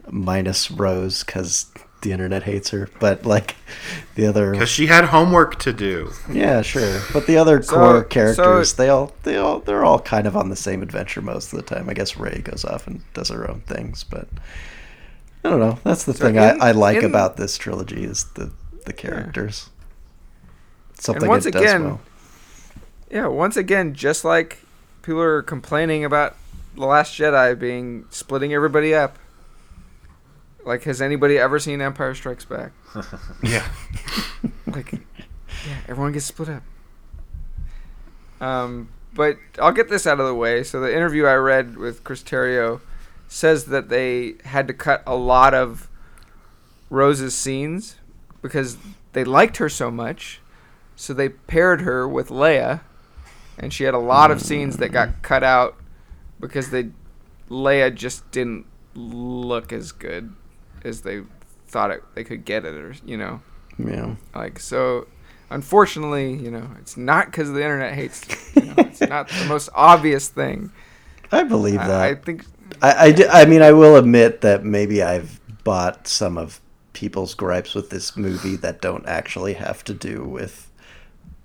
minus 0.10 0.72
Rose 0.72 1.24
because 1.24 1.72
the 2.02 2.12
internet 2.12 2.44
hates 2.44 2.70
her. 2.72 2.90
But 3.00 3.26
like 3.26 3.56
the 4.16 4.26
other, 4.26 4.52
Because 4.52 4.70
she 4.70 4.88
had 4.88 5.06
homework 5.06 5.60
to 5.60 5.72
do. 5.74 6.12
yeah, 6.32 6.62
sure. 6.62 7.02
But 7.14 7.28
the 7.28 7.38
other 7.38 7.62
So- 7.64 7.76
core 7.76 8.02
so- 8.02 8.08
characters, 8.08 8.74
they 8.74 8.90
all 8.90 9.14
they 9.24 9.38
all 9.38 9.60
they're 9.60 9.86
all 9.86 10.00
kind 10.00 10.26
of 10.28 10.36
on 10.36 10.50
the 10.50 10.56
same 10.56 10.82
adventure 10.82 11.22
most 11.22 11.54
of 11.54 11.58
the 11.58 11.64
time. 11.76 11.90
I 11.90 11.94
guess 11.94 12.18
Rey 12.18 12.42
goes 12.44 12.66
off 12.66 12.88
and 12.88 13.02
does 13.14 13.30
her 13.30 13.50
own 13.50 13.62
things, 13.62 14.04
but 14.04 14.28
I 15.46 15.50
don't 15.50 15.60
know. 15.60 15.78
That's 15.84 16.04
the 16.06 16.14
So 16.14 16.26
thing 16.26 16.36
in- 16.36 16.42
I, 16.62 16.70
I 16.70 16.72
like 16.72 16.98
in- 16.98 17.06
about 17.06 17.38
this 17.38 17.58
trilogy 17.58 18.04
is 18.04 18.26
the 18.36 18.52
the 18.86 18.94
characters. 18.94 19.70
Something 21.00 21.28
once 21.30 21.46
it 21.46 21.52
does 21.52 21.62
again, 21.64 21.84
well. 21.86 22.02
Yeah, 23.14 23.28
once 23.28 23.56
again, 23.58 23.94
just 23.94 24.26
like 24.26 24.58
people 25.04 25.22
are 25.22 25.44
complaining 25.44 26.04
about 26.04 26.36
The 26.76 26.88
Last 26.88 27.16
Jedi 27.16 27.58
being 27.60 28.06
splitting 28.10 28.56
everybody 28.56 28.96
up. 28.96 29.20
Like, 30.66 30.82
has 30.86 31.00
anybody 31.00 31.38
ever 31.38 31.60
seen 31.60 31.80
Empire 31.80 32.16
Strikes 32.16 32.46
Back? 32.46 32.72
Yeah. 33.44 33.68
Like, 34.66 34.94
yeah, 34.94 35.78
everyone 35.88 36.14
gets 36.14 36.26
split 36.26 36.50
up. 36.50 36.64
Um, 38.42 38.90
but 39.14 39.38
I'll 39.62 39.72
get 39.72 39.90
this 39.90 40.08
out 40.08 40.20
of 40.20 40.26
the 40.26 40.34
way. 40.34 40.64
So 40.64 40.80
the 40.80 40.92
interview 40.92 41.26
I 41.26 41.36
read 41.36 41.78
with 41.78 42.04
Chris 42.04 42.24
Terrio 42.24 42.82
says 43.28 43.66
that 43.66 43.90
they 43.90 44.38
had 44.46 44.66
to 44.68 44.74
cut 44.74 45.04
a 45.06 45.16
lot 45.16 45.54
of 45.54 45.88
Rose's 46.90 47.36
scenes 47.36 47.98
because 48.42 48.78
they 49.12 49.24
liked 49.24 49.58
her 49.58 49.70
so 49.70 49.92
much. 49.92 50.42
So 50.96 51.14
they 51.14 51.30
paired 51.30 51.82
her 51.82 52.08
with 52.08 52.30
Leia, 52.30 52.82
and 53.58 53.74
she 53.74 53.84
had 53.84 53.94
a 53.94 54.00
lot 54.00 54.32
of 54.32 54.42
scenes 54.42 54.78
that 54.78 54.90
got 54.90 55.22
cut 55.22 55.44
out 55.44 55.76
because 56.40 56.70
they 56.70 56.90
Leia 57.50 57.94
just 57.94 58.30
didn't 58.32 58.66
look 58.96 59.72
as 59.72 59.92
good 59.92 60.34
as 60.84 61.02
they 61.02 61.22
thought 61.68 61.92
it, 61.92 62.04
they 62.16 62.24
could 62.24 62.46
get 62.46 62.66
it, 62.66 62.74
or 62.74 62.94
you 63.06 63.18
know. 63.18 63.42
Yeah. 63.78 64.16
Like 64.36 64.60
so, 64.60 65.08
unfortunately, 65.50 66.34
you 66.34 66.52
know, 66.52 66.70
it's 66.80 66.98
not 66.98 67.28
because 67.28 67.52
the 67.52 67.62
internet 67.62 67.94
hates. 67.94 68.26
You 68.56 68.66
know, 68.66 68.76
it's 68.78 69.02
not 69.10 69.30
the 69.30 69.46
most 69.46 69.70
obvious 69.74 70.30
thing. 70.30 70.72
I 71.32 71.44
believe 71.44 71.80
that. 71.80 71.90
I, 71.90 72.08
I, 72.08 72.10
I 72.10 72.16
think 72.16 72.46
I, 72.82 73.12
di- 73.12 73.28
I 73.28 73.46
mean, 73.46 73.62
I 73.62 73.72
will 73.72 73.96
admit 73.96 74.42
that 74.42 74.64
maybe 74.64 75.02
I've 75.02 75.40
bought 75.64 76.08
some 76.08 76.38
of 76.38 76.60
people's 76.94 77.34
gripes 77.34 77.74
with 77.74 77.90
this 77.90 78.16
movie 78.16 78.56
that 78.58 78.82
don't 78.82 79.06
actually 79.08 79.54
have 79.54 79.84
to 79.86 79.94
do 79.94 80.24
with 80.24 80.70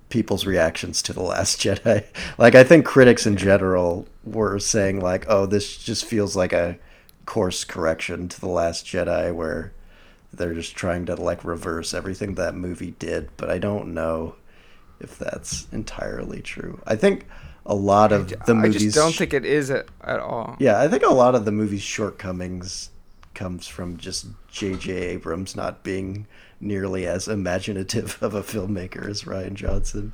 people's 0.09 0.45
reactions 0.45 1.01
to 1.03 1.13
The 1.13 1.21
Last 1.21 1.61
Jedi. 1.61 2.05
Like, 2.37 2.55
I 2.55 2.63
think 2.63 2.85
critics 2.85 3.25
in 3.25 3.37
general 3.37 4.07
were 4.23 4.59
saying, 4.59 5.01
like, 5.01 5.25
oh, 5.27 5.45
this 5.45 5.77
just 5.77 6.05
feels 6.05 6.35
like 6.35 6.53
a 6.53 6.77
course 7.25 7.63
correction 7.63 8.27
to 8.29 8.39
The 8.39 8.47
Last 8.47 8.85
Jedi 8.85 9.33
where 9.33 9.73
they're 10.33 10.53
just 10.53 10.75
trying 10.75 11.05
to, 11.07 11.15
like, 11.15 11.43
reverse 11.43 11.93
everything 11.93 12.35
that 12.35 12.55
movie 12.55 12.95
did. 12.99 13.29
But 13.37 13.49
I 13.49 13.57
don't 13.57 13.93
know 13.93 14.35
if 14.99 15.17
that's 15.17 15.67
entirely 15.71 16.41
true. 16.41 16.81
I 16.85 16.95
think 16.95 17.27
a 17.65 17.75
lot 17.75 18.11
of 18.11 18.29
the 18.45 18.55
movies 18.55 18.75
I 18.75 18.85
just 18.85 18.95
don't 18.95 19.15
think 19.15 19.33
it 19.33 19.45
is 19.45 19.69
at, 19.69 19.87
at 20.03 20.19
all. 20.19 20.55
Yeah, 20.59 20.79
I 20.79 20.87
think 20.87 21.03
a 21.03 21.13
lot 21.13 21.35
of 21.35 21.45
the 21.45 21.51
movie's 21.51 21.81
shortcomings 21.81 22.89
comes 23.33 23.67
from 23.67 23.97
just 23.97 24.27
J.J. 24.49 24.91
Abrams 24.91 25.55
not 25.55 25.83
being 25.83 26.25
nearly 26.59 27.07
as 27.07 27.27
imaginative 27.27 28.17
of 28.21 28.33
a 28.33 28.41
filmmaker 28.41 29.07
as 29.07 29.23
Rian 29.23 29.53
Johnson. 29.53 30.13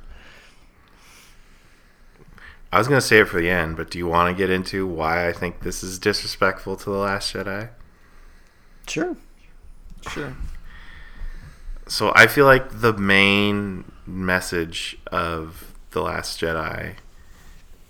I 2.72 2.78
was 2.78 2.88
going 2.88 3.00
to 3.00 3.06
say 3.06 3.20
it 3.20 3.28
for 3.28 3.40
the 3.40 3.48
end, 3.48 3.76
but 3.76 3.90
do 3.90 3.98
you 3.98 4.06
want 4.06 4.34
to 4.34 4.38
get 4.38 4.50
into 4.50 4.86
why 4.86 5.28
I 5.28 5.32
think 5.32 5.60
this 5.60 5.82
is 5.82 5.98
disrespectful 5.98 6.76
to 6.76 6.84
The 6.84 6.96
Last 6.96 7.32
Jedi? 7.32 7.70
Sure. 8.86 9.16
Sure. 10.10 10.36
So 11.88 12.12
I 12.14 12.26
feel 12.26 12.44
like 12.44 12.80
the 12.80 12.92
main 12.92 13.90
message 14.04 14.98
of 15.06 15.74
The 15.92 16.02
Last 16.02 16.40
Jedi 16.40 16.96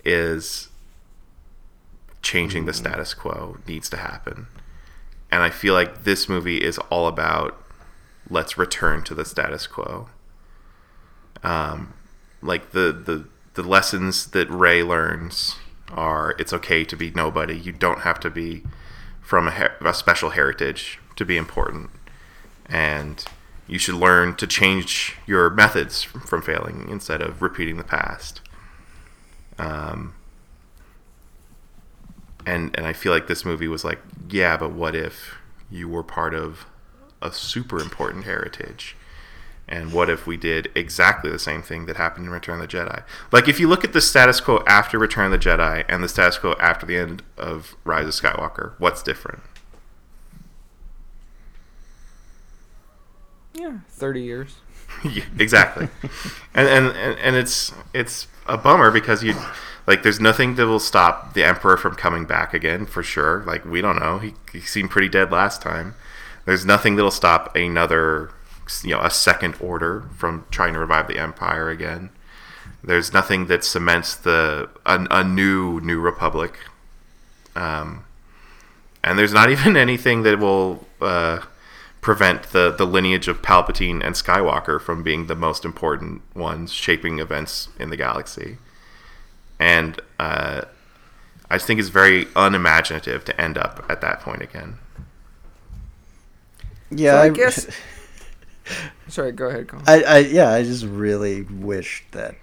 is 0.05 0.69
changing 2.23 2.67
the 2.67 2.73
mm-hmm. 2.73 2.85
status 2.85 3.15
quo 3.15 3.57
needs 3.67 3.89
to 3.91 3.97
happen. 3.97 4.47
And 5.31 5.43
I 5.43 5.51
feel 5.51 5.75
like 5.75 6.05
this 6.05 6.29
movie 6.29 6.59
is 6.59 6.79
all 6.91 7.09
about 7.09 7.66
let's 8.29 8.59
return 8.59 9.03
to 9.05 9.15
the 9.15 9.25
status 9.25 9.67
quo. 9.67 10.09
Um, 11.43 11.95
like 12.43 12.71
the, 12.73 12.93
the 12.93 13.29
the 13.55 13.63
lessons 13.63 14.27
that 14.29 14.51
Rey 14.51 14.83
learns 14.83 15.57
are 15.91 16.35
it's 16.39 16.53
okay 16.53 16.85
to 16.85 16.97
be 16.97 17.11
nobody. 17.11 17.57
You 17.57 17.73
don't 17.73 18.01
have 18.01 18.21
to 18.21 18.31
be 18.31 18.63
from 19.23 19.49
a, 19.49 19.51
her- 19.53 19.77
a 19.81 19.95
special 19.95 20.31
heritage 20.31 20.99
to 21.17 21.25
be 21.25 21.37
important, 21.37 21.91
and 22.69 23.25
you 23.67 23.79
should 23.79 23.95
learn 23.95 24.37
to 24.37 24.47
change 24.47 25.17
your 25.27 25.51
methods 25.51 26.03
from, 26.03 26.43
failing 26.43 26.87
instead 26.89 27.21
of 27.23 27.43
repeating 27.43 27.77
the 27.77 27.85
past. 27.85 28.41
Um, 29.59 30.15
and 32.45 32.77
and 32.77 32.87
I 32.87 32.93
feel 32.93 33.13
like 33.13 33.27
this 33.27 33.45
movie 33.45 33.69
was 33.69 33.85
like, 33.85 34.01
yeah, 34.29 34.57
but 34.57 34.73
what 34.73 34.95
if 34.95 35.37
you 35.71 35.89
were 35.89 36.03
part 36.03 36.35
of 36.35 36.67
a 37.27 37.33
super 37.33 37.81
important 37.81 38.25
heritage? 38.25 38.97
And 39.69 39.93
what 39.93 40.09
if 40.09 40.27
we 40.29 40.37
did 40.37 40.71
exactly 40.77 41.31
the 41.31 41.41
same 41.41 41.61
thing 41.61 41.87
that 41.87 41.97
happened 41.97 42.27
in 42.27 42.33
Return 42.33 42.61
of 42.61 42.71
the 42.71 42.77
Jedi? 42.77 43.03
Like, 43.33 43.49
if 43.49 43.59
you 43.59 43.67
look 43.69 43.83
at 43.83 43.93
the 43.93 44.01
status 44.01 44.41
quo 44.41 44.63
after 44.67 44.97
Return 44.97 45.33
of 45.33 45.41
the 45.41 45.49
Jedi 45.49 45.85
and 45.89 46.05
the 46.05 46.09
status 46.09 46.39
quo 46.39 46.55
after 46.61 46.87
the 46.87 46.97
end 46.97 47.23
of 47.37 47.75
Rise 47.85 48.07
of 48.07 48.13
Skywalker, 48.13 48.75
what's 48.79 49.03
different? 49.03 49.43
Yeah, 53.55 53.79
thirty 53.89 54.23
years. 54.23 54.57
Yeah, 55.05 55.25
exactly. 55.39 55.89
and, 56.55 56.69
and 56.69 56.87
and 56.97 57.19
and 57.19 57.37
it's 57.37 57.73
it's 57.93 58.29
a 58.47 58.57
bummer 58.57 58.91
because 58.91 59.23
you 59.23 59.35
like 59.87 60.03
there's 60.03 60.21
nothing 60.21 60.55
that 60.55 60.67
will 60.67 60.81
stop 60.81 61.35
the 61.35 61.45
emperor 61.45 61.77
from 61.77 61.97
coming 61.97 62.25
back 62.25 62.55
again 62.55 62.87
for 62.87 63.03
sure. 63.03 63.43
Like 63.45 63.65
we 63.65 63.83
don't 63.83 63.99
know. 63.99 64.19
He, 64.21 64.35
he 64.53 64.61
seemed 64.61 64.91
pretty 64.91 65.09
dead 65.09 65.31
last 65.31 65.61
time. 65.61 65.95
There's 66.47 66.65
nothing 66.65 66.97
that'll 66.97 67.11
stop 67.11 67.55
another 67.55 68.31
you 68.83 68.91
know 68.91 69.01
a 69.01 69.11
second 69.11 69.57
order 69.61 70.09
from 70.17 70.45
trying 70.51 70.73
to 70.73 70.79
revive 70.79 71.09
the 71.09 71.19
empire 71.19 71.69
again. 71.69 72.11
There's 72.83 73.13
nothing 73.13 73.47
that 73.47 73.65
cements 73.65 74.15
the 74.17 74.71
a, 74.87 75.07
a 75.11 75.25
new 75.25 75.81
new 75.81 76.01
republic. 76.01 76.59
Um, 77.55 78.05
and 79.03 79.19
there's 79.19 79.33
not 79.33 79.51
even 79.57 79.77
anything 79.77 80.23
that 80.23 80.39
will 80.39 80.87
uh, 81.01 81.41
prevent 82.01 82.45
the 82.45 82.71
the 82.71 82.87
lineage 82.87 83.29
of 83.29 83.43
Palpatine 83.43 84.03
and 84.05 84.15
Skywalker 84.15 84.81
from 84.81 85.03
being 85.03 85.27
the 85.27 85.37
most 85.37 85.65
important 85.65 86.23
ones 86.35 86.73
shaping 86.73 87.19
events 87.19 87.69
in 87.79 87.91
the 87.91 87.97
galaxy. 87.97 88.59
And 89.59 90.01
uh, 90.19 90.63
I 91.51 91.57
just 91.57 91.67
think 91.67 91.81
it's 91.81 91.89
very 91.89 92.27
unimaginative 92.37 93.25
to 93.25 93.41
end 93.41 93.57
up 93.57 93.85
at 93.89 94.01
that 94.03 94.21
point 94.21 94.43
again. 94.43 94.79
Yeah, 96.91 97.13
So 97.13 97.19
I 97.19 97.25
I 97.25 97.29
guess- 97.31 97.67
Sorry, 99.09 99.33
go 99.33 99.47
ahead, 99.47 99.69
Colin. 99.69 99.85
I, 99.87 100.03
I 100.03 100.19
yeah, 100.19 100.51
I 100.53 100.63
just 100.65 100.85
really 100.85 101.43
wish 101.43 102.05
that 102.13 102.35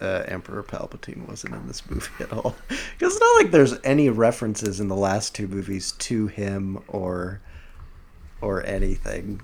uh, 0.00 0.22
Emperor 0.28 0.62
Palpatine 0.62 1.26
wasn't 1.28 1.54
in 1.54 1.66
this 1.66 1.88
movie 1.90 2.08
at 2.20 2.32
all. 2.32 2.54
Because 2.68 3.14
it's 3.14 3.20
not 3.20 3.42
like 3.42 3.50
there's 3.50 3.74
any 3.82 4.08
references 4.08 4.78
in 4.78 4.88
the 4.88 4.96
last 4.96 5.34
two 5.34 5.48
movies 5.48 5.92
to 5.92 6.26
him 6.28 6.82
or 6.86 7.40
or 8.40 8.64
anything. 8.64 9.40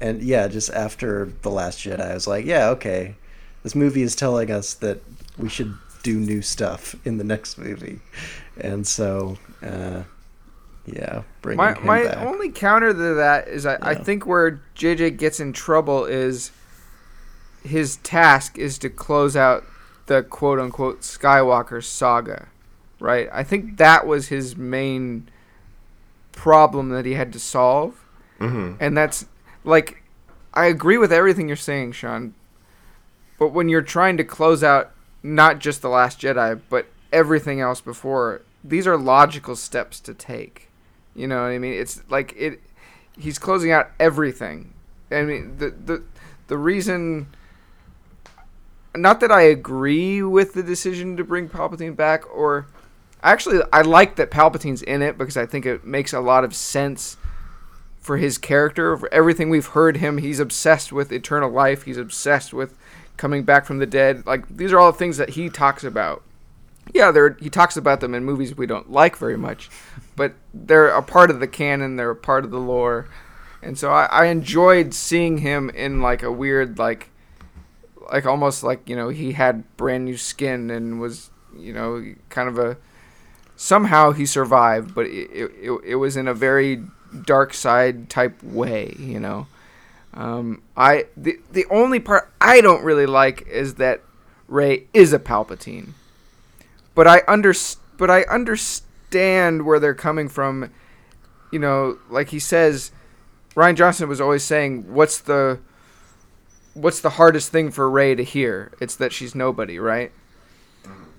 And 0.00 0.22
yeah, 0.22 0.48
just 0.48 0.70
after 0.70 1.32
the 1.42 1.50
Last 1.50 1.78
Jedi, 1.80 2.00
I 2.00 2.14
was 2.14 2.26
like, 2.26 2.44
yeah, 2.44 2.68
okay, 2.70 3.14
this 3.62 3.74
movie 3.74 4.02
is 4.02 4.16
telling 4.16 4.50
us 4.50 4.74
that 4.74 5.00
we 5.38 5.48
should 5.48 5.74
do 6.02 6.18
new 6.18 6.42
stuff 6.42 6.96
in 7.04 7.18
the 7.18 7.24
next 7.24 7.56
movie, 7.58 8.00
and 8.60 8.84
so 8.86 9.36
uh, 9.62 10.02
yeah, 10.86 11.22
bringing 11.42 11.58
my 11.58 11.78
my 11.80 12.04
back. 12.04 12.18
only 12.18 12.50
counter 12.50 12.92
to 12.92 13.14
that 13.14 13.48
is 13.48 13.66
I, 13.66 13.78
I 13.80 13.94
think 13.94 14.26
where 14.26 14.60
JJ 14.76 15.16
gets 15.16 15.38
in 15.40 15.52
trouble 15.52 16.04
is 16.04 16.50
his 17.64 17.96
task 17.98 18.58
is 18.58 18.78
to 18.78 18.90
close 18.90 19.36
out 19.36 19.64
the 20.06 20.22
quote 20.22 20.58
unquote 20.58 21.02
Skywalker 21.02 21.82
saga, 21.82 22.48
right? 22.98 23.28
I 23.32 23.44
think 23.44 23.76
that 23.76 24.06
was 24.06 24.28
his 24.28 24.56
main 24.56 25.28
problem 26.32 26.88
that 26.90 27.04
he 27.04 27.14
had 27.14 27.32
to 27.32 27.38
solve, 27.38 28.04
hmm 28.38 28.72
and 28.80 28.96
that's 28.96 29.26
like 29.64 30.02
I 30.54 30.66
agree 30.66 30.98
with 30.98 31.12
everything 31.12 31.46
you're 31.48 31.56
saying, 31.56 31.92
Sean. 31.92 32.34
But 33.38 33.48
when 33.48 33.68
you're 33.68 33.82
trying 33.82 34.16
to 34.18 34.24
close 34.24 34.62
out 34.62 34.92
not 35.22 35.58
just 35.58 35.82
the 35.82 35.88
Last 35.88 36.20
Jedi, 36.20 36.60
but 36.68 36.86
everything 37.12 37.60
else 37.60 37.80
before, 37.80 38.42
these 38.62 38.86
are 38.86 38.96
logical 38.96 39.56
steps 39.56 40.00
to 40.00 40.14
take. 40.14 40.68
You 41.14 41.26
know 41.26 41.42
what 41.42 41.48
I 41.48 41.58
mean? 41.58 41.74
It's 41.74 42.02
like 42.10 42.34
it. 42.36 42.60
He's 43.18 43.38
closing 43.38 43.70
out 43.70 43.90
everything. 44.00 44.72
I 45.10 45.22
mean, 45.22 45.56
the 45.58 45.70
the 45.70 46.02
the 46.48 46.56
reason. 46.56 47.28
Not 48.94 49.20
that 49.20 49.32
I 49.32 49.42
agree 49.42 50.22
with 50.22 50.52
the 50.52 50.62
decision 50.62 51.16
to 51.16 51.24
bring 51.24 51.48
Palpatine 51.48 51.96
back, 51.96 52.24
or 52.34 52.66
actually, 53.22 53.60
I 53.72 53.80
like 53.82 54.16
that 54.16 54.30
Palpatine's 54.30 54.82
in 54.82 55.00
it 55.00 55.16
because 55.16 55.38
I 55.38 55.46
think 55.46 55.64
it 55.64 55.84
makes 55.84 56.12
a 56.12 56.20
lot 56.20 56.44
of 56.44 56.54
sense 56.54 57.16
for 58.00 58.18
his 58.18 58.36
character, 58.36 58.96
for 58.96 59.12
everything 59.14 59.48
we've 59.48 59.68
heard 59.68 59.98
him. 59.98 60.18
He's 60.18 60.40
obsessed 60.40 60.92
with 60.92 61.10
eternal 61.12 61.50
life. 61.50 61.84
He's 61.84 61.96
obsessed 61.96 62.52
with 62.52 62.76
coming 63.16 63.44
back 63.44 63.64
from 63.64 63.78
the 63.78 63.86
dead. 63.86 64.26
Like 64.26 64.46
these 64.54 64.72
are 64.72 64.78
all 64.78 64.92
the 64.92 64.98
things 64.98 65.16
that 65.16 65.30
he 65.30 65.48
talks 65.48 65.84
about. 65.84 66.22
Yeah, 66.92 67.28
he 67.40 67.48
talks 67.48 67.76
about 67.76 68.00
them 68.00 68.14
in 68.14 68.24
movies 68.24 68.56
we 68.56 68.66
don't 68.66 68.90
like 68.90 69.16
very 69.16 69.36
much, 69.36 69.70
but 70.16 70.34
they're 70.52 70.88
a 70.88 71.02
part 71.02 71.30
of 71.30 71.40
the 71.40 71.48
canon. 71.48 71.96
They're 71.96 72.10
a 72.10 72.16
part 72.16 72.44
of 72.44 72.50
the 72.50 72.60
lore, 72.60 73.08
and 73.62 73.78
so 73.78 73.90
I, 73.92 74.04
I 74.06 74.24
enjoyed 74.26 74.94
seeing 74.94 75.38
him 75.38 75.70
in 75.70 76.00
like 76.00 76.22
a 76.22 76.32
weird 76.32 76.78
like, 76.78 77.10
like 78.10 78.26
almost 78.26 78.62
like 78.62 78.88
you 78.88 78.96
know 78.96 79.08
he 79.08 79.32
had 79.32 79.76
brand 79.76 80.04
new 80.04 80.16
skin 80.16 80.70
and 80.70 81.00
was 81.00 81.30
you 81.56 81.72
know 81.72 82.14
kind 82.28 82.48
of 82.48 82.58
a 82.58 82.76
somehow 83.56 84.10
he 84.12 84.26
survived, 84.26 84.94
but 84.94 85.06
it, 85.06 85.30
it, 85.30 85.80
it 85.84 85.94
was 85.96 86.16
in 86.16 86.26
a 86.26 86.34
very 86.34 86.82
dark 87.24 87.54
side 87.54 88.10
type 88.10 88.42
way, 88.42 88.94
you 88.98 89.20
know. 89.20 89.46
Um, 90.14 90.62
I 90.76 91.06
the 91.16 91.38
the 91.52 91.64
only 91.70 92.00
part 92.00 92.30
I 92.40 92.60
don't 92.60 92.84
really 92.84 93.06
like 93.06 93.46
is 93.46 93.74
that 93.74 94.02
Rey 94.46 94.84
is 94.92 95.12
a 95.12 95.18
Palpatine, 95.18 95.90
but 96.94 97.06
I 97.06 97.22
under 97.26 97.54
but 97.96 98.10
I 98.10 98.22
understand 98.24 98.91
where 99.64 99.78
they're 99.78 99.94
coming 99.94 100.28
from. 100.28 100.70
You 101.50 101.58
know, 101.58 101.98
like 102.08 102.30
he 102.30 102.38
says, 102.38 102.92
Rian 103.54 103.76
Johnson 103.76 104.08
was 104.08 104.20
always 104.20 104.42
saying, 104.42 104.92
"What's 104.92 105.20
the 105.20 105.60
what's 106.74 107.00
the 107.00 107.10
hardest 107.10 107.50
thing 107.50 107.70
for 107.70 107.90
Rey 107.90 108.14
to 108.14 108.24
hear? 108.24 108.72
It's 108.80 108.96
that 108.96 109.12
she's 109.12 109.34
nobody, 109.34 109.78
right?" 109.78 110.12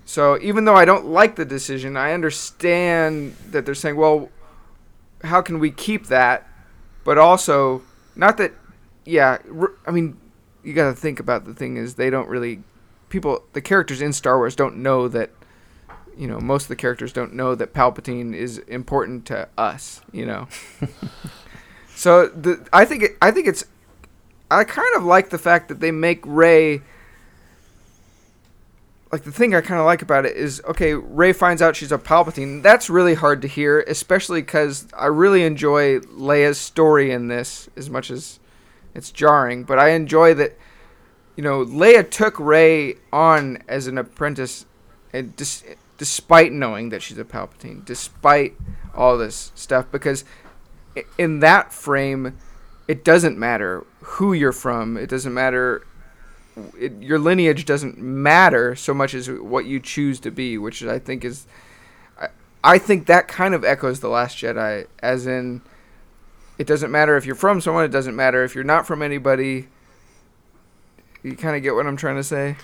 So 0.04 0.38
even 0.40 0.64
though 0.64 0.76
I 0.76 0.84
don't 0.84 1.06
like 1.06 1.36
the 1.36 1.44
decision, 1.44 1.96
I 1.96 2.12
understand 2.12 3.36
that 3.50 3.64
they're 3.64 3.74
saying, 3.74 3.96
"Well, 3.96 4.30
how 5.22 5.40
can 5.40 5.58
we 5.58 5.70
keep 5.70 6.06
that?" 6.08 6.46
But 7.04 7.18
also, 7.18 7.82
not 8.16 8.36
that, 8.38 8.52
yeah. 9.04 9.38
I 9.86 9.90
mean, 9.90 10.16
you 10.62 10.74
got 10.74 10.88
to 10.88 10.96
think 10.96 11.20
about 11.20 11.44
the 11.44 11.54
thing 11.54 11.76
is 11.76 11.94
they 11.94 12.10
don't 12.10 12.28
really 12.28 12.62
people 13.08 13.44
the 13.52 13.60
characters 13.60 14.00
in 14.02 14.12
Star 14.12 14.38
Wars 14.38 14.56
don't 14.56 14.76
know 14.76 15.06
that 15.08 15.30
you 16.16 16.26
know 16.26 16.40
most 16.40 16.64
of 16.64 16.68
the 16.68 16.76
characters 16.76 17.12
don't 17.12 17.34
know 17.34 17.54
that 17.54 17.72
Palpatine 17.72 18.34
is 18.34 18.58
important 18.58 19.26
to 19.26 19.48
us. 19.56 20.00
You 20.12 20.26
know. 20.26 20.48
so 21.94 22.28
the 22.28 22.66
I 22.72 22.84
think 22.84 23.02
it, 23.02 23.16
I 23.20 23.30
think 23.30 23.46
it's 23.46 23.64
I 24.50 24.64
kind 24.64 24.96
of 24.96 25.04
like 25.04 25.30
the 25.30 25.38
fact 25.38 25.68
that 25.68 25.80
they 25.80 25.90
make 25.90 26.20
Rey 26.24 26.82
like 29.14 29.22
the 29.22 29.30
thing 29.30 29.54
I 29.54 29.60
kind 29.60 29.78
of 29.78 29.86
like 29.86 30.02
about 30.02 30.26
it 30.26 30.36
is 30.36 30.60
okay, 30.64 30.92
Rey 30.92 31.32
finds 31.32 31.62
out 31.62 31.76
she's 31.76 31.92
a 31.92 31.98
Palpatine. 31.98 32.64
That's 32.64 32.90
really 32.90 33.14
hard 33.14 33.42
to 33.42 33.48
hear, 33.48 33.78
especially 33.82 34.42
because 34.42 34.88
I 34.92 35.06
really 35.06 35.44
enjoy 35.44 36.00
Leia's 36.00 36.58
story 36.58 37.12
in 37.12 37.28
this 37.28 37.70
as 37.76 37.88
much 37.88 38.10
as 38.10 38.40
it's 38.92 39.12
jarring. 39.12 39.62
But 39.62 39.78
I 39.78 39.90
enjoy 39.90 40.34
that, 40.34 40.58
you 41.36 41.44
know, 41.44 41.64
Leia 41.64 42.10
took 42.10 42.40
Rey 42.40 42.96
on 43.12 43.62
as 43.68 43.86
an 43.86 43.98
apprentice, 43.98 44.66
and 45.12 45.36
dis- 45.36 45.62
despite 45.98 46.52
knowing 46.52 46.88
that 46.90 47.02
she's 47.02 47.18
a 47.18 47.24
Palpatine, 47.24 47.84
despite 47.84 48.54
all 48.94 49.16
this 49.16 49.52
stuff, 49.54 49.86
because 49.90 50.24
in 51.18 51.40
that 51.40 51.72
frame, 51.72 52.38
it 52.86 53.04
doesn't 53.04 53.38
matter 53.38 53.84
who 54.00 54.32
you're 54.32 54.52
from. 54.52 54.96
It 54.96 55.08
doesn't 55.08 55.34
matter 55.34 55.84
it, 56.78 56.92
your 57.02 57.18
lineage 57.18 57.64
doesn't 57.64 57.98
matter 57.98 58.74
so 58.74 58.94
much 58.94 59.14
as 59.14 59.28
what 59.28 59.66
you 59.66 59.80
choose 59.80 60.20
to 60.20 60.30
be, 60.30 60.58
which 60.58 60.82
I 60.82 60.98
think 60.98 61.24
is, 61.24 61.46
I, 62.18 62.28
I 62.62 62.78
think 62.78 63.06
that 63.06 63.28
kind 63.28 63.54
of 63.54 63.64
echoes 63.64 64.00
the 64.00 64.08
Last 64.08 64.38
Jedi, 64.38 64.86
as 65.00 65.26
in, 65.26 65.62
it 66.58 66.66
doesn't 66.66 66.90
matter 66.90 67.16
if 67.16 67.26
you're 67.26 67.34
from 67.34 67.60
someone, 67.60 67.84
it 67.84 67.88
doesn't 67.88 68.14
matter 68.14 68.44
if 68.44 68.54
you're 68.54 68.64
not 68.64 68.86
from 68.86 69.02
anybody. 69.02 69.68
You 71.22 71.36
kind 71.36 71.56
of 71.56 71.62
get 71.62 71.74
what 71.74 71.86
I'm 71.86 71.96
trying 71.96 72.16
to 72.16 72.24
say. 72.24 72.56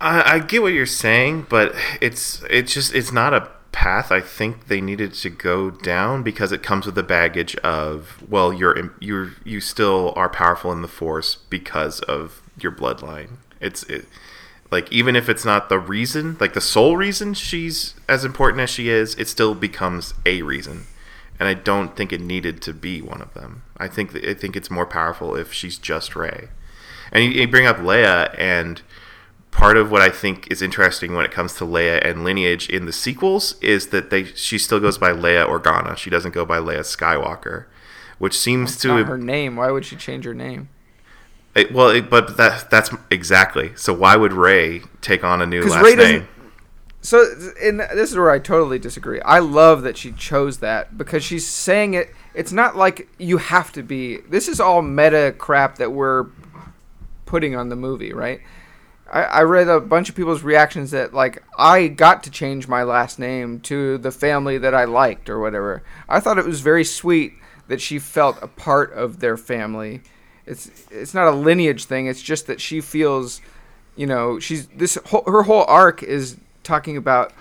I, 0.00 0.34
I 0.34 0.38
get 0.38 0.62
what 0.62 0.72
you're 0.72 0.86
saying, 0.86 1.46
but 1.48 1.74
it's 2.00 2.42
it's 2.48 2.74
just 2.74 2.94
it's 2.94 3.12
not 3.12 3.34
a 3.34 3.50
path 3.72 4.10
I 4.10 4.20
think 4.20 4.66
they 4.66 4.80
needed 4.80 5.14
to 5.14 5.30
go 5.30 5.70
down 5.70 6.22
because 6.22 6.50
it 6.50 6.62
comes 6.62 6.86
with 6.86 6.96
the 6.96 7.04
baggage 7.04 7.54
of 7.56 8.22
well 8.28 8.52
you're 8.52 8.92
you're 8.98 9.32
you 9.44 9.60
still 9.60 10.12
are 10.16 10.28
powerful 10.28 10.72
in 10.72 10.82
the 10.82 10.88
Force 10.88 11.36
because 11.48 12.00
of 12.00 12.42
your 12.58 12.72
bloodline. 12.72 13.36
It's 13.60 13.82
it, 13.84 14.06
like 14.70 14.90
even 14.92 15.16
if 15.16 15.28
it's 15.28 15.44
not 15.44 15.68
the 15.68 15.78
reason, 15.78 16.36
like 16.40 16.54
the 16.54 16.60
sole 16.60 16.96
reason 16.96 17.34
she's 17.34 17.94
as 18.08 18.24
important 18.24 18.60
as 18.60 18.70
she 18.70 18.88
is, 18.88 19.14
it 19.16 19.28
still 19.28 19.54
becomes 19.54 20.14
a 20.24 20.42
reason. 20.42 20.86
And 21.38 21.48
I 21.48 21.54
don't 21.54 21.96
think 21.96 22.12
it 22.12 22.20
needed 22.20 22.60
to 22.62 22.74
be 22.74 23.00
one 23.00 23.22
of 23.22 23.34
them. 23.34 23.62
I 23.78 23.88
think 23.88 24.14
I 24.24 24.34
think 24.34 24.56
it's 24.56 24.70
more 24.70 24.86
powerful 24.86 25.36
if 25.36 25.52
she's 25.52 25.78
just 25.78 26.14
Rey. 26.14 26.48
And 27.12 27.24
you, 27.24 27.30
you 27.30 27.48
bring 27.48 27.66
up 27.66 27.78
Leia, 27.78 28.34
and 28.38 28.82
part 29.50 29.76
of 29.76 29.90
what 29.90 30.02
I 30.02 30.10
think 30.10 30.50
is 30.50 30.62
interesting 30.62 31.14
when 31.14 31.24
it 31.24 31.30
comes 31.30 31.54
to 31.54 31.64
Leia 31.64 32.04
and 32.04 32.24
lineage 32.24 32.68
in 32.68 32.86
the 32.86 32.92
sequels 32.92 33.56
is 33.60 33.88
that 33.88 34.10
they 34.10 34.24
she 34.24 34.58
still 34.58 34.80
goes 34.80 34.98
by 34.98 35.12
Leia 35.12 35.46
Organa. 35.46 35.96
She 35.96 36.10
doesn't 36.10 36.32
go 36.32 36.44
by 36.44 36.58
Leia 36.58 36.80
Skywalker, 36.80 37.66
which 38.18 38.38
seems 38.38 38.72
It's 38.72 38.82
to 38.82 38.88
not 38.88 39.06
her 39.06 39.18
name. 39.18 39.56
Why 39.56 39.70
would 39.70 39.84
she 39.84 39.96
change 39.96 40.24
her 40.24 40.34
name? 40.34 40.68
it, 41.54 41.72
well, 41.72 41.88
it, 41.90 42.08
but 42.08 42.36
that 42.36 42.70
that's 42.70 42.90
exactly. 43.10 43.72
So 43.76 43.92
why 43.92 44.16
would 44.16 44.32
Rey 44.32 44.82
take 45.00 45.24
on 45.24 45.42
a 45.42 45.46
new 45.46 45.62
last 45.62 45.84
Rey 45.84 45.94
name? 45.94 46.28
So, 47.02 47.24
and 47.62 47.80
this 47.80 48.10
is 48.10 48.16
where 48.16 48.30
I 48.30 48.38
totally 48.38 48.78
disagree. 48.78 49.22
I 49.22 49.38
love 49.38 49.82
that 49.82 49.96
she 49.96 50.12
chose 50.12 50.58
that 50.58 50.98
because 50.98 51.24
she's 51.24 51.46
saying 51.46 51.94
it. 51.94 52.14
It's 52.34 52.52
not 52.52 52.76
like 52.76 53.08
you 53.18 53.38
have 53.38 53.72
to 53.72 53.82
be. 53.82 54.18
This 54.18 54.48
is 54.48 54.60
all 54.60 54.82
meta 54.82 55.34
crap 55.36 55.78
that 55.78 55.92
we're 55.92 56.26
putting 57.24 57.56
on 57.56 57.68
the 57.70 57.76
movie, 57.76 58.12
right? 58.12 58.40
I, 59.10 59.22
I 59.22 59.42
read 59.42 59.68
a 59.68 59.80
bunch 59.80 60.08
of 60.08 60.14
people's 60.14 60.42
reactions 60.42 60.90
that 60.92 61.12
like 61.12 61.42
I 61.58 61.88
got 61.88 62.22
to 62.24 62.30
change 62.30 62.68
my 62.68 62.82
last 62.82 63.18
name 63.18 63.60
to 63.60 63.98
the 63.98 64.10
family 64.12 64.58
that 64.58 64.74
I 64.74 64.84
liked 64.84 65.28
or 65.28 65.40
whatever. 65.40 65.82
I 66.08 66.20
thought 66.20 66.38
it 66.38 66.46
was 66.46 66.60
very 66.60 66.84
sweet 66.84 67.32
that 67.68 67.80
she 67.80 67.98
felt 67.98 68.38
a 68.42 68.46
part 68.48 68.92
of 68.92 69.20
their 69.20 69.36
family. 69.36 70.02
It's 70.46 70.70
it's 70.90 71.14
not 71.14 71.28
a 71.28 71.32
lineage 71.32 71.84
thing. 71.84 72.06
It's 72.06 72.22
just 72.22 72.46
that 72.46 72.60
she 72.60 72.80
feels, 72.80 73.40
you 73.96 74.06
know, 74.06 74.38
she's 74.40 74.66
this 74.68 74.96
whole, 75.06 75.24
her 75.26 75.42
whole 75.42 75.64
arc 75.64 76.02
is 76.02 76.36
talking 76.62 76.96
about, 76.96 77.32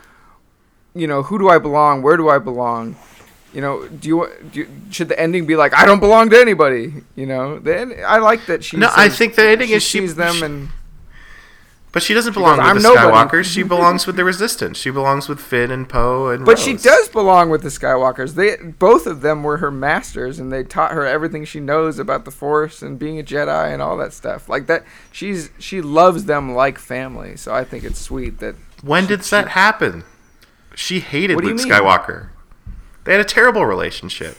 you 0.93 1.07
know, 1.07 1.23
who 1.23 1.39
do 1.39 1.49
I 1.49 1.57
belong? 1.59 2.01
Where 2.01 2.17
do 2.17 2.29
I 2.29 2.39
belong? 2.39 2.95
You 3.53 3.61
know, 3.61 3.87
do 3.87 4.07
you, 4.07 4.29
do 4.51 4.59
you 4.59 4.67
should 4.91 5.07
the 5.09 5.19
ending 5.19 5.47
be 5.47 5.55
like 5.55 5.73
I 5.73 5.85
don't 5.85 5.99
belong 5.99 6.29
to 6.29 6.39
anybody? 6.39 6.93
You 7.15 7.25
know, 7.25 7.57
the 7.57 7.79
end, 7.79 7.93
I 8.05 8.17
like 8.19 8.45
that 8.45 8.63
she. 8.63 8.77
No, 8.77 8.89
I 8.95 9.09
think 9.09 9.33
the 9.35 9.47
ending 9.47 9.69
she 9.69 9.73
is 9.73 9.83
she- 9.83 9.99
sees 10.01 10.15
them 10.15 10.35
she- 10.35 10.45
and 10.45 10.69
But 11.91 12.03
she 12.03 12.13
doesn't 12.13 12.33
belong 12.33 12.57
goes, 12.57 12.65
with 12.65 12.67
"I'm 12.67 12.75
the 12.77 12.81
nobody." 12.83 13.07
Skywalkers. 13.07 13.45
She 13.45 13.63
belongs 13.63 14.05
with 14.05 14.15
the 14.15 14.23
Resistance. 14.23 14.77
She 14.77 14.91
belongs 14.91 15.27
with 15.27 15.39
Finn 15.39 15.71
and 15.71 15.89
Poe 15.89 16.29
and. 16.29 16.45
But 16.45 16.59
she 16.59 16.75
does 16.75 17.09
belong 17.09 17.49
with 17.49 17.63
the 17.63 17.69
Skywalkers. 17.69 18.35
They 18.35 18.57
both 18.57 19.07
of 19.07 19.21
them 19.21 19.41
were 19.41 19.57
her 19.57 19.71
masters, 19.71 20.37
and 20.37 20.51
they 20.51 20.63
taught 20.63 20.91
her 20.91 21.05
everything 21.05 21.45
she 21.45 21.59
knows 21.59 21.97
about 21.97 22.25
the 22.25 22.31
Force 22.31 22.83
and 22.83 22.99
being 22.99 23.19
a 23.19 23.23
Jedi 23.23 23.73
and 23.73 23.81
all 23.81 23.97
that 23.97 24.13
stuff. 24.13 24.47
Like 24.47 24.67
that, 24.67 24.83
she's 25.11 25.49
she 25.57 25.81
loves 25.81 26.25
them 26.25 26.53
like 26.53 26.77
family. 26.77 27.35
So 27.35 27.55
I 27.55 27.63
think 27.63 27.83
it's 27.83 27.99
sweet 27.99 28.37
that 28.39 28.55
When 28.83 29.07
did 29.07 29.21
that 29.21 29.49
happen? 29.49 30.03
She 30.75 30.99
hated 30.99 31.35
What 31.35 31.43
do 31.43 31.49
you 31.49 31.55
Luke? 31.55 31.67
Skywalker. 31.67 32.29
They 33.05 33.13
had 33.13 33.21
a 33.21 33.25
terrible 33.25 33.65
relationship. 33.65 34.37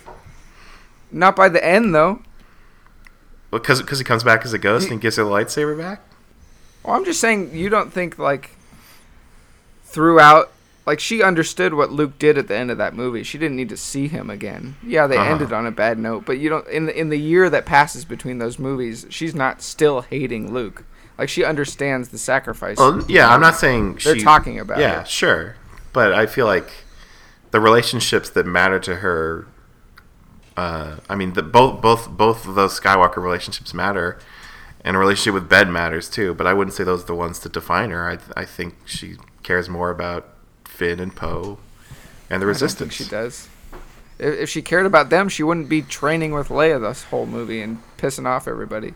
not 1.10 1.34
by 1.34 1.48
the 1.48 1.64
end 1.64 1.92
though. 1.94 2.22
Because 3.50 3.82
because 3.82 3.98
he 3.98 4.04
comes 4.04 4.22
back 4.22 4.44
as 4.44 4.52
a 4.52 4.58
ghost 4.58 4.88
and 4.90 5.00
gives 5.00 5.16
her 5.16 5.24
the 5.24 5.30
lightsaber 5.30 5.76
back. 5.76 6.00
Well, 6.84 6.96
I'm 6.96 7.04
just 7.04 7.20
saying 7.20 7.54
you 7.54 7.68
don't 7.68 7.92
think 7.92 8.18
like 8.18 8.50
throughout. 9.84 10.50
Like 10.86 10.98
she 10.98 11.22
understood 11.22 11.74
what 11.74 11.92
Luke 11.92 12.18
did 12.18 12.36
at 12.38 12.48
the 12.48 12.56
end 12.56 12.70
of 12.70 12.78
that 12.78 12.94
movie. 12.94 13.22
She 13.22 13.38
didn't 13.38 13.56
need 13.56 13.68
to 13.68 13.76
see 13.76 14.08
him 14.08 14.28
again. 14.30 14.76
Yeah, 14.84 15.06
they 15.06 15.16
Uh-huh. 15.18 15.30
ended 15.30 15.52
on 15.52 15.66
a 15.66 15.70
bad 15.70 15.98
note, 15.98 16.24
but 16.24 16.38
you 16.38 16.48
don't 16.48 16.66
in 16.68 16.86
the, 16.86 16.98
in 16.98 17.10
the 17.10 17.18
year 17.18 17.48
that 17.50 17.66
passes 17.66 18.04
between 18.04 18.38
those 18.38 18.58
movies, 18.58 19.06
she's 19.10 19.34
not 19.34 19.62
still 19.62 20.00
hating 20.00 20.52
Luke. 20.52 20.84
Like 21.18 21.28
she 21.28 21.44
understands 21.44 22.08
the 22.08 22.18
sacrifice. 22.18 22.78
Well, 22.78 23.04
yeah, 23.08 23.28
I'm 23.28 23.42
not 23.42 23.56
saying 23.56 23.98
They're 24.02 24.16
she- 24.16 24.22
talking 24.22 24.58
about 24.58 24.78
Yeah, 24.78 25.02
it. 25.02 25.08
sure, 25.08 25.56
but 25.92 26.12
I 26.14 26.24
feel 26.26 26.46
like 26.46 26.70
the 27.50 27.60
relationships 27.60 28.30
that 28.30 28.46
matter 28.46 28.80
to 28.80 28.96
her. 28.96 29.46
Uh, 30.56 30.96
I 31.08 31.14
mean, 31.14 31.34
the, 31.34 31.42
both 31.42 31.80
both 31.82 32.08
both 32.10 32.48
of 32.48 32.54
those 32.54 32.80
Skywalker 32.80 33.18
relationships 33.18 33.72
matter, 33.74 34.18
and 34.84 34.96
a 34.96 34.98
relationship 34.98 35.34
with 35.34 35.48
Ben 35.48 35.72
matters 35.72 36.08
too. 36.08 36.34
But 36.34 36.46
I 36.46 36.54
wouldn't 36.54 36.74
say 36.74 36.84
those 36.84 37.04
are 37.04 37.06
the 37.06 37.14
ones 37.14 37.40
that 37.40 37.52
define 37.52 37.90
her. 37.90 38.08
I 38.08 38.18
I 38.40 38.44
think 38.44 38.74
she 38.86 39.16
cares 39.42 39.68
more 39.68 39.90
about 39.90 40.28
Finn 40.64 41.00
and 41.00 41.14
Poe 41.14 41.58
and 42.28 42.40
the 42.40 42.46
I 42.46 42.46
don't 42.46 42.46
Resistance. 42.48 42.96
think 42.96 43.06
she 43.08 43.10
does. 43.10 43.48
If, 44.18 44.34
if 44.40 44.48
she 44.50 44.62
cared 44.62 44.86
about 44.86 45.10
them, 45.10 45.28
she 45.28 45.42
wouldn't 45.42 45.68
be 45.68 45.82
training 45.82 46.32
with 46.32 46.48
Leia 46.48 46.80
this 46.80 47.04
whole 47.04 47.26
movie 47.26 47.62
and 47.62 47.78
pissing 47.98 48.26
off 48.26 48.46
everybody. 48.46 48.94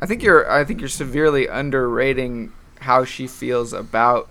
I 0.00 0.06
think 0.06 0.22
you're. 0.22 0.50
I 0.50 0.64
think 0.64 0.80
you're 0.80 0.88
severely 0.88 1.46
underrating 1.46 2.52
how 2.80 3.04
she 3.04 3.26
feels 3.26 3.72
about 3.74 4.30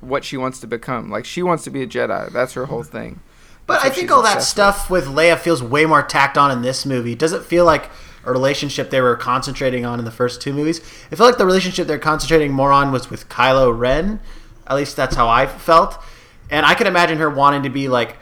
what 0.00 0.24
she 0.24 0.36
wants 0.36 0.60
to 0.60 0.66
become. 0.66 1.10
Like 1.10 1.24
she 1.24 1.42
wants 1.42 1.64
to 1.64 1.70
be 1.70 1.82
a 1.82 1.86
Jedi. 1.86 2.30
That's 2.30 2.52
her 2.52 2.66
whole 2.66 2.82
thing. 2.82 3.20
But 3.66 3.82
That's 3.82 3.86
I 3.86 3.90
think 3.90 4.10
all 4.10 4.22
that 4.22 4.34
obsessed 4.36 4.50
stuff 4.50 4.90
with 4.90 5.06
Leia 5.06 5.38
feels 5.38 5.62
way 5.62 5.86
more 5.86 6.02
tacked 6.02 6.38
on 6.38 6.50
in 6.50 6.62
this 6.62 6.84
movie. 6.86 7.14
Does 7.14 7.32
it 7.32 7.42
feel 7.42 7.64
like 7.64 7.90
a 8.26 8.32
relationship 8.32 8.90
they 8.90 9.00
were 9.00 9.16
concentrating 9.16 9.84
on 9.86 9.98
in 9.98 10.04
the 10.04 10.10
first 10.10 10.40
two 10.42 10.52
movies? 10.52 10.80
I 11.10 11.16
feel 11.16 11.26
like 11.26 11.38
the 11.38 11.46
relationship 11.46 11.86
they're 11.86 11.98
concentrating 11.98 12.52
more 12.52 12.72
on 12.72 12.92
was 12.92 13.10
with 13.10 13.28
Kylo 13.28 13.76
Ren. 13.76 14.20
At 14.66 14.76
least 14.76 14.96
that's 14.96 15.14
how 15.16 15.28
I 15.28 15.46
felt. 15.46 16.02
And 16.50 16.66
I 16.66 16.74
can 16.74 16.86
imagine 16.86 17.18
her 17.18 17.30
wanting 17.30 17.62
to 17.62 17.70
be 17.70 17.88
like 17.88 18.16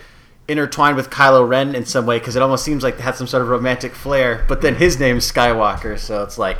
intertwined 0.46 0.96
with 0.96 1.10
Kylo 1.10 1.48
Ren 1.48 1.74
in 1.74 1.86
some 1.86 2.04
way 2.06 2.18
because 2.18 2.36
it 2.36 2.42
almost 2.42 2.64
seems 2.64 2.82
like 2.82 2.96
they 2.98 3.02
had 3.02 3.16
some 3.16 3.26
sort 3.26 3.42
of 3.42 3.48
romantic 3.48 3.94
flair. 3.94 4.44
But 4.48 4.60
then 4.62 4.74
his 4.74 5.00
name's 5.00 5.30
Skywalker, 5.30 5.98
so 5.98 6.22
it's 6.22 6.36
like 6.38 6.58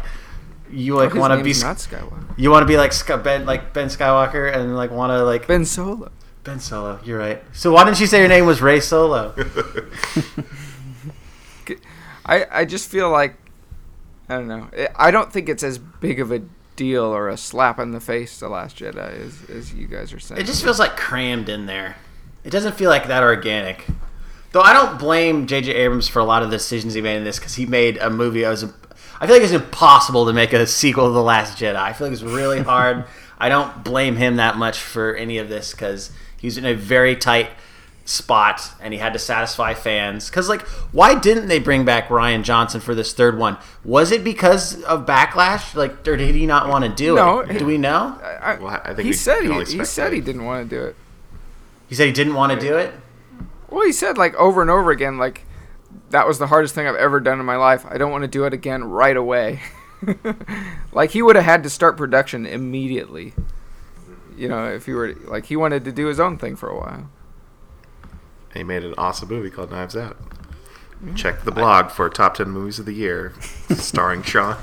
you 0.70 0.96
like 0.96 1.12
His 1.12 1.20
want 1.20 1.32
to 1.32 1.36
be 1.36 1.42
name's 1.50 1.62
not 1.62 1.76
Skywalker. 1.76 2.38
you 2.38 2.50
want 2.50 2.62
to 2.62 2.66
be 2.66 2.76
like 2.76 2.92
Ben 3.22 3.44
like 3.46 3.72
Ben 3.72 3.88
Skywalker 3.88 4.52
and 4.54 4.74
like 4.76 4.90
want 4.90 5.10
to 5.10 5.22
like 5.22 5.46
Ben 5.46 5.64
Solo. 5.64 6.10
Ben 6.44 6.60
Solo. 6.60 6.98
You're 7.04 7.18
right. 7.18 7.42
So 7.52 7.72
why 7.72 7.84
didn't 7.84 7.96
she 7.96 8.06
say 8.06 8.18
your 8.20 8.28
name 8.28 8.46
was 8.46 8.60
Rey 8.60 8.80
Solo? 8.80 9.34
I 12.26 12.46
I 12.50 12.64
just 12.64 12.88
feel 12.90 13.10
like 13.10 13.34
I 14.28 14.36
don't 14.36 14.48
know. 14.48 14.68
I- 14.76 14.88
I 14.96 15.10
don't 15.10 15.32
think 15.32 15.48
it's 15.48 15.62
as 15.62 15.78
big 15.78 16.20
of 16.20 16.30
a 16.32 16.42
deal 16.76 17.04
or 17.04 17.28
a 17.28 17.36
slap 17.36 17.78
in 17.78 17.92
the 17.92 18.00
face 18.00 18.38
to 18.40 18.48
Last 18.48 18.78
Jedi 18.78 19.26
as 19.26 19.50
as 19.50 19.74
you 19.74 19.86
guys 19.86 20.12
are 20.12 20.18
saying. 20.20 20.40
It 20.40 20.44
just 20.46 20.62
feels 20.64 20.78
like 20.78 20.96
crammed 20.96 21.48
in 21.48 21.66
there. 21.66 21.96
It 22.44 22.50
doesn't 22.50 22.74
feel 22.74 22.90
like 22.90 23.08
that 23.08 23.22
organic. 23.22 23.86
Though 24.52 24.60
I 24.60 24.72
don't 24.72 24.98
blame 25.00 25.46
J.J. 25.46 25.72
Abrams 25.74 26.06
for 26.08 26.20
a 26.20 26.24
lot 26.24 26.42
of 26.44 26.50
the 26.50 26.56
decisions 26.58 26.94
he 26.94 27.00
made 27.00 27.16
in 27.16 27.24
this 27.24 27.38
because 27.40 27.54
he 27.56 27.66
made 27.66 27.96
a 27.96 28.08
movie. 28.08 28.42
that 28.42 28.50
was, 28.50 28.62
I 29.20 29.26
feel 29.26 29.34
like 29.34 29.42
it's 29.42 29.52
impossible 29.52 30.26
to 30.26 30.32
make 30.32 30.52
a 30.52 30.64
sequel 30.66 31.06
to 31.06 31.12
The 31.12 31.22
Last 31.22 31.58
Jedi. 31.58 31.74
I 31.74 31.92
feel 31.92 32.06
like 32.06 32.12
it's 32.12 32.22
really 32.22 32.60
hard. 32.60 33.04
I 33.38 33.48
don't 33.48 33.82
blame 33.82 34.14
him 34.14 34.36
that 34.36 34.56
much 34.56 34.78
for 34.78 35.16
any 35.16 35.38
of 35.38 35.48
this 35.48 35.72
because 35.72 36.12
he's 36.38 36.56
in 36.56 36.64
a 36.64 36.74
very 36.74 37.16
tight 37.16 37.50
spot 38.04 38.60
and 38.80 38.92
he 38.92 39.00
had 39.00 39.12
to 39.14 39.18
satisfy 39.18 39.74
fans. 39.74 40.28
Because 40.28 40.48
like, 40.48 40.62
why 40.92 41.18
didn't 41.18 41.48
they 41.48 41.58
bring 41.58 41.84
back 41.84 42.08
Rian 42.08 42.42
Johnson 42.42 42.80
for 42.80 42.94
this 42.94 43.12
third 43.14 43.38
one? 43.38 43.56
Was 43.84 44.12
it 44.12 44.22
because 44.22 44.82
of 44.84 45.06
backlash? 45.06 45.74
Like, 45.74 46.06
or 46.06 46.16
did 46.16 46.34
he 46.34 46.46
not 46.46 46.68
want 46.68 46.84
to 46.84 46.90
do 46.90 47.14
No, 47.14 47.40
it? 47.40 47.58
Do 47.58 47.66
we 47.66 47.78
know? 47.78 48.18
I, 48.22 48.26
I, 48.54 48.58
Well, 48.58 48.80
I 48.84 48.88
think 48.88 49.00
he 49.00 49.04
we 49.06 49.12
said 49.12 49.42
he, 49.42 49.48
he 49.48 49.64
said 49.64 49.86
speculate. 49.86 50.12
he 50.12 50.20
didn't 50.20 50.44
want 50.44 50.68
to 50.68 50.76
do 50.76 50.84
it. 50.84 50.96
He 51.88 51.94
said 51.94 52.06
he 52.06 52.12
didn't 52.12 52.34
want 52.34 52.52
to 52.52 52.60
do 52.60 52.76
it. 52.76 52.92
Well, 53.70 53.84
he 53.84 53.92
said 53.92 54.18
like 54.18 54.34
over 54.34 54.60
and 54.62 54.70
over 54.70 54.90
again, 54.90 55.18
like 55.18 55.44
that 56.10 56.26
was 56.26 56.38
the 56.38 56.46
hardest 56.48 56.74
thing 56.74 56.86
I've 56.86 56.94
ever 56.96 57.20
done 57.20 57.40
in 57.40 57.46
my 57.46 57.56
life. 57.56 57.84
I 57.88 57.98
don't 57.98 58.12
want 58.12 58.22
to 58.22 58.28
do 58.28 58.44
it 58.44 58.52
again 58.52 58.84
right 58.84 59.16
away. 59.16 59.60
like 60.92 61.10
he 61.10 61.22
would 61.22 61.36
have 61.36 61.44
had 61.44 61.62
to 61.62 61.70
start 61.70 61.96
production 61.96 62.46
immediately. 62.46 63.32
You 64.36 64.48
know, 64.48 64.66
if 64.68 64.86
he 64.86 64.92
were 64.92 65.14
like 65.24 65.46
he 65.46 65.56
wanted 65.56 65.84
to 65.84 65.92
do 65.92 66.06
his 66.06 66.20
own 66.20 66.38
thing 66.38 66.56
for 66.56 66.68
a 66.68 66.76
while. 66.78 67.08
He 68.54 68.62
made 68.62 68.84
an 68.84 68.94
awesome 68.96 69.28
movie 69.28 69.50
called 69.50 69.70
Knives 69.70 69.96
Out. 69.96 70.16
Check 71.14 71.42
the 71.42 71.50
blog 71.50 71.90
for 71.90 72.08
top 72.08 72.34
ten 72.34 72.48
movies 72.50 72.78
of 72.78 72.86
the 72.86 72.94
year, 72.94 73.34
starring 73.70 74.22
Sean. 74.22 74.56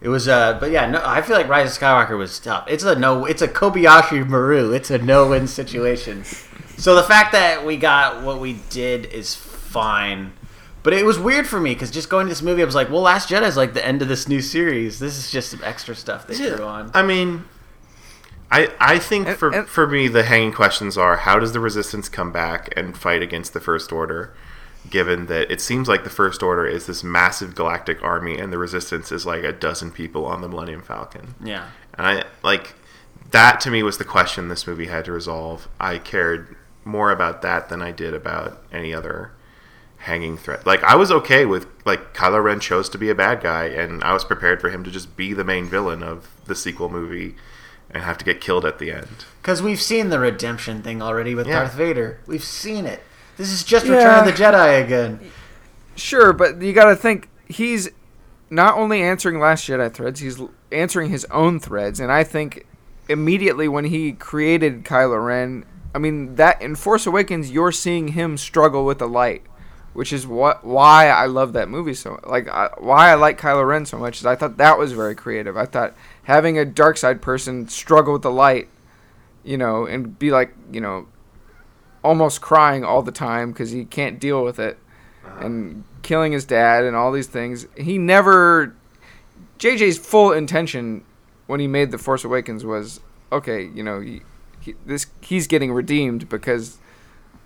It 0.00 0.08
was, 0.08 0.28
uh, 0.28 0.56
but 0.58 0.70
yeah, 0.70 0.88
no, 0.88 1.02
I 1.04 1.20
feel 1.20 1.36
like 1.36 1.46
Rise 1.46 1.76
of 1.76 1.82
Skywalker 1.82 2.16
was 2.16 2.38
tough. 2.38 2.64
It's 2.68 2.84
a 2.84 2.94
no, 2.94 3.26
it's 3.26 3.42
a 3.42 3.48
Kobayashi 3.48 4.26
Maru. 4.26 4.72
It's 4.72 4.90
a 4.90 4.96
no-win 4.96 5.46
situation. 5.46 6.24
so 6.78 6.94
the 6.94 7.02
fact 7.02 7.32
that 7.32 7.66
we 7.66 7.76
got 7.76 8.22
what 8.22 8.40
we 8.40 8.60
did 8.70 9.04
is 9.06 9.34
fine, 9.34 10.32
but 10.82 10.94
it 10.94 11.04
was 11.04 11.18
weird 11.18 11.46
for 11.46 11.60
me 11.60 11.74
because 11.74 11.90
just 11.90 12.08
going 12.08 12.26
to 12.26 12.30
this 12.30 12.40
movie, 12.40 12.62
I 12.62 12.64
was 12.64 12.74
like, 12.74 12.88
well, 12.88 13.02
Last 13.02 13.28
Jedi 13.28 13.46
is 13.46 13.58
like 13.58 13.74
the 13.74 13.86
end 13.86 14.00
of 14.00 14.08
this 14.08 14.26
new 14.26 14.40
series. 14.40 15.00
This 15.00 15.18
is 15.18 15.30
just 15.30 15.50
some 15.50 15.60
extra 15.62 15.94
stuff 15.94 16.26
they 16.26 16.34
threw 16.34 16.64
on. 16.64 16.90
I 16.94 17.02
mean, 17.02 17.44
I 18.50 18.70
I 18.80 18.98
think 18.98 19.28
And- 19.28 19.36
for 19.38 19.50
and- 19.54 19.68
for 19.68 19.86
me 19.86 20.08
the 20.08 20.24
hanging 20.24 20.52
questions 20.52 20.96
are 20.98 21.16
how 21.18 21.38
does 21.38 21.52
the 21.52 21.60
Resistance 21.60 22.08
come 22.08 22.32
back 22.32 22.68
and 22.76 22.96
fight 22.96 23.22
against 23.22 23.52
the 23.54 23.60
First 23.60 23.92
Order, 23.92 24.32
given 24.88 25.26
that 25.26 25.50
it 25.50 25.60
seems 25.60 25.88
like 25.88 26.04
the 26.04 26.10
First 26.10 26.42
Order 26.42 26.66
is 26.66 26.86
this 26.86 27.04
massive 27.04 27.54
galactic 27.54 28.02
army 28.02 28.38
and 28.38 28.52
the 28.52 28.58
Resistance 28.58 29.12
is 29.12 29.24
like 29.26 29.44
a 29.44 29.52
dozen 29.52 29.90
people 29.92 30.26
on 30.26 30.40
the 30.40 30.48
Millennium 30.48 30.82
Falcon. 30.82 31.34
Yeah, 31.42 31.66
And 31.94 32.06
I 32.06 32.24
like 32.42 32.74
that 33.30 33.60
to 33.60 33.70
me 33.70 33.82
was 33.84 33.98
the 33.98 34.04
question 34.04 34.48
this 34.48 34.66
movie 34.66 34.86
had 34.86 35.04
to 35.04 35.12
resolve. 35.12 35.68
I 35.78 35.98
cared 35.98 36.56
more 36.84 37.12
about 37.12 37.42
that 37.42 37.68
than 37.68 37.80
I 37.82 37.92
did 37.92 38.14
about 38.14 38.60
any 38.72 38.92
other 38.92 39.30
hanging 39.98 40.36
threat. 40.38 40.66
Like 40.66 40.82
I 40.82 40.96
was 40.96 41.12
okay 41.12 41.44
with 41.44 41.66
like 41.84 42.14
Kylo 42.14 42.42
Ren 42.42 42.58
chose 42.58 42.88
to 42.88 42.98
be 42.98 43.10
a 43.10 43.14
bad 43.14 43.42
guy 43.42 43.66
and 43.66 44.02
I 44.02 44.12
was 44.14 44.24
prepared 44.24 44.60
for 44.60 44.70
him 44.70 44.82
to 44.84 44.90
just 44.90 45.14
be 45.16 45.34
the 45.34 45.44
main 45.44 45.66
villain 45.68 46.02
of 46.02 46.28
the 46.46 46.54
sequel 46.56 46.88
movie 46.88 47.36
and 47.92 48.02
have 48.04 48.18
to 48.18 48.24
get 48.24 48.40
killed 48.40 48.64
at 48.64 48.78
the 48.78 48.92
end. 48.92 49.24
because 49.42 49.62
we've 49.62 49.80
seen 49.80 50.10
the 50.10 50.18
redemption 50.18 50.82
thing 50.82 51.00
already 51.02 51.34
with 51.34 51.46
Yeah. 51.46 51.60
Darth 51.60 51.74
Vader. 51.74 52.18
We've 52.26 52.44
seen 52.44 52.86
it. 52.86 53.02
This 53.36 53.50
is 53.50 53.64
just 53.64 53.86
Yeah. 53.86 53.96
Return 53.96 54.18
of 54.20 54.24
the 54.26 54.32
Jedi 54.42 54.84
again. 54.84 55.18
Sure, 55.96 56.32
but 56.32 56.60
you 56.62 56.72
got 56.72 56.86
to 56.86 56.96
think 56.96 57.28
he's 57.48 57.88
not 58.50 58.76
only 58.76 59.02
answering 59.02 59.38
Last 59.40 59.66
Jedi 59.68 59.92
threads, 59.92 60.20
he's 60.20 60.40
answering 60.72 61.10
his 61.10 61.24
own 61.30 61.58
threads, 61.60 62.00
and 62.00 62.10
I 62.12 62.22
think 62.24 62.66
immediately 63.08 63.66
when 63.68 63.86
he 63.86 64.12
created 64.12 64.84
Kylo 64.84 65.24
Ren, 65.24 65.64
I 65.94 65.98
mean 65.98 66.36
that 66.36 66.60
in 66.62 66.76
Force 66.76 67.06
Awakens, 67.06 67.50
you're 67.50 67.72
seeing 67.72 68.08
him 68.08 68.36
struggle 68.36 68.84
with 68.84 68.98
the 68.98 69.08
light, 69.08 69.42
which 69.94 70.12
is 70.12 70.26
what 70.26 70.64
why 70.64 71.08
I 71.08 71.26
love 71.26 71.52
that 71.54 71.68
movie 71.68 71.94
so 71.94 72.20
like 72.24 72.48
I, 72.48 72.68
why 72.78 73.10
I 73.10 73.14
like 73.14 73.40
Kylo 73.40 73.66
Ren 73.66 73.84
so 73.86 73.98
much 73.98 74.18
is 74.20 74.26
I 74.26 74.36
thought 74.36 74.58
that 74.58 74.78
was 74.78 74.92
very 74.92 75.14
creative. 75.16 75.56
I 75.56 75.66
thought 75.66 75.94
having 76.24 76.58
a 76.58 76.64
dark 76.64 76.96
side 76.96 77.22
person 77.22 77.68
struggle 77.68 78.12
with 78.12 78.22
the 78.22 78.30
light, 78.30 78.68
you 79.44 79.56
know, 79.56 79.86
and 79.86 80.18
be 80.18 80.30
like 80.30 80.54
you 80.72 80.80
know 80.80 81.06
almost 82.02 82.40
crying 82.40 82.84
all 82.84 83.02
the 83.02 83.12
time 83.12 83.52
because 83.52 83.70
he 83.70 83.84
can't 83.84 84.18
deal 84.18 84.42
with 84.42 84.58
it 84.58 84.78
uh-huh. 85.24 85.46
and 85.46 85.84
killing 86.02 86.32
his 86.32 86.44
dad 86.44 86.84
and 86.84 86.96
all 86.96 87.12
these 87.12 87.26
things. 87.26 87.66
He 87.76 87.98
never. 87.98 88.74
JJ's 89.58 89.98
full 89.98 90.32
intention 90.32 91.04
when 91.46 91.60
he 91.60 91.66
made 91.66 91.90
the 91.90 91.98
Force 91.98 92.24
Awakens 92.24 92.64
was 92.64 93.00
okay. 93.30 93.64
You 93.74 93.82
know, 93.82 94.00
he, 94.00 94.22
he, 94.60 94.74
this 94.86 95.06
he's 95.20 95.46
getting 95.46 95.72
redeemed 95.72 96.28
because 96.28 96.78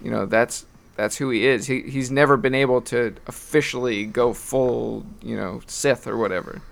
you 0.00 0.10
know 0.10 0.26
that's 0.26 0.66
that's 0.96 1.16
who 1.16 1.30
he 1.30 1.46
is. 1.46 1.66
He 1.66 1.82
he's 1.82 2.10
never 2.10 2.36
been 2.36 2.54
able 2.54 2.80
to 2.82 3.14
officially 3.26 4.04
go 4.04 4.32
full 4.32 5.04
you 5.22 5.36
know 5.36 5.60
Sith 5.66 6.06
or 6.06 6.16
whatever, 6.16 6.62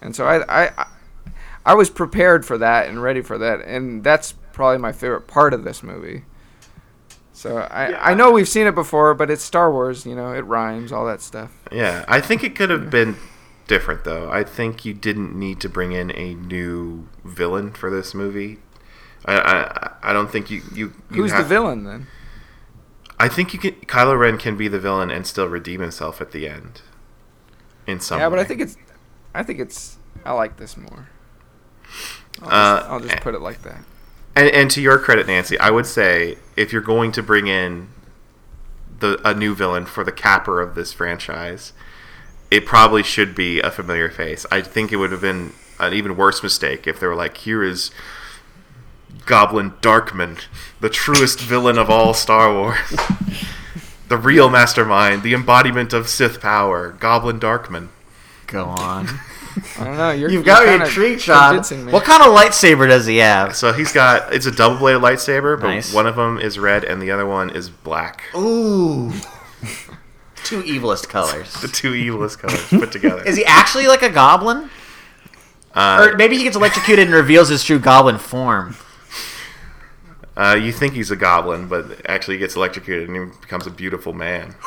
and 0.00 0.14
so 0.14 0.26
I 0.26 0.66
I. 0.66 0.86
I 1.64 1.72
I 1.72 1.74
was 1.74 1.90
prepared 1.90 2.44
for 2.44 2.58
that 2.58 2.88
and 2.88 3.02
ready 3.02 3.22
for 3.22 3.38
that, 3.38 3.60
and 3.60 4.02
that's 4.04 4.32
probably 4.52 4.78
my 4.78 4.92
favorite 4.92 5.26
part 5.26 5.54
of 5.54 5.64
this 5.64 5.82
movie. 5.82 6.24
So 7.32 7.58
I 7.58 8.12
I 8.12 8.14
know 8.14 8.30
we've 8.30 8.48
seen 8.48 8.66
it 8.66 8.74
before, 8.74 9.14
but 9.14 9.30
it's 9.30 9.42
Star 9.42 9.72
Wars. 9.72 10.06
You 10.06 10.14
know, 10.14 10.32
it 10.32 10.42
rhymes, 10.42 10.92
all 10.92 11.06
that 11.06 11.20
stuff. 11.20 11.52
Yeah, 11.70 12.04
I 12.08 12.20
think 12.20 12.44
it 12.44 12.54
could 12.54 12.70
have 12.70 12.90
been 12.90 13.16
different 13.66 14.04
though. 14.04 14.30
I 14.30 14.44
think 14.44 14.84
you 14.84 14.92
didn't 14.92 15.34
need 15.34 15.60
to 15.60 15.68
bring 15.68 15.92
in 15.92 16.10
a 16.16 16.34
new 16.34 17.08
villain 17.24 17.72
for 17.72 17.90
this 17.90 18.14
movie. 18.14 18.58
I 19.24 19.38
I, 19.38 20.10
I 20.10 20.12
don't 20.12 20.30
think 20.30 20.50
you 20.50 20.62
you, 20.74 20.92
you 21.10 21.22
Who's 21.22 21.32
the 21.32 21.42
villain 21.42 21.84
then? 21.84 22.06
I 23.18 23.28
think 23.28 23.54
you 23.54 23.58
can 23.58 23.72
Kylo 23.86 24.18
Ren 24.18 24.36
can 24.36 24.56
be 24.56 24.68
the 24.68 24.80
villain 24.80 25.10
and 25.10 25.26
still 25.26 25.48
redeem 25.48 25.80
himself 25.80 26.20
at 26.20 26.32
the 26.32 26.48
end. 26.48 26.82
In 27.86 28.00
some 28.00 28.20
Yeah, 28.20 28.28
but 28.28 28.38
I 28.38 28.44
think 28.44 28.60
it's 28.60 28.76
I 29.34 29.42
think 29.42 29.58
it's 29.58 29.96
I 30.24 30.32
like 30.32 30.58
this 30.58 30.76
more. 30.76 31.08
I'll 32.42 32.48
Uh, 32.48 32.78
just, 32.80 32.90
I'll 32.90 33.00
just 33.00 33.16
put 33.22 33.34
it 33.34 33.40
like 33.40 33.62
that. 33.62 33.84
And, 34.34 34.48
and 34.48 34.70
to 34.70 34.80
your 34.80 34.98
credit, 34.98 35.26
Nancy, 35.26 35.58
I 35.58 35.70
would 35.70 35.86
say 35.86 36.38
if 36.56 36.72
you're 36.72 36.80
going 36.82 37.12
to 37.12 37.22
bring 37.22 37.46
in 37.46 37.88
the 39.00 39.20
a 39.28 39.34
new 39.34 39.54
villain 39.54 39.84
for 39.86 40.04
the 40.04 40.12
capper 40.12 40.60
of 40.60 40.74
this 40.74 40.92
franchise, 40.92 41.72
it 42.50 42.64
probably 42.66 43.02
should 43.02 43.34
be 43.34 43.60
a 43.60 43.70
familiar 43.70 44.10
face. 44.10 44.46
I 44.50 44.62
think 44.62 44.92
it 44.92 44.96
would 44.96 45.12
have 45.12 45.20
been 45.20 45.52
an 45.78 45.92
even 45.92 46.16
worse 46.16 46.42
mistake 46.42 46.86
if 46.86 47.00
they 47.00 47.06
were 47.06 47.14
like, 47.14 47.36
"Here 47.38 47.62
is 47.62 47.90
Goblin 49.26 49.72
Darkman, 49.82 50.38
the 50.80 50.88
truest 50.88 51.40
villain 51.40 51.78
of 51.78 51.90
all 51.90 52.14
Star 52.14 52.52
Wars, 52.54 52.78
the 54.08 54.16
real 54.16 54.48
mastermind, 54.50 55.22
the 55.22 55.34
embodiment 55.34 55.92
of 55.92 56.08
Sith 56.08 56.40
power, 56.40 56.92
Goblin 56.92 57.38
Darkman." 57.40 57.88
Go 58.46 58.64
on. 58.64 59.08
I 59.78 59.84
don't 59.84 59.96
know. 59.96 60.10
You're, 60.12 60.30
You've 60.30 60.44
got 60.44 60.66
you're 60.66 60.78
me 60.78 60.84
intrigued, 60.84 61.20
Sean. 61.22 61.56
What 61.90 62.04
kind 62.04 62.22
of 62.22 62.28
lightsaber 62.28 62.88
does 62.88 63.06
he 63.06 63.18
have? 63.18 63.54
So 63.56 63.72
he's 63.72 63.92
got 63.92 64.32
it's 64.32 64.46
a 64.46 64.50
double 64.50 64.78
bladed 64.78 65.02
lightsaber, 65.02 65.60
but 65.60 65.68
Nice. 65.68 65.92
one 65.92 66.06
of 66.06 66.16
them 66.16 66.38
is 66.38 66.58
red 66.58 66.84
and 66.84 67.00
the 67.02 67.10
other 67.10 67.26
one 67.26 67.50
is 67.50 67.68
black. 67.68 68.22
Ooh. 68.34 69.10
Two 70.44 70.62
evilest 70.62 71.08
colors. 71.08 71.52
The 71.60 71.68
two 71.68 71.92
evilest 71.92 72.38
colors 72.38 72.66
put 72.68 72.90
together. 72.92 73.22
Is 73.24 73.36
he 73.36 73.44
actually 73.44 73.86
like 73.86 74.02
a 74.02 74.10
goblin? 74.10 74.70
Uh, 75.74 76.08
Or 76.12 76.16
maybe 76.16 76.36
he 76.36 76.42
gets 76.44 76.56
electrocuted 76.56 77.06
and 77.06 77.14
reveals 77.14 77.48
his 77.48 77.62
true 77.64 77.78
goblin 77.78 78.18
form. 78.18 78.76
Uh, 80.36 80.58
you 80.60 80.72
think 80.72 80.94
he's 80.94 81.10
a 81.10 81.16
goblin, 81.16 81.68
but 81.68 82.00
actually 82.08 82.34
he 82.36 82.38
gets 82.40 82.56
electrocuted 82.56 83.08
and 83.08 83.16
he 83.32 83.38
becomes 83.40 83.66
a 83.66 83.70
beautiful 83.70 84.12
man. 84.14 84.54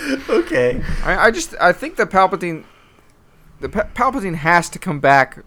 Okay. 0.28 0.82
I, 1.04 1.26
I 1.26 1.30
just 1.30 1.54
I 1.60 1.72
think 1.72 1.96
the 1.96 2.06
Palpatine, 2.06 2.64
the 3.60 3.68
pa- 3.68 3.88
Palpatine 3.94 4.36
has 4.36 4.68
to 4.70 4.78
come 4.78 5.00
back 5.00 5.44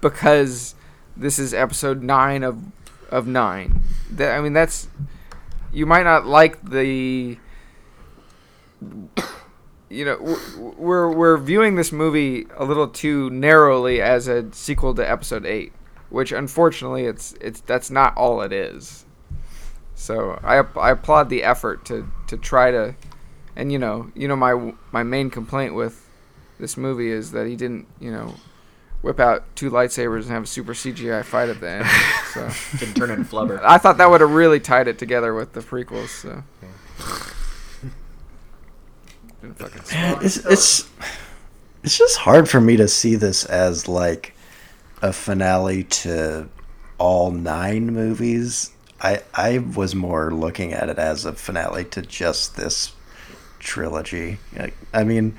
because 0.00 0.74
this 1.16 1.38
is 1.38 1.52
Episode 1.52 2.02
nine 2.02 2.42
of 2.42 2.58
of 3.10 3.26
nine. 3.26 3.82
That 4.10 4.36
I 4.36 4.40
mean 4.40 4.52
that's 4.52 4.88
you 5.72 5.86
might 5.86 6.04
not 6.04 6.26
like 6.26 6.62
the. 6.62 7.38
You 9.88 10.04
know, 10.04 10.38
we're 10.78 11.12
we're 11.12 11.36
viewing 11.36 11.74
this 11.74 11.90
movie 11.90 12.46
a 12.56 12.64
little 12.64 12.86
too 12.86 13.28
narrowly 13.30 14.00
as 14.00 14.28
a 14.28 14.50
sequel 14.52 14.94
to 14.94 15.08
Episode 15.08 15.44
Eight, 15.44 15.72
which 16.10 16.30
unfortunately 16.30 17.04
it's 17.06 17.34
it's 17.40 17.60
that's 17.62 17.90
not 17.90 18.16
all 18.16 18.40
it 18.40 18.52
is. 18.52 19.04
So 19.96 20.38
I 20.44 20.58
I 20.78 20.92
applaud 20.92 21.28
the 21.28 21.42
effort 21.42 21.84
to 21.86 22.08
to 22.28 22.36
try 22.36 22.70
to 22.70 22.94
and 23.56 23.72
you 23.72 23.78
know, 23.78 24.10
you 24.14 24.28
know 24.28 24.36
my 24.36 24.74
my 24.92 25.02
main 25.02 25.30
complaint 25.30 25.74
with 25.74 26.06
this 26.58 26.76
movie 26.76 27.10
is 27.10 27.32
that 27.32 27.46
he 27.46 27.56
didn't, 27.56 27.86
you 27.98 28.10
know, 28.12 28.34
whip 29.02 29.18
out 29.18 29.44
two 29.56 29.70
lightsabers 29.70 30.22
and 30.22 30.30
have 30.30 30.42
a 30.44 30.46
super 30.46 30.74
CGI 30.74 31.24
fight 31.24 31.48
at 31.48 31.60
the 31.60 31.68
end. 31.68 31.86
So 32.30 32.48
Didn't 32.78 32.94
turn 32.94 33.10
into 33.10 33.24
flubber. 33.24 33.60
I 33.64 33.78
thought 33.78 33.98
that 33.98 34.08
would 34.08 34.20
have 34.20 34.30
really 34.30 34.60
tied 34.60 34.86
it 34.86 35.00
together 35.00 35.34
with 35.34 35.52
the 35.52 35.58
prequels. 35.62 36.10
So 36.10 36.44
didn't. 39.42 40.22
It's 40.22 40.36
it's 40.36 40.88
it's 41.82 41.98
just 41.98 42.18
hard 42.18 42.48
for 42.48 42.60
me 42.60 42.76
to 42.76 42.86
see 42.86 43.16
this 43.16 43.44
as 43.44 43.88
like 43.88 44.34
a 45.02 45.12
finale 45.12 45.84
to 45.84 46.48
all 46.98 47.30
nine 47.30 47.86
movies. 47.86 48.70
I 49.00 49.22
I 49.34 49.58
was 49.58 49.94
more 49.94 50.30
looking 50.30 50.72
at 50.72 50.88
it 50.88 50.98
as 50.98 51.24
a 51.24 51.32
finale 51.32 51.84
to 51.86 52.02
just 52.02 52.56
this 52.56 52.92
trilogy. 53.60 54.38
Like, 54.56 54.74
I 54.92 55.04
mean, 55.04 55.36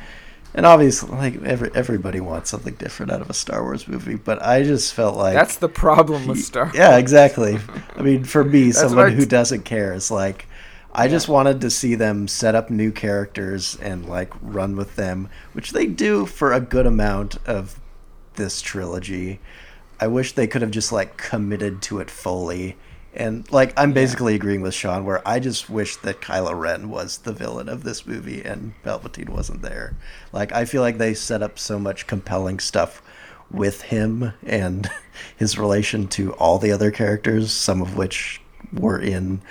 and 0.54 0.66
obviously, 0.66 1.10
like 1.12 1.42
every 1.44 1.72
everybody 1.76 2.20
wants 2.20 2.50
something 2.50 2.76
different 2.76 3.12
out 3.12 3.22
of 3.22 3.30
a 3.30 3.34
Star 3.34 3.64
Wars 3.64 3.88
movie, 3.88 4.16
but 4.16 4.42
I 4.42 4.64
just 4.64 4.94
felt 4.94 5.18
like 5.18 5.34
That's 5.34 5.58
the 5.58 5.70
problem 5.70 6.28
with 6.28 6.40
Star. 6.40 6.72
yeah, 6.74 6.98
exactly. 6.98 7.58
I 7.96 8.02
mean, 8.02 8.24
for 8.24 8.44
me, 8.44 8.72
someone 8.72 9.14
who 9.14 9.26
doesn't 9.26 9.64
care 9.64 9.94
is 9.94 10.12
like, 10.12 10.48
I 10.94 11.08
just 11.08 11.30
wanted 11.30 11.62
to 11.62 11.70
see 11.70 11.96
them 11.96 12.28
set 12.28 12.54
up 12.54 12.70
new 12.70 12.92
characters 12.92 13.78
and 13.82 14.08
like 14.08 14.34
run 14.42 14.76
with 14.76 14.98
them, 14.98 15.30
which 15.54 15.72
they 15.72 15.86
do 15.86 16.26
for 16.26 16.52
a 16.52 16.60
good 16.60 16.86
amount 16.86 17.38
of 17.46 17.80
this 18.36 18.62
trilogy. 18.62 19.40
I 20.02 20.08
wish 20.08 20.34
they 20.34 20.48
could 20.48 20.62
have 20.62 20.72
just 20.72 20.92
like 20.92 21.16
committed 21.16 21.82
to 21.84 22.00
it 22.00 22.10
fully. 22.12 22.76
And 23.14 23.51
like, 23.51 23.74
I'm 23.78 23.91
basically 23.91 24.36
agreeing 24.36 24.62
with 24.62 24.74
Sean, 24.74 25.03
where 25.03 25.26
I 25.28 25.39
just 25.39 25.70
wish 25.70 25.97
that 25.97 26.22
Kylo 26.22 26.57
Ren 26.57 26.89
was 26.89 27.20
the 27.20 27.34
villain 27.34 27.68
of 27.68 27.84
this 27.84 28.07
movie 28.07 28.41
and 28.41 28.74
Palpatine 28.84 29.30
wasn't 29.30 29.62
there. 29.62 29.97
Like, 30.32 30.53
I 30.53 30.66
feel 30.66 30.82
like 30.82 30.97
they 30.97 31.14
set 31.14 31.43
up 31.43 31.59
so 31.59 31.78
much 31.78 32.07
compelling 32.07 32.59
stuff 32.59 33.01
with 33.49 33.82
him 33.84 34.34
and 34.45 34.89
his 35.36 35.57
relation 35.57 36.07
to 36.07 36.34
all 36.34 36.57
the 36.57 36.72
other 36.72 36.89
characters, 36.89 37.51
some 37.51 37.82
of 37.82 37.97
which 37.97 38.41
were 38.72 38.99
in 38.99 39.41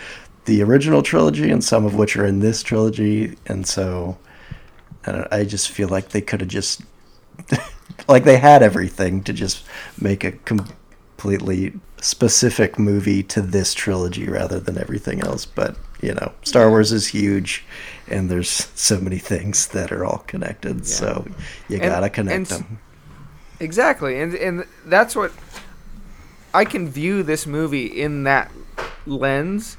the 0.46 0.62
original 0.62 1.02
trilogy 1.02 1.50
and 1.50 1.62
some 1.62 1.84
of 1.84 1.94
which 1.94 2.16
are 2.16 2.24
in 2.24 2.40
this 2.40 2.62
trilogy. 2.62 3.36
And 3.44 3.66
so 3.66 4.16
I, 5.06 5.12
don't, 5.12 5.32
I 5.32 5.44
just 5.44 5.70
feel 5.70 5.88
like 5.88 6.08
they 6.08 6.22
could 6.22 6.40
have 6.40 6.48
just, 6.48 6.80
like, 8.08 8.24
they 8.24 8.38
had 8.38 8.62
everything 8.62 9.22
to 9.24 9.34
just 9.34 9.64
make 10.00 10.24
a 10.24 10.32
completely 10.32 11.74
specific 12.00 12.78
movie 12.78 13.22
to 13.24 13.40
this 13.42 13.74
trilogy 13.74 14.26
rather 14.28 14.58
than 14.60 14.78
everything 14.78 15.20
else. 15.20 15.44
But, 15.44 15.76
you 16.00 16.14
know, 16.14 16.32
Star 16.42 16.68
Wars 16.70 16.92
is 16.92 17.08
huge. 17.08 17.64
And 18.08 18.28
there's 18.30 18.68
so 18.74 19.00
many 19.00 19.18
things 19.18 19.68
that 19.68 19.92
are 19.92 20.04
all 20.04 20.24
connected, 20.26 20.86
so 20.86 21.26
you 21.68 21.76
And- 21.76 21.84
gotta 21.90 22.10
connect 22.10 22.36
and 22.36 22.46
them. 22.46 22.78
Exactly, 23.60 24.18
and 24.20 24.34
and 24.34 24.64
that's 24.86 25.14
what 25.14 25.32
I 26.52 26.64
can 26.64 26.88
view 26.88 27.22
this 27.22 27.46
movie 27.46 27.84
in 27.86 28.24
that 28.24 28.50
lens, 29.06 29.76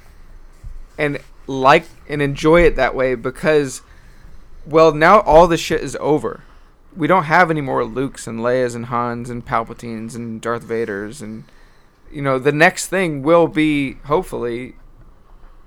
and 0.97 1.19
like 1.47 1.85
and 2.07 2.21
enjoy 2.21 2.61
it 2.61 2.75
that 2.77 2.95
way 2.95 3.15
because, 3.15 3.81
well, 4.65 4.93
now 4.93 5.19
all 5.21 5.47
the 5.47 5.57
shit 5.57 5.81
is 5.81 5.97
over. 5.99 6.41
We 6.95 7.07
don't 7.07 7.23
have 7.23 7.49
any 7.51 7.61
more 7.61 7.81
Lukes 7.83 8.27
and 8.27 8.39
Leias 8.39 8.75
and 8.75 8.85
Hans 8.85 9.29
and 9.29 9.45
Palpatines 9.45 10.15
and 10.15 10.39
Darth 10.39 10.63
Vaders 10.63 11.21
and 11.21 11.43
you 12.11 12.21
know 12.21 12.39
the 12.39 12.51
next 12.51 12.87
thing 12.87 13.23
will 13.23 13.47
be 13.47 13.93
hopefully, 14.05 14.75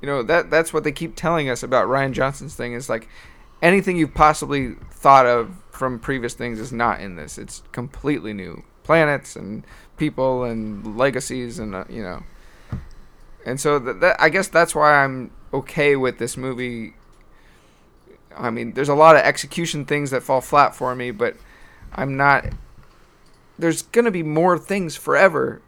you 0.01 0.07
know 0.07 0.23
that 0.23 0.51
that's 0.51 0.73
what 0.73 0.85
they 0.85 0.93
keep 0.93 1.17
telling 1.17 1.49
us 1.49 1.63
about 1.63 1.89
Rian 1.89 2.13
Johnson's 2.13 2.55
thing 2.55 2.73
is 2.75 2.89
like 2.89 3.09
anything 3.63 3.97
you've 3.97 4.15
possibly 4.15 4.75
thought 4.91 5.27
of 5.27 5.57
from 5.71 5.99
previous 5.99 6.35
things 6.35 6.61
is 6.61 6.73
not 6.73 7.01
in 7.01 7.17
this. 7.17 7.39
It's 7.39 7.63
completely 7.73 8.33
new 8.33 8.63
planets 8.85 9.35
and 9.35 9.67
people 9.97 10.45
and 10.45 10.97
legacies 10.97 11.59
and 11.59 11.75
uh, 11.75 11.85
you 11.89 12.03
know. 12.03 12.23
And 13.47 13.61
so 13.61 13.79
that, 13.79 14.17
I 14.21 14.29
guess 14.29 14.49
that's 14.49 14.75
why 14.75 15.05
I'm 15.05 15.31
okay 15.53 15.97
with 15.97 16.19
this 16.19 16.37
movie. 16.37 16.95
I 18.37 18.51
mean, 18.51 18.73
there's 18.73 18.89
a 18.89 18.95
lot 18.95 19.17
of 19.17 19.23
execution 19.23 19.85
things 19.85 20.11
that 20.11 20.23
fall 20.23 20.41
flat 20.41 20.75
for 20.75 20.95
me, 20.95 21.11
but 21.11 21.37
I'm 21.95 22.17
not. 22.17 22.47
There's 23.59 23.83
gonna 23.83 24.11
be 24.11 24.23
more 24.23 24.59
things 24.59 24.97
forever, 24.97 25.61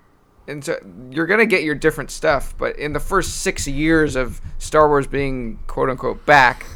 and 0.49 0.65
so 0.65 0.79
you're 1.11 1.27
gonna 1.27 1.47
get 1.47 1.63
your 1.63 1.75
different 1.75 2.11
stuff. 2.11 2.55
But 2.57 2.79
in 2.79 2.93
the 2.93 3.01
first 3.01 3.39
six 3.39 3.67
years 3.67 4.17
of 4.17 4.41
Star 4.59 4.89
Wars 4.89 5.07
being 5.07 5.59
quote 5.67 5.91
unquote 5.91 6.25
back, 6.27 6.67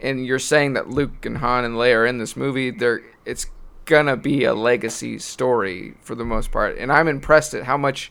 and 0.00 0.24
you're 0.24 0.38
saying 0.38 0.74
that 0.74 0.88
Luke 0.88 1.24
and 1.24 1.38
Han 1.38 1.64
and 1.64 1.74
Leia 1.74 1.96
are 1.96 2.06
in 2.06 2.18
this 2.18 2.36
movie, 2.36 2.70
there 2.70 3.02
it's 3.24 3.46
gonna 3.84 4.16
be 4.16 4.44
a 4.44 4.54
legacy 4.54 5.18
story 5.18 5.94
for 6.02 6.14
the 6.14 6.24
most 6.24 6.50
part, 6.52 6.78
and 6.78 6.92
I'm 6.92 7.08
impressed 7.08 7.54
at 7.54 7.64
how 7.64 7.76
much 7.76 8.10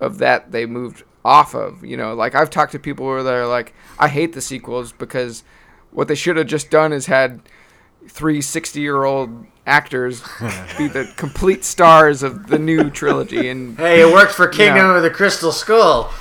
of 0.00 0.18
that 0.18 0.52
they 0.52 0.66
moved 0.66 1.04
off 1.24 1.54
of. 1.54 1.84
You 1.84 1.96
know, 1.96 2.14
like 2.14 2.34
I've 2.34 2.50
talked 2.50 2.72
to 2.72 2.78
people 2.78 3.06
where 3.06 3.22
they're 3.22 3.46
like, 3.46 3.74
I 3.98 4.08
hate 4.08 4.32
the 4.32 4.40
sequels 4.40 4.92
because 4.92 5.44
what 5.90 6.08
they 6.08 6.14
should 6.14 6.36
have 6.36 6.46
just 6.46 6.70
done 6.70 6.92
is 6.92 7.06
had 7.06 7.42
three 8.08 8.40
60 8.40 8.80
year 8.80 9.04
old 9.04 9.46
actors 9.66 10.22
be 10.76 10.88
the 10.88 11.10
complete 11.16 11.64
stars 11.64 12.22
of 12.22 12.48
the 12.48 12.58
new 12.58 12.90
trilogy 12.90 13.48
and 13.48 13.76
Hey, 13.78 14.00
it 14.00 14.12
worked 14.12 14.32
for 14.32 14.48
Kingdom 14.48 14.76
Yeah. 14.86 14.96
of 14.96 15.02
the 15.02 15.10
Crystal 15.10 15.52
Skull. 15.52 16.12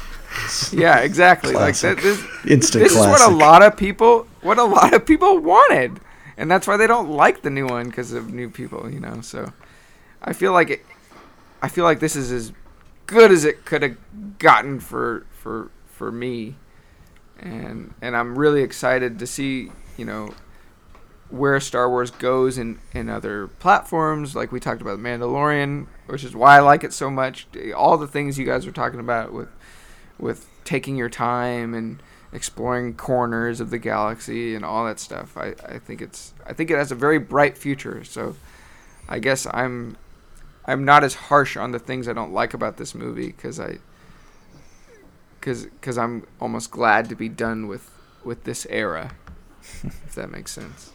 yeah 0.71 0.99
exactly 0.99 1.53
like 1.53 1.75
Classic. 1.75 1.97
that, 1.97 2.03
this, 2.03 2.23
Instant 2.47 2.83
this 2.83 2.93
is 2.93 2.99
what 2.99 3.21
a 3.21 3.33
lot 3.33 3.61
of 3.63 3.75
people 3.75 4.27
what 4.41 4.57
a 4.57 4.63
lot 4.63 4.93
of 4.93 5.05
people 5.05 5.39
wanted 5.39 5.99
and 6.37 6.49
that's 6.49 6.67
why 6.67 6.77
they 6.77 6.87
don't 6.87 7.09
like 7.09 7.41
the 7.41 7.49
new 7.49 7.67
one 7.67 7.87
because 7.87 8.13
of 8.13 8.33
new 8.33 8.49
people, 8.49 8.89
you 8.91 8.99
know. 8.99 9.21
So 9.21 9.51
I 10.23 10.33
feel 10.33 10.53
like 10.53 10.69
it. 10.71 10.85
I 11.61 11.67
feel 11.67 11.83
like 11.83 11.99
this 11.99 12.15
is 12.15 12.31
as 12.31 12.51
good 13.05 13.31
as 13.31 13.45
it 13.45 13.63
could 13.65 13.83
have 13.83 13.97
gotten 14.39 14.79
for 14.79 15.27
for 15.31 15.69
for 15.85 16.11
me, 16.11 16.55
and 17.39 17.93
and 18.01 18.15
I'm 18.17 18.39
really 18.39 18.63
excited 18.63 19.19
to 19.19 19.27
see 19.27 19.71
you 19.97 20.05
know 20.05 20.33
where 21.31 21.59
Star 21.59 21.89
Wars 21.89 22.11
goes 22.11 22.57
in 22.57 22.79
in 22.93 23.09
other 23.09 23.47
platforms. 23.47 24.35
Like 24.35 24.51
we 24.51 24.59
talked 24.59 24.81
about 24.81 24.97
The 24.97 25.03
Mandalorian, 25.03 25.87
which 26.07 26.23
is 26.23 26.35
why 26.35 26.57
I 26.57 26.59
like 26.59 26.83
it 26.83 26.93
so 26.93 27.09
much. 27.09 27.47
All 27.75 27.97
the 27.97 28.07
things 28.07 28.37
you 28.37 28.45
guys 28.45 28.65
were 28.65 28.71
talking 28.71 28.99
about 28.99 29.33
with 29.33 29.49
with 30.19 30.47
taking 30.63 30.95
your 30.95 31.09
time 31.09 31.73
and 31.73 32.01
exploring 32.33 32.93
corners 32.93 33.59
of 33.59 33.71
the 33.71 33.77
galaxy 33.79 34.55
and 34.55 34.63
all 34.63 34.85
that 34.85 34.99
stuff. 34.99 35.35
I, 35.37 35.55
I 35.65 35.79
think 35.79 36.01
it's 36.01 36.33
I 36.45 36.53
think 36.53 36.69
it 36.69 36.77
has 36.77 36.91
a 36.91 36.95
very 36.95 37.17
bright 37.19 37.57
future. 37.57 38.03
So 38.03 38.35
I 39.09 39.19
guess 39.19 39.47
I'm 39.51 39.97
I'm 40.65 40.85
not 40.85 41.03
as 41.03 41.15
harsh 41.15 41.57
on 41.57 41.71
the 41.71 41.79
things 41.79 42.07
I 42.07 42.13
don't 42.13 42.33
like 42.33 42.53
about 42.53 42.77
this 42.77 42.93
movie 42.93 43.27
because 43.27 43.59
I 43.59 43.79
because 45.39 45.65
because 45.65 45.97
I'm 45.97 46.27
almost 46.39 46.71
glad 46.71 47.09
to 47.09 47.15
be 47.15 47.29
done 47.29 47.67
with 47.67 47.89
with 48.23 48.43
this 48.43 48.67
era. 48.69 49.11
if 49.83 50.15
that 50.15 50.31
makes 50.31 50.51
sense. 50.51 50.91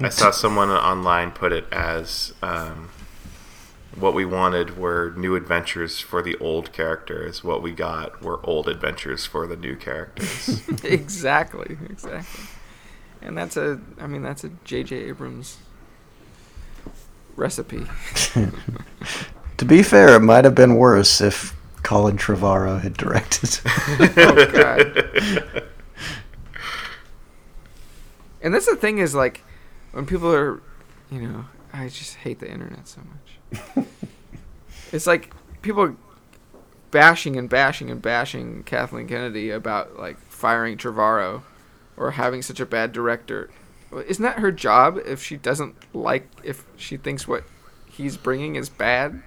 I 0.00 0.08
saw 0.08 0.30
someone 0.30 0.70
online 0.70 1.30
put 1.30 1.52
it 1.52 1.66
as 1.72 2.34
um, 2.42 2.90
what 3.94 4.14
we 4.14 4.24
wanted 4.24 4.76
were 4.76 5.14
new 5.16 5.36
adventures 5.36 6.00
for 6.00 6.22
the 6.22 6.36
old 6.38 6.72
characters. 6.72 7.44
What 7.44 7.62
we 7.62 7.72
got 7.72 8.22
were 8.22 8.40
old 8.44 8.68
adventures 8.68 9.24
for 9.24 9.46
the 9.46 9.56
new 9.56 9.76
characters. 9.76 10.62
exactly, 10.84 11.78
exactly. 11.88 12.44
And 13.22 13.38
that's 13.38 13.56
a 13.56 13.80
I 14.00 14.06
mean 14.06 14.22
that's 14.22 14.44
a 14.44 14.50
J.J. 14.64 14.96
Abrams 14.96 15.58
recipe. 17.36 17.86
To 19.58 19.64
be 19.64 19.82
fair, 19.82 20.16
it 20.16 20.20
might 20.20 20.44
have 20.44 20.54
been 20.54 20.74
worse 20.74 21.20
if 21.20 21.56
Colin 21.82 22.16
Trevorrow 22.16 22.80
had 22.80 22.94
directed. 22.96 23.60
oh 24.18 24.46
god. 24.52 25.62
And 28.42 28.52
that's 28.52 28.66
the 28.66 28.76
thing 28.76 28.98
is 28.98 29.14
like 29.14 29.42
when 29.94 30.06
people 30.06 30.34
are, 30.34 30.60
you 31.10 31.20
know, 31.20 31.44
I 31.72 31.88
just 31.88 32.16
hate 32.16 32.40
the 32.40 32.50
internet 32.50 32.88
so 32.88 33.00
much. 33.00 33.86
it's 34.92 35.06
like 35.06 35.32
people 35.62 35.96
bashing 36.90 37.36
and 37.36 37.48
bashing 37.48 37.90
and 37.90 38.02
bashing 38.02 38.64
Kathleen 38.64 39.06
Kennedy 39.06 39.50
about 39.50 39.96
like 39.96 40.18
firing 40.18 40.76
Trevorrow 40.76 41.42
or 41.96 42.10
having 42.12 42.42
such 42.42 42.58
a 42.58 42.66
bad 42.66 42.90
director. 42.90 43.50
Isn't 44.06 44.24
that 44.24 44.40
her 44.40 44.50
job 44.50 44.98
if 45.06 45.22
she 45.22 45.36
doesn't 45.36 45.76
like 45.94 46.28
if 46.42 46.64
she 46.76 46.96
thinks 46.96 47.28
what 47.28 47.44
he's 47.88 48.16
bringing 48.16 48.56
is 48.56 48.68
bad? 48.68 49.22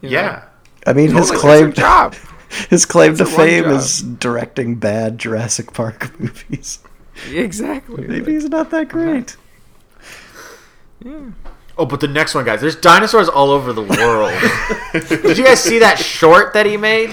You 0.00 0.10
know? 0.10 0.14
yeah. 0.14 0.44
I 0.86 0.92
mean, 0.92 1.10
his 1.10 1.32
claim 1.32 1.72
job. 1.72 2.14
his 2.70 2.86
claim 2.86 3.16
to 3.16 3.24
That's 3.24 3.30
her 3.30 3.36
fame 3.36 3.64
is 3.64 4.02
directing 4.02 4.76
bad 4.76 5.18
Jurassic 5.18 5.72
Park 5.72 6.20
movies. 6.20 6.78
Exactly. 7.28 8.06
Maybe 8.06 8.34
he's 8.34 8.48
not 8.48 8.70
that 8.70 8.88
great. 8.88 9.36
Yeah. 11.02 11.30
Oh, 11.76 11.86
but 11.86 12.00
the 12.00 12.08
next 12.08 12.34
one, 12.34 12.44
guys. 12.44 12.60
There's 12.60 12.76
dinosaurs 12.76 13.28
all 13.28 13.50
over 13.50 13.72
the 13.72 13.82
world. 13.82 14.32
Did 15.22 15.36
you 15.36 15.44
guys 15.44 15.60
see 15.60 15.80
that 15.80 15.98
short 15.98 16.52
that 16.54 16.66
he 16.66 16.76
made 16.76 17.10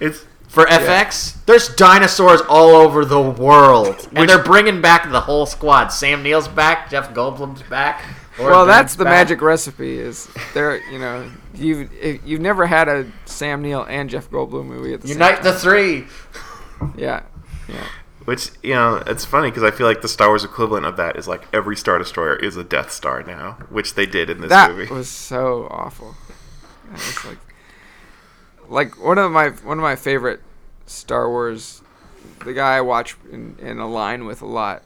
It's 0.00 0.24
for 0.48 0.64
FX? 0.66 1.44
There's 1.46 1.68
dinosaurs 1.76 2.40
all 2.48 2.70
over 2.70 3.04
the 3.04 3.20
world, 3.20 4.08
and 4.14 4.28
they're 4.28 4.42
bringing 4.42 4.80
back 4.80 5.08
the 5.10 5.20
whole 5.20 5.46
squad. 5.46 5.88
Sam 5.88 6.24
Neill's 6.24 6.48
back. 6.48 6.90
Jeff 6.90 7.14
Goldblum's 7.14 7.62
back. 7.62 8.02
Laura 8.38 8.52
well, 8.52 8.66
Dern's 8.66 8.76
that's 8.76 8.94
the 8.96 9.04
back. 9.04 9.12
magic 9.12 9.42
recipe. 9.42 9.98
Is 9.98 10.28
there? 10.54 10.80
You 10.90 10.98
know, 10.98 11.30
you've 11.54 11.92
you've 12.24 12.40
never 12.40 12.66
had 12.66 12.88
a 12.88 13.06
Sam 13.26 13.62
Neill 13.62 13.84
and 13.84 14.10
Jeff 14.10 14.28
Goldblum 14.28 14.66
movie 14.66 14.92
at 14.92 15.02
the 15.02 15.08
same 15.08 15.18
time. 15.18 15.28
Unite 15.28 15.42
the 15.44 15.52
three. 15.52 16.06
Yeah, 16.96 17.22
yeah. 17.68 17.86
Which 18.24 18.50
you 18.62 18.74
know 18.74 19.02
it's 19.06 19.24
funny 19.24 19.50
because 19.50 19.62
I 19.62 19.70
feel 19.70 19.86
like 19.86 20.02
the 20.02 20.08
Star 20.08 20.28
Wars 20.28 20.44
equivalent 20.44 20.86
of 20.86 20.96
that 20.96 21.16
is 21.16 21.26
like 21.26 21.46
every 21.52 21.76
Star 21.76 21.98
Destroyer 21.98 22.36
is 22.36 22.56
a 22.56 22.64
Death 22.64 22.92
Star 22.92 23.22
now, 23.22 23.52
which 23.70 23.94
they 23.94 24.06
did 24.06 24.30
in 24.30 24.40
this 24.40 24.50
that 24.50 24.70
movie. 24.70 24.86
That 24.86 24.94
was 24.94 25.08
so 25.08 25.68
awful. 25.70 26.14
That 26.90 26.92
was 26.92 27.24
like, 27.24 27.38
like 28.68 29.04
one 29.04 29.18
of 29.18 29.30
my 29.30 29.50
one 29.50 29.78
of 29.78 29.82
my 29.82 29.96
favorite 29.96 30.40
Star 30.86 31.28
Wars. 31.28 31.82
The 32.44 32.52
guy 32.52 32.76
I 32.76 32.80
watch 32.80 33.16
and, 33.32 33.58
and 33.60 33.80
align 33.80 34.26
with 34.26 34.42
a 34.42 34.46
lot, 34.46 34.82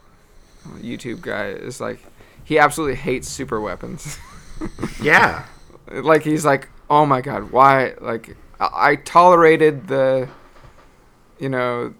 YouTube 0.79 1.21
guy, 1.21 1.49
is 1.49 1.81
like 1.81 2.01
he 2.45 2.59
absolutely 2.59 2.97
hates 2.97 3.29
super 3.29 3.61
weapons. 3.61 4.19
yeah, 5.03 5.47
like 5.91 6.23
he's 6.23 6.45
like, 6.45 6.69
oh 6.89 7.07
my 7.07 7.21
god, 7.21 7.51
why? 7.51 7.95
Like 8.01 8.37
I, 8.61 8.91
I 8.91 8.97
tolerated 8.97 9.89
the, 9.89 10.29
you 11.39 11.49
know, 11.49 11.95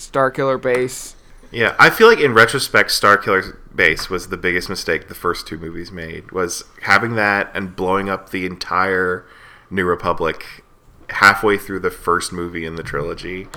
s- 0.00 0.10
s- 0.10 0.10
Starkiller 0.10 0.60
base. 0.60 1.16
yeah. 1.50 1.74
I 1.78 1.90
feel 1.90 2.08
like 2.08 2.20
in 2.20 2.34
retrospect, 2.34 2.90
Starkiller's 2.90 3.52
base 3.74 4.10
was 4.10 4.28
the 4.28 4.36
biggest 4.36 4.68
mistake 4.68 5.08
the 5.08 5.14
first 5.14 5.46
two 5.46 5.56
movies 5.58 5.92
made 5.92 6.32
was 6.32 6.64
having 6.82 7.14
that 7.16 7.50
and 7.54 7.76
blowing 7.76 8.08
up 8.08 8.30
the 8.30 8.46
entire 8.46 9.24
New 9.70 9.84
Republic 9.84 10.64
halfway 11.10 11.56
through 11.58 11.80
the 11.80 11.90
first 11.90 12.32
movie 12.32 12.64
in 12.64 12.76
the 12.76 12.82
trilogy, 12.82 13.48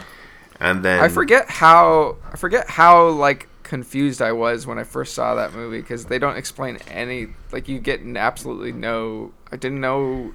and 0.60 0.84
then 0.86 1.00
I 1.04 1.08
forget 1.10 1.50
how 1.50 2.18
I 2.32 2.38
forget 2.38 2.70
how 2.70 3.08
like 3.10 3.48
confused 3.64 4.22
I 4.22 4.32
was 4.32 4.68
when 4.68 4.78
I 4.78 4.84
first 4.84 5.14
saw 5.16 5.34
that 5.36 5.54
movie 5.54 5.82
because 5.82 6.06
they 6.06 6.20
don't 6.20 6.38
explain 6.38 6.78
any. 6.88 7.28
Like 7.52 7.68
you 7.68 7.80
get 7.80 8.02
absolutely 8.16 8.72
no. 8.72 9.32
I 9.52 9.56
didn't 9.56 9.82
know. 9.82 10.34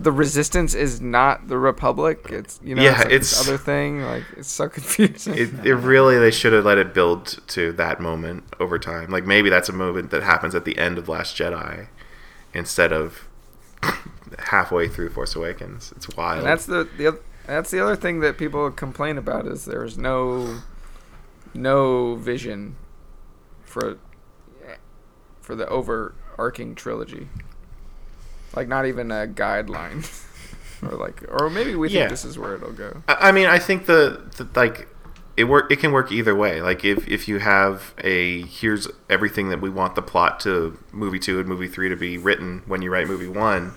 The 0.00 0.12
resistance 0.12 0.74
is 0.74 1.00
not 1.00 1.48
the 1.48 1.58
republic. 1.58 2.26
It's 2.30 2.60
you 2.62 2.74
know 2.76 2.82
Yeah, 2.82 2.90
it's, 2.92 2.98
like 3.00 3.08
this 3.10 3.32
it's- 3.32 3.48
other 3.48 3.58
thing. 3.58 4.02
Like 4.02 4.22
it's 4.36 4.50
so 4.50 4.68
confusing. 4.78 5.34
It, 5.34 5.66
it 5.66 5.74
really 5.74 6.18
they 6.18 6.30
should 6.30 6.52
have 6.52 6.64
let 6.64 6.78
it 6.78 6.94
build 6.94 7.40
to 7.48 7.72
that 7.72 8.00
moment 8.00 8.44
over 8.60 8.78
time. 8.78 9.10
Like 9.10 9.24
maybe 9.26 9.50
that's 9.50 9.68
a 9.68 9.72
moment 9.72 10.10
that 10.10 10.22
happens 10.22 10.54
at 10.54 10.64
the 10.64 10.78
end 10.78 10.98
of 10.98 11.08
Last 11.08 11.36
Jedi 11.36 11.88
instead 12.54 12.92
of 12.92 13.28
halfway 14.38 14.88
through 14.88 15.10
Force 15.10 15.34
Awakens. 15.34 15.92
It's 15.96 16.08
wild. 16.16 16.38
And 16.38 16.46
that's 16.46 16.66
the 16.66 16.88
the 16.96 17.18
that's 17.46 17.70
the 17.70 17.80
other 17.80 17.96
thing 17.96 18.20
that 18.20 18.38
people 18.38 18.70
complain 18.70 19.18
about 19.18 19.46
is 19.46 19.64
there's 19.64 19.98
no 19.98 20.58
no 21.54 22.14
vision 22.16 22.76
for 23.64 23.98
for 25.40 25.56
the 25.56 25.66
overarching 25.68 26.74
trilogy. 26.74 27.28
Like 28.54 28.68
not 28.68 28.86
even 28.86 29.10
a 29.10 29.26
guideline. 29.26 30.06
or 30.82 30.96
like 30.96 31.22
or 31.28 31.50
maybe 31.50 31.74
we 31.74 31.88
Yeah. 31.90 32.00
think 32.02 32.10
this 32.10 32.24
is 32.24 32.38
where 32.38 32.54
it'll 32.54 32.72
go. 32.72 33.02
I 33.08 33.28
I 33.28 33.32
mean, 33.32 33.46
I 33.46 33.58
think 33.58 33.86
the, 33.86 34.22
the 34.36 34.48
like 34.58 34.88
it 35.36 35.44
work. 35.44 35.70
It 35.70 35.78
can 35.78 35.92
work 35.92 36.10
either 36.10 36.34
way. 36.34 36.60
Like 36.60 36.84
if 36.84 37.06
if 37.06 37.28
you 37.28 37.38
have 37.38 37.94
a 37.98 38.42
here's 38.42 38.88
everything 39.08 39.50
that 39.50 39.60
we 39.60 39.70
want 39.70 39.94
the 39.94 40.02
plot 40.02 40.40
to 40.40 40.76
movie 40.92 41.18
two 41.20 41.38
and 41.38 41.48
movie 41.48 41.68
three 41.68 41.88
to 41.88 41.96
be 41.96 42.18
written 42.18 42.62
when 42.66 42.82
you 42.82 42.90
write 42.90 43.06
movie 43.06 43.28
one, 43.28 43.74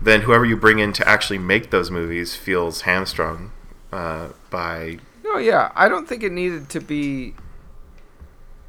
then 0.00 0.22
whoever 0.22 0.44
you 0.44 0.56
bring 0.56 0.78
in 0.80 0.92
to 0.94 1.08
actually 1.08 1.38
make 1.38 1.70
those 1.70 1.90
movies 1.90 2.34
feels 2.36 2.82
hamstrung 2.82 3.52
uh, 3.92 4.28
by 4.50 4.98
No, 5.24 5.38
yeah, 5.38 5.72
I 5.74 5.88
don't 5.88 6.06
think 6.08 6.22
it 6.22 6.32
needed 6.32 6.68
to 6.70 6.80
be. 6.80 7.34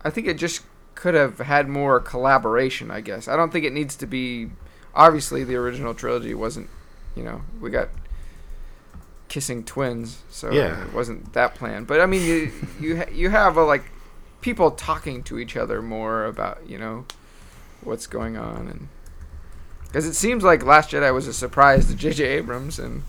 I 0.03 0.09
think 0.09 0.27
it 0.27 0.37
just 0.37 0.61
could 0.95 1.13
have 1.15 1.39
had 1.39 1.67
more 1.67 1.99
collaboration. 1.99 2.89
I 2.91 3.01
guess 3.01 3.27
I 3.27 3.35
don't 3.35 3.51
think 3.51 3.65
it 3.65 3.73
needs 3.73 3.95
to 3.97 4.05
be. 4.05 4.49
Obviously, 4.95 5.43
the 5.43 5.55
original 5.55 5.93
trilogy 5.93 6.33
wasn't. 6.33 6.69
You 7.15 7.23
know, 7.23 7.41
we 7.61 7.69
got 7.69 7.89
kissing 9.27 9.63
twins, 9.63 10.21
so 10.29 10.51
Yeah. 10.51 10.83
it 10.85 10.93
wasn't 10.93 11.33
that 11.33 11.55
plan. 11.55 11.85
But 11.85 11.99
I 12.01 12.05
mean, 12.05 12.21
you 12.25 12.51
you 12.79 12.97
ha- 12.97 13.11
you 13.11 13.29
have 13.29 13.57
a, 13.57 13.63
like 13.63 13.83
people 14.41 14.71
talking 14.71 15.23
to 15.23 15.39
each 15.39 15.55
other 15.57 15.81
more 15.81 16.25
about 16.25 16.59
you 16.67 16.77
know 16.77 17.05
what's 17.81 18.07
going 18.07 18.37
on 18.37 18.67
and 18.67 18.87
because 19.87 20.05
it 20.05 20.13
seems 20.13 20.43
like 20.43 20.63
Last 20.65 20.91
Jedi 20.91 21.13
was 21.13 21.27
a 21.27 21.33
surprise 21.33 21.87
to 21.87 21.95
J.J. 21.95 22.23
Abrams 22.25 22.79
and 22.79 23.03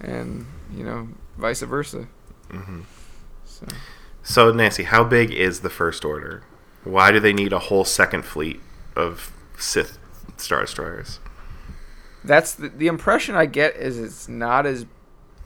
and 0.00 0.46
you 0.74 0.84
know 0.84 1.08
vice 1.38 1.62
versa. 1.62 2.06
Mhm. 2.50 2.82
So 3.44 3.66
So, 4.22 4.52
Nancy, 4.52 4.84
how 4.84 5.02
big 5.04 5.30
is 5.32 5.60
the 5.60 5.70
First 5.70 6.04
Order? 6.04 6.42
Why 6.84 7.10
do 7.10 7.20
they 7.20 7.32
need 7.32 7.52
a 7.52 7.58
whole 7.58 7.84
second 7.84 8.24
fleet 8.24 8.60
of 8.96 9.32
Sith 9.58 9.98
Star 10.40 10.60
Destroyers? 10.62 11.20
that's 12.24 12.54
the, 12.54 12.68
the 12.68 12.86
impression 12.86 13.34
I 13.34 13.46
get 13.46 13.76
is 13.76 13.98
it's 13.98 14.28
not 14.28 14.66
as 14.66 14.86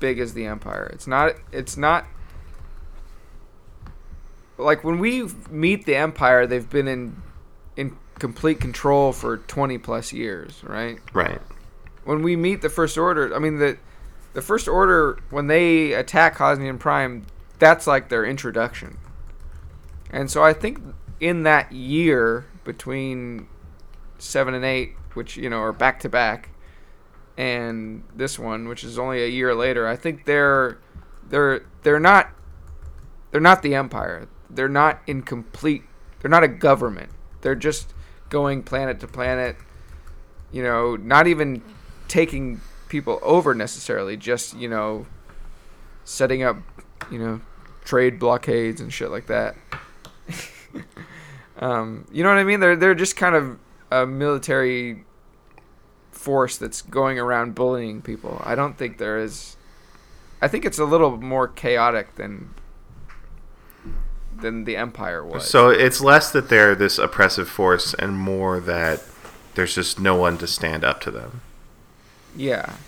big 0.01 0.19
as 0.19 0.35
the 0.35 0.47
Empire. 0.47 0.91
It's 0.93 1.07
not. 1.07 1.35
It's 1.53 1.77
not. 1.77 2.07
Like 4.59 4.85
when 4.85 4.99
we 4.99 5.29
meet 5.51 5.87
the 5.87 5.97
Empire, 5.97 6.47
they've 6.47 6.69
been 6.69 6.89
in 6.89 7.23
in 7.77 7.97
complete 8.19 8.61
control 8.61 9.13
for 9.13 9.39
twenty 9.39 9.79
plus 9.79 10.13
years, 10.13 10.63
right? 10.65 10.99
Right. 11.13 11.41
When 12.05 12.23
we 12.23 12.37
meet 12.37 12.63
the 12.63 12.69
First 12.69 12.99
Order, 12.99 13.35
I 13.35 13.39
mean 13.39 13.59
the 13.59 13.79
the 14.33 14.43
First 14.43 14.69
Order 14.69 15.19
when 15.31 15.47
they 15.47 15.93
attack 15.93 16.37
Hosnian 16.37 16.79
Prime, 16.79 17.27
that's 17.59 17.87
like 17.87 18.09
their 18.09 18.25
introduction. 18.25 18.99
And 20.11 20.31
so 20.31 20.43
I 20.45 20.53
think 20.53 20.81
in 21.21 21.45
that 21.45 21.73
year 21.73 22.47
between 22.65 23.49
seven 24.19 24.55
and 24.55 24.65
eight, 24.65 24.95
which 25.15 25.37
you 25.37 25.51
know 25.51 25.59
are 25.59 25.73
back 25.73 26.01
to 26.01 26.09
back, 26.09 26.51
and 27.37 28.03
this 28.15 28.39
one, 28.39 28.69
which 28.69 28.85
is 28.85 28.99
only 28.99 29.23
a 29.23 29.29
year 29.29 29.55
later, 29.55 29.87
I 29.87 29.97
think 29.97 30.25
they're 30.25 30.79
they're 31.29 31.65
they're 31.83 32.01
not 32.01 32.31
they're 33.31 33.41
not 33.41 33.63
the 33.63 33.75
empire. 33.75 34.29
They're 34.49 34.69
not 34.69 35.01
in 35.07 35.23
complete. 35.23 35.83
They're 36.21 36.31
not 36.31 36.45
a 36.45 36.49
government. 36.49 37.11
They're 37.41 37.57
just 37.57 37.93
going 38.29 38.63
planet 38.63 39.01
to 39.01 39.09
planet. 39.09 39.57
You 40.53 40.63
know, 40.63 40.97
not 40.97 41.27
even 41.27 41.63
taking 42.07 42.61
people 42.89 43.19
over 43.23 43.55
necessarily. 43.55 44.17
Just 44.17 44.57
you 44.57 44.69
know, 44.69 45.07
setting 46.05 46.43
up 46.43 46.59
you 47.11 47.19
know 47.19 47.41
trade 47.85 48.19
blockades 48.19 48.81
and 48.81 48.93
shit 48.93 49.11
like 49.11 49.27
that. 49.27 49.57
um, 51.59 52.07
you 52.13 52.23
know 52.23 52.29
what 52.29 52.39
I 52.39 52.45
mean? 52.45 52.61
They're 52.61 52.77
they're 52.77 52.95
just 52.95 53.17
kind 53.17 53.35
of 53.35 53.59
a 54.03 54.07
military 54.07 55.05
force 56.11 56.57
that's 56.57 56.83
going 56.83 57.19
around 57.19 57.55
bullying 57.55 58.03
people. 58.03 58.41
I 58.45 58.55
don't 58.55 58.77
think 58.77 58.99
there 58.99 59.19
is. 59.19 59.57
I 60.43 60.49
think 60.49 60.65
it's 60.65 60.79
a 60.79 60.85
little 60.85 61.17
more 61.17 61.49
chaotic 61.49 62.17
than 62.17 62.55
than 64.37 64.65
the 64.65 64.77
empire 64.77 65.25
was. 65.25 65.49
So 65.49 65.71
it's 65.71 66.01
less 66.01 66.31
that 66.33 66.49
they're 66.49 66.75
this 66.75 66.99
oppressive 66.99 67.49
force 67.49 67.95
and 67.95 68.19
more 68.19 68.61
that 68.61 69.03
there's 69.55 69.75
just 69.77 70.01
no 70.01 70.17
one 70.17 70.39
to 70.39 70.47
stand 70.47 70.85
up 70.85 71.01
to 71.03 71.11
them. 71.11 71.41
yeah, 72.37 72.79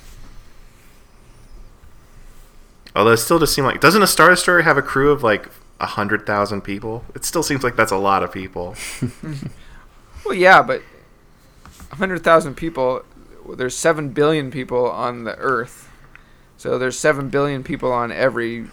Although 2.96 3.12
it 3.12 3.18
still 3.18 3.38
just 3.38 3.54
seems 3.54 3.66
like 3.66 3.80
doesn't 3.80 4.02
a 4.02 4.06
Star 4.06 4.30
Destroyer 4.30 4.62
have 4.62 4.78
a 4.78 4.82
crew 4.82 5.12
of 5.12 5.22
like 5.22 5.50
a 5.78 5.86
hundred 5.86 6.26
thousand 6.26 6.62
people? 6.62 7.04
It 7.14 7.24
still 7.24 7.42
seems 7.42 7.62
like 7.62 7.76
that's 7.76 7.92
a 7.92 7.96
lot 7.98 8.22
of 8.22 8.32
people. 8.32 8.74
well, 10.24 10.34
yeah, 10.34 10.62
but 10.62 10.82
hundred 11.92 12.22
thousand 12.22 12.54
people. 12.56 13.02
There's 13.48 13.76
seven 13.76 14.10
billion 14.10 14.50
people 14.50 14.90
on 14.90 15.24
the 15.24 15.36
Earth, 15.36 15.88
so 16.56 16.78
there's 16.78 16.98
seven 16.98 17.28
billion 17.28 17.62
people 17.62 17.92
on 17.92 18.10
every, 18.10 18.66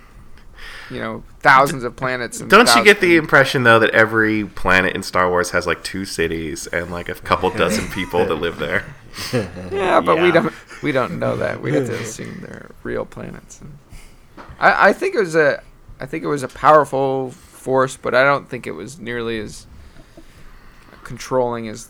you 0.90 1.00
know, 1.00 1.24
thousands 1.40 1.84
of 1.84 1.96
planets. 1.96 2.40
And 2.40 2.50
Don't 2.50 2.74
you 2.76 2.84
get 2.84 3.00
the 3.02 3.18
impression 3.18 3.64
though 3.64 3.80
that 3.80 3.92
every 3.92 4.46
planet 4.46 4.96
in 4.96 5.04
Star 5.04 5.30
Wars 5.30 5.52
has 5.52 5.68
like 5.68 5.84
two 5.84 6.06
cities 6.06 6.66
and 6.68 6.90
like 6.90 7.10
a 7.10 7.14
couple 7.14 7.50
dozen 7.52 7.88
people 7.92 8.26
that 8.26 8.36
live 8.36 8.58
there? 8.58 8.86
Yeah, 9.72 10.02
but 10.02 10.20
we 10.20 10.32
don't 10.32 10.52
we 10.82 10.92
don't 10.92 11.20
know 11.20 11.36
that. 11.38 11.62
We 11.62 11.72
have 11.74 11.86
to 11.86 11.96
assume 12.02 12.42
they're 12.42 12.72
real 12.82 13.06
planets. 13.06 13.62
And 13.62 13.78
I, 14.60 14.90
I 14.90 14.94
think 14.94 15.14
it 15.14 15.20
was 15.20 15.36
a 15.36 15.62
I 16.00 16.08
think 16.08 16.24
it 16.24 16.28
was 16.28 16.42
a 16.42 16.48
powerful 16.48 17.30
force, 17.30 17.96
but 17.96 18.16
I 18.16 18.24
don't 18.24 18.50
think 18.50 18.66
it 18.66 18.72
was 18.72 19.00
nearly 19.00 19.40
as 19.40 19.68
controlling 21.04 21.68
as 21.68 21.90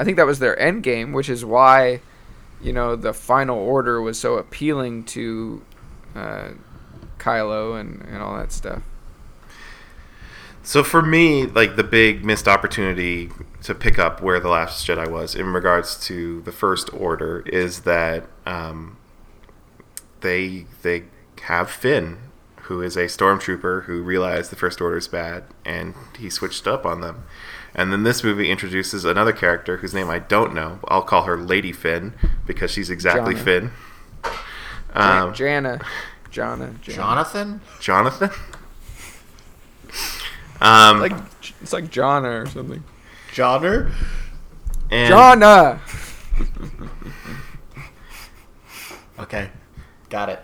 I 0.00 0.04
think 0.04 0.16
that 0.16 0.24
was 0.24 0.38
their 0.38 0.58
end 0.58 0.82
game, 0.82 1.12
which 1.12 1.28
is 1.28 1.44
why 1.44 2.00
you 2.62 2.72
know 2.72 2.96
the 2.96 3.12
final 3.12 3.58
order 3.58 4.00
was 4.00 4.18
so 4.18 4.36
appealing 4.36 5.04
to 5.04 5.62
uh, 6.14 6.48
Kylo 7.18 7.78
and, 7.78 8.00
and 8.08 8.22
all 8.22 8.34
that 8.38 8.50
stuff. 8.50 8.82
So 10.62 10.82
for 10.82 11.02
me, 11.02 11.44
like 11.44 11.76
the 11.76 11.84
big 11.84 12.24
missed 12.24 12.48
opportunity 12.48 13.28
to 13.62 13.74
pick 13.74 13.98
up 13.98 14.22
where 14.22 14.40
the 14.40 14.48
Last 14.48 14.86
Jedi 14.86 15.06
was 15.06 15.34
in 15.34 15.52
regards 15.52 16.02
to 16.06 16.40
the 16.42 16.52
First 16.52 16.90
Order 16.94 17.40
is 17.46 17.80
that 17.80 18.26
um, 18.46 18.96
they 20.22 20.64
they 20.80 21.04
have 21.42 21.70
Finn, 21.70 22.16
who 22.62 22.80
is 22.80 22.96
a 22.96 23.04
stormtrooper 23.04 23.84
who 23.84 24.02
realized 24.02 24.50
the 24.50 24.56
First 24.56 24.80
Order 24.80 24.96
is 24.96 25.08
bad, 25.08 25.44
and 25.66 25.94
he 26.18 26.30
switched 26.30 26.66
up 26.66 26.86
on 26.86 27.02
them. 27.02 27.24
And 27.74 27.92
then 27.92 28.02
this 28.02 28.24
movie 28.24 28.50
introduces 28.50 29.04
another 29.04 29.32
character 29.32 29.76
whose 29.78 29.94
name 29.94 30.10
I 30.10 30.18
don't 30.18 30.54
know. 30.54 30.80
I'll 30.88 31.02
call 31.02 31.22
her 31.24 31.36
Lady 31.38 31.72
Finn 31.72 32.14
because 32.46 32.70
she's 32.70 32.90
exactly 32.90 33.34
Jannah. 33.34 33.44
Finn. 33.44 33.70
Jan- 34.94 35.22
Um, 35.22 35.34
Jannah, 35.34 35.80
Jannah, 36.30 36.74
Jannah. 36.82 36.96
Jonathan? 36.96 37.60
Jonathan. 37.80 38.30
Um, 40.62 41.00
like 41.00 41.12
it's 41.62 41.72
like 41.72 41.90
Jannah 41.90 42.42
or 42.42 42.46
something. 42.46 42.84
Johnner? 43.32 43.90
and- 44.90 45.08
Jannah. 45.08 45.80
Okay. 49.18 49.50
Got 50.08 50.28
it. 50.30 50.40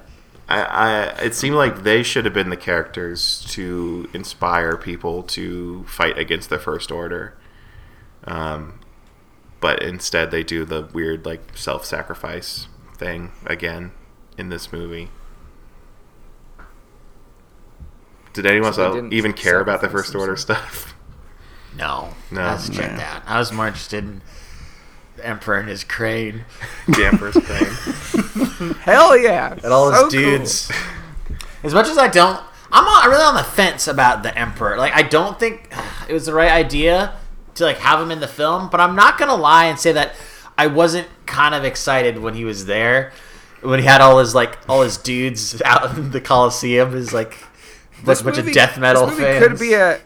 I, 0.48 0.60
I 0.62 1.02
it 1.24 1.34
seemed 1.34 1.56
like 1.56 1.82
they 1.82 2.02
should 2.02 2.24
have 2.24 2.34
been 2.34 2.50
the 2.50 2.56
characters 2.56 3.44
to 3.50 4.08
inspire 4.12 4.76
people 4.76 5.22
to 5.24 5.84
fight 5.84 6.16
against 6.18 6.50
the 6.50 6.58
first 6.58 6.90
order 6.92 7.36
um, 8.24 8.78
but 9.60 9.82
instead 9.82 10.30
they 10.30 10.42
do 10.44 10.64
the 10.64 10.88
weird 10.92 11.24
like 11.26 11.56
self-sacrifice 11.56 12.68
thing 12.96 13.32
again 13.44 13.92
in 14.38 14.48
this 14.48 14.72
movie 14.72 15.08
did 18.32 18.46
anyone 18.46 18.72
So 18.72 18.98
else 18.98 19.12
even 19.12 19.32
care 19.32 19.60
about 19.60 19.80
the 19.80 19.88
first 19.88 20.14
order 20.14 20.36
stuff 20.36 20.94
No. 21.76 22.14
No. 22.30 22.40
I 22.42 22.52
was 22.54 22.70
No. 22.70 22.76
that. 22.76 23.22
I 23.26 23.38
was 23.38 23.52
more 23.52 23.66
interested 23.66 24.04
in 24.04 24.18
the 24.18 24.24
Emperor 25.22 25.58
and 25.58 25.68
his 25.68 25.84
crane. 25.84 26.44
the 26.88 27.06
emperor's 27.06 27.34
crane 27.34 28.74
Hell 28.80 29.16
yeah! 29.16 29.52
And 29.52 29.66
all 29.72 29.90
So 29.92 30.02
those 30.02 30.12
dudes. 30.12 30.72
As 31.62 31.74
much 31.74 31.88
as 31.88 31.98
I 31.98 32.08
don't, 32.08 32.40
I'm 32.70 32.84
on, 32.84 33.10
really 33.10 33.22
on 33.24 33.34
the 33.34 33.42
fence 33.44 33.88
about 33.88 34.22
the 34.22 34.36
Emperor. 34.38 34.76
Like, 34.78 34.92
I 34.94 35.02
don't 35.02 35.38
think 35.38 35.68
it 36.08 36.12
was 36.12 36.26
the 36.26 36.34
right 36.34 36.50
idea 36.52 37.14
to 37.56 37.64
like 37.64 37.78
have 37.78 38.00
him 38.00 38.10
in 38.10 38.20
the 38.20 38.28
film. 38.28 38.68
But 38.70 38.80
I'm 38.80 38.94
not 38.96 39.18
gonna 39.18 39.34
lie 39.36 39.64
and 39.66 39.78
say 39.78 39.92
that 39.92 40.14
I 40.58 40.66
wasn't 40.68 41.08
kind 41.26 41.54
of 41.54 41.64
excited 41.64 42.18
when 42.18 42.34
he 42.34 42.44
was 42.44 42.66
there. 42.66 43.12
When 43.62 43.80
he 43.80 43.86
had 43.86 44.00
all 44.00 44.18
his 44.18 44.34
like 44.34 44.58
all 44.68 44.82
his 44.82 44.96
dudes 44.96 45.60
out 45.62 45.96
in 45.98 46.10
the 46.12 46.20
Coliseum, 46.20 46.94
is 46.94 47.12
like 47.12 47.36
This 48.04 48.20
a 48.20 48.24
bunch 48.24 48.36
movie- 48.36 48.50
of 48.50 48.54
death 48.54 48.78
metal 48.78 49.06
this 49.06 49.18
movie 49.18 49.22
fans. 49.32 49.46
Could 49.46 49.58
be 49.58 49.72
a. 49.74 50.00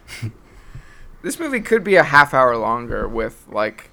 This 1.23 1.39
movie 1.39 1.61
could 1.61 1.85
be 1.85 1.97
a 1.97 2.03
half 2.05 2.33
hour 2.33 2.57
longer 2.57 3.07
with 3.07 3.45
like 3.51 3.90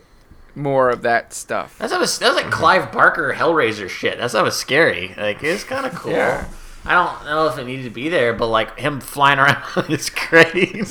more 0.58 0.90
of 0.90 1.04
that 1.04 1.34
stuff. 1.34 1.78
That's 1.78 1.92
that 1.92 2.00
was 2.00 2.18
that 2.20 2.34
was 2.34 2.36
like 2.36 2.52
Clive 2.52 2.92
Barker 2.92 3.34
Hellraiser 3.34 3.88
shit. 3.88 4.18
That's 4.18 4.34
that 4.34 4.44
was 4.44 4.58
scary. 4.58 5.14
Like 5.16 5.44
it's 5.44 5.64
kind 5.64 5.86
of 5.86 5.94
cool. 5.94 6.12
Yeah. 6.12 6.46
I 6.86 6.94
don't 6.94 7.26
know 7.26 7.48
if 7.48 7.58
it 7.58 7.66
needed 7.66 7.84
to 7.84 7.90
be 7.90 8.08
there, 8.08 8.34
but 8.34 8.48
like 8.48 8.80
him 8.80 9.02
flying 9.02 9.40
around 9.40 9.62
on 9.76 9.86
his 9.86 10.10
crane. 10.10 10.86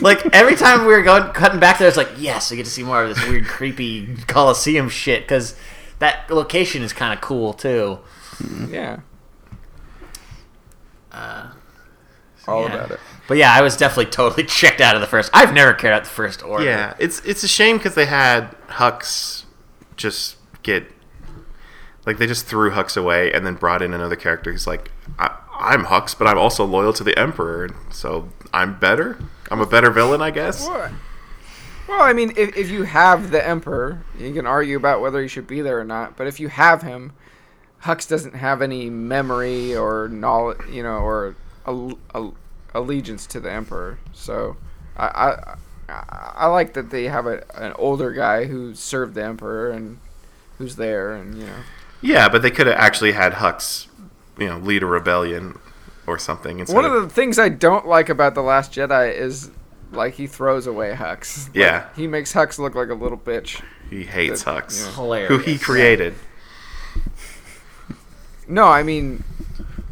like 0.00 0.26
every 0.34 0.56
time 0.56 0.80
we 0.80 0.92
were 0.92 1.02
going 1.02 1.32
cutting 1.32 1.60
back 1.60 1.78
there, 1.78 1.88
it's 1.88 1.96
like 1.96 2.10
yes, 2.18 2.52
I 2.52 2.56
get 2.56 2.64
to 2.64 2.70
see 2.70 2.82
more 2.82 3.02
of 3.02 3.14
this 3.14 3.26
weird, 3.28 3.46
creepy 3.46 4.16
Coliseum 4.26 4.88
shit 4.88 5.22
because 5.22 5.56
that 6.00 6.28
location 6.30 6.82
is 6.82 6.92
kind 6.92 7.14
of 7.14 7.20
cool 7.20 7.52
too. 7.52 8.00
Yeah. 8.68 9.00
Uh, 11.12 11.50
All 12.46 12.62
yeah. 12.62 12.74
about 12.74 12.90
it. 12.92 13.00
But 13.30 13.38
yeah, 13.38 13.54
I 13.54 13.62
was 13.62 13.76
definitely 13.76 14.10
totally 14.10 14.42
checked 14.48 14.80
out 14.80 14.96
of 14.96 15.00
the 15.00 15.06
first. 15.06 15.30
I've 15.32 15.54
never 15.54 15.72
cared 15.72 15.94
about 15.94 16.02
the 16.02 16.10
first 16.10 16.42
order. 16.42 16.64
Yeah, 16.64 16.94
it's 16.98 17.20
it's 17.20 17.44
a 17.44 17.48
shame 17.48 17.76
because 17.76 17.94
they 17.94 18.06
had 18.06 18.56
Hux 18.66 19.44
just 19.96 20.36
get 20.64 20.90
like 22.04 22.18
they 22.18 22.26
just 22.26 22.46
threw 22.46 22.72
Hux 22.72 22.96
away 22.96 23.32
and 23.32 23.46
then 23.46 23.54
brought 23.54 23.82
in 23.82 23.94
another 23.94 24.16
character 24.16 24.50
who's 24.50 24.66
like, 24.66 24.90
I, 25.16 25.38
I'm 25.54 25.84
Hux, 25.84 26.18
but 26.18 26.26
I'm 26.26 26.38
also 26.38 26.64
loyal 26.64 26.92
to 26.92 27.04
the 27.04 27.16
Emperor, 27.16 27.70
so 27.92 28.30
I'm 28.52 28.76
better. 28.80 29.16
I'm 29.48 29.60
a 29.60 29.66
better 29.66 29.92
villain, 29.92 30.20
I 30.20 30.32
guess. 30.32 30.66
Well, 30.66 30.90
well, 31.86 32.02
I 32.02 32.12
mean, 32.12 32.32
if, 32.36 32.56
if 32.56 32.68
you 32.68 32.82
have 32.82 33.30
the 33.30 33.46
Emperor, 33.46 34.02
you 34.18 34.34
can 34.34 34.44
argue 34.44 34.76
about 34.76 35.00
whether 35.00 35.22
he 35.22 35.28
should 35.28 35.46
be 35.46 35.60
there 35.60 35.78
or 35.78 35.84
not. 35.84 36.16
But 36.16 36.26
if 36.26 36.40
you 36.40 36.48
have 36.48 36.82
him, 36.82 37.12
Hux 37.84 38.08
doesn't 38.08 38.34
have 38.34 38.60
any 38.60 38.90
memory 38.90 39.76
or 39.76 40.08
knowledge, 40.08 40.58
you 40.68 40.82
know, 40.82 40.98
or 40.98 41.36
al- 41.64 41.96
al- 42.12 42.34
allegiance 42.74 43.26
to 43.28 43.40
the 43.40 43.50
Emperor. 43.50 43.98
So 44.12 44.56
I, 44.96 45.06
I 45.06 45.54
I 45.92 46.32
I 46.36 46.46
like 46.46 46.74
that 46.74 46.90
they 46.90 47.04
have 47.04 47.26
a, 47.26 47.44
an 47.60 47.72
older 47.78 48.12
guy 48.12 48.44
who 48.46 48.74
served 48.74 49.14
the 49.14 49.24
Emperor 49.24 49.70
and 49.70 49.98
who's 50.58 50.76
there, 50.76 51.12
and 51.12 51.36
you 51.38 51.46
know. 51.46 51.56
Yeah, 52.02 52.28
but 52.28 52.42
they 52.42 52.50
could 52.50 52.66
have 52.66 52.76
actually 52.76 53.12
had 53.12 53.34
Hux, 53.34 53.86
you 54.38 54.46
know, 54.46 54.56
lead 54.58 54.82
a 54.82 54.86
rebellion 54.86 55.58
or 56.06 56.18
something. 56.18 56.64
One 56.66 56.84
of 56.86 56.92
the 56.92 57.08
things 57.10 57.38
I 57.38 57.48
don't 57.50 57.86
like 57.86 58.08
about 58.08 58.34
the 58.34 58.40
Last 58.42 58.72
Jedi 58.72 59.14
is 59.14 59.50
like 59.92 60.14
he 60.14 60.26
throws 60.26 60.66
away 60.66 60.94
Hux. 60.94 61.48
Like, 61.48 61.56
Yeah. 61.56 61.88
he 61.96 62.06
makes 62.06 62.32
Hux 62.32 62.58
look 62.58 62.74
like 62.74 62.88
a 62.88 62.94
little 62.94 63.18
bitch. 63.18 63.62
he 63.90 64.04
hates 64.04 64.44
that- 64.44 64.64
Hux, 64.68 64.86
yeah. 64.86 64.94
Hilarious. 64.94 65.28
who 65.28 65.38
he 65.38 65.58
created. 65.58 66.14
No, 68.48 68.64
I 68.66 68.82
mean, 68.82 69.22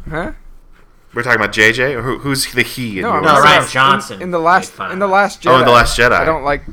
huh? 0.09 0.33
We're 1.13 1.23
talking 1.23 1.41
about 1.41 1.53
JJ, 1.53 1.95
or 1.95 2.01
who, 2.03 2.19
who's 2.19 2.53
the 2.53 2.61
he? 2.61 2.97
In 2.99 3.03
No, 3.03 3.13
your 3.13 3.21
No. 3.21 3.35
Rian 3.41 3.69
Johnson 3.71 4.21
in, 4.21 4.31
the 4.31 4.39
last 4.39 4.73
made 4.73 4.91
in 4.91 4.99
the 4.99 5.07
last 5.07 5.41
Jedi. 5.41 5.51
Oh, 5.51 5.59
in 5.59 5.65
The 5.65 5.71
Last 5.71 5.97
Jedi. 5.97 6.11
I 6.11 6.25
don't 6.25 6.43
like. 6.43 6.63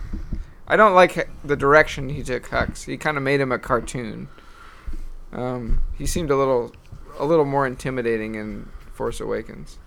I 0.69 0.77
don't 0.77 0.95
like 0.95 1.29
the 1.45 1.57
direction 1.57 2.09
he 2.09 2.23
took 2.23 2.49
Hux. 2.51 2.85
He 2.85 2.97
kind 2.97 3.17
of 3.17 3.23
made 3.23 3.41
him 3.41 3.53
a 3.53 3.59
cartoon. 3.59 4.29
Um, 5.33 5.83
he 5.97 6.07
seemed 6.07 6.31
a 6.31 6.37
little, 6.37 6.75
a 7.19 7.25
little 7.25 7.45
more 7.45 7.67
intimidating 7.67 8.35
in 8.35 8.69
Force 8.93 9.21
Awakens. 9.21 9.79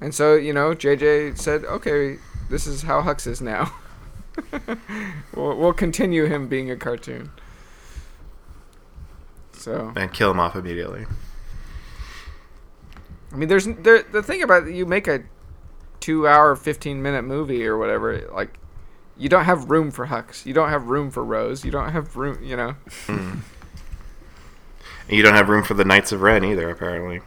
And 0.00 0.14
so, 0.14 0.34
you 0.34 0.52
know, 0.52 0.74
JJ 0.74 1.38
said, 1.38 1.64
okay, 1.64 2.18
this 2.50 2.66
is 2.66 2.82
how 2.82 3.00
Hux 3.00 3.26
is 3.26 3.40
now. 3.40 3.72
we'll, 5.34 5.56
we'll 5.56 5.72
continue 5.72 6.26
him 6.26 6.48
being 6.48 6.70
a 6.70 6.76
cartoon. 6.76 7.30
So, 9.52 9.92
And 9.96 10.12
kill 10.12 10.30
him 10.30 10.40
off 10.40 10.54
immediately. 10.54 11.06
I 13.32 13.36
mean, 13.36 13.48
there's 13.48 13.66
there, 13.66 14.02
the 14.02 14.22
thing 14.22 14.42
about 14.42 14.66
you 14.66 14.86
make 14.86 15.06
a 15.08 15.24
two 16.00 16.26
hour, 16.28 16.54
15 16.56 17.02
minute 17.02 17.22
movie 17.22 17.66
or 17.66 17.76
whatever, 17.76 18.28
like, 18.32 18.58
you 19.18 19.28
don't 19.28 19.44
have 19.44 19.70
room 19.70 19.90
for 19.90 20.06
Hux. 20.08 20.44
You 20.44 20.52
don't 20.52 20.68
have 20.68 20.88
room 20.88 21.10
for 21.10 21.24
Rose. 21.24 21.64
You 21.64 21.70
don't 21.70 21.90
have 21.92 22.16
room, 22.16 22.42
you 22.44 22.54
know. 22.56 22.74
And 23.08 23.42
you 25.08 25.22
don't 25.22 25.34
have 25.34 25.48
room 25.48 25.62
for 25.64 25.74
the 25.74 25.84
Knights 25.84 26.12
of 26.12 26.20
Ren 26.20 26.44
either, 26.44 26.68
apparently. 26.68 27.20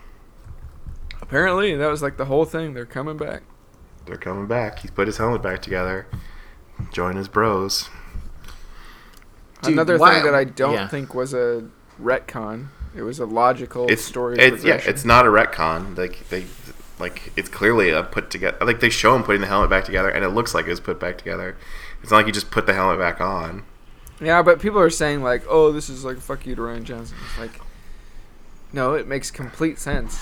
Apparently, 1.21 1.75
that 1.75 1.87
was 1.87 2.01
like 2.01 2.17
the 2.17 2.25
whole 2.25 2.45
thing. 2.45 2.73
They're 2.73 2.85
coming 2.85 3.17
back. 3.17 3.43
They're 4.05 4.17
coming 4.17 4.47
back. 4.47 4.79
He's 4.79 4.91
put 4.91 5.07
his 5.07 5.17
helmet 5.17 5.41
back 5.41 5.61
together. 5.61 6.05
Join 6.91 7.15
his 7.15 7.27
bros. 7.27 7.89
Dude, 9.61 9.73
Another 9.73 9.97
why- 9.97 10.15
thing 10.15 10.23
that 10.25 10.35
I 10.35 10.43
don't 10.43 10.73
yeah. 10.73 10.87
think 10.87 11.13
was 11.13 11.33
a 11.33 11.69
retcon. 12.01 12.67
It 12.95 13.03
was 13.03 13.19
a 13.19 13.25
logical 13.25 13.87
It's 13.89 14.03
story. 14.03 14.37
It's, 14.39 14.63
yeah, 14.63 14.81
it's 14.83 15.05
not 15.05 15.25
a 15.25 15.29
retcon. 15.29 15.97
Like 15.97 16.27
they, 16.29 16.45
like 16.99 17.31
it's 17.35 17.49
clearly 17.49 17.89
a 17.91 18.03
put 18.03 18.29
together. 18.31 18.57
Like 18.65 18.79
they 18.79 18.89
show 18.89 19.15
him 19.15 19.23
putting 19.23 19.41
the 19.41 19.47
helmet 19.47 19.69
back 19.69 19.85
together, 19.85 20.09
and 20.09 20.23
it 20.25 20.29
looks 20.29 20.53
like 20.53 20.65
it 20.65 20.69
was 20.69 20.79
put 20.79 20.99
back 20.99 21.17
together. 21.17 21.55
It's 22.01 22.11
not 22.11 22.17
like 22.17 22.27
you 22.27 22.31
just 22.31 22.51
put 22.51 22.65
the 22.65 22.73
helmet 22.73 22.99
back 22.99 23.21
on. 23.21 23.63
Yeah, 24.21 24.41
but 24.41 24.59
people 24.59 24.79
are 24.79 24.89
saying 24.89 25.23
like, 25.23 25.43
"Oh, 25.47 25.71
this 25.71 25.89
is 25.89 26.03
like 26.03 26.17
fuck 26.17 26.45
you 26.45 26.55
to 26.55 26.61
Rian 26.61 26.83
Johnson." 26.83 27.17
It's 27.29 27.39
like, 27.39 27.61
no, 28.73 28.93
it 28.93 29.07
makes 29.07 29.31
complete 29.31 29.79
sense. 29.79 30.21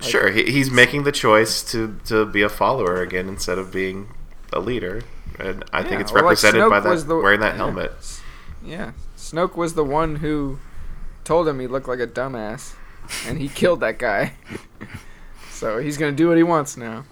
Like- 0.00 0.10
sure, 0.10 0.30
he, 0.30 0.44
he's 0.44 0.70
making 0.70 1.04
the 1.04 1.12
choice 1.12 1.62
to 1.70 1.98
to 2.06 2.26
be 2.26 2.42
a 2.42 2.48
follower 2.48 3.00
again 3.00 3.28
instead 3.28 3.58
of 3.58 3.72
being 3.72 4.08
a 4.52 4.60
leader, 4.60 5.02
and 5.38 5.64
I 5.72 5.82
think 5.82 6.00
it's 6.00 6.10
or, 6.10 6.16
like, 6.16 6.24
represented 6.24 6.68
by 6.68 6.80
that 6.80 7.06
the- 7.06 7.16
wearing 7.16 7.40
that 7.40 7.54
yeah. 7.54 7.56
helmet. 7.56 7.92
Yeah, 8.62 8.92
Snoke 9.16 9.56
was 9.56 9.74
the 9.74 9.84
one 9.84 10.16
who 10.16 10.58
told 11.26 11.46
him 11.48 11.60
he 11.60 11.66
looked 11.66 11.88
like 11.88 12.00
a 12.00 12.06
dumbass, 12.06 12.74
and 13.26 13.38
he 13.38 13.48
killed 13.48 13.80
that 13.80 13.98
guy. 13.98 14.32
so 15.50 15.78
he's 15.78 15.98
gonna 15.98 16.12
do 16.12 16.28
what 16.28 16.36
he 16.38 16.42
wants 16.42 16.76
now. 16.76 17.04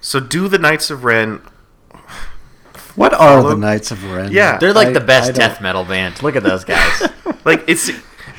So 0.00 0.18
do 0.20 0.48
the 0.48 0.58
Knights 0.58 0.90
of 0.90 1.04
Ren. 1.04 1.40
What 2.96 3.12
are 3.12 3.40
Follow- 3.40 3.50
the 3.50 3.56
Knights 3.56 3.90
of 3.90 4.04
Ren? 4.10 4.30
Yeah. 4.32 4.58
They're 4.58 4.72
like 4.72 4.88
I- 4.88 4.92
the 4.92 5.02
I 5.02 5.04
best 5.04 5.26
don't- 5.28 5.36
death 5.38 5.60
metal 5.60 5.84
band. 5.84 6.22
Look 6.22 6.36
at 6.36 6.42
those 6.42 6.64
guys. 6.74 7.02
Like 7.44 7.64
it's 7.68 7.90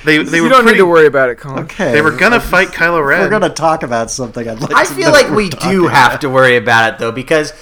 they 0.06 0.18
they 0.24 0.38
you 0.38 0.44
were 0.44 0.50
don't 0.50 0.62
pretty, 0.64 0.74
need 0.78 0.78
to 0.84 0.86
worry 0.86 1.08
about 1.08 1.30
it, 1.30 1.36
Colin. 1.40 1.64
Okay. 1.66 1.92
They 1.92 2.02
were 2.02 2.12
gonna 2.12 2.40
fight 2.40 2.70
Kylo 2.70 3.00
If 3.02 3.06
Ren. 3.08 3.22
we're 3.22 3.30
gonna 3.30 3.50
talk 3.50 3.84
about 3.84 4.10
something. 4.12 4.48
I'd 4.48 4.60
like. 4.62 4.74
I 4.76 4.86
to 4.86 4.94
feel 4.94 5.08
know 5.08 5.12
like 5.12 5.30
we're 5.32 5.50
do 5.50 5.88
have 5.88 6.12
about. 6.12 6.22
to 6.22 6.30
worry 6.30 6.56
about 6.58 6.94
it 6.94 7.00
though, 7.00 7.12
because 7.12 7.54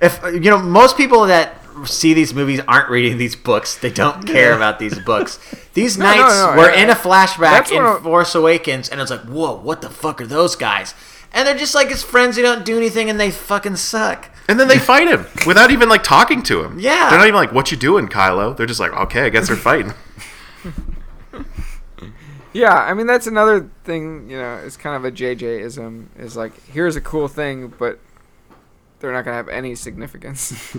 if 0.00 0.20
you 0.24 0.40
know 0.50 0.58
most 0.58 0.96
people 0.96 1.26
that 1.26 1.54
see 1.84 2.14
these 2.14 2.32
movies 2.32 2.60
aren't 2.66 2.88
reading 2.88 3.18
these 3.18 3.36
books. 3.36 3.76
They 3.76 3.90
don't 3.90 4.26
care 4.26 4.54
about 4.56 4.78
these 4.78 4.98
books. 5.00 5.38
These 5.74 5.98
No, 5.98 6.04
knights 6.06 6.34
no, 6.34 6.54
no, 6.54 6.56
were 6.62 6.70
I- 6.70 6.76
in 6.76 6.88
a 6.88 6.94
flashback 6.94 7.70
in 7.70 7.82
what 7.82 8.00
I- 8.00 8.02
Force 8.02 8.34
Awakens, 8.34 8.88
and 8.88 8.98
it's 8.98 9.10
like, 9.10 9.20
whoa, 9.24 9.56
what 9.56 9.82
the 9.82 9.90
fuck 9.90 10.22
are 10.22 10.26
those 10.26 10.56
guys? 10.56 10.94
And 11.34 11.46
they're 11.46 11.54
just 11.58 11.74
like 11.74 11.88
his 11.90 12.02
friends 12.02 12.36
who 12.36 12.42
don't 12.42 12.64
do 12.64 12.78
anything, 12.78 13.10
and 13.10 13.20
they 13.20 13.30
fucking 13.30 13.76
suck. 13.76 14.30
And 14.48 14.58
then 14.58 14.68
they 14.68 14.78
fight 14.92 15.06
him 15.06 15.26
without 15.46 15.70
even 15.70 15.90
like 15.90 16.02
talking 16.02 16.42
to 16.44 16.64
him. 16.64 16.78
Yeah. 16.78 17.10
They're 17.10 17.18
not 17.18 17.26
even 17.28 17.34
like, 17.38 17.52
"What 17.52 17.70
you 17.70 17.76
doing, 17.76 18.08
Kylo?" 18.08 18.56
They're 18.56 18.64
just 18.64 18.80
like, 18.80 18.92
"Okay, 18.92 19.26
I 19.26 19.28
guess 19.28 19.48
they're 19.48 19.56
fighting." 19.56 19.92
Yeah, 22.52 22.72
I 22.72 22.94
mean 22.94 23.06
that's 23.06 23.26
another 23.26 23.68
thing. 23.84 24.30
You 24.30 24.38
know, 24.38 24.54
it's 24.64 24.78
kind 24.78 24.96
of 24.96 25.04
a 25.04 25.12
JJ-ism. 25.14 26.08
Is 26.18 26.38
like 26.38 26.58
here's 26.68 26.96
a 26.96 27.02
cool 27.02 27.28
thing, 27.28 27.70
but 27.78 27.98
they're 29.00 29.12
not 29.12 29.24
gonna 29.24 29.36
have 29.36 29.48
any 29.48 29.74
significance. 29.74 30.74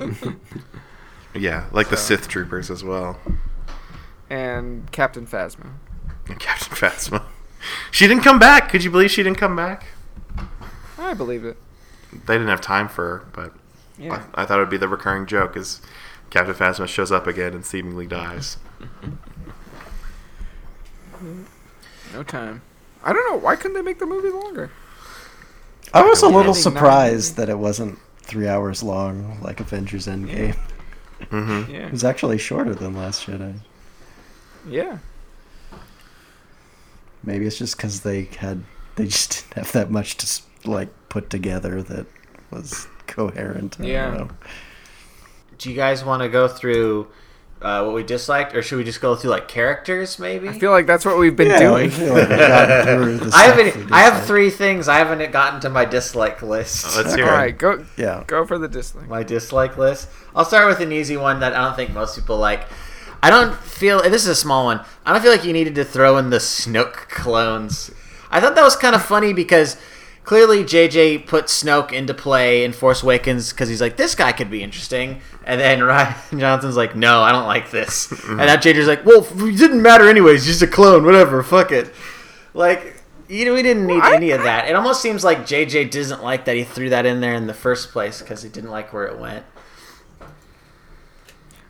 yeah, 1.35 1.65
like 1.71 1.89
the 1.89 1.97
Sith 1.97 2.27
troopers 2.27 2.69
as 2.71 2.83
well. 2.83 3.19
and 4.29 4.91
Captain 4.91 5.25
Phasma. 5.27 5.71
And 6.27 6.39
Captain 6.39 6.75
Phasma. 6.75 7.23
She 7.91 8.07
didn't 8.07 8.23
come 8.23 8.39
back. 8.39 8.69
Could 8.69 8.83
you 8.83 8.91
believe 8.91 9.11
she 9.11 9.23
didn't 9.23 9.37
come 9.37 9.55
back? 9.55 9.85
I 10.97 11.13
believe 11.13 11.43
it. 11.45 11.57
They 12.11 12.33
didn't 12.35 12.47
have 12.49 12.61
time 12.61 12.87
for 12.87 13.03
her, 13.19 13.25
but 13.33 13.53
Yeah. 13.97 14.23
I, 14.35 14.43
I 14.43 14.45
thought 14.45 14.57
it 14.57 14.61
would 14.61 14.69
be 14.69 14.77
the 14.77 14.87
recurring 14.87 15.25
joke 15.25 15.55
is 15.57 15.81
Captain 16.29 16.53
Phasma 16.55 16.87
shows 16.87 17.11
up 17.11 17.27
again 17.27 17.53
and 17.53 17.65
seemingly 17.65 18.05
dies. 18.07 18.57
No 22.13 22.23
time. 22.23 22.61
I 23.03 23.13
don't 23.13 23.29
know. 23.31 23.37
Why 23.39 23.55
couldn't 23.55 23.73
they 23.73 23.81
make 23.81 23.99
the 23.99 24.05
movie 24.05 24.29
longer? 24.29 24.71
I 25.93 26.03
was 26.03 26.21
a 26.21 26.27
little 26.27 26.53
surprised 26.53 27.37
that 27.37 27.49
it 27.49 27.57
wasn't 27.57 27.99
three 28.27 28.47
hours 28.47 28.83
long 28.83 29.39
like 29.41 29.59
Avengers 29.59 30.07
Endgame. 30.07 30.55
hmm 31.29 31.63
Yeah. 31.71 31.87
It 31.87 31.91
was 31.91 32.03
actually 32.03 32.37
shorter 32.37 32.75
than 32.75 32.95
Last 32.95 33.25
Jedi. 33.25 33.55
Yeah. 34.67 34.99
Maybe 37.23 37.45
it's 37.45 37.57
just 37.57 37.77
because 37.77 38.01
they 38.01 38.23
had 38.39 38.63
they 38.95 39.05
just 39.05 39.31
didn't 39.49 39.53
have 39.65 39.71
that 39.73 39.91
much 39.91 40.17
to 40.17 40.69
like 40.69 40.89
put 41.09 41.29
together 41.29 41.81
that 41.83 42.05
was 42.51 42.87
coherent. 43.07 43.75
I 43.79 43.83
don't 43.83 43.91
Yeah. 43.91 44.09
know. 44.11 44.29
Do 45.57 45.69
you 45.69 45.75
guys 45.75 46.03
want 46.03 46.21
to 46.21 46.29
go 46.29 46.47
through 46.47 47.07
uh, 47.61 47.83
what 47.83 47.93
we 47.95 48.03
disliked, 48.03 48.55
or 48.55 48.61
should 48.61 48.77
we 48.77 48.83
just 48.83 49.01
go 49.01 49.15
through 49.15 49.31
like 49.31 49.47
characters? 49.47 50.19
Maybe. 50.19 50.49
I 50.49 50.57
feel 50.59 50.71
like 50.71 50.85
that's 50.85 51.05
what 51.05 51.17
we've 51.17 51.35
been 51.35 51.47
Yeah, 51.47 51.59
doing. 51.59 51.89
feel 51.89 52.13
like 52.13 52.29
I've 52.29 52.37
gotten 52.39 52.85
through 53.03 53.17
the 53.17 53.25
I 53.25 53.29
stuff 53.29 53.55
haven't. 53.65 53.91
I 53.91 53.99
have 54.01 54.25
three 54.25 54.49
things 54.49 54.87
I 54.87 54.97
haven't 54.97 55.31
gotten 55.31 55.59
to 55.61 55.69
my 55.69 55.85
dislike 55.85 56.41
list. 56.41 56.85
Oh, 56.89 57.01
let's 57.01 57.15
hear 57.15 57.25
All 57.25 57.31
it. 57.33 57.37
right, 57.37 57.57
go 57.57 57.85
Yeah. 57.97 58.23
go 58.27 58.45
for 58.45 58.57
the 58.59 58.67
dislike. 58.67 59.07
my 59.09 59.23
dislike 59.23 59.77
list. 59.77 60.07
I'll 60.35 60.45
start 60.45 60.67
with 60.67 60.79
an 60.81 60.91
easy 60.91 61.17
one 61.17 61.39
that 61.39 61.53
I 61.53 61.63
don't 61.65 61.75
think 61.75 61.91
most 61.93 62.15
people 62.15 62.37
like. 62.37 62.67
I 63.23 63.31
don't 63.31 63.55
feel 63.55 64.01
this 64.03 64.21
is 64.23 64.27
a 64.27 64.35
small 64.35 64.65
one. 64.65 64.81
I 65.03 65.11
don't 65.11 65.21
feel 65.23 65.31
like 65.31 65.43
you 65.43 65.51
needed 65.53 65.73
to 65.75 65.83
throw 65.83 66.17
in 66.17 66.29
the 66.29 66.37
Snoke 66.37 67.09
clones. 67.09 67.89
I 68.29 68.39
thought 68.39 68.53
that 68.55 68.63
was 68.63 68.75
kind 68.75 68.93
of 68.93 69.01
funny 69.03 69.33
because 69.33 69.77
clearly 70.27 70.61
JJ 70.61 71.25
put 71.25 71.45
Snoke 71.45 71.93
into 71.93 72.13
play 72.13 72.65
in 72.65 72.73
Force 72.73 73.01
Awakens 73.01 73.53
because 73.53 73.69
he's 73.69 73.79
like 73.79 73.95
this 73.95 74.13
guy 74.13 74.33
could 74.33 74.51
be 74.51 74.61
interesting, 74.61 75.21
and 75.45 75.59
then 75.59 75.79
Rian 75.79 76.39
Johnson's 76.39 76.75
like, 76.75 76.97
no, 76.97 77.21
I 77.21 77.31
don't 77.31 77.47
like 77.47 77.71
this, 77.71 78.07
mm-hmm. 78.07 78.31
and 78.31 78.47
now 78.47 78.57
JJ's 78.57 78.87
like, 78.87 79.05
well, 79.05 79.25
it 79.25 79.57
didn't 79.57 79.81
matter 79.81 80.07
anyways, 80.09 80.45
he's 80.45 80.59
just 80.59 80.69
a 80.69 80.71
clone, 80.71 81.05
whatever, 81.05 81.41
fuck 81.43 81.71
it. 81.71 81.93
Like, 82.53 83.01
you 83.29 83.45
know, 83.45 83.53
we 83.53 83.63
didn't 83.63 83.87
need 83.87 83.99
Well, 83.99 84.11
I- 84.13 84.15
any 84.15 84.31
of 84.31 84.43
that. 84.43 84.67
It 84.67 84.75
almost 84.75 85.01
seems 85.01 85.23
like 85.23 85.39
JJ 85.39 85.91
doesn't 85.91 86.21
like 86.21 86.43
that 86.45 86.57
he 86.57 86.65
threw 86.65 86.89
that 86.89 87.05
in 87.05 87.21
there 87.21 87.33
in 87.33 87.47
the 87.47 87.53
first 87.53 87.91
place 87.91 88.19
because 88.21 88.43
he 88.43 88.49
didn't 88.49 88.69
like 88.71 88.91
where 88.91 89.05
it 89.05 89.17
went. 89.17 89.45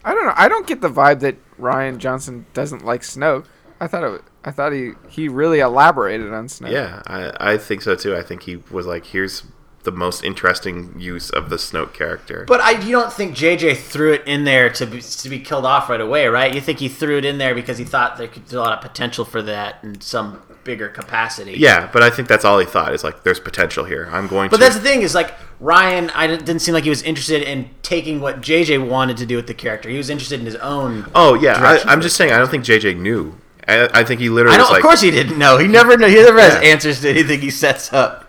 I 0.04 0.14
don't 0.16 0.26
know. 0.26 0.34
I 0.36 0.48
don't 0.48 0.66
get 0.66 0.82
the 0.82 0.90
vibe 0.90 1.20
that 1.20 1.36
Rian 1.60 1.98
Johnson 2.00 2.46
doesn't 2.54 2.84
like 2.84 3.02
Snoke. 3.02 3.46
I 3.80 3.86
thought 3.88 4.04
it. 4.04 4.10
wa- 4.12 4.20
I 4.48 4.52
thought 4.52 4.72
he 4.72 4.91
he 5.10 5.28
really 5.28 5.60
elaborated 5.60 6.32
on 6.34 6.48
Snoke. 6.48 6.72
Yeah, 6.72 7.02
I, 7.06 7.53
I 7.53 7.57
think 7.57 7.82
so 7.82 7.95
too. 7.95 8.15
I 8.15 8.22
think 8.24 8.44
he 8.44 8.56
was 8.72 8.86
like, 8.86 9.07
"Here's 9.07 9.44
the 9.84 9.91
most 9.91 10.24
interesting 10.24 10.94
use 10.98 11.30
of 11.30 11.49
the 11.49 11.57
Snoke 11.57 11.94
character." 11.94 12.45
But 12.48 12.61
I, 12.61 12.72
you 12.80 12.91
don't 12.91 13.11
think 13.11 13.36
JJ 13.36 13.76
threw 13.78 14.14
it 14.14 14.24
in 14.26 14.45
there 14.45 14.69
to 14.69 14.86
be, 14.86 15.02
to 15.02 15.30
be 15.30 15.40
killed 15.40 15.65
off 15.65 15.90
right 15.90 15.99
away, 15.99 16.28
right? 16.28 16.53
You 16.56 16.61
think 16.61 16.80
he 16.80 16.88
threw 16.88 17.18
it 17.18 17.26
in 17.26 17.38
there 17.40 17.53
because 17.53 17.78
he 17.78 17.84
thought 17.84 18.15
there 18.18 18.30
could 18.30 18.48
be 18.48 18.56
a 18.56 18.60
lot 18.60 18.72
of 18.72 18.82
potential 18.82 19.26
for 19.26 19.41
that 19.41 19.84
in 19.84 19.99
some 19.99 20.41
bigger 20.64 20.90
capacity. 20.90 21.53
yeah, 21.57 21.90
but 21.94 22.03
I 22.03 22.10
think 22.10 22.28
that's 22.28 22.44
all 22.45 22.60
he 22.60 22.65
thought 22.65 22.94
is 22.94 23.03
like, 23.03 23.24
"There's 23.24 23.41
potential 23.41 23.84
here. 23.84 24.07
I'm 24.14 24.28
going 24.28 24.49
But 24.49 24.57
to." 24.57 24.64
that's 24.64 24.76
the 24.76 24.82
thing 24.82 25.02
is 25.02 25.14
like 25.14 25.34
Rian, 25.61 26.10
I 26.15 26.28
didn't, 26.28 26.45
didn't 26.45 26.61
seem 26.61 26.74
like 26.74 26.86
he 26.86 26.90
was 26.90 27.02
interested 27.03 27.41
in 27.41 27.69
taking 27.82 28.22
what 28.22 28.40
JJ 28.40 28.88
wanted 28.88 29.18
to 29.18 29.26
do 29.26 29.36
with 29.36 29.48
the 29.48 29.53
character. 29.53 29.90
He 29.90 29.98
was 29.98 30.10
interested 30.10 30.40
in 30.40 30.45
his 30.45 30.56
own. 30.56 31.11
oh 31.15 31.34
yeah, 31.34 31.57
I, 31.86 31.91
I'm 31.91 31.99
just 32.02 32.15
saying. 32.15 32.32
I 32.32 32.38
don't 32.38 32.49
think 32.49 32.64
JJ 32.64 32.98
knew. 32.98 33.36
I, 33.68 33.89
I 33.94 34.03
think 34.03 34.19
he 34.22 34.30
literally 34.30 34.56
I 34.56 34.57
know, 34.57 34.64
was 34.64 34.72
like, 34.72 34.80
of 34.80 34.84
course 34.84 35.02
he 35.02 35.11
didn't 35.11 35.38
know. 35.38 35.57
He 35.57 35.68
never 35.68 35.98
know. 35.98 36.07
He 36.07 36.15
never 36.15 36.39
has 36.39 36.53
Yeah. 36.56 36.69
answers 36.69 37.02
to 37.02 37.10
anything 37.10 37.41
he 37.41 37.49
sets 37.49 37.91
up. 37.91 38.26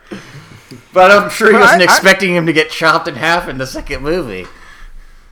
But 0.92 1.10
I'm 1.10 1.30
sure 1.30 1.48
he 1.48 1.52
But 1.54 1.60
wasn't 1.60 1.82
I- 1.82 1.84
I- 1.84 1.94
expecting 1.94 2.34
him 2.34 2.46
to 2.46 2.52
get 2.52 2.70
chopped 2.70 3.06
in 3.08 3.14
half 3.14 3.48
in 3.48 3.58
the 3.58 3.66
second 3.66 4.02
movie. 4.02 4.46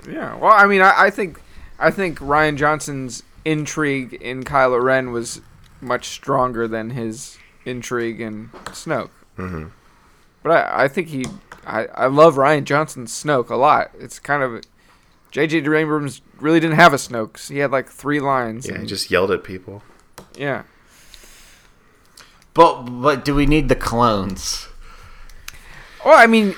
Yeah. 0.08 0.36
Well, 0.36 0.52
I 0.52 0.66
mean, 0.66 0.80
I, 0.82 0.92
I 0.96 1.10
think 1.10 1.40
I 1.78 1.90
think 1.90 2.18
Rian 2.20 2.56
Johnson's 2.56 3.22
intrigue 3.44 4.14
in 4.14 4.44
Kylo 4.44 4.80
Ren 4.82 5.12
was 5.12 5.40
much 5.80 6.06
stronger 6.08 6.66
than 6.68 6.90
his 6.90 7.38
intrigue 7.64 8.20
in 8.20 8.50
Snoke. 8.66 9.10
Mhm. 9.38 9.70
But 10.42 10.52
I, 10.52 10.84
I 10.84 10.88
think 10.88 11.08
he. 11.08 11.26
I, 11.66 11.86
I 11.86 12.06
love 12.06 12.36
Rian 12.36 12.62
Johnson's 12.64 13.12
Snoke 13.12 13.50
a 13.50 13.56
lot. 13.56 13.90
It's 13.98 14.18
kind 14.20 14.42
of. 14.42 14.62
J.J. 15.32 15.58
Abrams 15.58 16.22
really 16.40 16.60
didn't 16.60 16.76
have 16.76 16.94
a 16.94 16.96
Snoke. 16.96 17.48
He 17.50 17.58
had 17.58 17.70
like 17.72 17.88
three 17.90 18.20
lines. 18.20 18.66
Yeah, 18.68 18.78
he 18.80 18.86
just 18.86 19.10
yelled 19.10 19.30
at 19.32 19.42
people. 19.44 19.82
Yeah. 20.36 20.62
But 22.54 22.84
but 22.84 23.24
do 23.24 23.34
we 23.34 23.46
need 23.46 23.68
the 23.68 23.74
clones? 23.74 24.68
Well, 26.04 26.18
I 26.18 26.26
mean, 26.26 26.54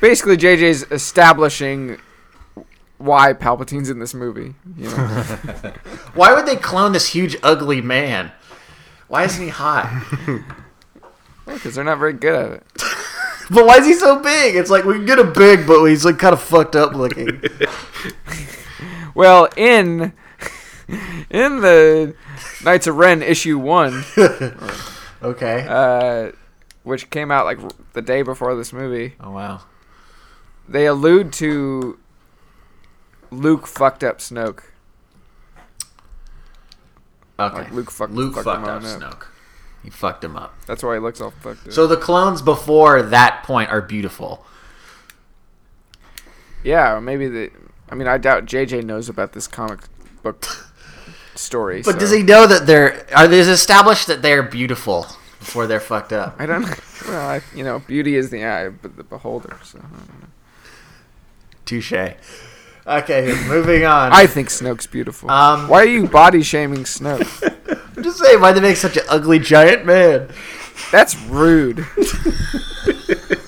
basically, 0.00 0.36
JJ's 0.36 0.90
establishing 0.90 1.98
why 2.98 3.32
Palpatine's 3.32 3.90
in 3.90 4.00
this 4.00 4.12
movie. 4.12 4.54
You 4.76 4.90
know? 4.90 4.96
Why 6.14 6.34
would 6.34 6.46
they 6.46 6.56
clone 6.56 6.90
this 6.90 7.06
huge 7.10 7.36
ugly 7.44 7.80
man? 7.80 8.32
Why 9.06 9.22
isn't 9.22 9.40
he 9.42 9.50
hot? 9.50 10.04
because 11.46 11.76
they're 11.76 11.84
not 11.84 11.98
very 11.98 12.12
good 12.12 12.34
at 12.34 12.52
it. 12.52 12.66
But 13.50 13.64
why 13.64 13.78
is 13.78 13.86
he 13.86 13.94
so 13.94 14.20
big? 14.20 14.56
It's 14.56 14.68
like 14.68 14.84
we 14.84 14.92
can 14.92 15.06
get 15.06 15.18
him 15.18 15.32
big, 15.32 15.66
but 15.66 15.82
he's 15.86 16.04
like 16.04 16.18
kind 16.18 16.34
of 16.34 16.42
fucked 16.42 16.76
up 16.76 16.92
looking. 16.92 17.40
Well, 19.14 19.48
in 19.56 20.12
in 21.30 21.60
the 21.60 22.14
Knights 22.64 22.86
of 22.86 22.96
Ren 22.96 23.22
issue 23.22 23.58
one, 23.58 24.04
okay. 25.22 25.66
uh, 25.68 26.32
which 26.82 27.10
came 27.10 27.30
out 27.30 27.44
like 27.44 27.58
the 27.92 28.02
day 28.02 28.22
before 28.22 28.54
this 28.54 28.72
movie, 28.72 29.14
oh 29.20 29.30
wow. 29.30 29.60
they 30.68 30.86
allude 30.86 31.32
to 31.34 31.98
Luke 33.30 33.66
fucked 33.66 34.02
up 34.02 34.18
Snoke. 34.18 34.62
Okay. 37.38 37.58
Like 37.58 37.72
Luke 37.72 37.90
fucked- 37.90 38.12
Luke 38.12 38.34
fucked 38.34 38.44
fucked 38.46 38.66
up 38.66 38.82
up. 38.82 38.82
Snoke. 38.82 39.26
He 39.84 39.90
fucked 39.90 40.24
him 40.24 40.36
up. 40.36 40.54
That's 40.66 40.82
why 40.82 40.94
he 40.94 41.00
looks 41.00 41.20
all 41.20 41.30
fucked 41.30 41.68
up. 41.68 41.72
So 41.72 41.86
the 41.86 41.96
clones 41.96 42.42
before 42.42 43.00
that 43.02 43.42
point 43.44 43.70
are 43.70 43.80
beautiful. 43.80 44.44
yeah, 46.64 46.98
maybe 46.98 47.28
the. 47.28 47.50
I 47.90 47.94
mean, 47.94 48.08
I 48.08 48.18
doubt 48.18 48.44
JJ 48.46 48.84
knows 48.84 49.08
about 49.08 49.32
this 49.32 49.46
comic 49.46 49.80
book 50.22 50.67
story. 51.38 51.82
But 51.82 51.94
so- 51.94 51.98
does 52.00 52.10
he 52.10 52.22
know 52.22 52.46
that 52.46 52.66
they're 52.66 53.06
are 53.14 53.28
they 53.28 53.40
established 53.40 54.06
that 54.08 54.22
they're 54.22 54.42
beautiful 54.42 55.06
before 55.38 55.66
they're 55.66 55.80
fucked 55.80 56.12
up? 56.12 56.36
I 56.38 56.46
don't. 56.46 56.62
Know. 56.62 56.74
Well, 57.06 57.28
I, 57.28 57.40
you 57.54 57.64
know, 57.64 57.78
beauty 57.80 58.16
is 58.16 58.30
the 58.30 58.44
eye 58.44 58.62
of 58.62 58.82
the 58.82 59.04
beholder. 59.04 59.56
So 59.62 59.78
I 59.78 59.82
don't 59.82 60.20
know. 60.20 60.28
Touche. 61.64 61.92
Okay, 62.86 63.34
moving 63.46 63.84
on. 63.84 64.12
I 64.14 64.26
think 64.26 64.48
Snoke's 64.48 64.86
beautiful. 64.86 65.30
Um, 65.30 65.68
Why 65.68 65.82
are 65.82 65.86
you 65.86 66.08
body 66.08 66.42
shaming 66.42 66.84
Snoke? 66.84 67.26
I'm 67.96 68.02
just 68.02 68.18
saying, 68.18 68.40
why 68.40 68.52
they 68.52 68.60
make 68.62 68.78
such 68.78 68.96
an 68.96 69.02
ugly 69.10 69.38
giant 69.38 69.84
man? 69.84 70.30
That's 70.90 71.14
rude. 71.24 71.80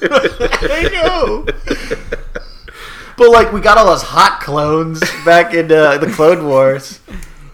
I 0.02 0.88
know. 0.92 1.46
But 3.16 3.30
like, 3.30 3.50
we 3.52 3.60
got 3.62 3.78
all 3.78 3.86
those 3.86 4.02
hot 4.02 4.40
clones 4.40 5.00
back 5.24 5.54
in 5.54 5.72
uh, 5.72 5.96
the 5.96 6.10
Clone 6.10 6.46
Wars. 6.46 7.00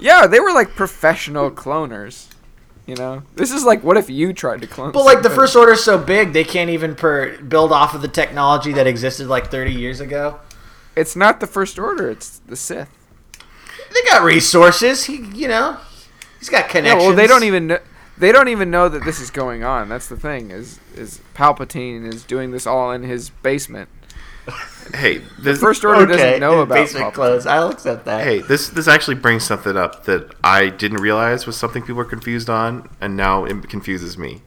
Yeah, 0.06 0.28
they 0.28 0.38
were 0.38 0.52
like 0.52 0.76
professional 0.76 1.50
cloners. 1.50 2.28
You 2.86 2.94
know, 2.94 3.24
this 3.34 3.50
is 3.50 3.64
like, 3.64 3.82
what 3.82 3.96
if 3.96 4.08
you 4.08 4.32
tried 4.32 4.60
to 4.60 4.68
clone? 4.68 4.92
But 4.92 5.04
like, 5.04 5.22
the? 5.22 5.30
First 5.30 5.56
Order's 5.56 5.82
so 5.82 5.98
big, 5.98 6.32
they 6.32 6.44
can't 6.44 6.70
even 6.70 6.94
per 6.94 7.36
build 7.42 7.72
off 7.72 7.92
of 7.92 8.02
the 8.02 8.08
technology 8.08 8.72
that 8.74 8.86
existed 8.86 9.26
like 9.26 9.50
30 9.50 9.72
years 9.72 9.98
ago. 9.98 10.38
it's 10.94 11.16
not 11.16 11.40
the 11.40 11.48
First 11.48 11.76
Order; 11.76 12.08
it's 12.08 12.38
the 12.38 12.54
Sith. 12.54 12.88
They 13.92 14.08
got 14.08 14.22
resources. 14.22 15.06
He, 15.06 15.16
you 15.34 15.48
know, 15.48 15.78
he's 16.38 16.50
got 16.50 16.68
connections. 16.68 17.02
Yeah, 17.02 17.08
well, 17.08 17.16
they 17.16 17.26
don't 17.26 17.42
even 17.42 17.66
kn- 17.66 17.82
they 18.16 18.30
don't 18.30 18.48
even 18.48 18.70
know 18.70 18.88
that 18.88 19.04
this 19.04 19.20
is 19.20 19.32
going 19.32 19.64
on. 19.64 19.88
That's 19.88 20.06
the 20.06 20.16
thing 20.16 20.52
is 20.52 20.78
is 20.94 21.20
Palpatine 21.34 22.06
is 22.06 22.22
doing 22.22 22.52
this 22.52 22.64
all 22.64 22.92
in 22.92 23.02
his 23.02 23.30
basement. 23.30 23.88
Hey, 24.94 25.18
The 25.18 25.42
this 25.42 25.60
First 25.60 25.84
Order 25.84 26.02
Okay, 26.02 26.12
doesn't 26.12 26.40
know 26.40 26.60
about 26.60 26.74
basement 26.74 27.12
clothes. 27.12 27.46
I'll 27.46 27.70
accept 27.70 28.04
that. 28.04 28.24
Hey, 28.24 28.40
this 28.40 28.68
this 28.68 28.88
actually 28.88 29.16
brings 29.16 29.44
something 29.44 29.76
up 29.76 30.04
that 30.04 30.34
I 30.44 30.68
didn't 30.68 30.98
realize 30.98 31.46
was 31.46 31.56
something 31.56 31.82
people 31.82 31.96
were 31.96 32.04
confused 32.04 32.48
on, 32.48 32.88
and 33.00 33.16
now 33.16 33.44
it 33.44 33.68
confuses 33.68 34.16
me. 34.16 34.42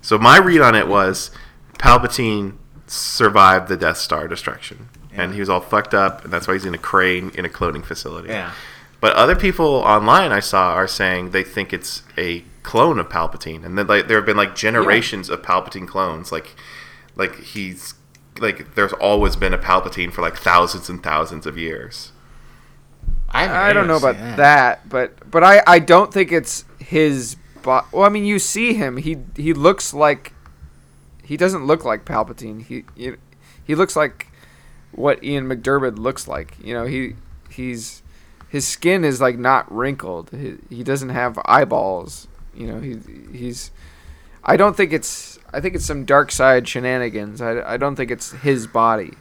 So 0.00 0.18
my 0.18 0.38
read 0.38 0.60
on 0.60 0.74
it 0.74 0.88
was 0.88 1.30
Palpatine 1.78 2.54
survived 2.86 3.68
the 3.68 3.76
Death 3.76 3.98
Star 3.98 4.28
destruction, 4.28 4.88
and 5.12 5.34
he 5.34 5.40
was 5.40 5.48
all 5.48 5.60
fucked 5.60 5.94
up, 5.94 6.24
and 6.24 6.32
that's 6.32 6.46
why 6.46 6.54
he's 6.54 6.64
in 6.64 6.74
a 6.74 6.78
crane 6.78 7.30
in 7.34 7.44
a 7.44 7.48
cloning 7.48 7.84
facility. 7.84 8.28
Yeah. 8.28 8.52
But 9.00 9.14
other 9.14 9.34
people 9.34 9.66
online 9.66 10.30
I 10.30 10.38
saw 10.40 10.74
are 10.74 10.86
saying 10.86 11.30
they 11.30 11.42
think 11.42 11.72
it's 11.72 12.04
a 12.16 12.44
clone 12.62 13.00
of 13.00 13.08
Palpatine, 13.08 13.64
and 13.64 13.76
then 13.76 13.88
like 13.88 14.06
there 14.06 14.16
have 14.16 14.26
been 14.26 14.36
like 14.36 14.54
generations 14.54 15.28
of 15.28 15.42
Palpatine 15.42 15.88
clones, 15.88 16.30
like 16.30 16.54
like 17.16 17.40
he's 17.40 17.94
like 18.42 18.74
there's 18.74 18.92
always 18.94 19.36
been 19.36 19.54
a 19.54 19.58
Palpatine 19.58 20.12
for 20.12 20.22
like 20.22 20.36
thousands 20.36 20.88
and 20.88 21.02
thousands 21.02 21.46
of 21.46 21.56
years. 21.56 22.12
haven't 23.42 23.56
I 23.56 23.72
don't 23.72 23.86
know 23.86 23.98
noticed 23.98 24.20
about 24.20 24.36
that, 24.36 24.88
but 24.88 25.30
but 25.30 25.42
I 25.42 25.62
I 25.66 25.78
don't 25.78 26.12
think 26.12 26.32
it's 26.32 26.64
his. 26.78 27.36
Bo- 27.62 27.84
well, 27.92 28.04
I 28.04 28.08
mean, 28.08 28.24
you 28.24 28.38
see 28.38 28.74
him. 28.74 28.98
He 28.98 29.18
he 29.36 29.52
looks 29.52 29.94
like. 29.94 30.34
He 31.24 31.36
doesn't 31.36 31.64
look 31.64 31.84
like 31.84 32.04
Palpatine. 32.04 32.62
He 32.62 32.84
he, 32.96 33.12
he 33.64 33.74
looks 33.74 33.96
like 33.96 34.26
what 34.90 35.22
Ian 35.24 35.48
McDiarmid 35.48 35.98
looks 35.98 36.28
like. 36.28 36.56
You 36.62 36.74
know, 36.74 36.84
he 36.84 37.14
he's 37.48 38.02
his 38.48 38.68
skin 38.68 39.04
is 39.04 39.18
like 39.20 39.38
not 39.38 39.70
wrinkled. 39.72 40.30
He, 40.30 40.56
he 40.68 40.84
doesn't 40.84 41.08
have 41.08 41.38
eyeballs. 41.46 42.28
You 42.54 42.66
know, 42.66 42.80
he 42.80 42.98
he's. 43.32 43.70
I 44.44 44.58
don't 44.58 44.76
think 44.76 44.92
it's. 44.92 45.31
I 45.52 45.60
think 45.60 45.74
it's 45.74 45.84
some 45.84 46.04
dark 46.04 46.32
side 46.32 46.66
shenanigans. 46.66 47.40
I, 47.40 47.74
I 47.74 47.76
don't 47.76 47.96
think 47.96 48.10
it's 48.10 48.32
his 48.32 48.66
body. 48.66 49.14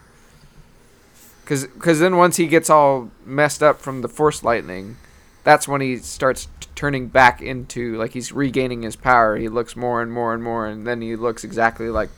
Cause, 1.46 1.68
cause 1.80 2.00
then 2.00 2.16
once 2.16 2.38
he 2.38 2.48
gets 2.48 2.70
all 2.70 3.12
messed 3.26 3.62
up 3.62 3.82
from 3.82 4.02
the 4.02 4.08
force 4.08 4.42
lightning, 4.42 4.96
that's 5.44 5.68
when 5.68 5.82
he 5.82 5.98
starts 5.98 6.48
t- 6.60 6.70
turning 6.76 7.08
back 7.08 7.42
into 7.42 7.98
like 7.98 8.14
he's 8.14 8.32
regaining 8.32 8.84
his 8.84 8.96
power. 8.96 9.36
He 9.36 9.50
looks 9.50 9.76
more 9.76 10.02
and 10.02 10.12
more 10.12 10.34
and 10.34 10.44
more, 10.44 10.66
and 10.66 10.88
then 10.88 11.02
he 11.02 11.16
looks 11.16 11.44
exactly 11.44 11.90
like 11.90 12.10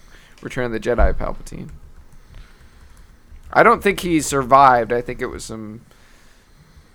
Return 0.42 0.66
of 0.66 0.72
the 0.72 0.80
Jedi 0.80 1.14
Palpatine. 1.14 1.70
I 3.52 3.64
don't 3.64 3.82
think 3.82 4.02
he 4.02 4.20
survived. 4.20 4.92
I 4.92 5.02
think 5.02 5.22
it 5.22 5.28
was 5.28 5.46
some, 5.46 5.82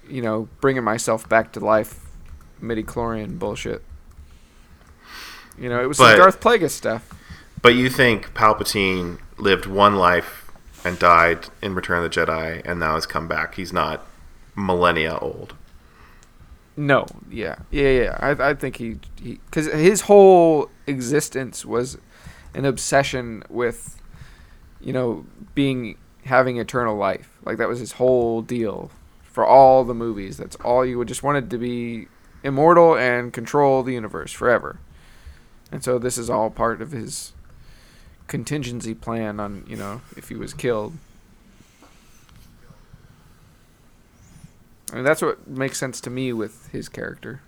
you 0.08 0.20
know, 0.20 0.48
bringing 0.60 0.84
myself 0.84 1.28
back 1.28 1.52
to 1.52 1.60
life, 1.60 2.04
midi-chlorian 2.60 3.38
bullshit. 3.38 3.82
You 5.60 5.68
know, 5.68 5.82
it 5.82 5.86
was 5.86 5.98
But- 5.98 6.10
some 6.10 6.18
Darth 6.18 6.40
Plagueis 6.40 6.70
stuff. 6.70 7.08
But 7.60 7.74
you 7.74 7.90
think 7.90 8.34
Palpatine 8.34 9.18
lived 9.36 9.66
one 9.66 9.96
life 9.96 10.50
and 10.84 10.98
died 10.98 11.48
in 11.60 11.74
Return 11.74 12.04
of 12.04 12.10
the 12.10 12.20
Jedi, 12.20 12.62
and 12.64 12.78
now 12.78 12.94
has 12.94 13.04
come 13.04 13.26
back? 13.26 13.56
He's 13.56 13.72
not 13.72 14.06
millennia 14.54 15.18
old. 15.18 15.54
No, 16.76 17.06
yeah, 17.28 17.56
yeah, 17.72 17.90
yeah. 17.90 18.18
I, 18.20 18.50
I 18.50 18.54
think 18.54 18.76
he, 18.76 18.98
because 19.20 19.66
his 19.66 20.02
whole 20.02 20.70
existence 20.86 21.64
was 21.64 21.98
an 22.54 22.64
obsession 22.64 23.42
with, 23.48 24.00
you 24.80 24.92
know, 24.92 25.26
being 25.56 25.96
having 26.24 26.58
eternal 26.58 26.96
life. 26.96 27.28
Like 27.44 27.58
that 27.58 27.68
was 27.68 27.80
his 27.80 27.92
whole 27.92 28.42
deal 28.42 28.92
for 29.24 29.44
all 29.44 29.82
the 29.82 29.94
movies. 29.94 30.36
That's 30.36 30.54
all 30.56 30.86
you 30.86 30.98
would 30.98 31.08
just 31.08 31.24
wanted 31.24 31.50
to 31.50 31.58
be 31.58 32.06
immortal 32.44 32.96
and 32.96 33.32
control 33.32 33.82
the 33.82 33.94
universe 33.94 34.30
forever. 34.32 34.78
And 35.70 35.84
so 35.84 35.98
this 35.98 36.16
is 36.16 36.30
all 36.30 36.50
part 36.50 36.80
of 36.80 36.92
his 36.92 37.32
contingency 38.26 38.94
plan 38.94 39.40
on, 39.40 39.64
you 39.68 39.76
know, 39.76 40.00
if 40.16 40.28
he 40.28 40.34
was 40.34 40.54
killed. 40.54 40.94
I 44.92 44.96
mean, 44.96 45.04
that's 45.04 45.20
what 45.20 45.46
makes 45.46 45.78
sense 45.78 46.00
to 46.02 46.10
me 46.10 46.32
with 46.32 46.68
his 46.72 46.88
character. 46.88 47.42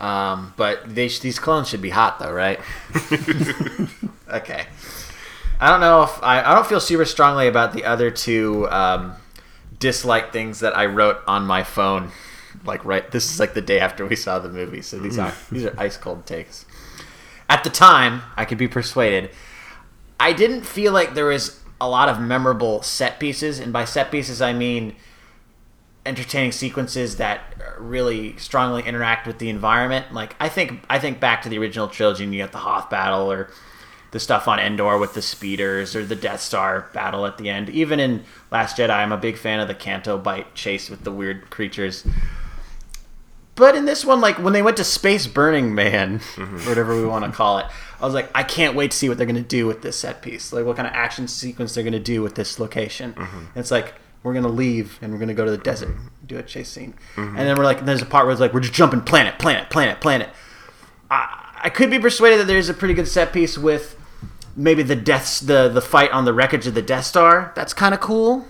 Um, 0.00 0.52
but 0.56 0.94
they 0.94 1.08
sh- 1.08 1.20
these 1.20 1.38
clones 1.38 1.68
should 1.68 1.82
be 1.82 1.90
hot 1.90 2.18
though, 2.18 2.32
right? 2.32 2.58
okay. 4.28 4.66
I 5.60 5.70
don't 5.70 5.80
know 5.80 6.02
if 6.02 6.22
I, 6.22 6.42
I 6.42 6.54
don't 6.54 6.66
feel 6.66 6.80
super 6.80 7.04
strongly 7.04 7.46
about 7.46 7.72
the 7.72 7.84
other 7.84 8.10
two 8.10 8.68
um, 8.70 9.14
dislike 9.78 10.32
things 10.32 10.60
that 10.60 10.76
I 10.76 10.86
wrote 10.86 11.18
on 11.28 11.46
my 11.46 11.62
phone. 11.62 12.10
Like 12.64 12.84
right, 12.84 13.10
this 13.10 13.30
is 13.30 13.40
like 13.40 13.54
the 13.54 13.60
day 13.60 13.80
after 13.80 14.06
we 14.06 14.16
saw 14.16 14.38
the 14.38 14.48
movie, 14.48 14.82
so 14.82 14.98
these 14.98 15.18
are 15.18 15.32
these 15.52 15.64
are 15.64 15.74
ice 15.78 15.96
cold 15.96 16.26
takes. 16.26 16.64
At 17.48 17.62
the 17.64 17.70
time, 17.70 18.22
I 18.36 18.44
could 18.44 18.58
be 18.58 18.68
persuaded. 18.68 19.30
I 20.18 20.32
didn't 20.32 20.62
feel 20.62 20.92
like 20.92 21.14
there 21.14 21.26
was 21.26 21.60
a 21.80 21.88
lot 21.88 22.08
of 22.08 22.20
memorable 22.20 22.82
set 22.82 23.20
pieces, 23.20 23.58
and 23.58 23.72
by 23.72 23.84
set 23.84 24.10
pieces 24.10 24.40
I 24.40 24.52
mean 24.52 24.96
entertaining 26.06 26.52
sequences 26.52 27.16
that 27.16 27.54
really 27.78 28.36
strongly 28.36 28.82
interact 28.82 29.26
with 29.26 29.38
the 29.38 29.48
environment. 29.48 30.12
Like 30.12 30.36
I 30.40 30.48
think 30.48 30.84
I 30.88 30.98
think 30.98 31.20
back 31.20 31.42
to 31.42 31.48
the 31.48 31.58
original 31.58 31.88
trilogy, 31.88 32.24
and 32.24 32.34
you 32.34 32.42
got 32.42 32.52
the 32.52 32.58
Hoth 32.58 32.90
battle, 32.90 33.30
or 33.30 33.50
the 34.12 34.20
stuff 34.20 34.46
on 34.46 34.58
Endor 34.58 34.98
with 34.98 35.14
the 35.14 35.22
speeders, 35.22 35.96
or 35.96 36.04
the 36.04 36.16
Death 36.16 36.40
Star 36.40 36.88
battle 36.92 37.26
at 37.26 37.38
the 37.38 37.50
end. 37.50 37.68
Even 37.70 38.00
in 38.00 38.24
Last 38.50 38.76
Jedi, 38.76 38.90
I'm 38.90 39.12
a 39.12 39.16
big 39.16 39.36
fan 39.36 39.60
of 39.60 39.68
the 39.68 39.74
Canto 39.74 40.18
Bight 40.18 40.54
chase 40.54 40.88
with 40.88 41.04
the 41.04 41.12
weird 41.12 41.50
creatures. 41.50 42.06
But 43.56 43.76
in 43.76 43.84
this 43.84 44.04
one, 44.04 44.20
like 44.20 44.38
when 44.38 44.52
they 44.52 44.62
went 44.62 44.76
to 44.78 44.84
Space 44.84 45.26
Burning 45.26 45.74
Man, 45.74 46.18
mm-hmm. 46.18 46.68
whatever 46.68 46.96
we 46.96 47.06
want 47.06 47.24
to 47.24 47.30
call 47.30 47.58
it, 47.58 47.66
I 48.00 48.04
was 48.04 48.14
like, 48.14 48.28
I 48.34 48.42
can't 48.42 48.74
wait 48.74 48.90
to 48.90 48.96
see 48.96 49.08
what 49.08 49.16
they're 49.16 49.26
going 49.26 49.36
to 49.36 49.42
do 49.42 49.66
with 49.66 49.82
this 49.82 49.96
set 49.96 50.22
piece. 50.22 50.52
Like 50.52 50.66
what 50.66 50.76
kind 50.76 50.88
of 50.88 50.94
action 50.94 51.28
sequence 51.28 51.74
they're 51.74 51.84
going 51.84 51.92
to 51.92 52.00
do 52.00 52.20
with 52.20 52.34
this 52.34 52.58
location. 52.58 53.14
And 53.16 53.48
it's 53.56 53.70
like 53.70 53.94
we're 54.24 54.32
going 54.32 54.44
to 54.44 54.50
leave 54.50 54.98
and 55.00 55.12
we're 55.12 55.18
going 55.18 55.28
to 55.28 55.34
go 55.34 55.44
to 55.44 55.50
the 55.50 55.58
desert, 55.58 55.90
mm-hmm. 55.90 56.26
do 56.26 56.38
a 56.38 56.42
chase 56.42 56.68
scene, 56.68 56.94
and 57.16 57.38
then 57.38 57.56
we're 57.56 57.64
like, 57.64 57.84
there's 57.84 58.02
a 58.02 58.06
part 58.06 58.26
where 58.26 58.32
it's 58.32 58.40
like 58.40 58.52
we're 58.52 58.60
just 58.60 58.74
jumping 58.74 59.02
planet, 59.02 59.38
planet, 59.38 59.70
planet, 59.70 60.00
planet. 60.00 60.30
I, 61.10 61.60
I 61.64 61.70
could 61.70 61.90
be 61.90 61.98
persuaded 61.98 62.40
that 62.40 62.46
there's 62.46 62.68
a 62.68 62.74
pretty 62.74 62.94
good 62.94 63.06
set 63.06 63.32
piece 63.32 63.56
with 63.56 63.96
maybe 64.56 64.82
the 64.82 64.96
deaths, 64.96 65.40
the 65.40 65.68
the 65.68 65.80
fight 65.80 66.10
on 66.10 66.24
the 66.24 66.32
wreckage 66.32 66.66
of 66.66 66.74
the 66.74 66.82
Death 66.82 67.04
Star. 67.04 67.52
That's 67.54 67.74
kind 67.74 67.94
of 67.94 68.00
cool. 68.00 68.46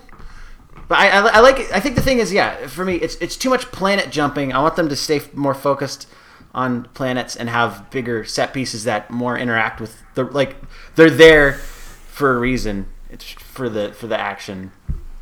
But 0.87 0.99
I, 0.99 1.09
I, 1.09 1.27
I 1.27 1.39
like. 1.39 1.71
I 1.71 1.79
think 1.79 1.95
the 1.95 2.01
thing 2.01 2.19
is, 2.19 2.31
yeah, 2.31 2.67
for 2.67 2.85
me, 2.85 2.95
it's 2.95 3.15
it's 3.15 3.35
too 3.35 3.49
much 3.49 3.71
planet 3.71 4.11
jumping. 4.11 4.53
I 4.53 4.61
want 4.61 4.75
them 4.75 4.89
to 4.89 4.95
stay 4.95 5.21
more 5.33 5.53
focused 5.53 6.07
on 6.53 6.85
planets 6.93 7.35
and 7.35 7.49
have 7.49 7.89
bigger 7.91 8.23
set 8.23 8.53
pieces 8.53 8.85
that 8.85 9.11
more 9.11 9.37
interact 9.37 9.81
with 9.81 10.01
the 10.13 10.23
like 10.23 10.55
they're 10.95 11.09
there 11.09 11.53
for 11.53 12.35
a 12.35 12.39
reason. 12.39 12.87
It's 13.09 13.29
for 13.29 13.67
the 13.69 13.93
for 13.93 14.07
the 14.07 14.19
action. 14.19 14.71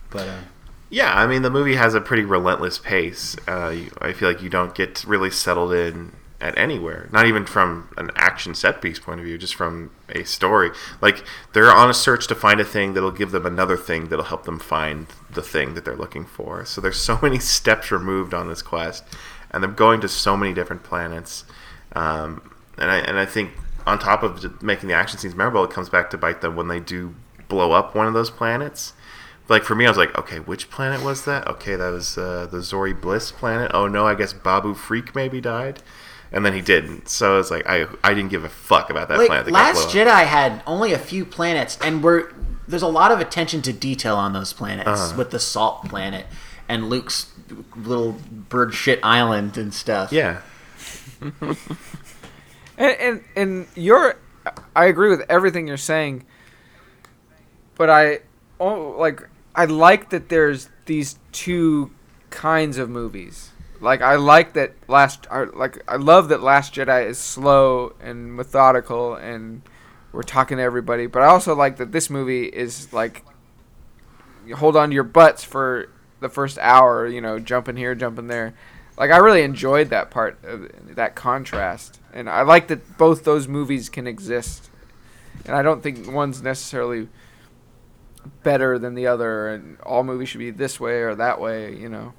But 0.09 0.27
uh, 0.27 0.39
Yeah, 0.89 1.13
I 1.13 1.25
mean 1.25 1.41
the 1.41 1.49
movie 1.49 1.75
has 1.75 1.95
a 1.95 2.01
pretty 2.01 2.23
relentless 2.23 2.77
pace. 2.77 3.35
Uh, 3.47 3.75
I 3.99 4.13
feel 4.13 4.29
like 4.29 4.41
you 4.41 4.49
don't 4.49 4.75
get 4.75 5.03
really 5.05 5.31
settled 5.31 5.73
in 5.73 6.11
at 6.43 6.57
anywhere. 6.57 7.07
Not 7.11 7.25
even 7.25 7.45
from 7.45 7.89
an 7.97 8.11
action 8.15 8.53
set 8.53 8.81
piece 8.81 8.99
point 8.99 9.21
of 9.21 9.25
view, 9.25 9.37
just 9.37 9.55
from 9.55 9.91
a 10.09 10.25
story. 10.25 10.71
Like 11.01 11.23
they're 11.53 11.71
on 11.71 11.89
a 11.89 11.93
search 11.93 12.27
to 12.27 12.35
find 12.35 12.59
a 12.59 12.65
thing 12.65 12.93
that'll 12.93 13.11
give 13.11 13.31
them 13.31 13.45
another 13.45 13.77
thing 13.77 14.09
that'll 14.09 14.25
help 14.25 14.43
them 14.43 14.59
find 14.59 15.07
the 15.31 15.41
thing 15.41 15.73
that 15.73 15.85
they're 15.85 15.95
looking 15.95 16.25
for. 16.25 16.65
So 16.65 16.81
there's 16.81 16.99
so 16.99 17.17
many 17.23 17.39
steps 17.39 17.91
removed 17.91 18.33
on 18.33 18.49
this 18.49 18.61
quest, 18.61 19.05
and 19.49 19.63
they're 19.63 19.71
going 19.71 20.01
to 20.01 20.09
so 20.09 20.35
many 20.35 20.53
different 20.53 20.83
planets. 20.83 21.45
Um, 21.93 22.51
and 22.77 22.91
I 22.91 22.97
and 22.97 23.17
I 23.17 23.25
think 23.25 23.51
on 23.87 23.97
top 23.97 24.21
of 24.21 24.61
making 24.61 24.89
the 24.89 24.95
action 24.95 25.17
scenes 25.17 25.35
memorable, 25.35 25.63
it 25.63 25.71
comes 25.71 25.89
back 25.89 26.09
to 26.09 26.17
bite 26.17 26.41
them 26.41 26.57
when 26.57 26.67
they 26.67 26.81
do 26.81 27.15
blow 27.47 27.71
up 27.71 27.95
one 27.95 28.07
of 28.07 28.13
those 28.13 28.29
planets 28.29 28.93
like 29.49 29.63
for 29.63 29.75
me, 29.75 29.85
I 29.85 29.89
was 29.89 29.97
like, 29.97 30.17
okay, 30.17 30.39
which 30.39 30.69
planet 30.69 31.03
was 31.03 31.25
that? 31.25 31.47
Okay, 31.47 31.75
that 31.75 31.89
was 31.89 32.17
uh, 32.17 32.47
the 32.49 32.61
Zori 32.61 32.93
Bliss 32.93 33.31
planet. 33.31 33.71
Oh 33.73 33.87
no, 33.87 34.07
I 34.07 34.15
guess 34.15 34.33
Babu 34.33 34.73
Frik 34.73 35.15
maybe 35.15 35.41
died, 35.41 35.81
and 36.33 36.45
then 36.45 36.53
he 36.53 36.59
didn't. 36.61 37.07
So 37.07 37.39
it's 37.39 37.49
like 37.51 37.65
I 37.69 37.85
I 38.03 38.13
didn't 38.13 38.29
give 38.31 38.43
a 38.43 38.49
fuck 38.49 38.89
about 38.89 39.07
that 39.07 39.17
like 39.19 39.27
planet. 39.27 39.45
that 39.45 39.51
got 39.51 39.57
Last 39.75 39.93
blown 39.93 40.07
up. 40.07 40.17
Jedi 40.17 40.25
had 40.25 40.63
only 40.67 40.91
a 40.91 40.99
few 40.99 41.23
planets, 41.25 41.77
and 41.81 42.03
we're 42.03 42.31
there's 42.67 42.81
a 42.81 42.87
lot 42.87 43.11
of 43.11 43.19
attention 43.19 43.61
to 43.61 43.71
detail 43.73 44.15
on 44.15 44.33
those 44.33 44.51
planets 44.53 44.87
Uh-huh. 44.89 45.15
with 45.17 45.31
the 45.31 45.39
salt 45.39 45.85
planet 45.89 46.25
and 46.69 46.89
Luke's 46.89 47.31
little 47.75 48.15
bird 48.31 48.73
shit 48.73 48.99
island 49.03 49.57
and 49.57 49.73
stuff. 49.73 50.11
Yeah, 50.11 50.41
And 51.21 51.55
and 52.99 53.23
and 53.35 53.67
you're, 53.75 54.15
I 54.75 54.85
agree 54.85 55.09
with 55.09 55.21
everything 55.29 55.67
you're 55.67 55.77
saying. 55.77 56.25
But 57.75 57.89
I, 57.89 58.19
oh, 58.59 58.95
like 58.97 59.21
I 59.55 59.65
like 59.65 60.09
that 60.09 60.29
there's 60.29 60.69
these 60.85 61.19
two 61.31 61.91
kinds 62.31 62.77
of 62.79 62.89
movies. 62.89 63.51
Like 63.83 64.01
I 64.01 64.15
like 64.15 64.53
that 64.53 64.75
last, 64.87 65.27
I, 65.29 65.43
like 65.43 65.83
I 65.89 65.97
love 65.97 66.29
that 66.29 66.41
Last 66.41 66.73
Jedi 66.73 67.05
is 67.05 67.17
slow 67.17 67.93
and 67.99 68.33
methodical, 68.33 69.15
and 69.15 69.61
we're 70.13 70.23
talking 70.23 70.55
to 70.55 70.63
everybody. 70.63 71.05
But 71.05 71.21
I 71.21 71.25
also 71.25 71.53
like 71.53 71.75
that 71.77 71.91
this 71.91 72.09
movie 72.09 72.45
is 72.45 72.93
like, 72.93 73.25
hold 74.55 74.77
on 74.77 74.89
to 74.89 74.95
your 74.95 75.03
butts 75.03 75.43
for 75.43 75.89
the 76.21 76.29
first 76.29 76.57
hour. 76.59 77.05
You 77.05 77.19
know, 77.19 77.39
jumping 77.39 77.75
here, 77.75 77.93
jumping 77.93 78.27
there. 78.27 78.53
Like 78.97 79.11
I 79.11 79.17
really 79.17 79.41
enjoyed 79.41 79.89
that 79.89 80.09
part, 80.09 80.39
of, 80.45 80.95
that 80.95 81.15
contrast, 81.15 81.99
and 82.13 82.29
I 82.29 82.43
like 82.43 82.69
that 82.69 82.97
both 82.97 83.25
those 83.25 83.49
movies 83.49 83.89
can 83.89 84.07
exist. 84.07 84.69
And 85.45 85.57
I 85.57 85.61
don't 85.61 85.83
think 85.83 86.09
one's 86.09 86.41
necessarily 86.41 87.09
better 88.43 88.79
than 88.79 88.95
the 88.95 89.07
other, 89.07 89.49
and 89.49 89.77
all 89.81 90.03
movies 90.03 90.29
should 90.29 90.39
be 90.39 90.51
this 90.51 90.79
way 90.79 91.01
or 91.01 91.15
that 91.15 91.41
way. 91.41 91.75
You 91.75 91.89
know, 91.89 92.13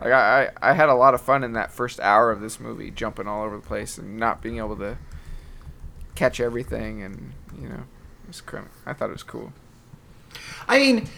like 0.00 0.12
I, 0.12 0.44
I, 0.62 0.70
I 0.70 0.72
had 0.74 0.88
a 0.88 0.94
lot 0.94 1.14
of 1.14 1.20
fun 1.20 1.42
in 1.44 1.52
that 1.52 1.70
first 1.72 2.00
hour 2.00 2.30
of 2.30 2.40
this 2.40 2.60
movie, 2.60 2.90
jumping 2.90 3.26
all 3.26 3.44
over 3.44 3.56
the 3.56 3.66
place 3.66 3.98
and 3.98 4.16
not 4.16 4.42
being 4.42 4.58
able 4.58 4.76
to 4.76 4.98
catch 6.14 6.40
everything, 6.40 7.02
and 7.02 7.32
you 7.60 7.68
know, 7.68 7.84
it 8.24 8.28
was 8.28 8.40
kind 8.40 8.66
of, 8.66 8.72
I 8.86 8.92
thought 8.92 9.10
it 9.10 9.12
was 9.12 9.22
cool. 9.22 9.52
I 10.68 10.78
mean, 10.78 11.08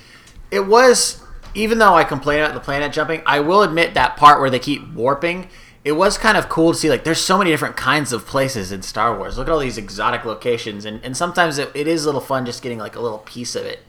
it 0.50 0.66
was 0.66 1.22
even 1.54 1.78
though 1.78 1.94
I 1.94 2.04
complain 2.04 2.40
about 2.40 2.54
the 2.54 2.60
planet 2.60 2.92
jumping, 2.92 3.22
I 3.26 3.40
will 3.40 3.62
admit 3.62 3.94
that 3.94 4.16
part 4.16 4.40
where 4.40 4.50
they 4.50 4.58
keep 4.58 4.92
warping. 4.92 5.48
It 5.82 5.92
was 5.92 6.18
kind 6.18 6.36
of 6.36 6.48
cool 6.48 6.72
to 6.72 6.78
see 6.78 6.90
like 6.90 7.04
there's 7.04 7.20
so 7.20 7.38
many 7.38 7.50
different 7.50 7.76
kinds 7.76 8.12
of 8.12 8.26
places 8.26 8.70
in 8.70 8.82
Star 8.82 9.16
Wars. 9.16 9.38
Look 9.38 9.48
at 9.48 9.52
all 9.52 9.58
these 9.58 9.78
exotic 9.78 10.24
locations, 10.24 10.84
and, 10.84 11.02
and 11.04 11.16
sometimes 11.16 11.58
it, 11.58 11.70
it 11.74 11.86
is 11.86 12.04
a 12.04 12.08
little 12.08 12.20
fun 12.20 12.46
just 12.46 12.62
getting 12.62 12.78
like 12.78 12.96
a 12.96 13.00
little 13.00 13.18
piece 13.18 13.54
of 13.56 13.64
it. 13.64 13.80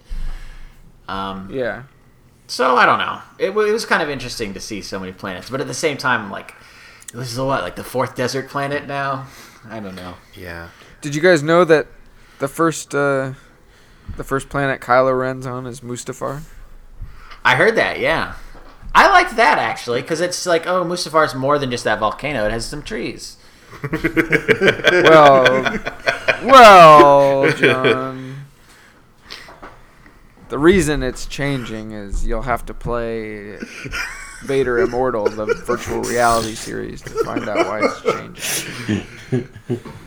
Um, 1.07 1.49
Yeah. 1.51 1.83
So 2.51 2.75
I 2.75 2.85
don't 2.85 2.99
know. 2.99 3.21
It, 3.39 3.55
wa- 3.55 3.61
it 3.61 3.71
was 3.71 3.85
kind 3.85 4.03
of 4.03 4.09
interesting 4.09 4.53
to 4.55 4.59
see 4.59 4.81
so 4.81 4.99
many 4.99 5.13
planets, 5.13 5.49
but 5.49 5.61
at 5.61 5.67
the 5.67 5.73
same 5.73 5.95
time, 5.95 6.29
like 6.29 6.53
this 7.13 7.31
is 7.31 7.37
a 7.37 7.45
what 7.45 7.63
like 7.63 7.77
the 7.77 7.83
fourth 7.83 8.13
desert 8.13 8.49
planet 8.49 8.85
now. 8.87 9.27
I 9.69 9.79
don't 9.79 9.95
know. 9.95 10.15
yeah. 10.35 10.67
Did 10.99 11.15
you 11.15 11.21
guys 11.21 11.41
know 11.41 11.63
that 11.63 11.87
the 12.39 12.49
first 12.49 12.93
uh, 12.93 13.33
the 14.17 14.25
first 14.25 14.49
planet 14.49 14.81
Kylo 14.81 15.17
Ren's 15.17 15.45
on 15.45 15.65
is 15.65 15.79
Mustafar? 15.79 16.41
I 17.45 17.55
heard 17.55 17.75
that. 17.75 17.99
Yeah, 17.99 18.35
I 18.93 19.07
liked 19.09 19.37
that 19.37 19.57
actually 19.57 20.01
because 20.01 20.19
it's 20.19 20.45
like 20.45 20.67
oh, 20.67 20.83
Mustafar's 20.83 21.33
more 21.33 21.57
than 21.57 21.71
just 21.71 21.85
that 21.85 21.99
volcano. 21.99 22.45
It 22.45 22.51
has 22.51 22.65
some 22.65 22.83
trees. 22.83 23.37
Well, 24.91 25.79
well, 26.43 27.51
John. 27.55 28.20
The 30.51 30.59
reason 30.59 31.01
it's 31.01 31.27
changing 31.27 31.93
is 31.93 32.27
you'll 32.27 32.41
have 32.41 32.65
to 32.65 32.73
play 32.73 33.57
Vader 34.43 34.79
Immortal, 34.79 35.29
the 35.29 35.45
virtual 35.65 36.01
reality 36.01 36.55
series, 36.55 37.01
to 37.03 37.23
find 37.23 37.47
out 37.47 37.67
why 37.67 37.79
it's 37.85 38.01
changing. 38.01 39.47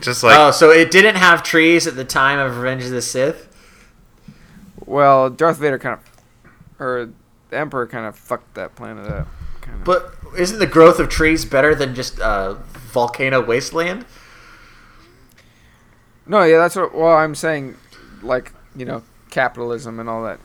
Just 0.02 0.22
like 0.22 0.38
oh, 0.38 0.50
so 0.50 0.70
it 0.70 0.90
didn't 0.90 1.14
have 1.14 1.42
trees 1.42 1.86
at 1.86 1.96
the 1.96 2.04
time 2.04 2.38
of 2.38 2.58
Revenge 2.58 2.84
of 2.84 2.90
the 2.90 3.00
Sith. 3.00 3.48
Well, 4.84 5.30
Darth 5.30 5.56
Vader 5.56 5.78
kind 5.78 5.98
of, 5.98 6.50
or 6.78 7.08
the 7.48 7.56
Emperor 7.56 7.86
kind 7.86 8.04
of 8.04 8.14
fucked 8.14 8.52
that 8.52 8.76
planet 8.76 9.10
up. 9.10 9.28
Kind 9.62 9.78
of. 9.78 9.84
But 9.84 10.14
isn't 10.38 10.58
the 10.58 10.66
growth 10.66 10.98
of 10.98 11.08
trees 11.08 11.46
better 11.46 11.74
than 11.74 11.94
just 11.94 12.20
uh, 12.20 12.52
volcano 12.92 13.40
wasteland? 13.42 14.04
No, 16.26 16.42
yeah, 16.42 16.58
that's 16.58 16.76
what. 16.76 16.94
Well, 16.94 17.16
I'm 17.16 17.34
saying, 17.34 17.78
like 18.22 18.52
you 18.76 18.84
know, 18.84 19.02
capitalism 19.34 19.98
and 19.98 20.08
all 20.08 20.22
that 20.22 20.38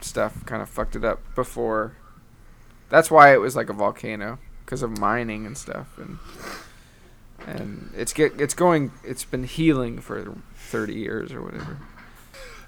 stuff 0.00 0.44
kind 0.46 0.60
of 0.60 0.68
fucked 0.68 0.96
it 0.96 1.04
up 1.04 1.20
before. 1.36 1.96
That's 2.90 3.10
why 3.10 3.32
it 3.32 3.40
was 3.40 3.54
like 3.54 3.70
a 3.70 3.72
volcano 3.72 4.38
because 4.64 4.82
of 4.82 4.98
mining 4.98 5.46
and 5.46 5.56
stuff, 5.56 5.96
and 5.96 6.18
and 7.46 7.92
it's 7.96 8.12
get 8.12 8.38
it's 8.40 8.52
going. 8.52 8.90
It's 9.04 9.24
been 9.24 9.44
healing 9.44 10.00
for 10.00 10.36
thirty 10.56 10.94
years 10.94 11.32
or 11.32 11.40
whatever. 11.40 11.78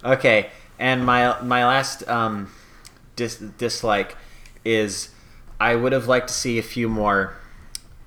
Okay, 0.05 0.51
and 0.78 1.05
my 1.05 1.40
my 1.42 1.66
last 1.66 2.09
um, 2.09 2.52
dis- 3.16 3.38
dislike 3.59 4.16
is 4.64 5.10
I 5.60 5.74
would 5.74 5.92
have 5.92 6.06
liked 6.06 6.28
to 6.28 6.34
see 6.34 6.59
a 6.59 6.62
few 6.62 6.88
more 6.88 7.34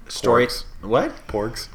stories. 0.08 0.64
What? 0.82 1.12
porgs. 1.28 1.68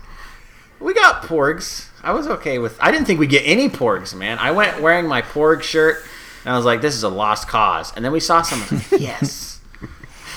We 0.82 0.94
got 0.94 1.22
porgs. 1.22 1.88
I 2.02 2.12
was 2.12 2.26
okay 2.26 2.58
with. 2.58 2.76
I 2.80 2.90
didn't 2.90 3.06
think 3.06 3.20
we'd 3.20 3.30
get 3.30 3.44
any 3.46 3.68
porgs, 3.68 4.14
man. 4.14 4.38
I 4.38 4.50
went 4.50 4.82
wearing 4.82 5.06
my 5.06 5.22
porg 5.22 5.62
shirt, 5.62 6.04
and 6.44 6.52
I 6.52 6.56
was 6.56 6.66
like, 6.66 6.80
"This 6.80 6.94
is 6.94 7.04
a 7.04 7.08
lost 7.08 7.46
cause." 7.46 7.92
And 7.94 8.04
then 8.04 8.12
we 8.12 8.20
saw 8.20 8.42
some. 8.42 8.60
Like, 8.76 8.90
yes. 9.00 9.60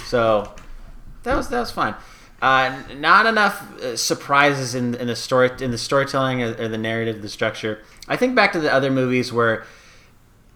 So 0.06 0.54
that 1.24 1.36
was 1.36 1.50
that 1.50 1.60
was 1.60 1.72
fine. 1.72 1.96
Uh, 2.42 2.80
not 2.98 3.26
enough 3.26 3.62
uh, 3.82 3.98
surprises 3.98 4.76
in, 4.76 4.94
in 4.96 5.08
the 5.08 5.16
story 5.16 5.50
in 5.60 5.72
the 5.72 5.78
storytelling 5.78 6.44
or, 6.44 6.56
or 6.60 6.68
the 6.68 6.78
narrative, 6.78 7.22
the 7.22 7.30
structure. 7.30 7.80
I 8.08 8.18
think 8.18 8.36
back 8.36 8.54
to 8.54 8.60
the 8.60 8.72
other 8.72 8.92
movies 8.92 9.34
where 9.34 9.66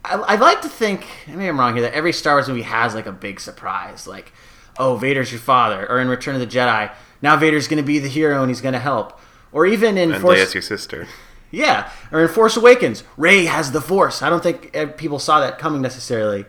I, 0.04 0.14
I 0.14 0.36
like 0.36 0.62
to 0.62 0.68
think. 0.68 1.06
Maybe 1.26 1.48
I'm 1.48 1.58
wrong 1.58 1.74
here. 1.74 1.82
That 1.82 1.94
every 1.94 2.12
Star 2.12 2.36
Wars 2.36 2.48
movie 2.48 2.62
has 2.62 2.94
like 2.94 3.06
a 3.06 3.12
big 3.12 3.40
surprise, 3.40 4.06
like 4.06 4.32
oh 4.78 4.96
Vader's 4.96 5.32
your 5.32 5.40
father, 5.40 5.88
or 5.90 6.00
in 6.00 6.08
Return 6.08 6.34
of 6.34 6.40
the 6.40 6.46
Jedi, 6.46 6.92
now 7.22 7.36
Vader's 7.36 7.66
going 7.66 7.82
to 7.82 7.86
be 7.86 7.98
the 7.98 8.08
hero 8.08 8.40
and 8.40 8.50
he's 8.50 8.60
going 8.60 8.74
to 8.74 8.78
help, 8.78 9.18
or 9.52 9.66
even 9.66 9.96
in 9.98 10.12
And 10.12 10.22
Force. 10.22 10.38
Leia's 10.38 10.54
your 10.54 10.62
sister. 10.62 11.06
Yeah, 11.52 11.90
or 12.12 12.22
in 12.22 12.28
Force 12.28 12.56
Awakens, 12.56 13.02
Rey 13.16 13.46
has 13.46 13.72
the 13.72 13.80
Force. 13.80 14.22
I 14.22 14.30
don't 14.30 14.42
think 14.42 14.76
uh, 14.76 14.86
people 14.86 15.18
saw 15.18 15.40
that 15.40 15.58
coming 15.58 15.82
necessarily. 15.82 16.44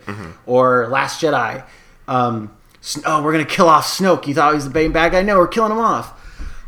Or 0.45 0.87
Last 0.89 1.21
Jedi, 1.21 1.63
um, 2.07 2.51
oh, 3.05 3.23
we're 3.23 3.31
gonna 3.31 3.45
kill 3.45 3.67
off 3.67 3.85
Snoke. 3.87 4.27
You 4.27 4.35
thought 4.35 4.51
he 4.51 4.55
was 4.55 4.65
the 4.67 4.73
main 4.73 4.91
bad 4.91 5.11
guy? 5.13 5.23
No, 5.23 5.39
we're 5.39 5.47
killing 5.47 5.71
him 5.71 5.79
off. 5.79 6.17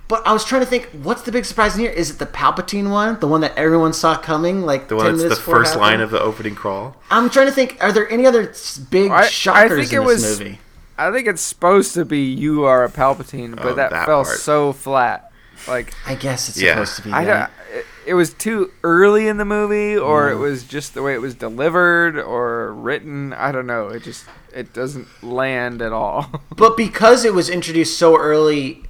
But 0.08 0.26
I 0.28 0.34
was 0.34 0.44
trying 0.44 0.62
to 0.62 0.68
think, 0.68 0.90
what's 1.04 1.22
the 1.22 1.32
big 1.32 1.46
surprise 1.46 1.76
in 1.76 1.82
here? 1.82 1.92
Is 1.92 2.10
it 2.12 2.20
the 2.20 2.26
Palpatine 2.26 2.90
one, 2.92 3.20
the 3.20 3.28
one 3.28 3.42
that 3.42 3.56
everyone 3.58 3.94
saw 3.94 4.18
coming? 4.18 4.62
Like 4.64 4.88
The 4.90 4.96
one 4.96 5.06
that's 5.06 5.18
the 5.20 5.24
minutes 5.26 5.40
before 5.40 5.56
it 5.56 5.66
first 5.66 5.78
line 5.78 6.02
of 6.02 6.10
the 6.12 6.20
opening 6.20 6.56
crawl. 6.56 6.98
I'm 7.12 7.30
trying 7.30 7.46
to 7.48 7.52
think. 7.54 7.78
Are 7.82 7.92
there 7.92 8.10
any 8.12 8.26
other 8.26 8.52
big 8.90 9.12
I- 9.12 9.22
I 9.22 9.28
shockers 9.28 9.90
think 9.90 9.94
in 9.94 10.02
it 10.04 10.08
this 10.14 10.24
was- 10.28 10.40
movie? 10.40 10.60
I 10.98 11.12
think 11.12 11.28
it's 11.28 11.42
supposed 11.42 11.94
to 11.96 12.06
be 12.06 12.20
you 12.32 12.66
are 12.66 12.84
a 12.84 12.90
Palpatine, 12.90 13.56
but 13.56 13.66
Oh, 13.66 13.74
that, 13.76 13.90
that 13.92 14.06
fell 14.06 14.24
part. 14.24 14.38
so 14.38 14.74
flat. 14.74 15.32
Like 15.68 15.94
I 16.06 16.16
guess 16.16 16.50
it's 16.50 16.62
Yeah. 16.62 16.74
supposed 16.74 16.96
to 16.98 17.02
be. 17.04 17.12
I 17.12 17.26
that. 17.26 17.52
don't. 17.72 17.78
It, 17.80 17.86
it 18.06 18.14
was 18.16 18.34
too 18.34 18.72
early 18.84 19.28
in 19.28 19.38
the 19.38 19.46
movie, 19.46 19.98
or 19.98 20.30
Mm. 20.30 20.34
it 20.34 20.36
was 20.36 20.64
just 20.64 20.94
the 20.94 21.02
way 21.02 21.14
it 21.14 21.22
was 21.22 21.36
delivered 21.36 22.20
or 22.20 22.74
written. 22.74 23.34
I 23.34 23.52
don't 23.52 23.66
know. 23.68 23.88
It 23.90 24.04
just 24.04 24.26
it 24.54 24.74
doesn't 24.74 25.08
land 25.24 25.82
at 25.82 25.92
all. 25.92 26.42
But 26.56 26.78
because 26.78 27.26
it 27.26 27.34
was 27.34 27.50
introduced 27.50 27.98
so 27.98 28.18
early 28.18 28.84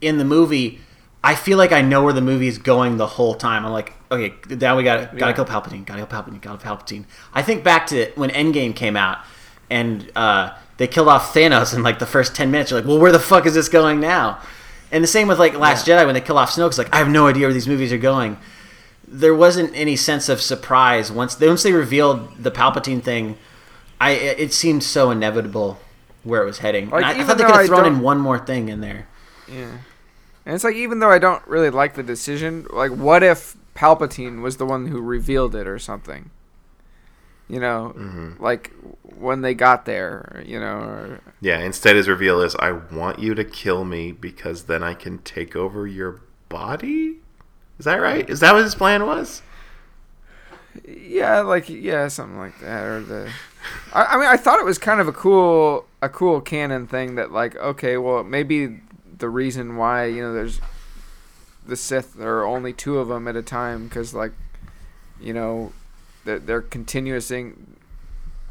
in 0.00 0.18
the 0.18 0.24
movie, 0.24 0.80
I 1.24 1.34
feel 1.34 1.58
like 1.58 1.72
I 1.72 1.80
know 1.82 2.04
where 2.04 2.12
the 2.12 2.20
movie 2.20 2.46
is 2.46 2.58
going 2.58 2.96
the 2.98 3.06
whole 3.06 3.34
time. 3.34 3.66
I'm 3.66 3.72
like, 3.72 3.92
okay, 4.12 4.34
now 4.48 4.76
we 4.76 4.84
got 4.84 4.96
to 5.10 5.16
gotta 5.16 5.30
Yeah. 5.30 5.32
kill 5.32 5.44
Palpatine, 5.46 5.84
gotta 5.84 6.06
kill 6.06 6.22
Palpatine, 6.22 6.40
gotta 6.40 6.58
kill 6.62 6.76
Palpatine. 6.76 7.04
I 7.34 7.42
think 7.42 7.64
back 7.64 7.86
to 7.88 8.12
when 8.14 8.30
Endgame 8.30 8.76
came 8.76 8.96
out 8.96 9.18
and 9.70 10.10
uh, 10.14 10.50
they 10.76 10.86
killed 10.86 11.08
off 11.08 11.34
Thanos 11.34 11.74
in 11.74 11.82
like 11.82 11.98
the 11.98 12.06
first 12.06 12.36
ten 12.36 12.50
minutes. 12.52 12.70
You're 12.70 12.80
like, 12.80 12.88
well, 12.88 12.98
where 13.00 13.12
the 13.12 13.18
fuck 13.18 13.46
is 13.46 13.54
this 13.54 13.68
going 13.68 13.98
now? 13.98 14.38
And 14.90 15.04
the 15.04 15.08
same 15.08 15.28
with 15.28 15.38
like 15.38 15.54
Last 15.54 15.86
Jedi 15.86 16.04
when 16.04 16.14
they 16.14 16.20
kill 16.20 16.38
off 16.38 16.50
Snoke. 16.50 16.68
It's 16.68 16.78
like 16.78 16.94
I 16.94 16.98
have 16.98 17.08
no 17.08 17.26
idea 17.26 17.46
where 17.46 17.52
these 17.52 17.68
movies 17.68 17.92
are 17.92 17.98
going. 17.98 18.38
There 19.06 19.34
wasn't 19.34 19.74
any 19.74 19.96
sense 19.96 20.28
of 20.28 20.40
surprise 20.40 21.10
once 21.10 21.38
once 21.40 21.62
they 21.62 21.72
revealed 21.72 22.42
the 22.42 22.50
Palpatine 22.50 23.02
thing. 23.02 23.36
I 24.00 24.12
it 24.12 24.52
seemed 24.52 24.82
so 24.82 25.10
inevitable 25.10 25.78
where 26.24 26.42
it 26.42 26.46
was 26.46 26.58
heading. 26.58 26.90
Like, 26.90 27.04
I, 27.04 27.20
I 27.20 27.24
thought 27.24 27.38
they 27.38 27.44
could 27.44 27.54
have 27.54 27.66
thrown 27.66 27.86
in 27.86 28.00
one 28.00 28.18
more 28.18 28.38
thing 28.38 28.68
in 28.68 28.80
there. 28.80 29.08
Yeah. 29.48 29.78
And 30.44 30.54
it's 30.54 30.64
like 30.64 30.76
even 30.76 30.98
though 30.98 31.10
I 31.10 31.18
don't 31.18 31.46
really 31.46 31.70
like 31.70 31.94
the 31.94 32.02
decision, 32.02 32.66
like 32.70 32.92
what 32.92 33.22
if 33.22 33.56
Palpatine 33.74 34.42
was 34.42 34.56
the 34.56 34.66
one 34.66 34.86
who 34.86 35.00
revealed 35.00 35.54
it 35.54 35.66
or 35.66 35.78
something? 35.78 36.30
You 37.48 37.60
know, 37.60 37.92
Mm-hmm. 37.96 38.42
like 38.42 38.72
when 39.02 39.40
they 39.40 39.54
got 39.54 39.84
there, 39.86 40.42
you 40.46 40.60
know, 40.60 40.78
or, 40.78 41.20
Yeah, 41.40 41.58
instead 41.60 41.96
his 41.96 42.08
reveal 42.08 42.40
is 42.42 42.54
I 42.56 42.72
want 42.72 43.18
you 43.18 43.34
to 43.34 43.44
kill 43.44 43.84
me 43.84 44.12
because 44.12 44.64
then 44.64 44.82
I 44.82 44.94
can 44.94 45.18
take 45.18 45.56
over 45.56 45.86
your 45.86 46.20
body? 46.48 47.16
Is 47.78 47.84
that 47.86 47.96
right? 47.96 48.28
Is 48.28 48.40
that 48.40 48.52
what 48.54 48.64
his 48.64 48.74
plan 48.74 49.06
was? 49.06 49.42
yeah, 50.86 51.40
like 51.40 51.68
yeah, 51.68 52.08
something 52.08 52.38
like 52.38 52.58
that, 52.60 52.84
or 52.84 53.00
the. 53.00 53.30
I, 53.92 54.04
I 54.04 54.16
mean, 54.16 54.26
I 54.26 54.36
thought 54.36 54.60
it 54.60 54.64
was 54.64 54.78
kind 54.78 55.00
of 55.00 55.08
a 55.08 55.12
cool, 55.12 55.86
a 56.00 56.08
cool 56.08 56.40
canon 56.40 56.86
thing 56.86 57.16
that 57.16 57.32
like, 57.32 57.56
okay, 57.56 57.96
well, 57.96 58.22
maybe 58.24 58.80
the 59.18 59.28
reason 59.28 59.76
why 59.76 60.04
you 60.06 60.22
know 60.22 60.32
there's 60.32 60.60
the 61.66 61.76
Sith 61.76 62.14
there 62.14 62.38
are 62.38 62.46
only 62.46 62.72
two 62.72 62.98
of 62.98 63.08
them 63.08 63.26
at 63.28 63.36
a 63.36 63.42
time 63.42 63.88
because 63.88 64.14
like, 64.14 64.32
you 65.20 65.32
know, 65.32 65.72
they're, 66.24 66.38
they're 66.38 66.62
continuousing 66.62 67.76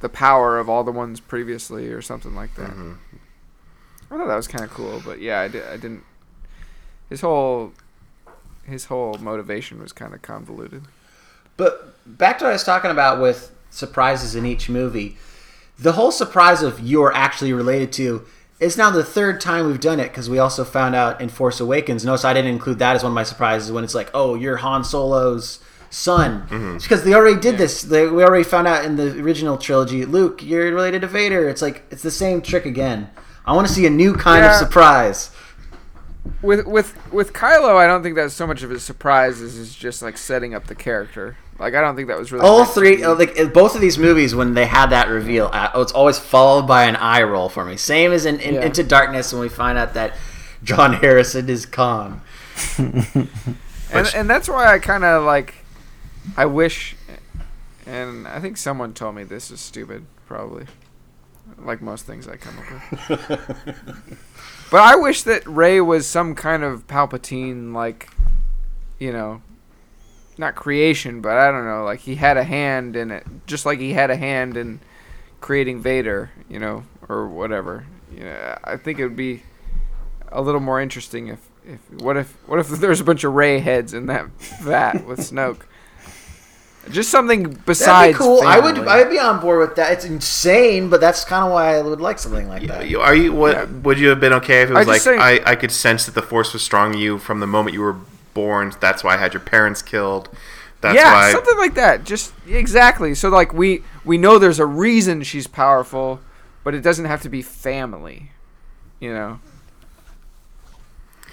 the 0.01 0.09
power 0.09 0.59
of 0.59 0.69
all 0.69 0.83
the 0.83 0.91
ones 0.91 1.19
previously 1.19 1.87
or 1.87 2.01
something 2.01 2.35
like 2.35 2.55
that. 2.55 2.69
Mm-hmm. 2.69 2.93
I 4.09 4.17
thought 4.17 4.27
that 4.27 4.35
was 4.35 4.47
kind 4.47 4.63
of 4.63 4.69
cool, 4.69 5.01
but 5.03 5.19
yeah, 5.19 5.41
I, 5.41 5.47
di- 5.47 5.63
I 5.63 5.75
didn't. 5.75 6.03
His 7.09 7.21
whole, 7.21 7.73
his 8.65 8.85
whole 8.85 9.15
motivation 9.15 9.81
was 9.81 9.91
kind 9.91 10.13
of 10.13 10.21
convoluted. 10.21 10.83
But 11.57 11.95
back 12.05 12.37
to 12.39 12.45
what 12.45 12.51
I 12.51 12.53
was 12.53 12.63
talking 12.63 12.91
about 12.91 13.21
with 13.21 13.53
surprises 13.69 14.35
in 14.35 14.45
each 14.45 14.69
movie. 14.69 15.17
The 15.79 15.93
whole 15.93 16.11
surprise 16.11 16.61
of 16.61 16.79
you're 16.79 17.13
actually 17.13 17.53
related 17.53 17.91
to 17.93 18.25
is 18.59 18.77
now 18.77 18.89
the 18.89 19.03
third 19.03 19.39
time 19.39 19.67
we've 19.67 19.79
done 19.79 19.99
it 19.99 20.09
because 20.09 20.29
we 20.29 20.39
also 20.39 20.63
found 20.63 20.95
out 20.95 21.21
in 21.21 21.29
Force 21.29 21.59
Awakens. 21.59 22.03
Notice 22.03 22.25
I 22.25 22.33
didn't 22.33 22.51
include 22.51 22.79
that 22.79 22.95
as 22.95 23.03
one 23.03 23.11
of 23.11 23.15
my 23.15 23.23
surprises 23.23 23.71
when 23.71 23.83
it's 23.83 23.93
like, 23.93 24.09
oh, 24.13 24.35
you're 24.35 24.57
Han 24.57 24.83
Solo's 24.83 25.59
son. 25.89 26.47
It's 26.75 26.85
because 26.85 27.03
they 27.03 27.13
already 27.13 27.39
did 27.39 27.57
this. 27.57 27.81
They, 27.81 28.07
we 28.07 28.23
already 28.23 28.43
found 28.43 28.67
out 28.67 28.85
in 28.85 28.95
the 28.95 29.19
original 29.21 29.57
trilogy, 29.57 30.05
Luke, 30.05 30.43
you're 30.43 30.71
related 30.73 31.01
to 31.01 31.07
Vader. 31.07 31.47
It's 31.49 31.61
like 31.61 31.83
it's 31.89 32.03
the 32.03 32.11
same 32.11 32.41
trick 32.41 32.65
again. 32.65 33.09
I 33.45 33.53
want 33.55 33.67
to 33.67 33.73
see 33.73 33.85
a 33.85 33.89
new 33.89 34.13
kind 34.13 34.45
of 34.45 34.53
surprise. 34.55 35.31
with 36.41 36.65
with 36.65 36.95
with 37.13 37.33
Kylo, 37.33 37.77
I 37.77 37.87
don't 37.87 38.03
think 38.03 38.15
that's 38.15 38.33
so 38.33 38.45
much 38.45 38.63
of 38.63 38.71
a 38.71 38.79
surprise 38.79 39.41
as 39.41 39.55
is 39.55 39.73
just 39.73 40.01
like 40.01 40.17
setting 40.17 40.53
up 40.53 40.67
the 40.67 40.75
character. 40.75 41.37
Like 41.59 41.73
I 41.73 41.81
don't 41.81 41.95
think 41.95 42.07
that 42.09 42.19
was 42.19 42.31
really 42.31 42.45
All 42.45 42.65
three, 42.65 43.03
uh, 43.03 43.15
like 43.15 43.35
both 43.53 43.73
of 43.73 43.81
these 43.81 43.97
movies, 43.97 44.35
when 44.35 44.53
they 44.53 44.67
had 44.67 44.87
that 44.91 45.07
reveal, 45.07 45.49
uh, 45.51 45.71
it's 45.75 45.91
always 45.91 46.19
followed 46.19 46.67
by 46.67 46.83
an 46.83 46.95
eye 46.95 47.23
roll 47.23 47.49
for 47.49 47.65
me. 47.65 47.77
Same 47.77 48.11
as 48.11 48.25
in, 48.25 48.39
in 48.41 48.55
Yeah. 48.55 48.65
Into 48.65 48.83
Darkness 48.83 49.33
when 49.33 49.41
we 49.41 49.49
find 49.49 49.77
out 49.77 49.95
that 49.95 50.13
John 50.63 50.93
Harrison 50.93 51.49
is 51.49 51.65
Khan. 51.65 52.21
and 52.77 53.29
and 53.91 54.29
that's 54.29 54.47
why 54.49 54.73
I 54.73 54.79
kind 54.79 55.03
of 55.03 55.23
like. 55.23 55.55
I 56.35 56.45
wish, 56.45 56.95
and 57.85 58.27
I 58.27 58.39
think 58.39 58.57
someone 58.57 58.93
told 58.93 59.15
me 59.15 59.23
this 59.23 59.51
is 59.51 59.59
stupid. 59.59 60.05
Probably, 60.25 60.65
like 61.59 61.81
most 61.81 62.05
things 62.05 62.27
I 62.27 62.35
come 62.35 62.55
up 62.59 63.09
with. 63.09 64.19
but 64.71 64.81
I 64.81 64.95
wish 64.95 65.23
that 65.23 65.45
Rey 65.47 65.79
was 65.79 66.05
some 66.05 66.35
kind 66.35 66.63
of 66.63 66.85
Palpatine, 66.87 67.73
like, 67.73 68.09
you 68.99 69.13
know, 69.13 69.41
not 70.37 70.55
creation, 70.55 71.21
but 71.21 71.37
I 71.37 71.51
don't 71.51 71.65
know, 71.65 71.83
like 71.83 72.01
he 72.01 72.15
had 72.15 72.37
a 72.37 72.43
hand 72.43 72.95
in 72.95 73.11
it, 73.11 73.25
just 73.45 73.65
like 73.65 73.79
he 73.79 73.93
had 73.93 74.11
a 74.11 74.17
hand 74.17 74.57
in 74.57 74.79
creating 75.41 75.81
Vader, 75.81 76.31
you 76.49 76.59
know, 76.59 76.83
or 77.07 77.27
whatever. 77.27 77.85
You 78.13 78.25
know, 78.25 78.57
I 78.63 78.77
think 78.77 78.99
it 78.99 79.03
would 79.03 79.15
be 79.15 79.43
a 80.31 80.41
little 80.41 80.61
more 80.61 80.81
interesting 80.81 81.27
if, 81.27 81.39
if 81.65 81.79
what 82.01 82.17
if 82.17 82.37
what 82.47 82.59
if 82.59 82.67
there's 82.79 82.99
a 82.99 83.03
bunch 83.03 83.23
of 83.23 83.33
Rey 83.33 83.59
heads 83.59 83.93
in 83.93 84.07
that 84.07 84.27
vat 84.61 85.05
with 85.05 85.19
Snoke. 85.19 85.61
Just 86.91 87.09
something 87.09 87.43
besides. 87.43 87.57
That'd 87.65 87.65
besides. 87.65 88.17
be 88.17 88.17
cool. 88.23 88.41
I 88.43 88.59
would. 88.59 88.77
I'd 88.87 89.09
be 89.09 89.19
on 89.19 89.39
board 89.39 89.59
with 89.59 89.75
that. 89.77 89.91
It's 89.93 90.05
insane, 90.05 90.89
but 90.89 90.99
that's 91.01 91.23
kind 91.25 91.43
of 91.45 91.51
why 91.51 91.75
I 91.77 91.81
would 91.81 91.99
like 92.01 92.19
something 92.19 92.47
like 92.47 92.67
that. 92.67 92.87
You- 92.89 92.99
Are 93.01 93.15
you 93.15 93.33
what 93.33 93.53
Yeah. 93.55 93.65
would 93.83 93.99
you 93.99 94.09
have 94.09 94.19
been 94.19 94.33
okay 94.33 94.61
if 94.61 94.69
it 94.69 94.75
I 94.75 94.79
was 94.79 94.87
like 94.87 94.95
just 94.97 95.05
say- 95.05 95.17
I, 95.17 95.39
I 95.51 95.55
could 95.55 95.71
sense 95.71 96.05
that 96.05 96.15
the 96.15 96.21
force 96.21 96.53
was 96.53 96.61
strong 96.61 96.93
in 96.93 96.99
you 96.99 97.17
from 97.17 97.39
the 97.39 97.47
moment 97.47 97.73
you 97.73 97.81
were 97.81 97.95
born. 98.33 98.73
That's 98.79 99.03
why 99.03 99.15
I 99.15 99.17
had 99.17 99.33
your 99.33 99.41
parents 99.41 99.81
killed. 99.81 100.29
That's 100.81 100.95
yeah, 100.95 101.11
why 101.13 101.31
something 101.31 101.57
like 101.57 101.73
that. 101.73 102.03
Just 102.03 102.33
exactly. 102.47 103.15
So 103.15 103.29
like 103.29 103.51
we 103.53 103.83
we 104.05 104.17
know 104.17 104.37
there's 104.37 104.59
a 104.59 104.65
reason 104.65 105.23
she's 105.23 105.47
powerful, 105.47 106.19
but 106.63 106.75
it 106.75 106.81
doesn't 106.81 107.05
have 107.05 107.21
to 107.23 107.29
be 107.29 107.41
family. 107.41 108.31
You 108.99 109.13
know. 109.13 109.39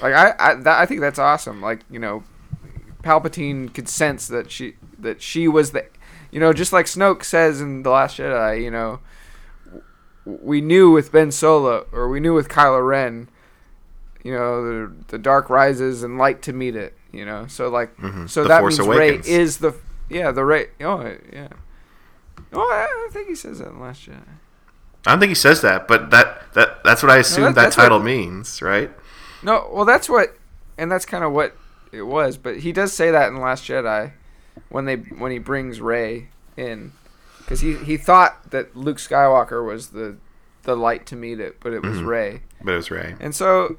Like 0.02 0.14
I 0.14 0.34
I, 0.38 0.54
that, 0.54 0.78
I 0.80 0.86
think 0.86 1.00
that's 1.00 1.18
awesome. 1.18 1.60
Like 1.60 1.80
you 1.90 1.98
know, 1.98 2.24
Palpatine 3.04 3.72
could 3.74 3.88
sense 3.88 4.26
that 4.28 4.50
she 4.50 4.74
that 4.98 5.20
she 5.22 5.46
was 5.46 5.70
the, 5.72 5.86
you 6.30 6.40
know, 6.40 6.52
just 6.52 6.72
like 6.72 6.86
Snoke 6.86 7.22
says 7.24 7.60
in 7.60 7.82
the 7.82 7.90
Last 7.90 8.18
Jedi. 8.18 8.62
You 8.62 8.70
know, 8.70 9.00
we 10.24 10.60
knew 10.60 10.90
with 10.90 11.12
Ben 11.12 11.30
Solo 11.30 11.86
or 11.92 12.08
we 12.08 12.20
knew 12.20 12.34
with 12.34 12.48
Kylo 12.48 12.86
Ren. 12.86 13.28
You 14.22 14.32
know, 14.32 14.64
the 14.64 14.92
the 15.08 15.18
dark 15.18 15.50
rises 15.50 16.02
and 16.02 16.16
light 16.18 16.40
to 16.42 16.52
meet 16.52 16.74
it. 16.76 16.96
You 17.12 17.24
know, 17.26 17.46
so 17.46 17.68
like, 17.68 17.96
Mhm. 17.98 18.28
so 18.28 18.42
The 18.42 18.48
that 18.48 18.60
Force 18.60 18.78
means 18.78 18.86
Awakens. 18.88 19.26
Rey 19.28 19.32
is 19.34 19.58
the 19.58 19.74
yeah 20.08 20.30
the 20.32 20.44
Rey. 20.44 20.68
Oh 20.80 21.14
yeah. 21.32 21.48
Oh, 22.52 22.60
I 22.60 23.08
think 23.12 23.28
he 23.28 23.34
says 23.34 23.58
that 23.58 23.68
in 23.68 23.80
Last 23.80 24.08
Jedi. 24.08 24.16
I 25.06 25.10
don't 25.10 25.20
think 25.20 25.28
he 25.30 25.34
says 25.34 25.60
that, 25.60 25.86
but 25.86 26.10
that 26.10 26.52
that 26.54 26.82
that's 26.84 27.02
what 27.02 27.12
I 27.12 27.18
assume 27.18 27.44
that- 27.44 27.54
that, 27.56 27.62
that's 27.62 27.76
what- 27.76 27.82
title 27.84 27.98
means, 28.00 28.62
right? 28.62 28.90
No, 29.42 29.68
well, 29.70 29.84
that's 29.84 30.08
what, 30.08 30.34
and 30.78 30.90
that's 30.90 31.04
kind 31.04 31.22
of 31.22 31.32
what 31.32 31.54
it 31.94 32.06
was. 32.06 32.36
But 32.36 32.58
he 32.58 32.72
does 32.72 32.92
say 32.92 33.10
that 33.10 33.28
in 33.28 33.40
Last 33.40 33.64
Jedi, 33.64 34.12
when 34.68 34.84
they 34.84 34.96
when 34.96 35.30
he 35.32 35.38
brings 35.38 35.80
Rey 35.80 36.28
in, 36.56 36.92
because 37.38 37.60
he 37.60 37.76
he 37.76 37.96
thought 37.96 38.50
that 38.50 38.76
Luke 38.76 38.98
Skywalker 38.98 39.64
was 39.66 39.88
the 39.88 40.16
the 40.64 40.76
light 40.76 41.06
to 41.06 41.16
meet 41.16 41.40
it, 41.40 41.58
but 41.60 41.72
it 41.72 41.82
was 41.82 41.98
Mhm. 41.98 42.06
Rey. 42.06 42.42
But 42.62 42.72
it 42.72 42.76
was 42.76 42.90
Rey. 42.90 43.14
And 43.20 43.34
so, 43.34 43.76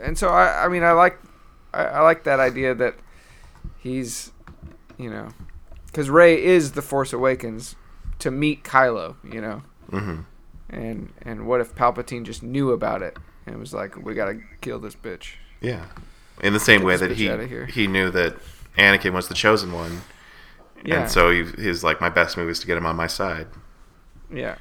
and 0.00 0.16
so 0.18 0.28
I 0.28 0.64
I 0.66 0.68
mean 0.68 0.82
I 0.82 0.92
like 0.92 1.18
I, 1.72 1.84
I 1.84 2.00
like 2.02 2.24
that 2.24 2.40
idea 2.40 2.74
that 2.74 2.94
he's, 3.78 4.32
you 4.98 5.08
know, 5.10 5.28
because 5.86 6.10
Rey 6.10 6.42
is 6.42 6.72
the 6.72 6.82
Force 6.82 7.12
Awakens 7.12 7.76
to 8.18 8.30
meet 8.30 8.64
Kylo, 8.64 9.16
you 9.24 9.40
know, 9.40 9.62
hmm 9.90 10.20
and 10.68 11.12
and 11.22 11.46
what 11.46 11.60
if 11.60 11.74
Palpatine 11.74 12.24
just 12.24 12.42
knew 12.42 12.70
about 12.70 13.02
it 13.02 13.16
and 13.46 13.58
was 13.58 13.72
like, 13.72 13.96
we 13.96 14.14
gotta 14.14 14.40
kill 14.60 14.78
this 14.78 14.94
bitch. 14.94 15.32
Yeah. 15.60 15.86
In 16.42 16.52
the 16.52 16.60
same 16.60 16.82
way 16.82 16.96
that 16.96 17.12
he 17.12 17.28
he 17.72 17.86
knew 17.86 18.10
that 18.10 18.36
Anakin 18.78 19.12
was 19.12 19.28
the 19.28 19.34
chosen 19.34 19.72
one, 19.72 20.02
Yeah. 20.84 21.02
and 21.02 21.10
so 21.10 21.30
he, 21.30 21.44
he's 21.62 21.84
like, 21.84 22.00
my 22.00 22.08
best 22.08 22.36
move 22.36 22.48
is 22.48 22.60
to 22.60 22.66
get 22.66 22.76
him 22.78 22.86
on 22.86 22.96
my 22.96 23.06
side. 23.06 23.46
Yeah. 24.32 24.56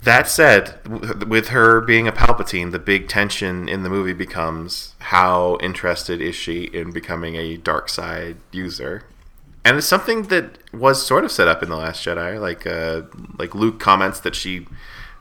That 0.00 0.28
said, 0.28 0.78
w- 0.84 1.26
with 1.26 1.48
her 1.48 1.80
being 1.80 2.06
a 2.06 2.12
Palpatine, 2.12 2.70
the 2.70 2.78
big 2.78 3.08
tension 3.08 3.68
in 3.68 3.82
the 3.82 3.90
movie 3.90 4.12
becomes 4.12 4.94
how 5.00 5.58
interested 5.60 6.20
is 6.20 6.36
she 6.36 6.64
in 6.64 6.92
becoming 6.92 7.34
a 7.34 7.56
dark 7.56 7.88
side 7.88 8.36
user, 8.52 9.02
and 9.64 9.76
it's 9.76 9.86
something 9.88 10.22
that 10.28 10.58
was 10.72 11.04
sort 11.04 11.24
of 11.24 11.32
set 11.32 11.48
up 11.48 11.62
in 11.64 11.68
the 11.68 11.76
Last 11.76 12.06
Jedi. 12.06 12.40
Like, 12.40 12.64
uh, 12.66 13.02
like 13.38 13.54
Luke 13.56 13.80
comments 13.80 14.20
that 14.20 14.36
she 14.36 14.66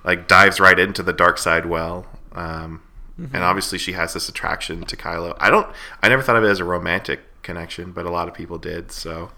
like 0.04 0.28
dives 0.28 0.60
right 0.60 0.80
into 0.80 1.02
the 1.04 1.12
dark 1.12 1.38
side 1.40 1.66
well, 1.66 2.06
um, 2.34 2.82
and 3.18 3.44
obviously 3.44 3.78
she 3.78 3.94
has 3.94 4.14
this 4.14 4.30
attraction 4.30 4.84
to 4.84 4.96
Kylo. 4.96 5.36
I 5.40 5.50
don't, 5.50 5.68
I 6.04 6.10
never 6.10 6.22
thought 6.22 6.36
of 6.36 6.44
it 6.44 6.50
as 6.50 6.60
a 6.60 6.64
romantic 6.66 7.22
connection, 7.42 7.92
but 7.92 8.06
a 8.06 8.12
lot 8.12 8.28
of 8.28 8.34
people 8.34 8.58
did. 8.60 8.92
So, 8.92 9.32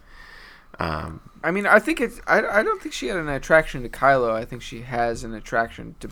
um, 0.79 1.21
I 1.43 1.51
mean, 1.51 1.65
I 1.65 1.79
think 1.79 2.01
it's. 2.01 2.19
I, 2.27 2.41
I 2.41 2.63
don't 2.63 2.81
think 2.81 2.93
she 2.93 3.07
had 3.07 3.17
an 3.17 3.29
attraction 3.29 3.83
to 3.83 3.89
Kylo. 3.89 4.31
I 4.31 4.45
think 4.45 4.61
she 4.61 4.81
has 4.81 5.23
an 5.23 5.33
attraction 5.33 5.95
to 6.01 6.09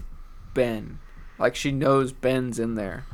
Ben. 0.54 1.00
Like 1.38 1.56
she 1.56 1.72
knows 1.72 2.12
Ben's 2.12 2.60
in 2.60 2.76
there, 2.76 3.06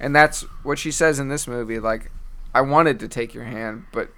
and 0.00 0.14
that's 0.14 0.42
what 0.62 0.78
she 0.78 0.90
says 0.90 1.18
in 1.18 1.28
this 1.28 1.46
movie. 1.46 1.78
Like, 1.78 2.10
I 2.54 2.60
wanted 2.60 3.00
to 3.00 3.08
take 3.08 3.34
your 3.34 3.44
hand, 3.44 3.84
but 3.92 4.10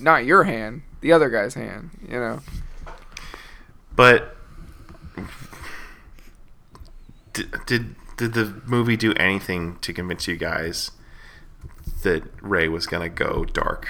not 0.00 0.24
your 0.24 0.44
hand, 0.44 0.82
the 1.00 1.12
other 1.12 1.28
guy's 1.28 1.54
hand. 1.54 1.90
You 2.08 2.18
know. 2.18 2.40
But 3.94 4.36
did, 7.32 7.54
did 7.66 7.94
did 8.16 8.34
the 8.34 8.60
movie 8.66 8.96
do 8.96 9.12
anything 9.14 9.78
to 9.80 9.92
convince 9.92 10.26
you 10.28 10.36
guys 10.36 10.90
that 12.02 12.22
Rey 12.40 12.68
was 12.68 12.86
gonna 12.86 13.08
go 13.08 13.44
dark 13.44 13.88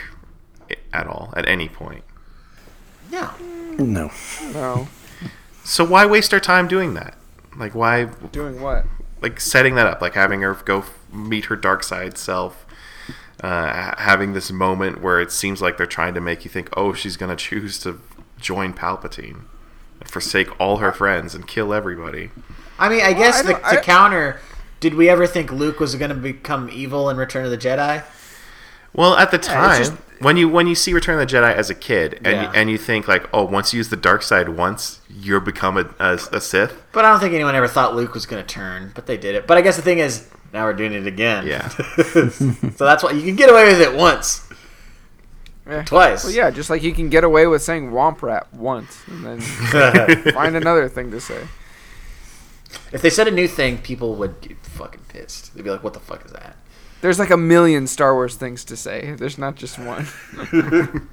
at 0.93 1.07
all 1.07 1.33
at 1.37 1.49
any 1.49 1.69
point? 1.69 2.05
Yeah. 3.11 3.33
No. 3.79 4.11
No. 4.53 4.89
So 5.65 5.85
why 5.85 6.07
waste 6.07 6.33
our 6.33 6.41
time 6.41 6.69
doing 6.69 6.95
that? 6.95 7.17
Like 7.57 7.75
why? 7.75 8.05
Doing 8.33 8.61
what? 8.61 8.87
like 9.23 9.41
setting 9.41 9.77
that 9.77 9.87
up, 9.87 10.03
like 10.03 10.15
having 10.15 10.43
her 10.43 10.53
go 10.53 10.85
meet 11.13 11.47
her 11.47 11.57
dark 11.57 11.83
side 11.85 12.19
self, 12.19 12.67
uh, 13.41 13.95
having 13.99 14.33
this 14.33 14.51
moment 14.51 15.01
where 15.01 15.21
it 15.21 15.31
seems 15.31 15.63
like 15.63 15.79
they're 15.79 15.87
trying 15.87 16.15
to 16.15 16.21
make 16.21 16.45
you 16.45 16.51
think, 16.51 16.69
oh, 16.77 16.93
she's 16.93 17.17
gonna 17.17 17.37
choose 17.37 17.79
to 17.79 18.01
join 18.39 18.75
Palpatine, 18.75 19.45
and 20.01 20.11
forsake 20.11 20.61
all 20.61 20.79
her 20.79 20.93
friends, 20.93 21.35
and 21.35 21.47
kill 21.47 21.73
everybody. 21.73 22.31
I 22.79 22.89
mean, 22.89 23.03
I 23.03 23.13
guess 23.13 23.41
I 23.41 23.43
the, 23.43 23.53
don't- 23.53 23.63
to 23.63 23.79
I- 23.79 23.83
counter, 23.83 24.41
did 24.81 24.95
we 24.95 25.09
ever 25.09 25.27
think 25.27 25.53
Luke 25.53 25.79
was 25.81 25.95
going 25.95 26.09
to 26.11 26.15
become 26.17 26.69
evil 26.73 27.09
in 27.11 27.17
Return 27.17 27.45
of 27.45 27.51
the 27.51 27.59
Jedi? 27.59 28.03
Well, 28.95 29.15
at 29.17 29.31
the 29.31 29.37
it's 29.39 29.49
time, 29.49 29.79
just- 29.79 29.93
when 30.21 30.37
you 30.37 30.49
when 30.49 30.67
you 30.69 30.75
see 30.75 30.93
Return 30.93 31.21
of 31.21 31.29
the 31.29 31.35
Jedi 31.37 31.53
as 31.55 31.69
a 31.71 31.75
kid, 31.75 32.15
and 32.25 32.27
Yeah. 32.27 32.43
you, 32.43 32.49
and 32.55 32.71
you 32.71 32.79
think 32.79 33.09
like, 33.09 33.29
oh, 33.33 33.45
once 33.45 33.73
you 33.73 33.79
use 33.79 33.89
the 33.89 33.97
dark 33.97 34.23
side 34.23 34.51
once, 34.51 35.01
you're 35.09 35.41
become 35.41 35.77
a, 35.77 35.89
a, 35.99 36.15
a 36.33 36.41
Sith. 36.41 36.81
But 36.93 37.05
I 37.05 37.11
don't 37.11 37.19
think 37.21 37.35
anyone 37.35 37.55
ever 37.57 37.67
thought 37.69 37.95
Luke 37.97 38.15
was 38.15 38.27
going 38.27 38.41
to 38.45 38.47
turn, 38.49 38.93
but 38.95 39.07
they 39.07 39.17
did 39.17 39.35
it. 39.35 39.47
But 39.47 39.59
I 39.59 39.63
guess 39.63 39.77
the 39.77 39.83
thing 39.83 39.99
is, 39.99 40.29
now 40.53 40.65
we're 40.65 40.75
doing 40.75 40.93
it 40.93 41.07
again. 41.09 41.47
Yeah. 41.47 41.69
so 41.69 42.85
that's 42.85 43.03
why 43.03 43.11
you 43.13 43.23
can 43.23 43.35
get 43.37 43.51
away 43.51 43.65
with 43.67 43.81
it 43.81 43.95
once, 43.95 44.49
eh. 45.67 45.83
twice. 45.85 46.23
Well, 46.25 46.33
yeah, 46.35 46.51
just 46.51 46.71
like 46.71 46.83
you 46.85 46.93
can 46.93 47.09
get 47.09 47.25
away 47.25 47.47
with 47.49 47.63
saying 47.63 47.91
womp 47.91 48.23
rat 48.23 48.53
once 48.55 49.01
and 49.09 49.25
then 49.25 49.41
find 50.35 50.55
another 50.55 50.89
thing 50.89 51.11
to 51.11 51.21
say. 51.21 51.43
If 52.93 53.03
they 53.03 53.11
said 53.11 53.27
a 53.27 53.31
new 53.31 53.49
thing, 53.49 53.79
people 53.79 54.15
would 54.17 54.41
get 54.41 54.59
fucking 54.65 55.03
pissed. 55.09 55.55
They'd 55.55 55.63
be 55.63 55.71
like, 55.71 55.83
"What 55.83 55.95
the 55.95 56.01
fuck 56.01 56.25
is 56.25 56.33
that?" 56.33 56.57
There's 57.01 57.19
like 57.19 57.31
a 57.31 57.37
million 57.37 57.87
Star 57.87 58.15
Wars 58.15 58.37
things 58.37 58.65
to 58.67 58.77
say. 58.77 59.15
There's 59.19 59.39
not 59.39 59.57
just 59.57 59.79
one. 59.79 60.07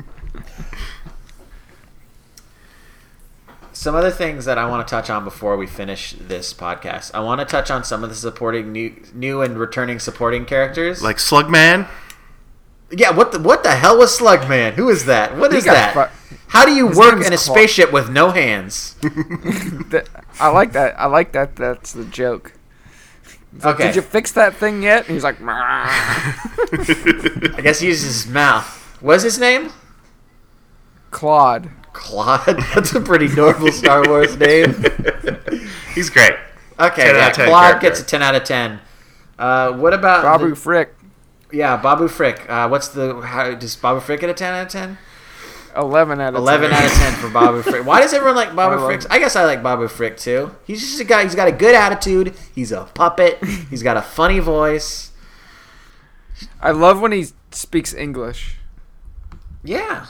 Some 3.74 3.96
other 3.96 4.12
things 4.12 4.44
that 4.44 4.58
I 4.58 4.68
want 4.68 4.86
to 4.86 4.92
touch 4.92 5.10
on 5.10 5.24
before 5.24 5.56
we 5.56 5.66
finish 5.66 6.12
this 6.12 6.54
podcast. 6.54 7.12
I 7.14 7.22
want 7.22 7.40
to 7.40 7.46
touch 7.46 7.72
on 7.72 7.86
some 7.86 8.04
of 8.04 8.10
the 8.10 8.16
supporting 8.16 8.74
new, 8.74 8.94
new 9.14 9.42
and 9.42 9.58
returning 9.58 10.00
supporting 10.00 10.46
characters. 10.46 11.02
Like 11.02 11.16
Slugman. 11.16 11.88
Yeah, 12.92 13.12
what 13.12 13.32
the 13.32 13.40
what 13.40 13.64
the 13.64 13.72
hell 13.72 13.98
was 13.98 14.18
Slugman? 14.18 14.74
Who 14.74 14.90
is 14.90 15.06
that? 15.06 15.38
What 15.38 15.52
He 15.52 15.60
is 15.60 15.66
got 15.66 15.74
that? 15.94 16.12
fu- 16.12 16.36
How 16.48 16.66
do 16.66 16.74
you 16.74 16.88
His 16.90 16.98
work 16.98 17.16
in 17.26 17.34
a 17.34 17.38
Claw- 17.38 17.56
spaceship 17.56 17.92
with 17.92 18.10
no 18.10 18.32
hands? 18.32 18.96
I 20.40 20.50
like 20.50 20.74
that. 20.74 21.00
I 21.00 21.06
like 21.06 21.32
that. 21.34 21.56
That's 21.56 21.94
the 21.94 22.06
joke. 22.06 22.54
Okay, 23.64 23.88
Did 23.88 23.96
you 23.96 24.02
fix 24.02 24.32
that 24.34 24.56
thing 24.56 24.84
yet? 24.84 25.08
And 25.08 25.14
he's 25.16 25.24
like, 25.24 25.38
I 25.42 26.36
guess 27.62 27.80
he 27.80 27.88
uses 27.88 28.24
his 28.24 28.28
mouth. 28.32 28.68
What's 29.02 29.24
his 29.24 29.40
name? 29.40 29.72
Klaud. 31.12 31.70
Klaud. 31.94 32.46
That's 32.76 32.94
a 32.94 33.02
pretty 33.02 33.28
normal 33.28 33.72
Star 33.72 34.08
Wars 34.08 34.38
name. 34.38 34.74
He's 35.96 36.10
great. 36.10 36.34
Okay, 36.80 37.04
10 37.04 37.16
yeah, 37.16 37.32
Klaud 37.32 37.72
character. 37.72 37.80
gets 37.90 38.02
a 38.02 38.06
ten 38.06 38.22
out 38.24 38.36
of 38.36 38.44
ten. 38.44 38.80
Uh, 39.38 39.72
what 39.74 39.94
about 39.94 40.24
Babu 40.24 40.50
the- 40.50 40.56
Frik. 40.56 40.90
Yeah, 41.52 41.78
Babu 41.78 42.08
Frik. 42.08 42.50
Uh, 42.50 42.68
what's 42.68 42.90
the 42.90 43.22
how 43.22 43.54
does 43.56 43.76
Babu 43.76 44.00
Frik 44.00 44.20
get 44.22 44.30
a 44.30 44.34
ten 44.34 44.54
out 44.54 44.68
of 44.68 44.72
ten? 44.72 44.98
11 45.76 46.20
out 46.20 46.30
of 46.30 46.36
11 46.36 46.72
10. 46.72 46.80
out 46.80 46.86
of 46.86 46.98
10 46.98 47.14
for 47.14 47.30
Babu 47.30 47.62
Frik. 47.64 47.86
Why 47.86 48.02
does 48.02 48.14
everyone 48.14 48.36
like 48.36 48.56
Babu 48.56 48.78
Frik? 48.78 49.06
I 49.10 49.20
guess 49.20 49.36
I 49.36 49.46
like 49.46 49.62
Babu 49.62 49.88
Frik 49.88 50.18
too. 50.18 50.52
He's 50.66 50.82
just 50.82 51.00
a 51.00 51.04
guy, 51.04 51.24
he's 51.24 51.36
got 51.36 51.48
a 51.48 51.52
good 51.52 51.76
attitude. 51.76 52.36
He's 52.54 52.72
a 52.72 52.86
puppet. 52.86 53.44
He's 53.70 53.84
got 53.84 53.96
a 53.96 54.02
funny 54.02 54.40
voice. 54.40 55.12
I 56.62 56.72
love 56.72 57.02
when 57.02 57.12
he 57.12 57.28
speaks 57.52 57.94
English. 57.94 58.56
Yeah. 59.64 60.08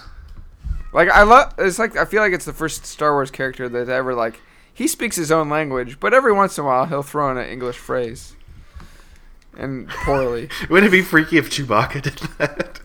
Like 0.94 1.10
I 1.10 1.24
love. 1.24 1.54
It's 1.58 1.80
like 1.80 1.98
I 1.98 2.06
feel 2.06 2.22
like 2.22 2.34
it's 2.34 2.46
the 2.46 2.54
first 2.54 2.86
Star 2.86 3.14
Wars 3.14 3.32
character 3.32 3.68
that 3.70 3.90
ever 3.90 4.14
like 4.14 4.40
he 4.74 4.88
speaks 4.88 5.16
his 5.16 5.32
own 5.32 5.50
language, 5.50 6.00
but 6.00 6.14
every 6.14 6.32
once 6.32 6.58
in 6.58 6.64
a 6.64 6.68
while 6.68 6.86
he'll 6.86 7.04
throw 7.04 7.30
in 7.32 7.38
an 7.38 7.48
English 7.48 7.78
phrase, 7.78 8.36
and 9.58 9.88
poorly. 9.90 10.50
Wouldn't 10.70 10.88
it 10.88 10.96
be 10.96 11.02
freaky 11.02 11.38
if 11.38 11.50
Chewbacca 11.50 12.02
did 12.02 12.18
that? 12.38 12.80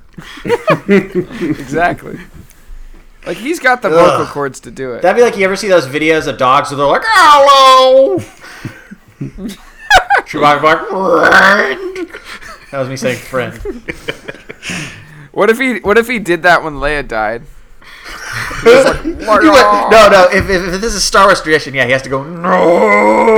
exactly. 1.60 2.18
Like 3.26 3.38
he's 3.38 3.58
got 3.58 3.82
the 3.82 3.88
Ugh. 3.88 3.94
vocal 3.94 4.26
cords 4.26 4.60
to 4.60 4.70
do 4.70 4.92
it. 4.92 5.02
That'd 5.02 5.16
be 5.16 5.22
like 5.22 5.36
you 5.36 5.44
ever 5.44 5.56
see 5.56 5.68
those 5.68 5.86
videos 5.86 6.26
of 6.26 6.38
dogs 6.38 6.70
where 6.70 6.78
they're 6.78 6.86
like, 6.86 7.02
hello! 7.04 8.18
Chewbacca 10.26 10.62
like, 10.62 10.78
friend. 10.88 12.20
That 12.70 12.78
was 12.78 12.88
me 12.88 12.96
saying 12.96 13.18
friend. 13.18 13.54
what 15.32 15.48
if 15.50 15.58
he? 15.58 15.78
What 15.80 15.96
if 15.98 16.08
he 16.08 16.18
did 16.18 16.42
that 16.42 16.62
when 16.62 16.74
Leia 16.74 17.06
died? 17.06 17.42
He 18.62 18.68
went- 18.68 19.04
no, 19.14 20.08
no, 20.10 20.28
if, 20.32 20.48
if, 20.50 20.74
if 20.74 20.80
this 20.80 20.94
is 20.94 21.04
Star 21.04 21.26
Wars 21.26 21.40
tradition, 21.40 21.74
yeah, 21.74 21.84
he 21.86 21.92
has 21.92 22.02
to 22.02 22.08
go, 22.08 22.22
no! 22.22 23.28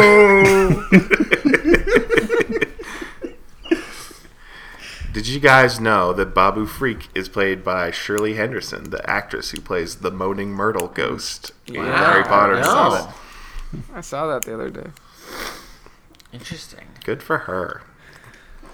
Did 5.16 5.28
you 5.28 5.40
guys 5.40 5.80
know 5.80 6.12
that 6.12 6.34
Babu 6.34 6.66
Frik 6.66 7.06
is 7.14 7.26
played 7.26 7.64
by 7.64 7.90
Shirley 7.90 8.34
Henderson, 8.34 8.90
the 8.90 9.09
actress 9.09 9.51
who 9.51 9.62
plays 9.62 9.97
the 9.97 10.10
moaning 10.10 10.51
Myrtle 10.51 10.88
ghost 10.88 11.52
in 11.66 11.76
Wow, 11.76 12.12
Harry 12.12 12.22
Potter 12.22 12.52
and 12.56 12.60
no. 12.60 12.66
Summit? 12.90 13.14
I 13.94 14.01
saw 14.02 14.26
that 14.26 14.43
the 14.43 14.52
other 14.52 14.68
day. 14.68 14.90
Interesting. 16.34 16.84
Good 17.02 17.22
for 17.22 17.38
her. 17.38 17.80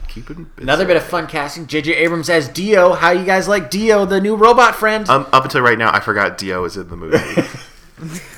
Keeping 0.08 0.50
busy. 0.56 0.64
Another 0.64 0.84
bit 0.84 0.96
of 0.96 1.04
fun 1.04 1.28
casting. 1.28 1.68
J.J. 1.68 1.94
Abrams 1.94 2.28
as 2.28 2.48
D-O. 2.48 2.94
How 2.94 3.12
you 3.12 3.24
guys 3.24 3.46
like 3.46 3.70
D-O, 3.70 4.04
the 4.04 4.20
new 4.20 4.34
robot 4.34 4.74
friend? 4.74 5.08
Um, 5.08 5.28
up 5.32 5.44
until 5.44 5.60
right 5.60 5.78
now, 5.78 5.94
I 5.94 6.00
forgot 6.00 6.38
D-O 6.38 6.62
was 6.62 6.76
in 6.76 6.88
the 6.88 6.96
movie. 6.96 7.18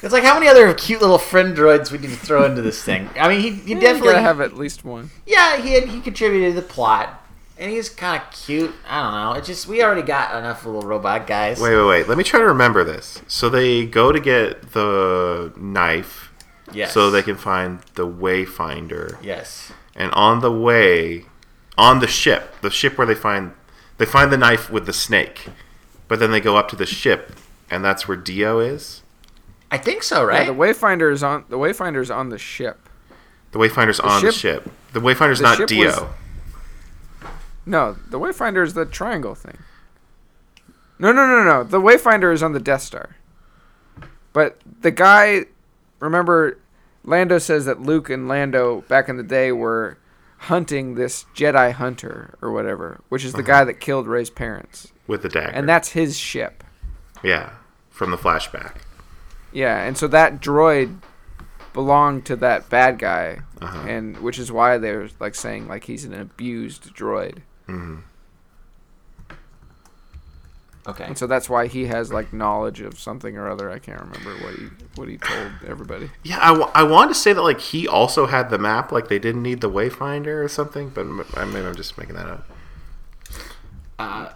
It's 0.03 0.13
like 0.13 0.25
how 0.25 0.35
many 0.35 0.47
other 0.47 0.75
cute 0.75 1.01
little 1.01 1.17
friend 1.17 1.57
droids 1.57 1.91
we 1.91 1.97
need 1.97 2.11
to 2.11 2.17
throw 2.17 2.45
into 2.45 2.61
this 2.61 2.83
thing. 2.85 3.09
I 3.19 3.29
mean, 3.29 3.41
he, 3.41 3.51
he 3.53 3.73
You 3.73 3.81
definitely 3.81 4.21
have 4.21 4.43
at 4.43 4.59
least 4.59 4.85
one. 4.85 5.11
yeah 5.27 5.57
he 5.57 5.73
had, 5.73 5.89
he 5.89 6.03
contributed 6.03 6.55
to 6.55 6.61
the 6.61 6.67
plot, 6.67 7.24
and 7.59 7.71
he's 7.71 7.89
kind 7.89 8.21
of 8.23 8.31
cute. 8.31 8.75
I 8.89 9.03
don't 9.03 9.13
know. 9.13 9.33
It's 9.39 9.47
just 9.47 9.67
we 9.67 9.83
already 9.83 10.03
got 10.03 10.37
enough 10.37 10.65
little 10.67 10.83
robot 10.83 11.27
guys. 11.27 11.61
wait, 11.61 11.75
wait, 11.77 11.87
wait. 11.87 12.09
Let 12.09 12.19
me 12.19 12.25
try 12.25 12.41
to 12.41 12.47
remember 12.47 12.85
this. 12.85 13.23
So 13.29 13.49
they 13.49 13.87
go 13.87 14.13
to 14.13 14.21
get 14.21 14.73
the 14.73 15.53
knife 15.57 16.33
yes. 16.73 16.93
so 16.93 17.11
they 17.11 17.23
can 17.23 17.37
find 17.37 17.81
the 17.95 18.07
Wayfinder. 18.07 19.17
yes. 19.23 19.73
And 19.97 20.11
on 20.13 20.41
the 20.41 20.51
way, 20.51 21.27
on 21.79 22.01
the 22.01 22.09
ship, 22.09 22.61
the 22.63 22.71
ship 22.71 22.99
where 22.99 23.07
they 23.07 23.15
find 23.15 23.53
they 23.99 24.07
find 24.07 24.33
the 24.33 24.37
knife 24.37 24.71
with 24.71 24.87
the 24.87 24.93
snake, 24.93 25.47
but 26.09 26.19
then 26.19 26.33
they 26.33 26.41
go 26.41 26.57
up 26.57 26.69
to 26.71 26.77
the 26.77 26.87
ship, 26.87 27.33
and 27.71 27.85
that's 27.85 28.09
where 28.09 28.17
D-O 28.17 28.59
is. 28.59 29.03
I 29.71 29.79
think 29.79 30.03
so, 30.03 30.23
Yeah, 30.23 30.39
right? 30.39 30.47
the 30.47 30.53
Wayfinder 30.55 31.13
is 31.13 31.23
on 31.23 31.45
the 31.49 31.59
Wayfinder 31.59 32.03
is 32.03 32.11
on 32.11 32.31
the 32.31 32.39
ship. 32.39 32.89
The 33.53 33.59
Wayfinder's 33.61 34.01
on 34.01 34.25
the 34.25 34.33
ship. 34.33 34.69
The 34.93 35.01
Wayfinder's 35.01 35.39
the 35.39 35.45
not 35.45 35.57
ship 35.59 35.69
D-O. 35.69 35.85
was- 35.87 36.03
No, 37.67 37.97
the 38.11 38.19
Wayfinder 38.19 38.65
is 38.65 38.75
the 38.75 38.85
triangle 38.85 39.35
thing. 39.35 39.59
No, 40.99 41.13
no, 41.13 41.27
no, 41.27 41.43
no. 41.43 41.65
The 41.65 41.81
Wayfinder 41.81 42.33
is 42.33 42.43
on 42.43 42.53
the 42.53 42.61
Death 42.61 42.83
Star. 42.83 43.17
But 44.33 44.59
the 44.83 44.91
guy, 44.91 45.47
remember, 46.01 46.59
Lando 47.05 47.39
says 47.39 47.65
that 47.67 47.81
Luke 47.81 48.11
and 48.11 48.29
Lando 48.29 48.83
back 48.83 49.09
in 49.09 49.17
the 49.17 49.23
day 49.23 49.51
were 49.53 49.97
hunting 50.39 50.95
this 50.95 51.25
Jedi 51.35 51.73
hunter 51.73 52.37
or 52.43 52.53
whatever, 52.53 53.01
which 53.09 53.25
is 53.25 53.33
the 53.33 53.43
guy 53.43 53.65
that 53.65 53.81
killed 53.81 54.07
Rey's 54.07 54.31
parents, 54.31 54.93
with 55.07 55.23
the 55.23 55.29
dagger. 55.29 55.53
and 55.53 55.69
that's 55.69 55.91
his 55.91 56.19
ship. 56.19 56.63
yeah, 57.23 57.51
from 57.91 58.11
the 58.11 58.17
flashback. 58.19 58.77
Yeah, 59.53 59.83
and 59.83 59.97
so 59.97 60.07
that 60.09 60.41
droid 60.43 60.99
belonged 61.73 62.27
to 62.27 62.37
that 62.37 62.69
bad 62.69 62.99
guy, 62.99 63.41
Uh-huh. 63.61 63.89
and 63.89 64.19
which 64.19 64.39
is 64.39 64.53
why 64.53 64.77
they're 64.79 65.09
like 65.21 65.35
saying 65.35 65.67
like 65.69 65.85
he's 65.85 66.05
an 66.05 66.13
abused 66.13 66.95
droid. 66.95 67.39
Okay. 70.87 71.05
And 71.05 71.17
so 71.19 71.27
that's 71.27 71.49
why 71.49 71.67
he 71.67 71.87
has 71.87 72.13
like 72.13 72.33
knowledge 72.33 72.81
of 72.81 72.99
something 72.99 73.37
or 73.37 73.49
other. 73.49 73.71
I 73.71 73.79
can't 73.79 74.01
remember 74.01 74.35
what 74.45 74.55
he 74.55 74.67
what 74.97 75.09
he 75.09 75.19
told 75.19 75.53
everybody. 75.67 76.11
Yeah, 76.23 76.39
I, 76.41 76.49
w- 76.49 76.71
I 76.75 76.83
wanted 76.83 77.09
to 77.15 77.21
say 77.21 77.33
that 77.33 77.43
like 77.43 77.61
he 77.61 77.89
also 77.89 78.27
had 78.27 78.51
the 78.51 78.59
map, 78.59 78.93
like 78.93 79.09
they 79.09 79.19
didn't 79.19 79.43
need 79.43 79.61
the 79.61 79.71
Wayfinder 79.71 80.45
or 80.45 80.49
something, 80.49 80.91
but 80.91 81.03
m- 81.03 81.25
I- 81.35 81.45
maybe 81.45 81.67
I'm 81.67 81.75
just 81.77 81.97
making 81.99 82.17
that 82.17 82.27
up. 82.27 82.49
Uh, 83.99 84.29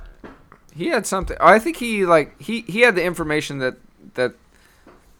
He 0.74 0.86
had 0.88 1.06
something. 1.06 1.36
I 1.40 1.58
think 1.58 1.76
he 1.78 2.06
like 2.06 2.40
he 2.40 2.62
he 2.62 2.80
had 2.80 2.94
the 2.94 3.02
information 3.04 3.58
that 3.58 3.76
that 4.14 4.34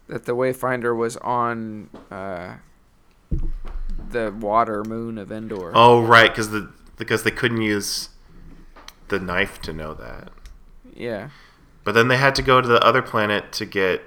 that 0.07 0.25
the 0.25 0.35
Wayfinder 0.35 0.97
was 0.97 1.17
on 1.19 1.91
uh, 2.11 2.55
the 4.11 4.33
water 4.41 4.83
moon 4.85 5.19
of 5.19 5.31
Endor. 5.31 5.73
Oh, 5.75 6.01
right, 6.03 6.31
because 6.31 6.51
the 6.51 6.71
because 6.99 7.23
they 7.23 7.31
couldn't 7.31 7.63
use 7.63 8.11
the 9.09 9.19
knife 9.19 9.61
to 9.63 9.73
know 9.73 9.95
that. 9.95 10.31
Yeah. 10.95 11.31
But 11.85 11.93
then 11.93 12.09
they 12.09 12.17
had 12.17 12.35
to 12.35 12.43
go 12.43 12.61
to 12.61 12.69
the 12.69 12.85
other 12.85 13.01
planet 13.01 13.53
to 13.53 13.65
get 13.65 14.03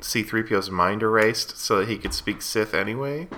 C-3PO's 0.00 0.70
mind 0.70 1.02
erased 1.02 1.58
so 1.58 1.78
that 1.78 1.88
he 1.88 1.96
could 1.96 2.14
speak 2.14 2.42
Sith 2.42 2.74
anyway. 2.74 3.28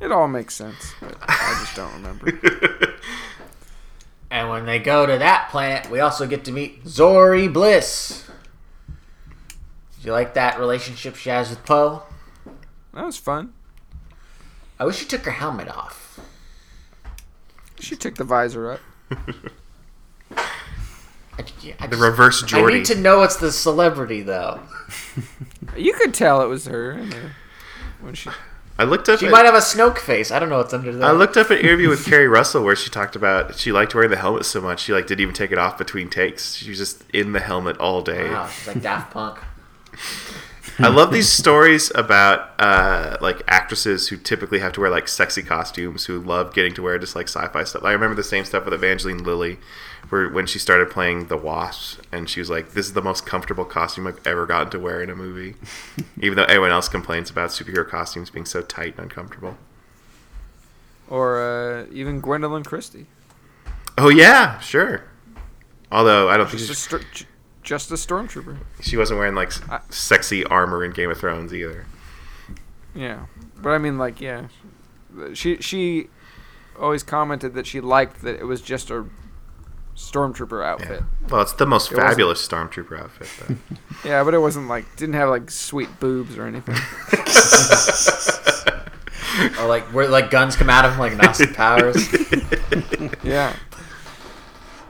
It 0.00 0.10
all 0.10 0.28
makes 0.28 0.54
sense, 0.54 0.94
but 1.00 1.16
I 1.22 1.56
just 1.60 1.76
don't 1.76 1.92
remember. 1.94 2.32
and 4.30 4.50
when 4.50 4.66
they 4.66 4.80
go 4.80 5.06
to 5.06 5.16
that 5.16 5.48
planet, 5.50 5.90
we 5.90 6.00
also 6.00 6.26
get 6.26 6.44
to 6.46 6.52
meet 6.52 6.84
Zorii 6.84 7.52
Bliss. 7.52 8.28
Did 9.96 10.06
you 10.06 10.12
like 10.12 10.34
that 10.34 10.58
relationship 10.58 11.14
she 11.14 11.30
has 11.30 11.50
with 11.50 11.64
Poe? 11.64 12.02
That 12.92 13.06
was 13.06 13.16
fun. 13.16 13.52
I 14.80 14.84
wish 14.84 14.96
she 14.96 15.06
took 15.06 15.22
her 15.22 15.30
helmet 15.30 15.68
off. 15.68 16.01
She 17.82 17.96
took 17.96 18.14
the 18.14 18.24
visor 18.24 18.72
up. 18.72 18.80
I, 20.36 21.44
yeah, 21.62 21.74
I 21.80 21.86
The 21.86 21.96
just- 21.96 22.02
reverse 22.08 22.42
I 22.44 22.46
Geordie. 22.46 22.78
need 22.78 22.84
to 22.86 22.94
know 22.96 23.22
it's 23.22 23.36
the 23.36 23.52
celebrity 23.52 24.22
though. 24.22 24.60
You 25.76 25.94
could 25.94 26.12
tell 26.12 26.42
it 26.42 26.48
was 26.48 26.66
her 26.66 26.92
in 26.92 27.08
there 27.08 27.34
when 28.02 28.12
she. 28.12 28.28
I 28.78 28.84
looked 28.84 29.08
up. 29.08 29.20
She 29.20 29.26
at- 29.26 29.32
might 29.32 29.46
have 29.46 29.54
a 29.54 29.58
Snoke 29.58 29.96
face. 29.96 30.30
I 30.30 30.38
don't 30.38 30.50
know 30.50 30.58
what's 30.58 30.74
under 30.74 30.92
there. 30.92 31.08
I 31.08 31.12
looked 31.12 31.38
up 31.38 31.48
an 31.50 31.56
interview 31.58 31.88
with 31.88 32.04
Keri 32.10 32.28
Russell 32.28 32.62
where 32.62 32.76
she 32.76 32.90
talked 32.90 33.16
about 33.16 33.56
she 33.56 33.72
liked 33.72 33.94
wearing 33.94 34.10
the 34.10 34.16
helmet 34.18 34.44
so 34.44 34.60
much 34.60 34.80
she 34.80 34.92
like 34.92 35.06
didn't 35.06 35.22
even 35.22 35.34
take 35.34 35.50
it 35.50 35.56
off 35.56 35.78
between 35.78 36.10
takes. 36.10 36.56
She 36.56 36.68
was 36.68 36.78
just 36.78 37.04
in 37.14 37.32
the 37.32 37.40
helmet 37.40 37.78
all 37.78 38.02
day. 38.02 38.28
Wow, 38.28 38.48
she's 38.48 38.66
like 38.66 38.82
Daft 38.82 39.12
Punk. 39.14 39.38
I 40.82 40.88
love 40.88 41.12
these 41.12 41.30
stories 41.30 41.92
about 41.94 42.50
uh, 42.58 43.16
like 43.20 43.42
actresses 43.46 44.08
who 44.08 44.16
typically 44.16 44.58
have 44.58 44.72
to 44.72 44.80
wear 44.80 44.90
like 44.90 45.06
sexy 45.08 45.42
costumes 45.42 46.06
who 46.06 46.20
love 46.20 46.54
getting 46.54 46.74
to 46.74 46.82
wear 46.82 46.98
just 46.98 47.14
like 47.14 47.28
sci-fi 47.28 47.64
stuff. 47.64 47.84
I 47.84 47.92
remember 47.92 48.16
the 48.16 48.24
same 48.24 48.44
stuff 48.44 48.64
with 48.64 48.74
Evangeline 48.74 49.22
Lilly, 49.22 49.58
where 50.08 50.28
when 50.28 50.46
she 50.46 50.58
started 50.58 50.90
playing 50.90 51.26
the 51.28 51.36
Wasp, 51.36 52.00
and 52.10 52.28
she 52.28 52.40
was 52.40 52.50
like, 52.50 52.72
"This 52.72 52.86
is 52.86 52.94
the 52.94 53.02
most 53.02 53.24
comfortable 53.24 53.64
costume 53.64 54.06
I've 54.06 54.26
ever 54.26 54.44
gotten 54.46 54.70
to 54.70 54.78
wear 54.78 55.00
in 55.02 55.10
a 55.10 55.14
movie," 55.16 55.54
even 56.20 56.36
though 56.36 56.44
everyone 56.44 56.70
else 56.70 56.88
complains 56.88 57.30
about 57.30 57.50
superhero 57.50 57.88
costumes 57.88 58.30
being 58.30 58.46
so 58.46 58.62
tight 58.62 58.94
and 58.96 59.04
uncomfortable. 59.04 59.56
Or 61.08 61.40
uh, 61.40 61.86
even 61.92 62.20
Gwendoline 62.20 62.64
Christie. 62.64 63.06
Oh 63.98 64.08
yeah, 64.08 64.58
sure. 64.60 65.04
Although 65.90 66.30
I 66.30 66.38
don't 66.38 66.46
think 66.48 66.60
Just 66.60 66.70
a, 66.70 66.74
she, 66.74 67.04
st- 67.04 67.12
j- 67.12 67.26
just 67.62 67.90
a 67.90 67.94
stormtrooper. 67.94 68.58
she 68.80 68.96
wasn't 68.96 69.18
wearing 69.18 69.34
like 69.34 69.48
s- 69.48 69.60
I- 69.70 69.80
sexy 69.90 70.44
armor 70.44 70.84
in 70.84 70.90
Game 70.92 71.10
of 71.10 71.18
Thrones 71.18 71.52
either. 71.54 71.86
Yeah, 72.94 73.26
but 73.56 73.70
I 73.70 73.78
mean, 73.78 73.96
like, 73.98 74.20
yeah, 74.20 74.46
she 75.34 75.56
she 75.58 76.08
always 76.78 77.02
commented 77.02 77.54
that 77.54 77.66
she 77.66 77.80
liked 77.80 78.22
that 78.22 78.36
it 78.40 78.44
was 78.44 78.60
just 78.60 78.90
a 78.90 79.04
stormtrooper 79.96 80.64
outfit. 80.64 81.02
Well, 81.28 81.42
it's 81.42 81.52
the 81.52 81.66
most 81.66 81.92
It 81.92 81.96
fabulous 81.96 82.46
stormtrooper 82.46 82.98
outfit. 82.98 83.28
Though. 83.48 83.56
Yeah, 84.08 84.24
but 84.24 84.34
it 84.34 84.38
wasn't 84.38 84.66
like 84.68 84.96
didn't 84.96 85.14
have 85.14 85.28
like 85.28 85.48
sweet 85.50 86.00
boobs 86.00 86.36
or 86.36 86.46
anything. 86.46 86.74
Or 89.58 89.66
like 89.66 89.84
where 89.94 90.08
like 90.08 90.30
guns 90.30 90.56
come 90.56 90.68
out 90.68 90.84
of 90.84 90.92
him 90.92 90.98
like 90.98 91.18
Austin 91.26 91.54
Powers. 91.54 92.06
yeah, 93.24 93.56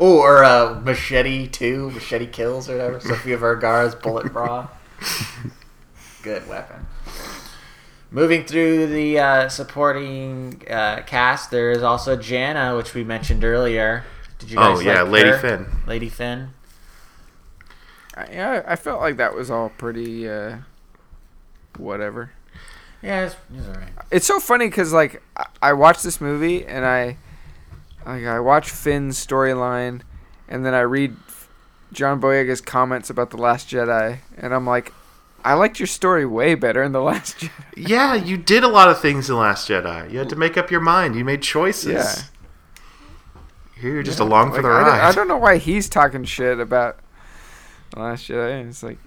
Oh, 0.05 0.19
or 0.19 0.43
uh, 0.43 0.81
Machete 0.81 1.47
Two, 1.47 1.93
Machete 1.93 2.27
Kills 2.27 2.69
or 2.69 2.73
whatever. 2.73 2.99
Sofia 2.99 3.39
Vergara's 3.39 3.95
bullet 3.95 4.33
bra. 4.33 4.67
Good 6.25 6.49
weapon. 6.49 6.89
Moving 8.11 8.45
through 8.45 8.89
the 8.89 9.21
uh, 9.21 9.49
supporting 9.49 10.61
uh, 10.69 11.03
cast, 11.07 11.53
there 11.53 11.71
is 11.71 11.85
also 11.85 12.17
Jannah, 12.17 12.77
which 12.77 12.95
we 12.95 13.05
mentioned 13.05 13.45
earlier. 13.45 14.03
Did 14.41 14.51
you 14.51 14.57
guys 14.57 14.79
oh 14.79 14.81
yeah, 14.81 15.03
like 15.03 15.13
Lady 15.13 15.29
her? 15.29 15.39
Finn. 15.39 15.67
Lady 15.87 16.09
Finn. 16.09 16.49
I, 18.17 18.27
yeah, 18.33 18.63
I 18.67 18.75
felt 18.75 19.01
like 19.01 19.19
that 19.19 19.37
was 19.37 19.53
all 19.53 19.69
pretty 19.69 20.29
uh, 20.29 20.57
whatever. 21.79 22.33
Yeah, 23.03 23.27
it's, 23.27 23.37
it's 23.55 23.69
alright. 23.69 23.93
It's 24.11 24.27
so 24.27 24.41
funny 24.41 24.67
because 24.67 24.93
like 24.93 25.23
I, 25.37 25.47
I 25.63 25.73
watched 25.75 26.03
this 26.03 26.21
movie 26.21 26.67
and 26.67 26.85
I 26.85 27.19
like 28.07 28.25
I 28.25 28.41
watch 28.41 28.71
Finn's 28.71 29.25
storyline 29.25 30.03
and 30.49 30.65
then 30.65 30.75
I 30.75 30.81
read 30.81 31.17
John 31.93 32.21
Boyega's 32.21 32.61
comments 32.61 33.11
about 33.11 33.31
the 33.31 33.37
Last 33.37 33.69
Jedi 33.69 34.19
and 34.37 34.55
I'm 34.55 34.67
like, 34.67 34.93
I 35.45 35.55
liked 35.55 35.81
your 35.81 35.89
story 35.89 36.25
way 36.25 36.55
better 36.55 36.83
in 36.83 36.93
the 36.93 37.01
Last 37.03 37.39
Jedi. 37.39 37.51
Yeah, 37.77 38.15
you 38.15 38.37
did 38.37 38.63
a 38.65 38.69
lot 38.69 38.89
of 38.89 39.01
things 39.01 39.29
in 39.29 39.37
Last 39.37 39.69
Jedi. 39.69 40.11
You 40.11 40.19
had 40.19 40.29
to 40.29 40.37
make 40.37 40.57
up 40.57 40.71
your 40.71 40.81
mind. 40.81 41.17
You 41.17 41.25
made 41.25 41.43
choices. 41.43 41.93
Yeah. 41.93 42.15
Here 43.81 43.95
you're 43.95 44.03
just 44.05 44.21
along 44.21 44.51
for 44.51 44.57
Like, 44.57 44.63
the 44.63 44.69
I, 44.69 44.79
don't, 44.79 44.89
ride. 44.89 45.01
I 45.01 45.13
don't 45.13 45.29
know 45.29 45.39
why 45.39 45.59
he's 45.59 45.89
talking 45.89 46.25
shit 46.25 46.61
about 46.61 46.99
the 47.91 48.01
Last 48.01 48.29
Jedi. 48.29 48.69
It's 48.69 48.83
like, 48.83 48.99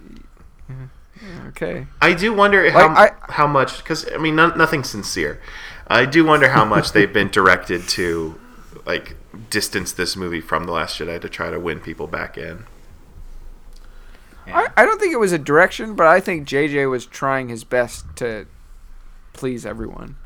yeah, 0.68 0.74
yeah, 1.22 1.44
okay. 1.48 1.86
I 2.02 2.12
do 2.12 2.34
wonder 2.34 2.70
how 2.70 2.92
Like, 2.94 3.30
how 3.30 3.46
much 3.46 3.78
because 3.78 4.06
I 4.12 4.18
mean 4.18 4.36
no, 4.36 4.48
nothing 4.50 4.84
sincere. 4.84 5.40
I 5.86 6.04
do 6.04 6.24
wonder 6.24 6.48
how 6.50 6.64
much 6.64 6.92
they've 6.92 7.12
been 7.12 7.30
directed 7.30 7.88
to 7.90 8.38
like 8.86 9.16
distance 9.50 9.92
this 9.92 10.16
movie 10.16 10.40
from 10.40 10.64
the 10.64 10.72
Last 10.72 10.98
Jedi 10.98 11.20
to 11.20 11.28
try 11.28 11.50
to 11.50 11.60
win 11.60 11.80
people 11.80 12.06
back 12.06 12.38
in. 12.38 12.64
I, 14.46 14.68
I 14.76 14.86
don't 14.86 15.00
think 15.00 15.12
it 15.12 15.18
was 15.18 15.32
a 15.32 15.38
direction, 15.38 15.96
but 15.96 16.06
I 16.06 16.20
think 16.20 16.46
JJ 16.46 16.88
was 16.88 17.04
trying 17.04 17.48
his 17.48 17.64
best 17.64 18.04
to 18.16 18.46
please 19.32 19.66
everyone. 19.66 20.16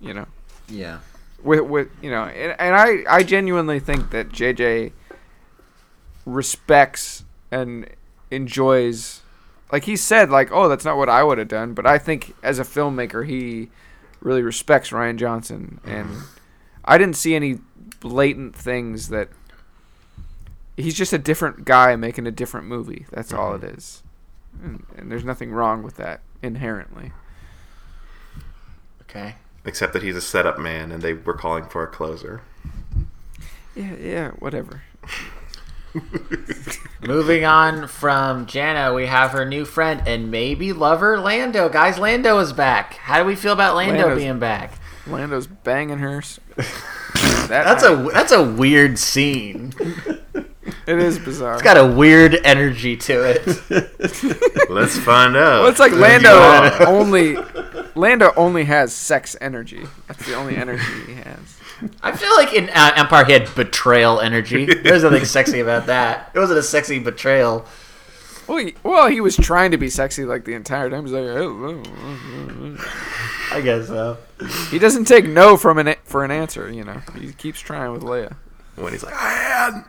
You 0.00 0.14
know. 0.14 0.26
Yeah. 0.68 1.00
with 1.42 1.62
with 1.62 1.88
you 2.02 2.10
know 2.10 2.24
and, 2.24 2.54
and 2.58 2.74
I 2.74 3.04
I 3.08 3.22
genuinely 3.22 3.80
think 3.80 4.10
that 4.10 4.30
JJ 4.30 4.92
respects 6.24 7.24
and 7.50 7.88
enjoys 8.30 9.20
like 9.70 9.84
he 9.84 9.96
said 9.96 10.30
like 10.30 10.50
oh 10.50 10.68
that's 10.68 10.84
not 10.84 10.96
what 10.96 11.10
I 11.10 11.22
would 11.22 11.36
have 11.36 11.48
done 11.48 11.74
but 11.74 11.86
I 11.86 11.98
think 11.98 12.34
as 12.42 12.58
a 12.58 12.64
filmmaker 12.64 13.26
he 13.26 13.70
really 14.20 14.42
respects 14.42 14.90
Rian 14.90 15.16
Johnson 15.16 15.80
and 15.84 16.08
mm-hmm. 16.08 16.22
I 16.84 16.96
didn't 16.96 17.16
see 17.16 17.34
any 17.34 17.58
blatant 18.04 18.54
things 18.54 19.08
that 19.08 19.28
he's 20.76 20.94
just 20.94 21.12
a 21.12 21.18
different 21.18 21.64
guy 21.64 21.96
making 21.96 22.26
a 22.26 22.30
different 22.30 22.66
movie 22.66 23.06
that's 23.10 23.32
all 23.32 23.54
it 23.54 23.62
mm-hmm. 23.62 23.76
is 23.76 24.02
and, 24.62 24.86
and 24.96 25.10
there's 25.10 25.24
nothing 25.24 25.50
wrong 25.50 25.82
with 25.82 25.96
that 25.96 26.20
inherently 26.42 27.12
Okay. 29.14 29.36
Except 29.64 29.92
that 29.92 30.02
he's 30.02 30.16
a 30.16 30.20
setup 30.20 30.58
man, 30.58 30.90
and 30.90 31.02
they 31.02 31.14
were 31.14 31.34
calling 31.34 31.66
for 31.66 31.84
a 31.84 31.86
closer. 31.86 32.42
yeah 33.76 33.94
yeah 34.00 34.30
whatever 34.38 34.82
Moving 37.06 37.44
on 37.44 37.86
from 37.86 38.46
Jannah, 38.46 38.92
we 38.92 39.06
have 39.06 39.30
her 39.30 39.44
new 39.44 39.64
friend 39.64 40.02
and 40.06 40.30
maybe 40.30 40.72
lover 40.72 41.20
Lando. 41.20 41.68
Guys, 41.68 41.98
Lando 41.98 42.38
is 42.38 42.52
back. 42.52 42.94
How 42.94 43.20
do 43.20 43.24
we 43.24 43.36
feel 43.36 43.52
about 43.52 43.76
Lando 43.76 44.00
Lando's- 44.00 44.18
being 44.18 44.38
back? 44.38 44.72
Lando's 45.06 45.46
banging 45.46 45.98
her 45.98 46.22
that 46.56 47.48
That's 47.48 47.84
a 47.84 48.08
that's 48.12 48.32
a 48.32 48.42
weird 48.42 48.98
scene. 48.98 49.72
it 50.86 50.98
is 50.98 51.18
bizarre 51.18 51.54
It's 51.54 51.62
got 51.62 51.76
a 51.76 51.86
weird 51.86 52.34
energy 52.44 52.96
to 52.96 53.22
it. 53.22 53.46
Let's 54.70 54.98
find 54.98 55.36
out. 55.36 55.62
Well, 55.62 55.68
it's 55.68 55.80
like 55.80 55.92
Lando 55.92 56.30
only 56.86 57.36
Lando 57.94 58.32
only 58.36 58.64
has 58.64 58.94
sex 58.94 59.36
energy. 59.40 59.82
That's 60.08 60.24
the 60.26 60.34
only 60.34 60.56
energy 60.56 60.82
he 61.06 61.14
has. 61.14 61.58
I 62.02 62.16
feel 62.16 62.34
like 62.36 62.54
in 62.54 62.70
uh, 62.70 62.92
Empire 62.96 63.24
he 63.24 63.32
had 63.32 63.54
betrayal 63.54 64.20
energy. 64.20 64.64
There's 64.66 65.02
nothing 65.02 65.24
sexy 65.24 65.60
about 65.60 65.86
that. 65.86 66.30
It 66.34 66.38
wasn't 66.38 66.58
a 66.58 66.62
sexy 66.62 66.98
betrayal. 66.98 67.66
Well, 68.46 68.58
he, 68.58 68.74
well, 68.82 69.06
he 69.08 69.20
was 69.20 69.36
trying 69.36 69.70
to 69.70 69.76
be 69.78 69.88
sexy 69.88 70.24
like 70.24 70.44
the 70.44 70.54
entire 70.54 70.90
time. 70.90 71.04
He's 71.04 71.12
like, 71.12 71.22
"Oh, 71.24 71.48
oh, 71.48 71.82
oh." 71.86 71.90
oh, 71.96 72.76
oh. 72.78 73.56
I 73.56 73.60
guess 73.60 73.86
so. 73.86 74.18
he 74.70 74.78
doesn't 74.78 75.04
take 75.06 75.26
no 75.26 75.56
from 75.56 75.78
an 75.78 75.94
for 76.04 76.24
an 76.24 76.30
answer. 76.30 76.70
You 76.70 76.84
know, 76.84 77.00
he 77.18 77.32
keeps 77.32 77.60
trying 77.60 77.92
with 77.92 78.02
Leia. 78.02 78.34
when 78.76 78.92
he's 78.92 79.02
like, 79.04 79.14
I 79.14 79.30
had, 79.32 79.84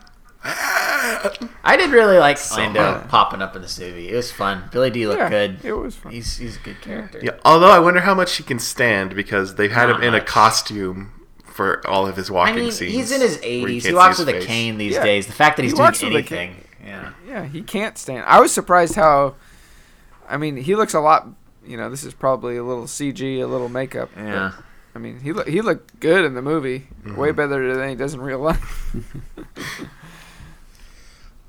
I 1.63 1.75
did 1.77 1.89
really 1.91 2.17
like 2.17 2.37
So 2.37 2.57
Lando 2.57 2.79
bad. 2.99 3.09
popping 3.09 3.41
up 3.41 3.55
in 3.55 3.61
this 3.61 3.79
movie. 3.79 4.09
It 4.09 4.15
was 4.15 4.31
fun. 4.31 4.63
Billy 4.71 4.89
Dee 4.91 5.07
looked 5.07 5.19
yeah, 5.19 5.29
good. 5.29 5.59
It 5.65 5.73
was 5.73 5.95
fun. 5.95 6.11
He's 6.11 6.37
he's 6.37 6.57
a 6.57 6.59
good 6.59 6.81
character. 6.81 7.19
Yeah, 7.23 7.31
although 7.43 7.71
I 7.71 7.79
wonder 7.79 8.01
how 8.01 8.13
much 8.13 8.35
he 8.35 8.43
can 8.43 8.59
stand 8.59 9.15
because 9.15 9.55
they've 9.55 9.71
had 9.71 9.89
Not 9.89 10.01
him 10.03 10.09
in 10.09 10.13
a 10.15 10.21
costume 10.21 11.11
for 11.45 11.85
all 11.87 12.05
of 12.07 12.17
his 12.17 12.29
I 12.29 12.33
walking 12.33 12.55
mean, 12.55 12.71
scenes. 12.71 12.93
he's 12.93 13.11
in 13.11 13.21
his 13.21 13.37
80s. 13.37 13.67
He 13.69 13.81
can't 13.81 13.95
walks 13.95 14.19
with 14.19 14.27
his 14.27 14.43
a 14.43 14.47
cane 14.47 14.77
these 14.77 14.93
Yeah. 14.95 15.03
days. 15.03 15.25
The 15.25 15.33
fact 15.33 15.55
that 15.57 15.63
he's 15.63 15.71
He 15.71 15.77
doing 15.77 15.85
walks 15.85 16.01
with 16.03 16.11
a 16.11 16.15
anything. 16.17 16.64
Yeah. 16.95 17.13
yeah, 17.27 17.45
he 17.45 17.61
can't 17.61 17.97
stand. 17.97 18.25
I 18.27 18.39
was 18.39 18.53
surprised 18.53 18.95
how. 18.95 19.35
I 20.27 20.37
mean, 20.37 20.57
he 20.57 20.75
looks 20.75 20.93
a 20.93 20.99
lot. 20.99 21.27
You 21.65 21.77
know, 21.77 21.89
this 21.89 22.03
is 22.03 22.13
probably 22.13 22.57
a 22.57 22.63
little 22.63 22.85
CG, 22.85 23.41
a 23.41 23.45
little 23.45 23.69
makeup. 23.69 24.09
but, 24.15 24.21
Yeah. 24.23 24.51
I 24.95 24.99
mean, 24.99 25.19
he 25.19 25.33
look, 25.33 25.47
he 25.47 25.61
looked 25.61 25.99
good 25.99 26.23
in 26.25 26.35
the 26.35 26.41
movie. 26.41 26.87
Way 27.17 27.31
better 27.31 27.75
than 27.75 27.89
he 27.89 27.95
does 27.95 28.13
in 28.13 28.21
real 28.21 28.39
life. 28.39 28.95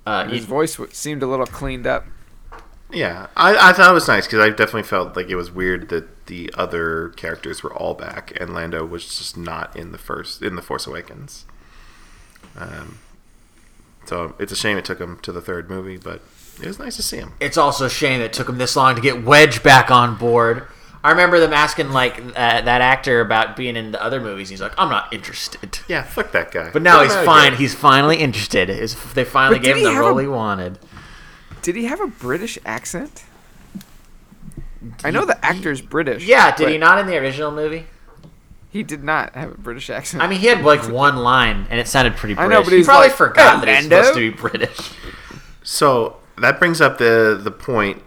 Uh, 0.07 0.29
His 0.29 0.43
you- 0.43 0.47
voice 0.47 0.75
w- 0.77 0.93
seemed 0.95 1.23
a 1.23 1.27
little 1.27 1.47
cleaned 1.47 1.87
up. 1.87 2.05
Yeah, 2.93 3.27
I, 3.37 3.71
I 3.71 3.73
thought 3.73 3.91
it 3.91 3.95
was 3.95 4.07
nice 4.07 4.27
because 4.27 4.39
I 4.39 4.51
definitely 4.51 4.85
felt 4.85 5.17
like 5.17 5.29
it 5.29 5.35
was 5.35 5.51
weird 5.51 5.89
that 5.89 6.27
the 6.27 6.53
other 6.57 7.09
characters 7.17 7.65
were 7.65 7.75
all 7.75 7.95
back 7.95 8.33
and 8.41 8.55
Lando 8.55 8.85
was 8.87 9.05
just 9.05 9.37
not 9.37 9.75
in 9.75 9.91
the 9.91 9.99
first 9.99 10.43
in 10.43 10.55
the 10.55 10.63
Force 10.63 10.87
Awakens. 10.87 11.45
Um, 12.57 12.99
so 14.07 14.35
it's 14.39 14.53
a 14.53 14.57
shame 14.57 14.79
it 14.79 14.85
took 14.85 15.01
him 15.01 15.19
to 15.23 15.33
the 15.33 15.41
third 15.41 15.69
movie, 15.69 15.97
but 15.97 16.23
it 16.61 16.67
was 16.67 16.79
nice 16.79 16.97
to 16.97 17.03
see 17.03 17.19
him. 17.19 17.35
it's 17.41 17.57
also 17.59 17.85
a 17.87 17.91
shame 17.91 18.21
it 18.21 18.33
took 18.33 18.49
him 18.49 18.59
this 18.59 18.77
long 18.77 18.95
to 18.95 19.01
get 19.01 19.23
Wedge 19.25 19.63
back 19.63 19.91
on 19.91 20.17
board. 20.17 20.67
I 21.05 21.11
remember 21.11 21.39
them 21.39 21.53
asking 21.53 21.91
like 21.91 22.19
uh, 22.19 22.33
that 22.63 22.81
actor 22.81 23.21
about 23.21 23.55
being 23.55 23.77
in 23.77 23.93
the 23.93 24.03
other 24.03 24.21
movies. 24.21 24.49
He's 24.49 24.61
like, 24.61 24.73
"I'm 24.77 24.89
not 24.89 25.13
interested." 25.13 25.79
Yeah, 25.89 26.03
fuck 26.03 26.33
that 26.33 26.51
guy. 26.51 26.71
But 26.73 26.83
now 26.83 27.03
Get 27.03 27.13
he's 27.13 27.25
fine. 27.25 27.51
here. 27.53 27.59
He's 27.59 27.75
finally 27.77 28.17
interested. 28.17 28.69
Is 28.71 28.97
they 29.15 29.25
finally 29.25 29.61
gave 29.61 29.77
him 29.77 29.85
the 29.85 29.95
role 30.01 30.19
a- 30.19 30.23
he 30.23 30.27
wanted? 30.27 30.81
Did 31.63 31.77
he 31.77 31.85
have 31.85 32.01
a 32.01 32.09
British 32.09 32.59
accent? 32.65 33.25
I 35.05 35.11
know 35.11 35.25
the 35.25 35.45
actor's 35.45 35.81
British. 35.81 36.25
Yeah, 36.27 36.55
did 36.57 36.69
he 36.71 36.79
not 36.79 36.99
in 36.99 37.07
the 37.07 37.17
original 37.19 37.51
movie? 37.53 37.87
He 38.77 38.83
did 38.83 39.03
not 39.03 39.35
have 39.35 39.53
a 39.53 39.55
British 39.55 39.89
accent. 39.89 40.23
I 40.23 40.27
mean, 40.27 40.39
he 40.39 40.49
had 40.49 40.63
like 40.63 40.87
one 40.91 41.17
line, 41.17 41.67
and 41.71 41.81
it 41.81 41.89
sounded 41.89 42.15
pretty 42.17 42.35
I 42.35 42.47
British. 42.47 42.53
know, 42.53 42.63
but 42.63 42.71
he 42.73 42.77
he's 42.77 42.87
probably 42.87 43.09
like, 43.09 43.17
forgot 43.17 43.61
that 43.65 43.69
"Hey, 43.69 43.77
he's 43.77 43.89
Lando." 43.89 44.03
supposed 44.03 44.19
to 44.19 44.31
be 44.31 44.37
British. 44.37 44.91
So 45.63 46.17
that 46.37 46.59
brings 46.59 46.83
up 46.83 46.99
the 46.99 47.41
the 47.43 47.51
point 47.51 48.03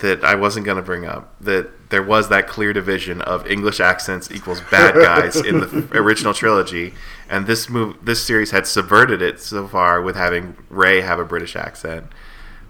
that 0.00 0.24
I 0.24 0.34
wasn't 0.36 0.64
going 0.64 0.78
to 0.78 0.82
bring 0.82 1.04
up 1.04 1.34
that 1.42 1.90
there 1.90 2.02
was 2.02 2.30
that 2.30 2.46
clear 2.48 2.72
division 2.72 3.20
of 3.20 3.46
English 3.46 3.78
accents 3.78 4.30
equals 4.30 4.62
bad 4.70 4.94
guys 4.94 5.36
in 5.36 5.60
the 5.60 5.88
original 5.92 6.32
trilogy, 6.32 6.94
and 7.28 7.46
this 7.46 7.68
move 7.68 7.96
this 8.02 8.24
series 8.24 8.52
had 8.52 8.66
subverted 8.66 9.20
it 9.20 9.38
so 9.38 9.68
far 9.68 10.00
with 10.00 10.16
having 10.16 10.56
Rey 10.70 11.02
have 11.02 11.18
a 11.18 11.26
British 11.26 11.56
accent. 11.56 12.06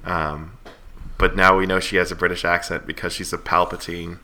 Um, 0.04 0.58
but 1.16 1.36
now 1.36 1.56
we 1.56 1.66
know 1.66 1.78
she 1.78 1.96
has 1.96 2.10
a 2.10 2.16
British 2.16 2.44
accent 2.44 2.86
because 2.86 3.12
she's 3.12 3.32
a 3.32 3.38
Palpatine. 3.38 4.18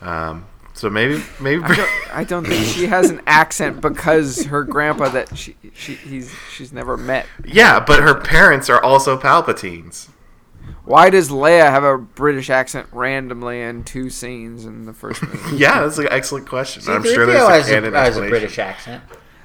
Um, 0.00 0.46
so 0.74 0.90
maybe 0.90 1.22
maybe 1.40 1.62
I 1.62 1.74
don't, 1.74 1.90
I 2.12 2.24
don't 2.24 2.46
think 2.46 2.66
she 2.66 2.86
has 2.86 3.08
an 3.08 3.22
accent 3.26 3.80
because 3.80 4.44
her 4.46 4.64
grandpa 4.64 5.08
that 5.10 5.38
she, 5.38 5.56
she 5.72 5.94
he's 5.94 6.34
she's 6.52 6.72
never 6.72 6.96
met. 6.96 7.26
yeah, 7.44 7.80
but 7.80 8.02
her 8.02 8.14
parents 8.14 8.68
are 8.68 8.82
also 8.82 9.16
Palpatines. 9.18 10.08
Why 10.84 11.08
does 11.10 11.30
Leia 11.30 11.70
have 11.70 11.84
a 11.84 11.96
British 11.96 12.50
accent 12.50 12.88
randomly 12.92 13.62
in 13.62 13.84
two 13.84 14.10
scenes 14.10 14.66
in 14.66 14.84
the 14.84 14.92
first 14.92 15.22
movie? 15.26 15.56
Yeah, 15.56 15.80
that's 15.80 15.98
an 15.98 16.08
excellent 16.10 16.48
question. 16.48 16.82
I'm 16.86 17.04
sure 17.04 17.24
there's 17.24 17.66
a 17.66 17.70
canon 17.70 17.94
a, 17.94 17.96
has 17.96 18.16
a 18.16 18.20
explanation. 18.20 18.30
British 18.30 18.58
accent. 18.58 19.04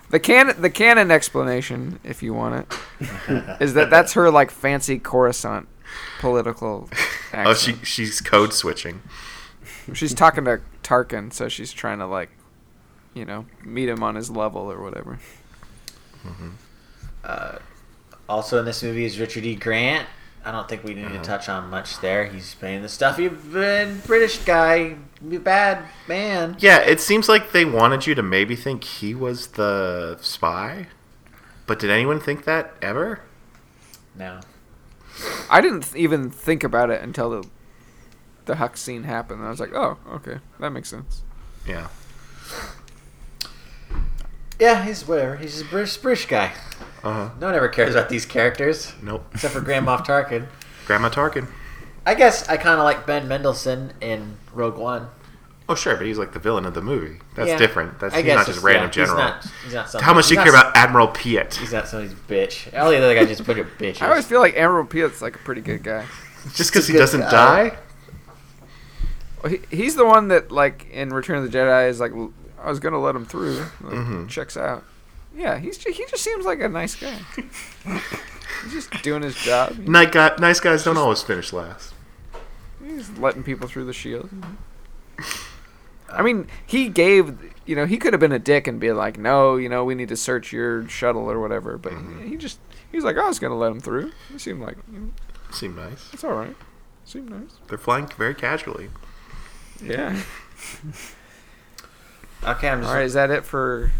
The 0.10 0.20
canon 0.20 0.60
the 0.60 0.72
canon 0.72 1.12
explanation, 1.12 2.00
if 2.04 2.24
you 2.24 2.34
want 2.34 2.66
it, 3.00 3.60
is 3.62 3.76
that 3.76 3.92
that's 3.92 4.14
her 4.14 4.32
like 4.32 4.50
fancy 4.50 4.98
Coruscant 4.98 5.68
political 6.20 6.90
oh, 6.92 6.98
accent. 7.32 7.48
Oh, 7.48 7.54
she 7.54 7.86
she's 7.86 8.20
code 8.20 8.52
switching. 8.52 9.02
She's 9.94 10.14
talking 10.14 10.45
to 10.45 10.61
Tarkin, 10.84 11.32
so 11.34 11.48
she's 11.49 11.72
trying 11.74 11.99
to 11.99 12.06
like, 12.06 12.30
you 13.14 13.26
know, 13.26 13.45
meet 13.64 13.90
him 13.90 14.03
on 14.03 14.16
his 14.16 14.30
level 14.30 14.72
or 14.72 14.82
whatever. 14.82 15.20
Also 18.28 18.60
in 18.60 18.66
this 18.66 18.84
movie 18.84 19.06
is 19.06 19.20
Richard 19.20 19.45
E. 19.45 19.56
Grant. 19.56 20.07
I 20.45 20.52
don't 20.52 20.70
think 20.70 20.84
we 20.84 20.94
need 20.94 21.06
Uh-huh. 21.06 21.18
to 21.18 21.24
touch 21.24 21.49
on 21.49 21.70
much 21.70 21.99
there. 21.99 22.26
He's 22.26 22.53
playing 22.56 22.82
the 22.82 22.90
stuffy 22.90 23.28
British 23.28 24.38
guy, 24.40 24.95
bad 25.22 25.84
man. 26.07 26.56
Yeah, 26.60 26.78
it 26.80 27.02
seems 27.02 27.28
like 27.28 27.52
they 27.52 27.66
wanted 27.66 28.07
you 28.07 28.16
to 28.16 28.24
maybe 28.24 28.56
think 28.56 28.84
he 28.84 29.14
was 29.14 29.48
the 29.48 30.18
spy. 30.22 30.88
But 31.66 31.80
did 31.80 31.90
anyone 31.90 32.20
think 32.20 32.45
that 32.45 32.74
ever? 32.82 33.20
No. 34.16 34.40
I 35.49 35.60
didn't 35.60 35.94
even 35.95 36.30
think 36.30 36.64
about 36.64 36.90
it 36.90 37.02
until 37.02 37.30
the 37.30 37.48
the 38.50 38.56
Hux 38.56 38.78
scene 38.78 39.04
happened. 39.04 39.44
I 39.46 39.50
was 39.52 39.60
like, 39.60 39.74
oh, 39.76 39.98
okay, 40.14 40.40
that 40.60 40.72
makes 40.72 40.90
sense. 40.90 41.22
Yeah. 41.68 41.88
Yeah, 44.60 44.84
he's 44.84 45.08
whatever. 45.08 45.38
He's 45.38 45.52
just 45.54 45.66
a 45.66 45.70
British 45.70 45.98
British 45.98 46.26
guy. 46.26 46.52
Uh 47.04 47.14
huh. 47.14 47.30
No 47.40 47.46
one 47.48 47.56
ever 47.56 47.70
cares 47.70 47.96
about 47.96 48.10
these 48.10 48.26
characters 48.26 48.92
Nope. 49.02 49.24
except 49.34 49.54
for 49.54 49.62
Grand 49.62 49.86
Moff 49.88 50.06
Tarkin. 50.06 50.48
Grandma 50.86 51.10
Tarkin. 51.10 51.48
I 52.06 52.16
guess 52.16 52.50
I 52.50 52.58
kind 52.58 52.80
of 52.80 52.84
like 52.84 53.06
Ben 53.06 53.28
Mendelsohn 53.28 53.94
in 54.02 54.38
Rogue 54.54 54.78
One. 54.78 55.08
Oh 55.70 55.76
sure, 55.76 55.96
but 55.96 56.08
he's 56.08 56.18
like 56.18 56.34
the 56.34 56.40
villain 56.40 56.66
of 56.66 56.74
the 56.74 56.82
movie. 56.82 57.20
That's 57.36 57.50
Yeah. 57.50 57.58
different. 57.58 58.00
That's 58.00 58.14
I 58.16 58.18
he's 58.18 58.26
guess 58.26 58.36
not 58.38 58.46
just 58.48 58.58
it's- 58.58 58.64
random 58.66 58.86
yeah, 58.88 58.92
general. 58.92 59.18
He's 59.18 59.26
not, 59.46 59.46
he's 59.66 59.74
not 59.76 59.90
something. 59.92 60.06
How 60.06 60.14
much 60.16 60.26
do 60.28 60.30
he's 60.36 60.38
you 60.40 60.44
care 60.44 60.52
not- 60.54 60.72
about 60.72 60.76
Admiral 60.78 61.08
Piet? 61.10 61.54
He's 61.56 61.72
not 61.72 61.88
somebody's 61.88 62.16
bitch. 62.16 62.78
All 62.78 62.90
the 62.90 62.98
other 62.98 63.14
guys 63.16 63.28
just 63.30 63.46
put 63.46 63.58
it 63.60 63.78
bitches. 63.78 64.02
I 64.02 64.10
always 64.10 64.26
feel 64.26 64.40
like 64.40 64.56
Admiral 64.56 64.86
Piet's 64.88 65.22
like 65.22 65.36
a 65.36 65.40
pretty 65.40 65.62
good 65.62 65.84
guy. 65.84 66.06
Just 66.56 66.72
because 66.72 66.88
he 66.88 66.98
doesn't 66.98 67.20
guy. 67.22 67.30
die? 67.70 67.78
Well, 69.44 69.52
he, 69.53 69.60
he's 69.76 69.95
the 69.95 70.06
one 70.06 70.28
that 70.30 70.52
like 70.52 70.88
in 70.91 71.10
Return 71.11 71.38
of 71.44 71.49
the 71.52 71.57
Jedi 71.57 71.90
is 71.90 71.99
like, 71.99 72.11
I 72.61 72.70
was 72.70 72.80
gonna 72.80 72.99
let 72.99 73.16
him 73.16 73.26
through. 73.26 73.57
Like, 73.82 73.94
Mm-hmm. 73.94 74.28
Checks 74.28 74.57
out. 74.57 74.84
Yeah, 75.36 75.57
he's 75.60 75.82
he 75.84 75.94
just 76.10 76.24
seems 76.24 76.45
like 76.45 76.60
a 76.60 76.68
nice 76.70 76.95
guy. 76.95 77.16
he's 78.64 78.74
just 78.74 79.03
doing 79.03 79.22
his 79.22 79.36
job. 79.36 79.78
Night 79.78 80.11
guy, 80.11 80.32
nice 80.40 80.60
guys 80.60 80.84
don't 80.84 80.98
always 80.98 81.22
finish 81.22 81.53
last. 81.53 81.94
He's 82.86 83.10
letting 83.18 83.44
people 83.44 83.68
through 83.68 83.86
the 83.86 83.94
shield. 83.94 84.30
I 86.11 86.24
mean, 86.24 86.48
he 86.66 86.90
gave, 86.90 87.38
you 87.68 87.76
know, 87.76 87.86
he 87.86 87.98
could 87.98 88.14
have 88.14 88.20
been 88.20 88.32
a 88.32 88.40
dick 88.40 88.66
and 88.68 88.80
be 88.80 88.91
like, 88.91 89.20
no, 89.20 89.57
you 89.57 89.70
know, 89.70 89.84
we 89.86 89.94
need 89.94 90.10
to 90.10 90.18
search 90.18 90.52
your 90.52 90.88
shuttle 90.90 91.30
or 91.30 91.40
whatever. 91.40 91.78
But 91.78 91.94
Mm-hmm. 91.94 92.28
he 92.28 92.36
just, 92.36 92.60
he 92.90 92.98
was 92.98 93.03
like, 93.06 93.16
I 93.18 93.28
was 93.28 93.38
going 93.38 93.52
to 93.52 93.57
let 93.57 93.72
him 93.72 93.80
through. 93.80 94.11
It 94.34 94.41
seemed 94.41 94.61
like, 94.61 94.78
you 94.91 94.99
know, 94.99 95.10
Seem 95.52 95.76
nice. 95.76 96.10
it's 96.11 96.24
all 96.24 96.34
right. 96.34 96.56
Seemed 97.06 97.30
nice. 97.30 97.57
They're 97.68 97.78
flying 97.78 98.07
very 98.18 98.34
casually. 98.34 98.90
Yeah. 99.84 100.20
Okay, 102.42 102.70
I'm 102.70 102.80
just. 102.80 102.90
All 102.90 102.96
right, 102.96 103.04
is 103.06 103.14
that 103.16 103.32
it 103.32 103.44
for, 103.44 103.92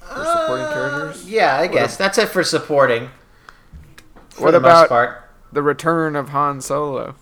for 0.00 0.06
uh, 0.16 0.40
supporting 0.42 0.66
characters? 0.66 1.26
Yeah, 1.30 1.56
I 1.56 1.66
guess 1.66 1.96
that's 1.96 2.18
it 2.18 2.28
for 2.28 2.44
supporting. 2.44 3.08
For 4.28 4.44
What 4.44 4.50
the 4.50 4.60
most 4.60 4.70
about- 4.70 4.88
part. 4.90 5.22
The 5.52 5.62
return 5.62 6.14
of 6.16 6.28
Han 6.30 6.60
Solo. 6.60 7.14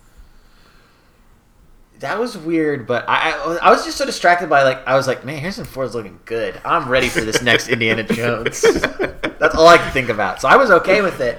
That 2.01 2.19
was 2.19 2.37
weird, 2.37 2.89
but 2.89 3.09
I, 3.09 3.31
I 3.31 3.59
I 3.63 3.71
was 3.71 3.85
just 3.85 3.97
so 3.97 4.05
distracted 4.05 4.51
by 4.51 4.65
like 4.65 4.85
I 4.85 4.97
was 4.97 5.07
like, 5.07 5.25
man, 5.25 5.39
Harrison 5.39 5.65
Ford's 5.65 5.95
looking 5.95 6.19
good. 6.25 6.61
I'm 6.65 6.89
ready 6.89 7.09
for 7.09 7.21
this 7.21 7.41
next 7.41 7.69
Indiana 7.75 8.03
Jones. 8.03 8.61
That's 8.63 9.55
all 9.55 9.69
I 9.69 9.79
could 9.79 9.93
think 9.93 10.09
about. 10.09 10.41
So 10.41 10.49
I 10.49 10.57
was 10.57 10.73
okay 10.73 11.03
with 11.03 11.21
it 11.21 11.39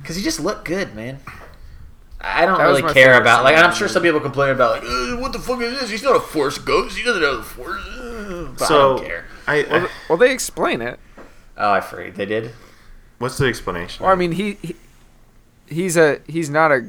because 0.00 0.14
he 0.14 0.22
just 0.22 0.38
looked 0.38 0.64
good, 0.64 0.94
man. 0.94 1.18
I 2.28 2.44
don't 2.44 2.58
That 2.58 2.64
really 2.64 2.82
care 2.92 3.20
about 3.20 3.44
like. 3.44 3.56
I'm 3.56 3.72
sure 3.72 3.86
some 3.88 4.02
people 4.02 4.20
complain 4.20 4.50
about 4.50 4.82
like, 4.82 4.90
"Uh, 4.90 5.16
what 5.20 5.32
the 5.32 5.38
fuck 5.38 5.60
is 5.60 5.78
this? 5.80 5.90
He's 5.90 6.02
not 6.02 6.16
a 6.16 6.20
Force 6.20 6.58
ghost. 6.58 6.96
He 6.96 7.04
doesn't 7.04 7.22
have 7.22 7.36
the 7.36 7.42
Force. 7.42 7.82
But 8.58 8.66
so 8.66 8.74
I 8.74 8.98
don't 8.98 9.06
care. 9.06 9.24
I, 9.46 9.66
Well, 9.70 9.88
well, 10.08 10.18
they 10.18 10.32
explain 10.32 10.82
it. 10.82 10.98
Oh, 11.56 11.70
I 11.72 11.80
forgot 11.80 12.14
they 12.16 12.26
did. 12.26 12.52
what's 13.18 13.38
the 13.38 13.46
explanation? 13.46 14.02
Well, 14.04 14.12
I 14.12 14.16
mean, 14.16 14.32
he, 14.32 14.54
he 14.62 14.76
he's 15.68 15.96
a 15.96 16.20
he's 16.26 16.50
not 16.50 16.72
a. 16.72 16.88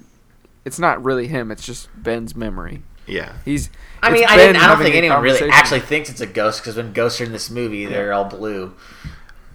It's 0.66 0.80
not 0.80 1.04
really 1.04 1.28
him. 1.28 1.52
It's 1.52 1.66
just 1.66 1.88
Ben's 1.96 2.36
memory. 2.36 2.82
yeah. 3.06 3.34
He's. 3.46 3.70
I 4.04 4.12
mean, 4.12 4.26
I, 4.28 4.36
didn't, 4.38 4.58
I 4.62 4.68
don't 4.68 4.82
think 4.82 4.96
anyone 4.96 5.22
really 5.22 5.50
actually 5.50 5.80
thinks 5.80 6.10
it's 6.10 6.22
a 6.22 6.26
ghost 6.28 6.62
because 6.62 6.76
when 6.76 6.94
ghosts 6.94 7.22
are 7.22 7.24
in 7.26 7.32
this 7.32 7.50
movie, 7.50 7.86
they're 7.86 8.12
all 8.14 8.26
blue. 8.26 8.74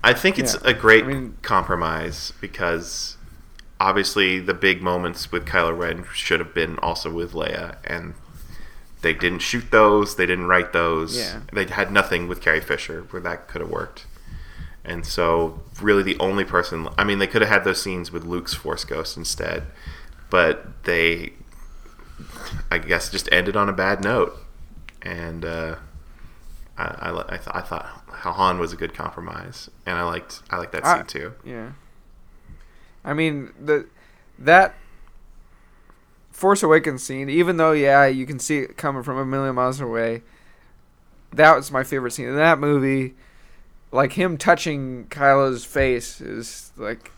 I 0.04 0.12
think 0.14 0.38
it's 0.38 0.54
Yeah. 0.54 0.70
a 0.70 0.74
great 0.74 1.04
I 1.04 1.08
mean- 1.08 1.36
compromise 1.42 2.32
because 2.40 3.11
obviously 3.82 4.38
the 4.38 4.54
big 4.54 4.80
moments 4.80 5.32
with 5.32 5.44
Kylo 5.44 5.76
Ren 5.76 6.04
should 6.14 6.38
have 6.40 6.54
been 6.54 6.78
also 6.78 7.10
with 7.12 7.32
Leia, 7.32 7.76
and 7.84 8.14
they 9.02 9.12
didn't 9.12 9.40
shoot 9.40 9.70
those. 9.72 10.14
They 10.16 10.26
didn't 10.26 10.46
write 10.46 10.72
those. 10.72 11.18
Yeah. 11.18 11.40
They 11.52 11.66
had 11.66 11.90
nothing 11.90 12.28
with 12.28 12.40
Carrie 12.40 12.60
Fisher 12.60 13.02
where 13.10 13.20
that 13.22 13.48
could 13.48 13.60
have 13.60 13.70
worked. 13.70 14.06
And 14.84 15.04
so, 15.04 15.62
really, 15.80 16.02
the 16.02 16.16
only 16.18 16.44
person. 16.44 16.88
I 16.96 17.04
mean, 17.04 17.18
they 17.18 17.26
could 17.26 17.42
have 17.42 17.50
had 17.50 17.64
those 17.64 17.82
scenes 17.82 18.10
with 18.12 18.24
Luke's 18.24 18.54
Force 18.54 18.84
Ghost 18.84 19.16
instead, 19.16 19.64
but 20.30 20.84
they, 20.84 21.32
I 22.70 22.78
guess, 22.78 23.10
just 23.10 23.28
ended 23.32 23.56
on 23.56 23.68
a 23.68 23.72
bad 23.72 24.02
note. 24.02 24.36
And 25.02 25.44
uh, 25.44 25.76
I, 26.78 26.84
I, 26.84 27.34
I, 27.34 27.36
th- 27.36 27.48
I 27.50 27.60
thought 27.60 27.86
Han 28.08 28.58
was 28.58 28.72
a 28.72 28.76
good 28.76 28.94
compromise, 28.94 29.68
and 29.86 29.96
I 29.98 30.02
liked 30.04 30.42
I 30.50 30.56
liked 30.58 30.72
that 30.72 30.84
I- 30.84 30.96
scene 30.98 31.06
too. 31.06 31.32
Yeah. 31.44 31.72
I 33.04 33.12
mean 33.14 33.52
the 33.60 33.86
that 34.38 34.74
Force 36.30 36.62
Awakens 36.62 37.02
scene, 37.02 37.28
even 37.28 37.56
though 37.56 37.72
yeah, 37.72 38.06
you 38.06 38.26
can 38.26 38.38
see 38.38 38.58
it 38.58 38.76
coming 38.76 39.02
from 39.02 39.18
a 39.18 39.26
million 39.26 39.54
miles 39.54 39.80
away. 39.80 40.22
That 41.32 41.56
was 41.56 41.70
my 41.70 41.82
favorite 41.82 42.12
scene 42.12 42.28
in 42.28 42.36
that 42.36 42.58
movie. 42.58 43.14
Like 43.90 44.14
him 44.14 44.36
touching 44.36 45.06
Kylo's 45.08 45.64
face 45.64 46.20
is 46.20 46.72
like 46.76 47.10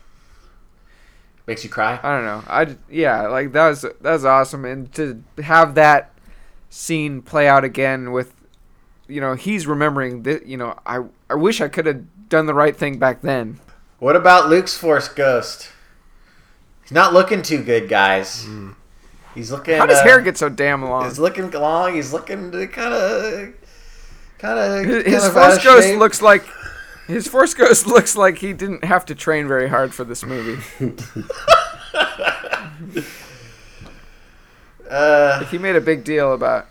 Makes 1.47 1.63
you 1.63 1.69
cry. 1.69 1.99
I 2.01 2.15
don't 2.15 2.25
know. 2.25 2.43
I 2.47 2.75
yeah, 2.89 3.27
like 3.27 3.51
that 3.51 3.69
was 3.69 3.81
that 3.81 4.01
was 4.01 4.25
awesome, 4.25 4.65
and 4.65 4.91
to 4.95 5.23
have 5.43 5.75
that 5.75 6.11
scene 6.71 7.21
play 7.21 7.47
out 7.47 7.63
again 7.63 8.11
with, 8.11 8.33
you 9.07 9.21
know, 9.21 9.35
he's 9.35 9.67
remembering 9.67 10.23
that. 10.23 10.47
You 10.47 10.57
know, 10.57 10.79
I 10.87 11.03
I 11.29 11.35
wish 11.35 11.61
I 11.61 11.67
could 11.67 11.85
have 11.85 12.29
done 12.29 12.47
the 12.47 12.55
right 12.55 12.75
thing 12.75 12.97
back 12.97 13.21
then. 13.21 13.59
What 13.99 14.15
about 14.15 14.49
Luke's 14.49 14.75
Force 14.75 15.07
Ghost? 15.07 15.69
He's 16.85 16.91
not 16.91 17.13
looking 17.13 17.41
too 17.41 17.63
good, 17.63 17.89
guys. 17.89 18.47
He's 19.33 19.51
looking. 19.51 19.75
How 19.77 19.87
does 19.87 19.97
uh, 19.97 20.03
hair 20.03 20.21
get 20.21 20.37
so 20.37 20.49
damn 20.49 20.85
long? 20.85 21.05
He's 21.05 21.17
looking 21.17 21.49
long. 21.49 21.95
He's 21.95 22.13
looking 22.13 22.51
kind 22.51 22.93
of, 22.93 23.53
kind 24.37 24.59
of. 24.59 24.85
His, 24.85 25.23
his 25.23 25.27
force 25.29 25.63
ghost 25.63 25.95
looks 25.95 26.21
like 26.21 26.45
his 27.07 27.27
force 27.27 27.55
ghost 27.55 27.87
looks 27.87 28.15
like 28.15 28.37
he 28.37 28.53
didn't 28.53 28.83
have 28.83 29.03
to 29.07 29.15
train 29.15 29.47
very 29.47 29.67
hard 29.67 29.95
for 29.95 30.03
this 30.03 30.23
movie. 30.23 30.61
Uh, 34.87 35.43
he 35.45 35.57
made 35.57 35.75
a 35.75 35.81
big 35.81 36.03
deal 36.03 36.31
about. 36.31 36.67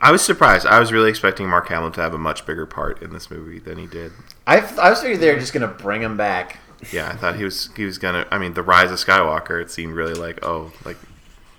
I 0.00 0.10
was 0.10 0.22
surprised. 0.22 0.66
I 0.66 0.80
was 0.80 0.92
really 0.92 1.08
expecting 1.08 1.48
Mark 1.48 1.68
Hamill 1.68 1.92
to 1.92 2.00
have 2.00 2.12
a 2.12 2.18
much 2.18 2.44
bigger 2.44 2.66
part 2.66 3.00
in 3.00 3.12
this 3.12 3.30
movie 3.30 3.60
than 3.60 3.78
he 3.78 3.86
did. 3.86 4.10
I, 4.44 4.58
I 4.58 4.90
was 4.90 5.00
figuring 5.00 5.20
they 5.20 5.32
were 5.32 5.38
just 5.38 5.52
gonna 5.52 5.68
bring 5.68 6.02
him 6.02 6.16
back. 6.16 6.58
Yeah, 6.92 7.08
I 7.10 7.16
thought 7.16 7.36
he 7.36 7.44
was 7.44 7.70
he 7.76 7.84
was 7.84 7.98
gonna. 7.98 8.26
I 8.30 8.38
mean, 8.38 8.54
the 8.54 8.62
Rise 8.62 8.90
of 8.90 8.98
Skywalker. 8.98 9.60
It 9.60 9.70
seemed 9.70 9.94
really 9.94 10.14
like 10.14 10.44
oh, 10.44 10.72
like 10.84 10.96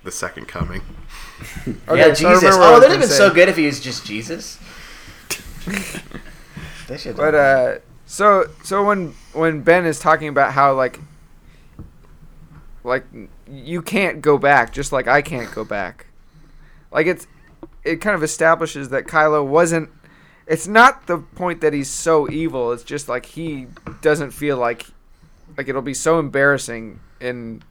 the 0.04 0.10
second 0.12 0.46
coming. 0.48 0.82
Okay, 1.88 1.98
yeah, 1.98 2.14
so 2.14 2.30
Jesus. 2.30 2.42
remember 2.44 2.58
what 2.58 2.66
I 2.66 2.70
Oh, 2.70 2.72
was 2.72 2.80
that'd 2.80 2.90
have 2.92 3.00
been 3.00 3.08
say. 3.10 3.16
so 3.16 3.30
good 3.30 3.48
if 3.50 3.56
he 3.58 3.66
was 3.66 3.78
just 3.78 4.06
Jesus. 4.06 4.58
they 6.88 6.96
should. 6.96 7.16
But 7.16 7.34
uh, 7.34 7.78
so 8.06 8.46
so 8.64 8.84
when 8.84 9.14
when 9.34 9.60
Ben 9.62 9.84
is 9.84 9.98
talking 10.00 10.28
about 10.28 10.52
how 10.52 10.72
like 10.74 10.98
like 12.84 13.04
you 13.50 13.82
can't 13.82 14.22
go 14.22 14.38
back, 14.38 14.72
just 14.72 14.92
like 14.92 15.08
I 15.08 15.22
can't 15.22 15.52
go 15.54 15.64
back. 15.64 16.06
Like 16.90 17.06
it's 17.06 17.26
it 17.84 17.96
kind 18.00 18.14
of 18.16 18.22
establishes 18.22 18.88
that 18.90 19.06
Kylo 19.06 19.44
wasn't. 19.46 19.90
It's 20.46 20.66
not 20.66 21.06
the 21.06 21.18
point 21.18 21.60
that 21.60 21.72
he's 21.72 21.90
so 21.90 22.30
evil. 22.30 22.72
It's 22.72 22.84
just 22.84 23.08
like 23.08 23.26
he 23.26 23.66
doesn't 24.00 24.30
feel 24.30 24.56
like 24.56 24.86
like 25.56 25.68
it'll 25.68 25.82
be 25.82 25.94
so 25.94 26.18
embarrassing 26.18 27.00
in 27.20 27.62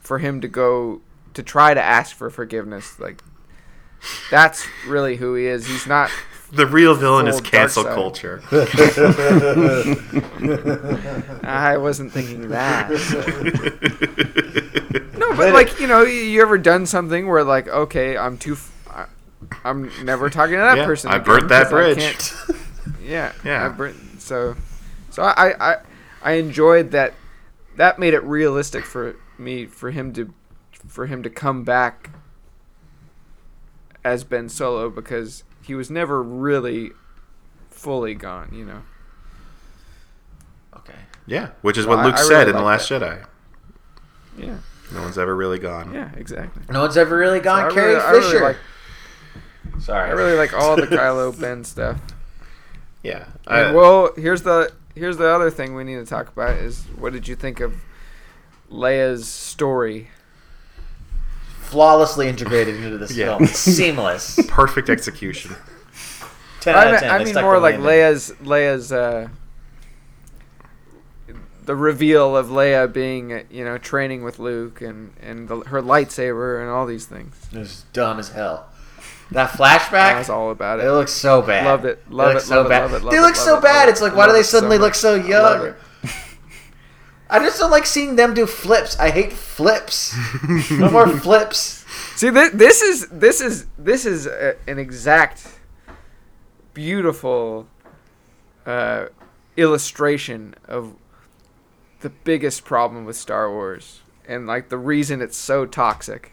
for 0.00 0.18
him 0.18 0.40
to 0.40 0.48
go 0.48 1.00
to 1.34 1.42
try 1.42 1.74
to 1.74 1.82
ask 1.82 2.14
for 2.16 2.30
forgiveness. 2.30 2.98
Like 2.98 3.22
that's 4.30 4.66
really 4.86 5.16
who 5.16 5.34
he 5.34 5.46
is. 5.46 5.66
He's 5.66 5.86
not 5.86 6.10
The 6.52 6.66
real 6.66 6.94
villain 6.94 7.26
is 7.26 7.40
cancel 7.40 7.82
side. 7.82 7.94
culture. 7.94 8.40
I 11.42 11.76
wasn't 11.78 12.12
thinking 12.12 12.48
that. 12.50 12.90
no, 15.18 15.34
but 15.36 15.52
like 15.52 15.80
you 15.80 15.86
know, 15.86 16.02
you- 16.02 16.12
you 16.20 16.42
ever 16.42 16.58
done 16.58 16.86
something 16.86 17.26
where 17.26 17.42
like, 17.44 17.68
okay, 17.68 18.16
I'm 18.16 18.38
too, 18.38 18.52
f- 18.54 19.08
I, 19.64 19.70
am 19.70 19.90
never 20.04 20.30
talking 20.30 20.54
to 20.54 20.60
that 20.60 20.78
Yeah, 20.78 20.86
person. 20.86 21.10
I 21.10 21.16
again 21.16 21.24
burnt 21.26 21.48
that 21.48 21.64
'cause 21.64 21.72
I 21.72 21.76
bridge. 21.94 22.32
yeah, 23.02 23.32
Yeah. 23.44 23.66
I 23.66 23.68
burnt, 23.70 23.96
so, 24.20 24.54
so 25.10 25.22
I, 25.22 25.54
I, 25.72 25.76
I 26.24 26.32
enjoyed 26.32 26.90
that. 26.90 27.14
That 27.76 27.98
made 28.00 28.14
it 28.14 28.22
realistic 28.24 28.84
for 28.84 29.14
me 29.38 29.66
for 29.66 29.90
him 29.92 30.12
to, 30.14 30.32
for 30.88 31.06
him 31.06 31.22
to 31.22 31.30
come 31.30 31.62
back 31.64 32.10
as 34.04 34.22
Ben 34.24 34.48
Solo 34.48 34.90
because 34.90 35.44
he 35.62 35.74
was 35.74 35.90
never 35.90 36.22
really 36.22 36.92
fully 37.70 38.14
gone. 38.14 38.50
You 38.52 38.64
know. 38.64 38.82
okay. 40.76 40.94
Yeah, 41.26 41.50
which 41.62 41.78
is 41.78 41.86
Well, 41.86 41.98
what 41.98 42.06
Luke 42.06 42.14
I 42.16 42.22
said 42.22 42.38
really 42.46 42.50
in 42.50 42.56
The 42.56 42.62
Last 42.62 42.88
that. 42.90 43.02
Jedi. 43.02 43.26
Yeah. 44.38 44.56
No 44.92 45.00
one's 45.02 45.18
ever 45.18 45.34
really 45.34 45.58
gone. 45.58 45.92
Yeah. 45.94 46.10
Exactly. 46.16 46.62
No 46.70 46.80
one's 46.82 46.96
ever 46.96 47.16
really 47.16 47.40
gone. 47.40 47.64
I 47.70 47.74
Carrie 47.74 47.94
really- 47.94 48.04
I 48.04 48.10
really 48.10 48.24
Fisher. 48.32 48.40
like- 48.44 48.56
Sorry. 49.80 50.08
I 50.10 50.12
really 50.12 50.36
like 50.36 50.52
all 50.52 50.76
the 50.76 50.82
Kylo 50.86 51.38
Ben 51.40 51.64
stuff. 51.64 52.00
Yeah. 53.02 53.26
I- 53.46 53.72
well, 53.72 54.10
here's 54.16 54.42
the 54.42 54.72
here's 54.94 55.16
the 55.16 55.28
other 55.28 55.50
thing 55.50 55.74
we 55.74 55.84
need 55.84 55.96
to 55.96 56.06
talk 56.06 56.28
about 56.28 56.56
is 56.56 56.84
what 56.98 57.12
did 57.12 57.26
you 57.28 57.34
think 57.36 57.60
of 57.60 57.74
Leia's 58.70 59.28
story? 59.28 60.08
flawlessly 61.60 62.28
integrated 62.28 62.76
into 62.76 62.98
this 62.98 63.10
Yeah. 63.16 63.36
film. 63.38 63.46
Seamless. 63.46 64.38
perfect 64.48 64.88
execution. 64.88 65.56
Ten 66.60 66.74
I 66.76 66.78
out 66.78 66.84
mean, 66.86 66.94
of 66.94 67.00
ten. 67.00 67.10
I 67.10 67.18
They 67.18 67.24
mean 67.24 67.32
stuck 67.34 67.42
more 67.42 67.54
the 67.54 67.60
like 67.60 67.78
landing. 67.78 67.90
Leia's 67.90 68.32
Leia's 68.42 68.92
uh, 68.92 69.28
the 71.64 71.74
reveal 71.74 72.36
of 72.36 72.48
Leia 72.48 72.92
being 72.92 73.32
uh, 73.32 73.42
you 73.50 73.64
know 73.64 73.78
training 73.78 74.22
with 74.22 74.38
Luke 74.38 74.80
and 74.82 75.12
and 75.20 75.48
the, 75.48 75.56
her 75.60 75.82
lightsaber 75.82 76.60
and 76.60 76.70
all 76.70 76.86
these 76.86 77.06
things. 77.06 77.34
It 77.52 77.58
was 77.58 77.84
dumb 77.92 78.18
as 78.18 78.28
hell. 78.30 78.68
That 79.30 79.50
flashback. 79.50 80.18
was 80.18 80.28
all 80.30 80.50
about 80.50 80.80
It 80.80 80.86
it. 80.86 80.92
looks 80.92 81.12
so 81.12 81.42
bad. 81.42 81.64
Loved 81.64 81.84
it. 81.86 82.10
Love 82.10 82.36
it, 82.36 82.40
so 82.40 82.56
love 82.56 82.66
it, 82.66 82.68
bad. 82.68 82.82
love 82.82 82.92
it, 82.94 83.04
love 83.04 83.12
they 83.12 83.18
it, 83.18 83.22
look 83.22 83.36
so 83.36 83.58
it, 83.58 83.62
bad. 83.62 83.80
love 83.86 83.88
It's 83.88 84.00
like, 84.02 84.14
why 84.14 84.26
do 84.26 84.32
they 84.32 84.40
it 84.40 84.44
so 84.44 84.58
suddenly 84.58 84.78
look 84.78 84.94
so 84.94 85.14
young? 85.14 85.74
I 87.30 87.38
just 87.40 87.58
don't 87.58 87.70
like 87.70 87.86
seeing 87.86 88.16
them 88.16 88.34
do 88.34 88.46
flips. 88.46 88.98
I 88.98 89.10
hate 89.10 89.32
flips. 89.32 90.14
no 90.70 90.90
more 90.90 91.08
flips. 91.18 91.84
See, 92.16 92.30
this, 92.30 92.50
this 92.52 92.82
is 92.82 93.08
this 93.08 93.40
is 93.40 93.66
this 93.78 94.04
is 94.06 94.26
a, 94.26 94.56
an 94.68 94.78
exact, 94.78 95.48
beautiful 96.74 97.66
uh, 98.66 99.06
illustration 99.56 100.54
of 100.68 100.94
the 102.00 102.10
biggest 102.10 102.64
problem 102.64 103.04
with 103.04 103.16
Star 103.16 103.50
Wars, 103.50 104.02
and 104.28 104.46
like 104.46 104.68
the 104.68 104.78
reason 104.78 105.20
it's 105.22 105.36
so 105.36 105.64
toxic, 105.66 106.32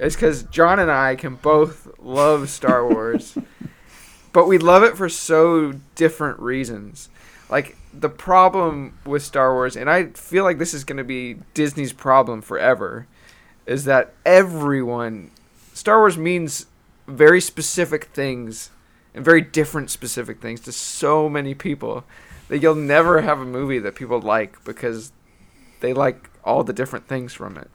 is 0.00 0.14
because 0.14 0.44
John 0.44 0.78
and 0.78 0.90
I 0.90 1.14
can 1.14 1.36
both 1.36 1.88
love 1.98 2.48
Star 2.48 2.88
Wars, 2.88 3.36
but 4.32 4.48
we 4.48 4.58
love 4.58 4.82
it 4.82 4.96
for 4.96 5.08
so 5.08 5.74
different 5.94 6.40
reasons. 6.40 7.10
Like 7.50 7.76
the 7.92 8.08
problem 8.08 8.98
with 9.04 9.22
Star 9.22 9.52
Wars, 9.52 9.76
and 9.76 9.90
I 9.90 10.06
feel 10.06 10.44
like 10.44 10.58
this 10.58 10.72
is 10.72 10.84
going 10.84 10.98
to 10.98 11.04
be 11.04 11.36
Disney's 11.54 11.92
problem 11.92 12.40
forever 12.40 13.06
is 13.66 13.84
that 13.84 14.14
everyone 14.24 15.30
Star 15.74 15.98
Wars 15.98 16.16
means 16.16 16.66
very 17.06 17.40
specific 17.40 18.04
things 18.04 18.70
and 19.14 19.24
very 19.24 19.40
different 19.40 19.90
specific 19.90 20.40
things 20.40 20.60
to 20.60 20.72
so 20.72 21.28
many 21.28 21.54
people 21.54 22.04
that 22.48 22.58
you'll 22.62 22.74
never 22.74 23.20
have 23.20 23.40
a 23.40 23.44
movie 23.44 23.78
that 23.78 23.94
people 23.94 24.20
like 24.20 24.62
because 24.64 25.12
they 25.80 25.92
like 25.92 26.30
all 26.44 26.64
the 26.64 26.72
different 26.72 27.06
things 27.06 27.34
from 27.34 27.56
it. 27.56 27.70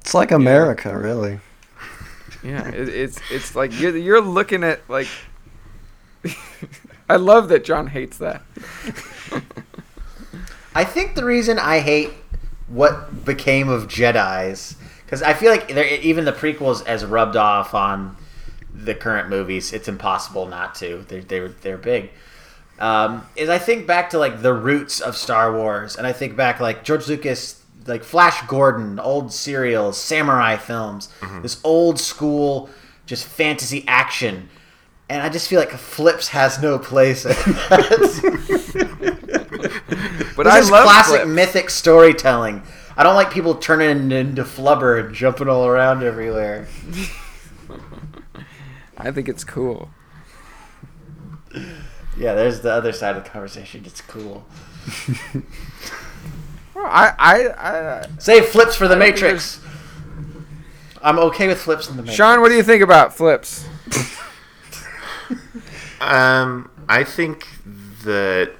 It's 0.00 0.14
like 0.14 0.30
America, 0.32 0.96
really. 0.96 1.40
Yeah, 2.42 2.68
it, 2.68 2.88
it's 2.88 3.20
it's 3.30 3.54
like 3.54 3.78
you're 3.78 3.96
you're 3.96 4.20
looking 4.20 4.64
at 4.64 4.88
like. 4.88 5.08
I 7.08 7.16
love 7.16 7.48
that 7.48 7.64
John 7.64 7.88
hates 7.88 8.18
that. 8.18 8.42
I 10.74 10.84
think 10.84 11.14
the 11.14 11.24
reason 11.24 11.58
I 11.58 11.80
hate 11.80 12.10
what 12.68 13.24
became 13.24 13.68
of 13.68 13.88
Jedi's 13.88 14.76
because 15.04 15.22
I 15.22 15.34
feel 15.34 15.50
like 15.50 15.70
even 15.70 16.24
the 16.24 16.32
prequels 16.32 16.86
as 16.86 17.04
rubbed 17.04 17.36
off 17.36 17.74
on 17.74 18.16
the 18.74 18.94
current 18.94 19.28
movies. 19.28 19.72
It's 19.72 19.88
impossible 19.88 20.46
not 20.46 20.74
to. 20.76 21.04
They're 21.08 21.22
they're, 21.22 21.48
they're 21.48 21.78
big. 21.78 22.10
Um, 22.78 23.26
is 23.36 23.48
I 23.48 23.58
think 23.58 23.86
back 23.86 24.10
to 24.10 24.18
like 24.18 24.42
the 24.42 24.54
roots 24.54 25.00
of 25.00 25.16
Star 25.16 25.52
Wars, 25.52 25.96
and 25.96 26.06
I 26.06 26.12
think 26.12 26.36
back 26.36 26.60
like 26.60 26.84
George 26.84 27.06
Lucas, 27.08 27.61
like 27.86 28.04
Flash 28.04 28.46
Gordon, 28.46 28.98
old 28.98 29.32
serials, 29.32 29.98
samurai 29.98 30.56
films, 30.56 31.08
mm-hmm. 31.20 31.42
this 31.42 31.60
old 31.64 31.98
school, 31.98 32.70
just 33.06 33.26
fantasy 33.26 33.84
action. 33.86 34.48
And 35.08 35.22
I 35.22 35.28
just 35.28 35.48
feel 35.48 35.60
like 35.60 35.72
Flips 35.72 36.28
has 36.28 36.60
no 36.62 36.78
place 36.78 37.24
in 37.24 37.32
that. 37.32 39.18
But 40.36 40.44
this 40.44 40.54
I 40.54 40.58
is 40.60 40.70
love 40.70 40.84
classic 40.84 41.20
Flip. 41.22 41.28
mythic 41.28 41.70
storytelling. 41.70 42.62
I 42.96 43.02
don't 43.02 43.14
like 43.14 43.30
people 43.30 43.54
turning 43.54 44.10
into 44.12 44.44
flubber 44.44 44.98
and 45.04 45.14
jumping 45.14 45.48
all 45.48 45.66
around 45.66 46.02
everywhere. 46.02 46.68
I 48.96 49.10
think 49.10 49.28
it's 49.28 49.44
cool. 49.44 49.90
Yeah, 52.16 52.34
there's 52.34 52.60
the 52.60 52.72
other 52.72 52.92
side 52.92 53.16
of 53.16 53.24
the 53.24 53.30
conversation. 53.30 53.82
It's 53.86 54.00
cool. 54.00 54.46
Well, 56.82 56.90
I 56.90 57.14
I, 57.18 58.02
I 58.02 58.06
Say 58.18 58.40
flips 58.40 58.74
for 58.74 58.88
the 58.88 58.96
I 58.96 58.98
don't 58.98 59.06
think 59.06 59.22
Matrix. 59.22 59.60
I'm 61.02 61.18
okay 61.18 61.48
with 61.48 61.60
flips 61.60 61.88
in 61.88 61.96
the 61.96 62.02
Matrix. 62.02 62.16
Sean, 62.16 62.40
what 62.40 62.48
do 62.48 62.54
you 62.54 62.62
think 62.62 62.82
about 62.82 63.14
flips? 63.14 63.66
Um, 66.00 66.68
I 66.88 67.04
think 67.04 67.46
that 68.02 68.52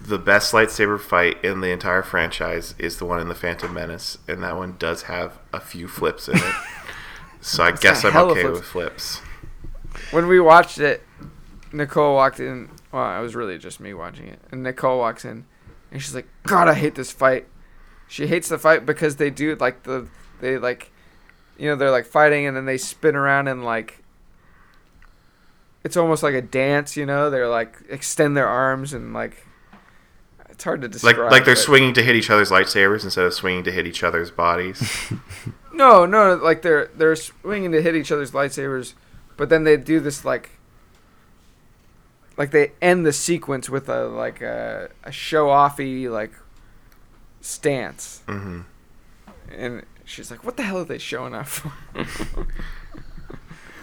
the 0.00 0.18
best 0.18 0.54
lightsaber 0.54 0.98
fight 0.98 1.44
in 1.44 1.60
the 1.60 1.68
entire 1.68 2.02
franchise 2.02 2.74
is 2.78 2.96
the 2.96 3.04
one 3.04 3.20
in 3.20 3.28
the 3.28 3.34
Phantom 3.34 3.72
Menace, 3.72 4.16
and 4.26 4.42
that 4.42 4.56
one 4.56 4.76
does 4.78 5.02
have 5.02 5.38
a 5.52 5.60
few 5.60 5.86
flips 5.86 6.26
in 6.26 6.36
it. 6.36 6.54
so 7.42 7.62
I 7.62 7.72
guess 7.72 8.02
I'm 8.04 8.16
okay 8.16 8.40
flips. 8.42 8.58
with 8.58 8.64
flips. 8.64 9.20
When 10.10 10.26
we 10.26 10.40
watched 10.40 10.78
it, 10.78 11.02
Nicole 11.70 12.14
walked 12.14 12.40
in. 12.40 12.70
Well, 12.92 13.18
it 13.18 13.22
was 13.22 13.34
really 13.36 13.58
just 13.58 13.78
me 13.78 13.92
watching 13.92 14.28
it, 14.28 14.40
and 14.50 14.62
Nicole 14.62 14.98
walks 14.98 15.26
in, 15.26 15.44
and 15.92 16.02
she's 16.02 16.14
like, 16.14 16.26
"God, 16.44 16.68
I 16.68 16.74
hate 16.74 16.94
this 16.94 17.10
fight." 17.10 17.46
She 18.08 18.26
hates 18.26 18.48
the 18.48 18.58
fight 18.58 18.86
because 18.86 19.16
they 19.16 19.30
do 19.30 19.54
like 19.56 19.82
the 19.82 20.08
they 20.40 20.56
like, 20.58 20.90
you 21.58 21.68
know, 21.68 21.76
they're 21.76 21.90
like 21.90 22.06
fighting, 22.06 22.46
and 22.46 22.56
then 22.56 22.64
they 22.66 22.78
spin 22.78 23.14
around 23.16 23.48
and 23.48 23.64
like. 23.64 24.02
It's 25.84 25.96
almost 25.96 26.22
like 26.22 26.34
a 26.34 26.42
dance, 26.42 26.96
you 26.96 27.06
know. 27.06 27.30
They're 27.30 27.48
like 27.48 27.76
extend 27.88 28.36
their 28.36 28.48
arms 28.48 28.92
and 28.92 29.12
like. 29.14 29.46
It's 30.50 30.64
hard 30.64 30.80
to 30.80 30.86
Like 30.88 30.92
describe. 30.92 31.30
like 31.30 31.44
they're 31.44 31.54
but- 31.54 31.60
swinging 31.60 31.94
to 31.94 32.02
hit 32.02 32.16
each 32.16 32.30
other's 32.30 32.50
lightsabers 32.50 33.04
instead 33.04 33.24
of 33.24 33.32
swinging 33.32 33.62
to 33.64 33.70
hit 33.72 33.86
each 33.86 34.02
other's 34.02 34.30
bodies. 34.30 35.12
No, 35.70 36.06
no, 36.06 36.34
like 36.34 36.62
they're 36.62 36.86
they're 36.96 37.14
swinging 37.14 37.70
to 37.70 37.80
hit 37.80 37.94
each 37.94 38.10
other's 38.10 38.32
lightsabers, 38.32 38.94
but 39.36 39.48
then 39.48 39.62
they 39.62 39.76
do 39.76 40.00
this 40.00 40.24
like 40.24 40.57
like 42.38 42.50
they 42.52 42.72
end 42.80 43.04
the 43.04 43.12
sequence 43.12 43.68
with 43.68 43.88
a 43.90 44.06
like 44.06 44.40
a, 44.40 44.88
a 45.04 45.12
show 45.12 45.48
offy 45.48 46.10
like 46.10 46.32
stance, 47.40 48.22
hmm 48.26 48.60
and 49.54 49.82
she's 50.04 50.30
like, 50.30 50.44
"What 50.44 50.56
the 50.56 50.62
hell 50.62 50.78
are 50.78 50.84
they 50.84 50.98
showing 50.98 51.34
off 51.34 51.48
for?" 51.94 52.46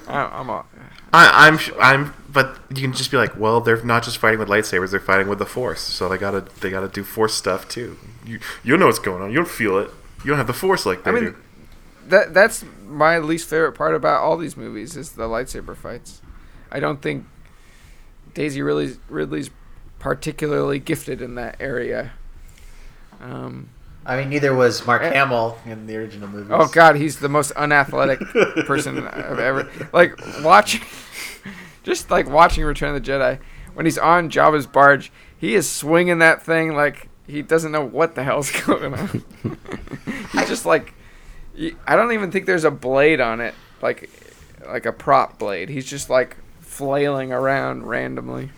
I, 0.07 0.39
I'm 0.39 0.49
all, 0.51 0.67
I, 1.11 1.47
I'm 1.47 1.59
I'm, 1.81 2.13
but 2.29 2.59
you 2.69 2.81
can 2.83 2.93
just 2.93 3.09
be 3.09 3.17
like, 3.17 3.35
well, 3.39 3.59
they're 3.59 3.83
not 3.83 4.03
just 4.03 4.19
fighting 4.19 4.39
with 4.39 4.47
lightsabers; 4.49 4.91
they're 4.91 4.99
fighting 4.99 5.27
with 5.27 5.39
the 5.39 5.47
Force. 5.47 5.81
So 5.81 6.07
they 6.07 6.17
gotta 6.17 6.41
they 6.61 6.69
gotta 6.69 6.87
do 6.87 7.03
Force 7.03 7.33
stuff 7.33 7.67
too. 7.67 7.97
You 8.23 8.39
you 8.63 8.77
know 8.77 8.85
what's 8.85 8.99
going 8.99 9.23
on. 9.23 9.31
You 9.31 9.37
don't 9.37 9.47
feel 9.49 9.79
it. 9.79 9.89
You 10.23 10.29
don't 10.29 10.37
have 10.37 10.47
the 10.47 10.53
Force 10.53 10.85
like 10.85 11.03
they 11.03 11.09
I 11.09 11.13
mean, 11.13 11.23
do. 11.23 11.35
that 12.09 12.33
that's 12.35 12.63
my 12.87 13.17
least 13.17 13.49
favorite 13.49 13.73
part 13.73 13.95
about 13.95 14.21
all 14.21 14.37
these 14.37 14.55
movies 14.55 14.95
is 14.95 15.13
the 15.13 15.27
lightsaber 15.27 15.75
fights. 15.75 16.21
I 16.71 16.79
don't 16.79 17.01
think 17.01 17.25
Daisy 18.35 18.61
Ridley's, 18.61 18.99
Ridley's 19.09 19.49
particularly 19.97 20.77
gifted 20.77 21.21
in 21.21 21.33
that 21.35 21.55
area. 21.59 22.11
Um, 23.19 23.69
I 24.05 24.17
mean, 24.17 24.29
neither 24.29 24.53
was 24.53 24.85
Mark 24.85 25.01
Eh. 25.01 25.11
Hamill 25.11 25.57
in 25.65 25.87
the 25.87 25.95
original 25.97 26.27
movie. 26.27 26.53
oh 26.53 26.67
God, 26.67 26.95
he's 26.97 27.19
the 27.19 27.29
most 27.29 27.51
unathletic 27.51 28.19
person 28.67 29.07
I've 29.07 29.39
ever 29.39 29.67
like 29.91 30.13
watching. 30.43 30.81
Just 31.83 32.11
like 32.11 32.29
watching 32.29 32.63
Return 32.63 32.95
of 32.95 33.03
the 33.03 33.11
Jedi, 33.11 33.39
when 33.73 33.85
he's 33.85 33.97
on 33.97 34.29
Jabba's 34.29 34.67
barge, 34.67 35.11
he 35.37 35.55
is 35.55 35.69
swinging 35.69 36.19
that 36.19 36.43
thing 36.43 36.75
like 36.75 37.09
he 37.27 37.41
doesn't 37.41 37.71
know 37.71 37.83
what 37.85 38.15
the 38.15 38.23
hell's 38.23 38.51
going 38.65 38.93
on. 38.93 39.23
he's 40.31 40.47
just 40.47 40.65
like, 40.65 40.93
I 41.87 41.95
don't 41.95 42.11
even 42.11 42.31
think 42.31 42.45
there's 42.45 42.63
a 42.63 42.71
blade 42.71 43.19
on 43.21 43.39
it, 43.41 43.53
like, 43.81 44.09
like 44.67 44.85
a 44.85 44.91
prop 44.91 45.39
blade. 45.39 45.69
He's 45.69 45.85
just 45.85 46.09
like 46.09 46.37
flailing 46.75 47.31
around 47.31 47.85
randomly. 47.85 48.49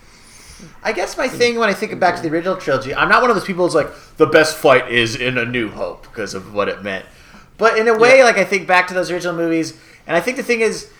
I 0.82 0.92
guess 0.92 1.16
my 1.16 1.28
thing 1.28 1.56
when 1.56 1.68
I 1.68 1.72
think 1.72 1.98
back 2.00 2.16
to 2.16 2.22
the 2.22 2.28
original 2.28 2.56
trilogy, 2.56 2.92
I'm 2.92 3.08
not 3.08 3.22
one 3.22 3.30
of 3.30 3.36
those 3.36 3.44
people 3.44 3.64
who's 3.64 3.76
like 3.76 3.88
the 4.16 4.26
best 4.26 4.56
fight 4.56 4.90
is 4.90 5.14
in 5.14 5.38
A 5.38 5.44
New 5.44 5.70
Hope 5.70 6.02
because 6.02 6.34
of 6.34 6.52
what 6.52 6.68
it 6.68 6.82
meant. 6.82 7.06
But 7.58 7.78
in 7.78 7.86
a 7.86 7.96
way, 7.96 8.24
like 8.24 8.36
I 8.36 8.44
think 8.44 8.66
back 8.66 8.88
to 8.88 8.94
those 8.94 9.10
original 9.10 9.36
movies, 9.36 9.78
and 10.06 10.16
I 10.16 10.20
think 10.20 10.36
the 10.36 10.42
thing 10.42 10.60
is, 10.60 10.90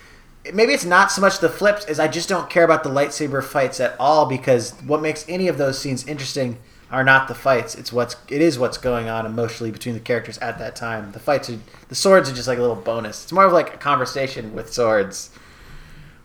maybe 0.54 0.72
it's 0.72 0.84
not 0.84 1.10
so 1.10 1.20
much 1.20 1.40
the 1.40 1.48
flips 1.48 1.84
as 1.86 1.98
I 1.98 2.06
just 2.06 2.28
don't 2.28 2.48
care 2.48 2.64
about 2.64 2.84
the 2.84 2.90
lightsaber 2.90 3.42
fights 3.42 3.80
at 3.80 3.96
all 3.98 4.26
because 4.26 4.72
what 4.86 5.02
makes 5.02 5.24
any 5.28 5.48
of 5.48 5.58
those 5.58 5.78
scenes 5.78 6.06
interesting 6.06 6.58
are 6.90 7.04
not 7.04 7.26
the 7.26 7.34
fights. 7.34 7.74
It's 7.74 7.92
what's 7.92 8.16
it 8.28 8.40
is 8.40 8.58
what's 8.60 8.78
going 8.78 9.08
on 9.08 9.26
emotionally 9.26 9.72
between 9.72 9.94
the 9.94 10.00
characters 10.00 10.38
at 10.38 10.58
that 10.58 10.76
time. 10.76 11.10
The 11.12 11.20
fights 11.20 11.50
are 11.50 11.58
the 11.88 11.94
swords 11.96 12.30
are 12.30 12.34
just 12.34 12.48
like 12.48 12.58
a 12.58 12.62
little 12.62 12.76
bonus. 12.76 13.24
It's 13.24 13.32
more 13.32 13.44
of 13.44 13.52
like 13.52 13.74
a 13.74 13.78
conversation 13.78 14.54
with 14.54 14.72
swords. 14.72 15.30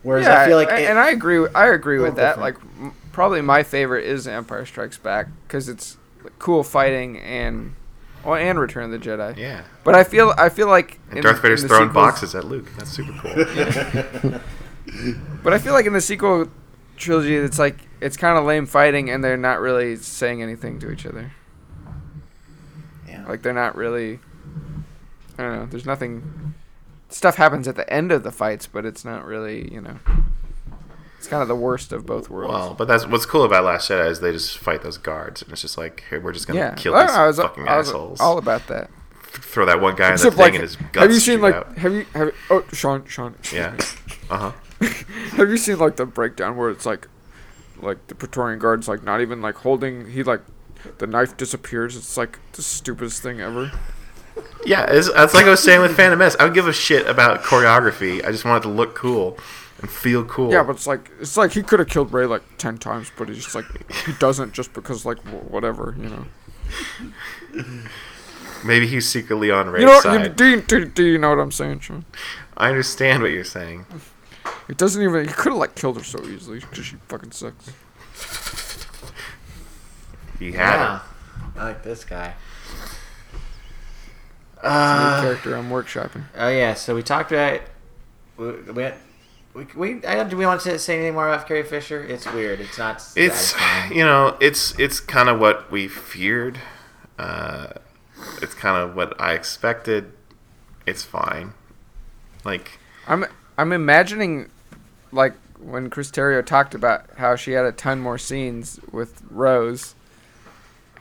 Whereas 0.03 0.27
I 0.27 0.45
feel 0.47 0.57
like 0.57 0.69
a- 0.69 0.81
it- 0.81 0.89
and 0.89 0.99
I 0.99 1.09
agree. 1.11 1.39
with- 1.39 1.55
I 1.55 1.67
agree 1.67 1.97
with 1.97 2.15
little 2.15 2.25
that. 2.25 2.39
Like, 2.39 2.57
m- 2.79 2.93
probably 3.11 3.41
my 3.41 3.63
favorite 3.63 4.05
is 4.05 4.27
Empire 4.27 4.65
Strikes 4.65 4.97
Back 4.97 5.27
because 5.47 5.67
it's 5.69 5.97
cool 6.39 6.63
fighting 6.63 7.17
and 7.19 7.73
well, 8.23 8.35
and 8.35 8.57
Return 8.59 8.85
of 8.85 8.91
the 8.91 8.97
Jedi. 8.99 9.35
Yeah. 9.37 9.61
But 9.83 9.95
I 9.95 10.03
feel 10.03 10.33
I 10.37 10.49
feel 10.49 10.67
like 10.67 10.99
And 11.09 11.17
in- 11.19 11.23
Darth 11.23 11.37
in 11.37 11.41
Vader's 11.41 11.61
the 11.63 11.67
throwing 11.69 11.89
sequels- 11.89 12.05
boxes 12.05 12.35
at 12.35 12.43
Luke. 12.45 12.67
That's 12.77 12.91
super 12.91 13.13
cool. 13.21 14.39
But 15.43 15.53
I 15.53 15.57
feel 15.59 15.73
like 15.73 15.85
in 15.85 15.93
the 15.93 16.01
sequel 16.01 16.47
trilogy, 16.97 17.35
it's 17.35 17.57
like 17.57 17.77
it's 17.99 18.15
kind 18.17 18.37
of 18.37 18.43
lame 18.45 18.65
fighting, 18.65 19.09
and 19.09 19.23
they're 19.23 19.37
not 19.37 19.59
really 19.59 19.95
saying 19.95 20.41
anything 20.43 20.79
to 20.79 20.91
each 20.91 21.05
other. 21.05 21.31
Yeah. 23.07 23.25
Like 23.27 23.41
they're 23.41 23.53
not 23.53 23.75
really. 23.75 24.19
I 25.37 25.43
don't 25.43 25.55
know. 25.55 25.65
There's 25.65 25.85
nothing. 25.85 26.53
Stuff 27.13 27.35
happens 27.35 27.67
at 27.67 27.75
the 27.75 27.87
end 27.93 28.11
of 28.11 28.23
the 28.23 28.31
fights, 28.31 28.65
but 28.65 28.85
it's 28.85 29.05
not 29.05 29.23
really 29.25 29.71
you 29.71 29.79
know. 29.79 29.99
It's 31.19 31.27
kind 31.27 31.41
of 31.41 31.47
the 31.47 31.55
worst 31.55 31.93
of 31.93 32.05
both 32.05 32.29
worlds. 32.29 32.51
well, 32.51 32.73
but 32.73 32.87
that's 32.87 33.05
what's 33.07 33.25
cool 33.25 33.43
about 33.43 33.63
Last 33.63 33.89
Jedi 33.89 34.09
is 34.09 34.19
they 34.19 34.31
just 34.31 34.57
fight 34.57 34.81
those 34.81 34.97
guards, 34.97 35.41
and 35.41 35.51
it's 35.51 35.61
just 35.61 35.77
like, 35.77 36.03
hey, 36.09 36.17
we're 36.17 36.33
just 36.33 36.47
gonna 36.47 36.59
yeah, 36.59 36.73
kill 36.73 36.93
these 36.99 37.11
I 37.11 37.27
was, 37.27 37.37
fucking 37.37 37.67
I 37.67 37.77
was 37.77 37.87
assholes. 37.89 38.19
all 38.19 38.37
about 38.39 38.67
that. 38.67 38.89
Throw 39.27 39.65
that 39.67 39.79
one 39.79 39.95
guy 39.95 40.09
in 40.09 40.15
the 40.17 40.31
thing, 40.31 40.37
like, 40.37 40.53
and 40.55 40.63
his 40.63 40.75
guts 40.75 40.97
have 40.97 41.11
you 41.11 41.19
seen 41.19 41.39
like 41.39 41.55
out. 41.55 41.77
have 41.77 41.93
you 41.93 42.05
have 42.13 42.27
you, 42.27 42.33
oh 42.49 42.65
Sean 42.73 43.05
Sean 43.05 43.35
Yeah. 43.53 43.77
Uh 44.29 44.51
huh. 44.51 44.87
have 45.37 45.49
you 45.49 45.57
seen 45.57 45.77
like 45.77 45.95
the 45.97 46.05
breakdown 46.05 46.57
where 46.57 46.69
it's 46.71 46.85
like 46.85 47.07
like 47.81 48.07
the 48.07 48.15
Praetorian 48.15 48.57
guard's 48.59 48.87
like 48.87 49.03
not 49.03 49.21
even 49.21 49.41
like 49.41 49.55
holding 49.55 50.09
he 50.09 50.23
like 50.23 50.41
the 50.97 51.07
knife 51.07 51.37
disappears 51.37 51.95
it's 51.95 52.17
like 52.17 52.39
the 52.53 52.61
stupidest 52.61 53.21
thing 53.21 53.39
ever 53.41 53.71
Yeah, 54.65 54.85
it's, 54.89 55.07
it's 55.07 55.33
like 55.33 55.45
I 55.45 55.49
was 55.49 55.61
saying 55.63 55.81
with 55.81 55.95
Phantom 55.95 56.17
Menace. 56.17 56.35
I 56.39 56.43
don't 56.45 56.53
give 56.53 56.67
a 56.67 56.73
shit 56.73 57.07
about 57.07 57.41
choreography. 57.43 58.23
I 58.25 58.31
just 58.31 58.45
wanted 58.45 58.63
to 58.63 58.69
look 58.69 58.95
cool 58.95 59.37
and 59.81 59.89
feel 59.91 60.23
cool. 60.25 60.49
yeah 60.51 60.63
but 60.63 60.75
it's 60.77 60.87
like 60.87 61.11
it's 61.19 61.35
like 61.35 61.51
he 61.51 61.61
could 61.61 61.79
have 61.79 61.89
killed 61.89 62.13
Rey 62.13 62.25
like 62.25 62.43
10 62.57 62.77
times 62.77 63.11
but 63.17 63.27
he's 63.27 63.43
just 63.43 63.53
like 63.55 63.65
he 64.05 64.13
doesn't 64.13 64.53
just 64.53 64.71
because 64.71 65.05
like 65.05 65.17
whatever 65.19 65.93
you 65.99 66.07
know 66.09 66.25
maybe 68.63 68.87
he's 68.87 69.09
secretly 69.09 69.51
on 69.51 69.69
Rey's 69.69 69.81
you 69.81 69.87
know 69.87 69.95
you, 69.95 70.01
side. 70.01 70.35
do, 70.37 70.45
you, 70.47 70.61
do, 70.61 70.85
do 70.85 71.03
you 71.03 71.17
know 71.17 71.31
what 71.31 71.39
I'm 71.39 71.51
saying 71.51 71.79
Sean 71.81 72.05
I 72.55 72.69
understand 72.69 73.23
what 73.23 73.31
you're 73.31 73.43
saying. 73.43 73.85
it 74.69 74.77
doesn't 74.77 75.01
even 75.03 75.27
he 75.27 75.33
could 75.33 75.51
have 75.51 75.59
like 75.59 75.75
killed 75.75 75.97
her 75.97 76.03
so 76.03 76.23
easily 76.27 76.59
because 76.59 76.85
she 76.85 76.95
fucking 77.09 77.31
sucks 77.31 77.71
He 80.39 80.51
had 80.53 80.75
Yeah. 80.75 80.95
it. 80.97 81.59
I 81.59 81.63
like 81.65 81.83
this 81.83 82.05
guy. 82.05 82.35
New 84.63 84.69
Uh, 84.69 85.21
character 85.21 85.55
I'm 85.55 85.69
workshopping 85.69 86.23
oh 86.37 86.49
yeah, 86.49 86.73
so 86.73 86.95
we 86.95 87.03
talked 87.03 87.31
about 87.31 87.61
we 88.37 88.51
we, 88.53 88.91
we, 89.53 89.65
we 89.75 90.05
I 90.05 90.15
don't 90.15 90.29
do 90.29 90.37
we 90.37 90.45
want 90.45 90.61
to 90.61 90.79
say 90.79 90.95
anything 90.95 91.13
more 91.13 91.27
about 91.29 91.47
Carrie 91.47 91.63
Fisher? 91.63 92.03
It's 92.03 92.25
weird. 92.31 92.59
It's 92.59 92.77
not. 92.77 93.03
It's 93.15 93.53
you 93.91 94.03
know 94.03 94.37
it's 94.39 94.77
it's 94.79 94.99
kind 94.99 95.29
of 95.29 95.39
what 95.39 95.69
we 95.71 95.87
feared. 95.87 96.59
Uh, 97.19 97.67
it's 98.41 98.53
kind 98.53 98.77
of 98.77 98.95
what 98.95 99.19
I 99.21 99.33
expected. 99.33 100.11
It's 100.85 101.03
fine. 101.03 101.53
Like 102.43 102.79
I'm 103.07 103.25
I'm 103.57 103.71
imagining 103.71 104.49
like 105.11 105.33
when 105.59 105.89
Chris 105.89 106.09
Terrio 106.09 106.43
talked 106.45 106.73
about 106.73 107.05
how 107.17 107.35
she 107.35 107.51
had 107.51 107.65
a 107.65 107.71
ton 107.71 107.99
more 107.99 108.17
scenes 108.17 108.79
with 108.91 109.21
Rose, 109.29 109.95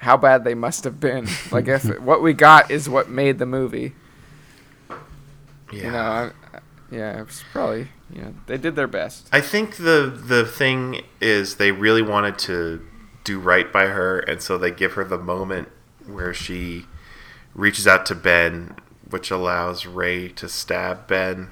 how 0.02 0.16
bad 0.16 0.42
they 0.42 0.54
must 0.54 0.82
have 0.82 0.98
been. 0.98 1.28
like 1.52 1.68
if 1.68 1.84
what 2.00 2.22
we 2.22 2.32
got 2.32 2.70
is 2.70 2.88
what 2.88 3.08
made 3.08 3.38
the 3.38 3.46
movie, 3.46 3.94
yeah. 5.70 5.84
you 5.84 5.90
know, 5.90 5.98
I, 5.98 6.30
yeah, 6.90 7.20
it 7.20 7.26
was 7.26 7.42
probably 7.52 7.88
you 8.12 8.22
know 8.22 8.34
they 8.46 8.58
did 8.58 8.74
their 8.74 8.88
best. 8.88 9.28
I 9.32 9.40
think 9.40 9.76
the 9.76 10.12
the 10.14 10.44
thing 10.44 11.02
is 11.20 11.56
they 11.56 11.70
really 11.70 12.02
wanted 12.02 12.36
to 12.40 12.86
do 13.24 13.38
right 13.38 13.72
by 13.72 13.86
her, 13.86 14.18
and 14.18 14.42
so 14.42 14.58
they 14.58 14.72
give 14.72 14.94
her 14.94 15.04
the 15.04 15.18
moment 15.18 15.68
where 16.04 16.34
she 16.34 16.86
reaches 17.54 17.86
out 17.86 18.04
to 18.06 18.16
Ben, 18.16 18.74
which 19.08 19.30
allows 19.30 19.86
Rey 19.86 20.28
to 20.30 20.48
stab 20.48 21.06
Ben, 21.06 21.50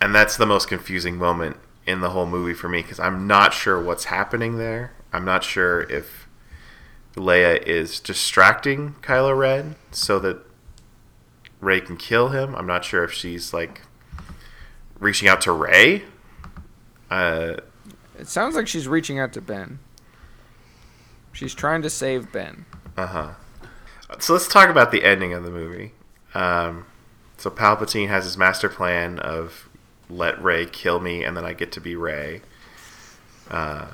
and 0.00 0.12
that's 0.12 0.36
the 0.36 0.46
most 0.46 0.66
confusing 0.66 1.16
moment 1.16 1.56
in 1.86 2.00
the 2.00 2.10
whole 2.10 2.26
movie 2.26 2.54
for 2.54 2.68
me 2.68 2.82
because 2.82 2.98
I'm 2.98 3.28
not 3.28 3.54
sure 3.54 3.80
what's 3.80 4.06
happening 4.06 4.58
there. 4.58 4.92
I'm 5.12 5.24
not 5.24 5.44
sure 5.44 5.82
if 5.82 6.26
Leia 7.16 7.60
is 7.62 8.00
distracting 8.00 8.94
Kylo 9.02 9.36
Ren 9.36 9.76
so 9.90 10.18
that 10.20 10.38
Rey 11.60 11.80
can 11.80 11.96
kill 11.96 12.28
him. 12.28 12.54
I'm 12.54 12.66
not 12.66 12.84
sure 12.84 13.04
if 13.04 13.12
she's 13.12 13.52
like 13.52 13.82
reaching 14.98 15.28
out 15.28 15.40
to 15.42 15.52
Rey. 15.52 16.04
Uh, 17.10 17.56
It 18.18 18.28
sounds 18.28 18.54
like 18.54 18.68
she's 18.68 18.86
reaching 18.88 19.18
out 19.18 19.32
to 19.34 19.40
Ben. 19.40 19.78
She's 21.32 21.54
trying 21.54 21.82
to 21.82 21.90
save 21.90 22.32
Ben. 22.32 22.64
uh 22.96 23.06
huh. 23.06 23.30
So 24.18 24.32
let's 24.32 24.48
talk 24.48 24.68
about 24.68 24.90
the 24.90 25.04
ending 25.04 25.32
of 25.32 25.44
the 25.44 25.50
movie. 25.50 25.92
Um, 26.34 26.86
so 27.38 27.50
Palpatine 27.50 28.08
has 28.08 28.24
his 28.24 28.36
master 28.36 28.68
plan 28.68 29.18
of 29.20 29.68
let 30.08 30.42
Rey 30.42 30.66
kill 30.66 30.98
me, 31.00 31.22
and 31.24 31.36
then 31.36 31.44
I 31.44 31.52
get 31.52 31.70
to 31.72 31.80
be 31.80 31.94
Rey, 31.94 32.42
uh, 33.50 33.86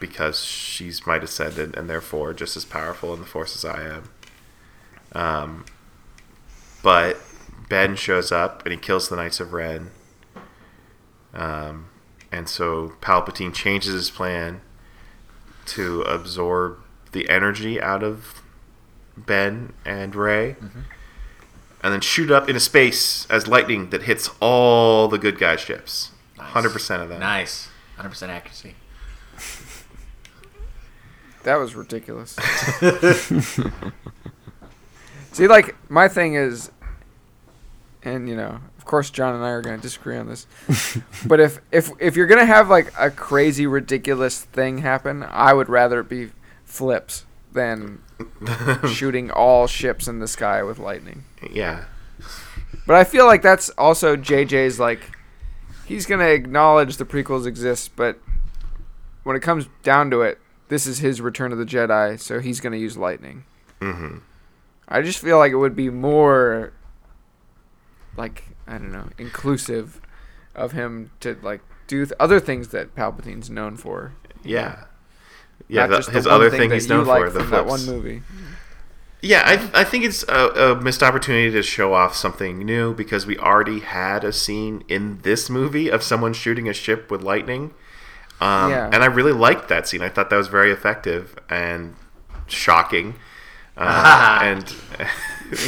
because 0.00 0.44
she's 0.44 1.06
my 1.06 1.18
descendant, 1.18 1.76
and 1.76 1.88
therefore 1.88 2.32
just 2.34 2.56
as 2.56 2.64
powerful 2.64 3.14
in 3.14 3.20
the 3.20 3.26
Force 3.26 3.54
as 3.54 3.64
I 3.64 3.82
am. 3.84 4.10
Um, 5.12 5.64
but 6.82 7.18
Ben 7.68 7.94
shows 7.94 8.32
up 8.32 8.64
and 8.64 8.72
he 8.72 8.78
kills 8.78 9.08
the 9.08 9.16
Knights 9.16 9.38
of 9.40 9.52
Ren. 9.52 9.90
Um, 11.34 11.86
and 12.32 12.48
so 12.48 12.94
Palpatine 13.00 13.54
changes 13.54 13.92
his 13.92 14.10
plan 14.10 14.60
to 15.66 16.02
absorb 16.02 16.78
the 17.12 17.28
energy 17.28 17.80
out 17.80 18.02
of 18.02 18.42
Ben 19.16 19.72
and 19.84 20.14
Rey, 20.14 20.56
and 21.82 21.92
then 21.92 22.00
shoot 22.00 22.30
up 22.30 22.48
into 22.48 22.60
space 22.60 23.26
as 23.30 23.46
lightning 23.46 23.90
that 23.90 24.02
hits 24.02 24.30
all 24.40 25.08
the 25.08 25.18
good 25.18 25.38
guy 25.38 25.56
ships. 25.56 26.10
Hundred 26.38 26.70
percent 26.70 27.02
of 27.02 27.08
them. 27.08 27.20
nice, 27.20 27.68
hundred 27.96 28.10
percent 28.10 28.32
accuracy. 28.32 28.74
That 31.44 31.56
was 31.56 31.74
ridiculous. 31.74 32.36
See, 35.32 35.46
like 35.46 35.76
my 35.90 36.08
thing 36.08 36.34
is, 36.34 36.70
and 38.02 38.28
you 38.28 38.36
know, 38.36 38.60
of 38.76 38.84
course, 38.84 39.10
John 39.10 39.34
and 39.34 39.44
I 39.44 39.50
are 39.50 39.62
going 39.62 39.76
to 39.76 39.82
disagree 39.82 40.16
on 40.16 40.28
this. 40.28 40.46
but 41.26 41.40
if 41.40 41.60
if 41.70 41.90
if 42.00 42.16
you're 42.16 42.26
going 42.26 42.40
to 42.40 42.46
have 42.46 42.68
like 42.68 42.92
a 42.98 43.10
crazy, 43.10 43.66
ridiculous 43.66 44.42
thing 44.42 44.78
happen, 44.78 45.22
I 45.22 45.52
would 45.52 45.68
rather 45.68 46.00
it 46.00 46.08
be 46.08 46.30
flips 46.64 47.24
than 47.52 48.02
shooting 48.88 49.30
all 49.30 49.66
ships 49.66 50.08
in 50.08 50.18
the 50.18 50.28
sky 50.28 50.62
with 50.62 50.78
lightning. 50.78 51.24
Yeah. 51.50 51.84
But 52.86 52.96
I 52.96 53.04
feel 53.04 53.26
like 53.26 53.42
that's 53.42 53.70
also 53.70 54.16
JJ's 54.16 54.80
like 54.80 55.16
he's 55.86 56.06
going 56.06 56.20
to 56.20 56.30
acknowledge 56.30 56.96
the 56.96 57.04
prequels 57.04 57.46
exist, 57.46 57.92
but 57.96 58.18
when 59.22 59.36
it 59.36 59.40
comes 59.40 59.68
down 59.82 60.10
to 60.10 60.22
it, 60.22 60.39
this 60.70 60.86
is 60.86 61.00
his 61.00 61.20
Return 61.20 61.52
of 61.52 61.58
the 61.58 61.66
Jedi, 61.66 62.18
so 62.18 62.40
he's 62.40 62.60
going 62.60 62.72
to 62.72 62.78
use 62.78 62.96
lightning. 62.96 63.44
hmm 63.82 64.18
I 64.88 65.02
just 65.02 65.18
feel 65.20 65.38
like 65.38 65.52
it 65.52 65.56
would 65.56 65.76
be 65.76 65.88
more 65.90 66.72
like 68.16 68.44
I 68.66 68.72
don't 68.72 68.90
know 68.92 69.08
inclusive 69.18 70.00
of 70.54 70.72
him 70.72 71.10
to 71.20 71.36
like 71.42 71.60
do 71.86 72.04
th- 72.06 72.16
other 72.18 72.40
things 72.40 72.68
that 72.68 72.94
Palpatine's 72.96 73.50
known 73.50 73.76
for. 73.76 74.12
Yeah. 74.42 74.84
Yeah, 75.68 75.86
the- 75.86 76.00
his 76.10 76.26
other 76.26 76.50
thing 76.50 76.58
thing 76.60 76.70
he's 76.72 76.88
known 76.88 77.04
for, 77.04 77.30
the 77.30 77.42
that 77.44 77.66
one 77.66 77.84
movie. 77.86 78.22
Yeah, 79.22 79.42
I, 79.44 79.80
I 79.82 79.84
think 79.84 80.04
it's 80.04 80.24
a, 80.28 80.48
a 80.72 80.82
missed 80.82 81.02
opportunity 81.02 81.50
to 81.52 81.62
show 81.62 81.92
off 81.92 82.16
something 82.16 82.58
new 82.58 82.94
because 82.94 83.26
we 83.26 83.36
already 83.36 83.80
had 83.80 84.24
a 84.24 84.32
scene 84.32 84.82
in 84.88 85.18
this 85.22 85.50
movie 85.50 85.88
of 85.90 86.02
someone 86.02 86.32
shooting 86.32 86.68
a 86.68 86.72
ship 86.72 87.10
with 87.10 87.22
lightning. 87.22 87.74
Um, 88.40 88.70
Yeah. 88.70 88.90
And 88.92 89.02
I 89.02 89.06
really 89.06 89.32
liked 89.32 89.68
that 89.68 89.86
scene. 89.88 90.02
I 90.02 90.08
thought 90.08 90.30
that 90.30 90.36
was 90.36 90.48
very 90.48 90.70
effective 90.72 91.36
and 91.48 91.94
shocking. 92.46 93.14
Uh, 93.76 94.38
and 94.42 94.62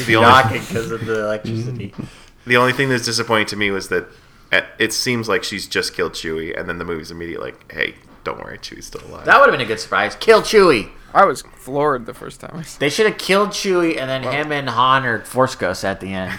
the 0.07 0.17
only, 0.17 0.29
Knocking 0.29 0.61
because 0.61 0.91
of 0.91 1.05
the 1.07 1.25
electricity. 1.25 1.95
the 2.47 2.57
only 2.57 2.73
thing 2.73 2.89
that's 2.89 3.05
disappointing 3.05 3.47
to 3.47 3.57
me 3.57 3.71
was 3.71 3.89
that 3.89 4.07
it- 4.51 4.67
it 4.79 4.93
seems 4.93 5.29
like 5.29 5.45
she's 5.45 5.67
just 5.67 5.95
killed 5.95 6.13
Chewie, 6.13 6.59
and 6.59 6.69
then 6.69 6.79
the 6.79 6.85
movie's 6.85 7.11
immediately 7.11 7.53
like, 7.53 7.73
hey, 7.73 7.95
don't 8.25 8.39
worry, 8.45 8.59
Chewie's 8.59 8.87
still 8.87 9.01
alive. 9.07 9.25
That 9.25 9.39
would 9.41 9.47
have 9.49 9.53
been 9.53 9.65
a 9.65 9.69
good 9.69 9.81
surprise. 9.81 10.15
Kill 10.17 10.43
Chewie. 10.43 10.91
I 11.15 11.25
was 11.25 11.43
floored 11.43 12.07
the 12.07 12.15
first 12.15 12.41
time 12.41 12.53
I 12.55 12.63
saw. 12.63 12.79
They 12.79 12.89
should 12.89 13.07
have 13.07 13.19
killed 13.19 13.51
Chewie, 13.51 13.99
and 13.99 14.09
then 14.11 14.23
him 14.23 14.51
and 14.53 14.69
Han 14.71 15.05
are 15.05 15.21
Force 15.25 15.55
Ghosts 15.55 15.85
at 15.85 16.01
the 16.01 16.13
end. 16.13 16.39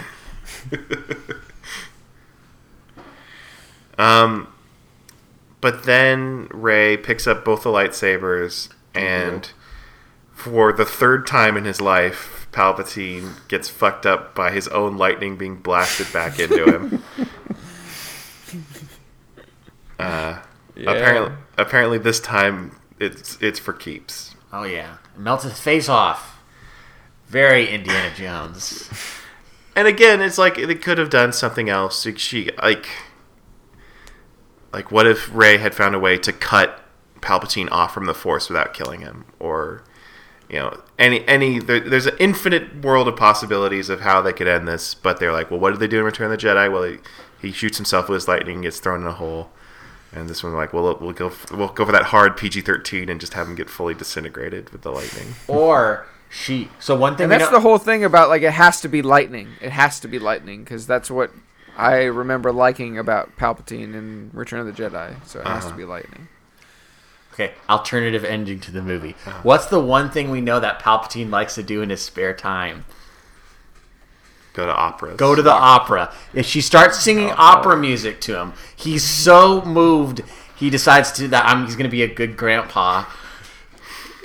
Um, 3.98 4.48
but 5.64 5.84
then 5.84 6.46
Rey 6.52 6.98
picks 6.98 7.26
up 7.26 7.42
both 7.42 7.62
the 7.62 7.70
lightsabers, 7.70 8.68
and 8.94 9.50
for 10.30 10.74
the 10.74 10.84
third 10.84 11.26
time 11.26 11.56
in 11.56 11.64
his 11.64 11.80
life, 11.80 12.46
Palpatine 12.52 13.48
gets 13.48 13.70
fucked 13.70 14.04
up 14.04 14.34
by 14.34 14.50
his 14.50 14.68
own 14.68 14.98
lightning 14.98 15.38
being 15.38 15.56
blasted 15.56 16.12
back 16.12 16.38
into 16.38 16.64
him. 16.66 17.02
uh, 19.98 20.40
Yeah. 20.76 20.90
Apparently, 20.90 21.34
apparently 21.56 21.96
this 21.96 22.20
time 22.20 22.78
it's 23.00 23.40
it's 23.40 23.58
for 23.58 23.72
keeps. 23.72 24.34
Oh 24.52 24.64
yeah, 24.64 24.98
melts 25.16 25.44
his 25.44 25.58
face 25.58 25.88
off. 25.88 26.42
Very 27.26 27.70
Indiana 27.70 28.14
Jones. 28.14 28.90
And 29.74 29.88
again, 29.88 30.20
it's 30.20 30.36
like 30.36 30.56
they 30.56 30.74
could 30.74 30.98
have 30.98 31.08
done 31.08 31.32
something 31.32 31.70
else. 31.70 32.04
Like 32.04 32.18
she 32.18 32.50
like 32.62 32.86
like 34.74 34.90
what 34.92 35.06
if 35.06 35.32
Rey 35.34 35.56
had 35.58 35.74
found 35.74 35.94
a 35.94 35.98
way 35.98 36.18
to 36.18 36.32
cut 36.32 36.80
Palpatine 37.20 37.68
off 37.70 37.94
from 37.94 38.06
the 38.06 38.14
Force 38.14 38.48
without 38.50 38.74
killing 38.74 39.00
him, 39.00 39.24
or 39.38 39.82
you 40.50 40.56
know 40.58 40.82
any 40.98 41.26
any 41.26 41.58
there, 41.58 41.80
there's 41.80 42.06
an 42.06 42.16
infinite 42.18 42.82
world 42.84 43.08
of 43.08 43.16
possibilities 43.16 43.88
of 43.88 44.00
how 44.00 44.20
they 44.20 44.32
could 44.32 44.46
end 44.48 44.68
this. 44.68 44.92
But 44.94 45.18
they're 45.20 45.32
like, 45.32 45.50
well, 45.50 45.60
what 45.60 45.70
did 45.70 45.80
they 45.80 45.88
do 45.88 46.00
in 46.00 46.04
Return 46.04 46.30
of 46.30 46.38
the 46.38 46.46
Jedi? 46.46 46.70
Well, 46.70 46.82
he, 46.82 46.98
he 47.40 47.52
shoots 47.52 47.78
himself 47.78 48.08
with 48.08 48.16
his 48.16 48.28
lightning, 48.28 48.60
gets 48.62 48.80
thrown 48.80 49.00
in 49.00 49.06
a 49.06 49.12
hole. 49.12 49.50
And 50.12 50.28
this 50.28 50.44
one, 50.44 50.52
like, 50.54 50.72
well, 50.72 50.96
we'll 51.00 51.12
go, 51.12 51.32
we'll 51.50 51.68
go 51.68 51.84
for 51.84 51.90
that 51.92 52.04
hard 52.04 52.36
PG 52.36 52.60
thirteen 52.60 53.08
and 53.08 53.18
just 53.20 53.34
have 53.34 53.48
him 53.48 53.54
get 53.56 53.68
fully 53.70 53.94
disintegrated 53.94 54.70
with 54.70 54.82
the 54.82 54.90
lightning. 54.92 55.34
Or 55.48 56.06
she. 56.30 56.68
So 56.78 56.94
one 56.94 57.16
thing 57.16 57.24
And 57.24 57.32
that's 57.32 57.44
know- 57.50 57.52
the 57.52 57.60
whole 57.60 57.78
thing 57.78 58.04
about 58.04 58.28
like 58.28 58.42
it 58.42 58.52
has 58.52 58.80
to 58.82 58.88
be 58.88 59.02
lightning. 59.02 59.48
It 59.60 59.70
has 59.72 59.98
to 60.00 60.08
be 60.08 60.18
lightning 60.18 60.62
because 60.62 60.86
that's 60.86 61.10
what 61.10 61.30
I 61.76 62.04
remember 62.04 62.52
liking 62.52 62.98
about 62.98 63.36
Palpatine 63.36 63.94
in 63.94 64.30
Return 64.32 64.60
of 64.60 64.66
the 64.66 64.72
Jedi. 64.72 65.14
So 65.26 65.40
it 65.40 65.46
has 65.46 65.64
to 65.64 65.68
Uh-huh. 65.68 65.76
be 65.76 65.84
lightning. 65.84 66.28
Okay, 67.32 67.52
alternative 67.68 68.24
ending 68.24 68.60
to 68.60 68.70
the 68.70 68.80
movie. 68.80 69.16
Uh-huh. 69.26 69.40
What's 69.42 69.66
the 69.66 69.80
one 69.80 70.08
thing 70.10 70.30
we 70.30 70.40
know 70.40 70.60
that 70.60 70.80
Palpatine 70.80 71.30
likes 71.30 71.56
to 71.56 71.62
do 71.64 71.82
in 71.82 71.90
his 71.90 72.00
spare 72.00 72.32
time? 72.32 72.84
Go 74.52 74.66
to 74.66 74.72
operas. 74.72 75.16
Go 75.16 75.34
to 75.34 75.42
the 75.42 75.50
opera. 75.50 76.12
If 76.32 76.46
she 76.46 76.60
starts 76.60 77.00
singing 77.00 77.32
opera 77.36 77.76
music 77.76 78.20
to 78.22 78.38
him, 78.38 78.52
he's 78.76 79.02
so 79.02 79.62
moved 79.64 80.22
he 80.56 80.70
decides 80.70 81.10
to 81.12 81.26
that 81.28 81.44
I'm, 81.46 81.64
he's 81.66 81.74
going 81.74 81.90
to 81.90 81.90
be 81.90 82.04
a 82.04 82.08
good 82.14 82.36
grandpa. 82.36 83.04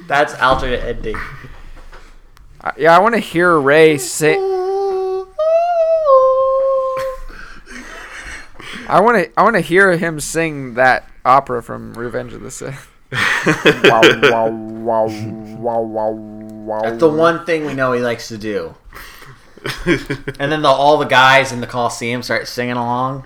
That's 0.08 0.36
alternate 0.36 0.84
ending. 0.84 1.18
I, 2.62 2.74
yeah, 2.78 2.96
I 2.96 3.00
want 3.00 3.16
to 3.16 3.20
hear 3.20 3.58
Rey 3.60 3.98
say. 3.98 4.38
I 8.90 9.00
want 9.02 9.18
to. 9.18 9.40
I 9.40 9.44
want 9.44 9.56
to 9.56 9.62
hear 9.62 9.96
him 9.98 10.20
sing 10.20 10.74
that 10.76 11.08
opera 11.24 11.62
from 11.62 11.94
Revenge 11.94 12.34
of 12.34 12.42
the 12.42 12.52
Sith. 12.52 12.88
wow, 13.12 14.02
wow, 14.22 14.50
wow, 14.50 15.08
wow, 15.08 15.82
wow, 15.82 16.12
wow. 16.12 16.82
That's 16.82 17.00
the 17.00 17.10
one 17.10 17.46
thing 17.46 17.66
we 17.66 17.74
know 17.74 17.92
he 17.94 18.02
likes 18.02 18.28
to 18.30 18.38
do. 18.38 18.76
And 20.40 20.52
then 20.52 20.62
the, 20.62 20.70
all 20.70 20.98
the 20.98 21.06
guys 21.06 21.52
in 21.52 21.60
the 21.60 21.68
Coliseum 21.68 22.24
start 22.24 22.48
singing 22.48 22.78
along. 22.78 23.26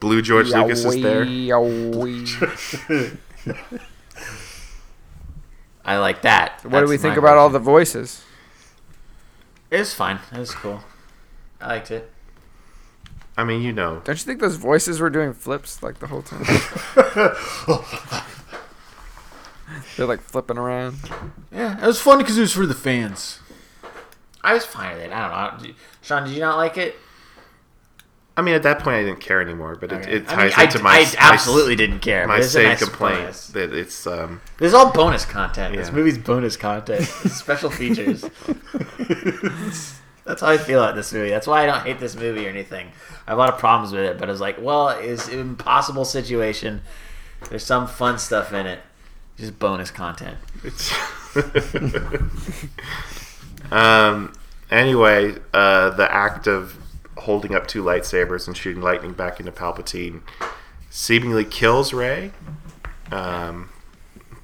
Blue 0.00 0.22
George 0.22 0.48
Lucas 0.48 0.84
is 0.84 1.00
there. 1.00 1.24
Yowie. 1.24 3.18
I 5.84 5.98
like 5.98 6.22
that. 6.22 6.64
What 6.64 6.80
do 6.80 6.86
we 6.88 6.96
think 6.96 7.16
about 7.16 7.36
all 7.36 7.48
the 7.48 7.60
voices? 7.60 8.24
It 9.70 9.78
was 9.78 9.94
fine. 9.94 10.18
It 10.32 10.38
was 10.38 10.52
cool. 10.52 10.82
I 11.60 11.66
liked 11.68 11.90
it. 11.90 12.10
I 13.40 13.44
mean, 13.44 13.62
you 13.62 13.72
know, 13.72 14.02
Don't 14.04 14.18
you 14.18 14.24
think 14.24 14.40
those 14.40 14.56
voices 14.56 15.00
were 15.00 15.08
doing 15.08 15.32
flips 15.32 15.82
like 15.82 15.98
the 15.98 16.08
whole 16.08 16.20
time? 16.20 16.44
They're 19.96 20.06
like 20.06 20.20
flipping 20.20 20.58
around. 20.58 20.96
Yeah, 21.50 21.82
it 21.82 21.86
was 21.86 22.00
fun 22.00 22.18
because 22.18 22.36
it 22.36 22.42
was 22.42 22.52
for 22.52 22.66
the 22.66 22.74
fans. 22.74 23.38
I 24.42 24.52
was 24.52 24.66
fine 24.66 24.96
with 24.96 25.06
it. 25.06 25.12
I 25.12 25.50
don't 25.50 25.62
know. 25.62 25.70
Sean, 26.02 26.24
did 26.24 26.34
you 26.34 26.40
not 26.40 26.58
like 26.58 26.76
it? 26.76 26.96
I 28.36 28.42
mean, 28.42 28.54
at 28.54 28.62
that 28.62 28.80
point, 28.80 28.96
I 28.96 29.02
didn't 29.04 29.20
care 29.20 29.40
anymore. 29.40 29.76
But 29.76 29.92
it, 29.92 30.08
it 30.08 30.32
I 30.32 30.36
mean, 30.36 30.50
ties 30.50 30.58
I, 30.58 30.62
into 30.64 30.78
my 30.82 30.90
I 30.90 31.02
my- 31.04 31.14
absolutely 31.32 31.76
didn't 31.76 32.00
care. 32.00 32.26
my 32.26 32.34
but 32.36 32.40
it's 32.40 32.48
a 32.48 32.52
same 32.52 32.68
nice 32.68 32.82
complaint 32.82 33.18
bonus. 33.20 33.46
that 33.48 33.72
it's 33.74 34.06
um 34.06 34.40
This 34.58 34.68
is 34.68 34.74
all 34.74 34.92
bonus 34.92 35.24
content. 35.24 35.76
This 35.76 35.92
movie's 35.92 36.18
bonus 36.18 36.56
content. 36.58 37.04
Special 37.04 37.70
features. 37.70 38.24
That's 40.30 40.42
how 40.42 40.48
I 40.48 40.58
feel 40.58 40.80
about 40.80 40.94
this 40.94 41.12
movie. 41.12 41.30
That's 41.30 41.48
why 41.48 41.64
I 41.64 41.66
don't 41.66 41.84
hate 41.84 41.98
this 41.98 42.14
movie 42.14 42.46
or 42.46 42.50
anything. 42.50 42.92
I 43.26 43.30
have 43.30 43.38
a 43.38 43.40
lot 43.40 43.52
of 43.52 43.58
problems 43.58 43.92
with 43.92 44.04
it, 44.04 44.16
but 44.16 44.28
I 44.28 44.32
was 44.32 44.40
like, 44.40 44.58
well, 44.60 44.90
it's 44.90 45.26
an 45.26 45.40
impossible 45.40 46.04
situation. 46.04 46.82
There's 47.48 47.64
some 47.64 47.88
fun 47.88 48.20
stuff 48.20 48.52
in 48.52 48.66
it. 48.66 48.78
Just 49.36 49.58
bonus 49.58 49.90
content. 49.90 50.38
um 53.72 54.32
anyway 54.70 55.34
uh 55.54 55.90
the 55.90 56.12
act 56.12 56.46
of 56.46 56.76
holding 57.18 57.54
up 57.54 57.66
two 57.66 57.82
lightsabers 57.82 58.46
and 58.46 58.56
shooting 58.56 58.82
lightning 58.82 59.12
back 59.12 59.40
into 59.40 59.52
Palpatine 59.52 60.22
seemingly 60.90 61.44
kills 61.44 61.92
Ray. 61.92 62.32
Um, 63.10 63.70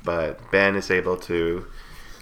but 0.05 0.51
Ben 0.51 0.77
is 0.77 0.91
able 0.91 1.17
to 1.19 1.67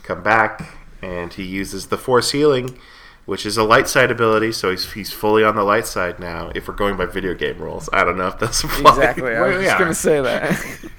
come 0.02 0.22
back 0.22 0.76
and 1.02 1.32
he 1.32 1.44
uses 1.44 1.88
the 1.88 1.98
Force 1.98 2.32
healing, 2.32 2.78
which 3.26 3.46
is 3.46 3.56
a 3.56 3.64
light 3.64 3.88
side 3.88 4.10
ability. 4.10 4.52
So 4.52 4.70
he's 4.70 4.92
he's 4.92 5.12
fully 5.12 5.44
on 5.44 5.56
the 5.56 5.64
light 5.64 5.86
side 5.86 6.18
now. 6.18 6.50
If 6.54 6.68
we're 6.68 6.74
going 6.74 6.96
by 6.96 7.06
video 7.06 7.34
game 7.34 7.58
rules, 7.58 7.88
I 7.92 8.04
don't 8.04 8.16
know 8.16 8.28
if 8.28 8.38
that's. 8.38 8.62
Exactly. 8.64 9.34
I 9.34 9.40
was 9.56 9.64
just 9.64 9.78
gonna 9.78 9.94
say 9.94 10.20
that. 10.20 10.78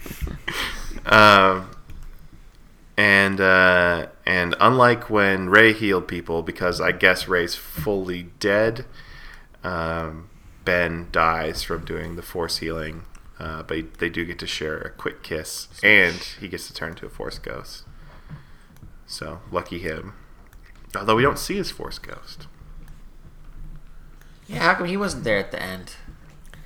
Um, 1.06 1.70
and 2.98 3.40
uh, 3.40 4.08
and 4.26 4.56
unlike 4.60 5.10
when 5.10 5.50
Rey 5.50 5.74
healed 5.74 6.08
people, 6.08 6.42
because 6.42 6.82
I 6.82 6.92
guess 6.92 7.28
Rey's 7.28 7.56
fully 7.56 8.24
dead, 8.40 8.86
um, 9.64 10.30
Ben 10.64 11.10
dies 11.12 11.62
from 11.64 11.86
doing 11.86 12.16
the 12.16 12.22
Force 12.22 12.58
healing. 12.58 13.04
Uh, 13.38 13.64
but 13.64 13.96
they 13.96 14.10
do 14.10 14.24
get 14.24 14.40
to 14.40 14.48
share 14.48 14.78
a 14.78 14.90
quick 14.90 15.22
kiss, 15.22 15.68
and 15.84 16.16
he 16.40 16.48
gets 16.48 16.68
to 16.68 16.74
turn 16.74 16.92
into 16.92 17.06
a 17.06 17.10
Force 17.10 17.38
ghost. 17.38 17.84
So 19.06 19.42
lucky 19.52 19.80
him. 19.80 20.14
Although 20.96 21.16
we 21.16 21.24
don't 21.24 21.40
see 21.40 21.56
his 21.56 21.72
Force 21.72 22.00
ghost. 22.00 22.48
Yeah, 24.48 24.60
how 24.60 24.76
come 24.76 24.88
he 24.88 24.98
wasn't 24.98 25.24
there 25.24 25.38
at 25.38 25.52
the 25.52 25.62
end? 25.62 25.96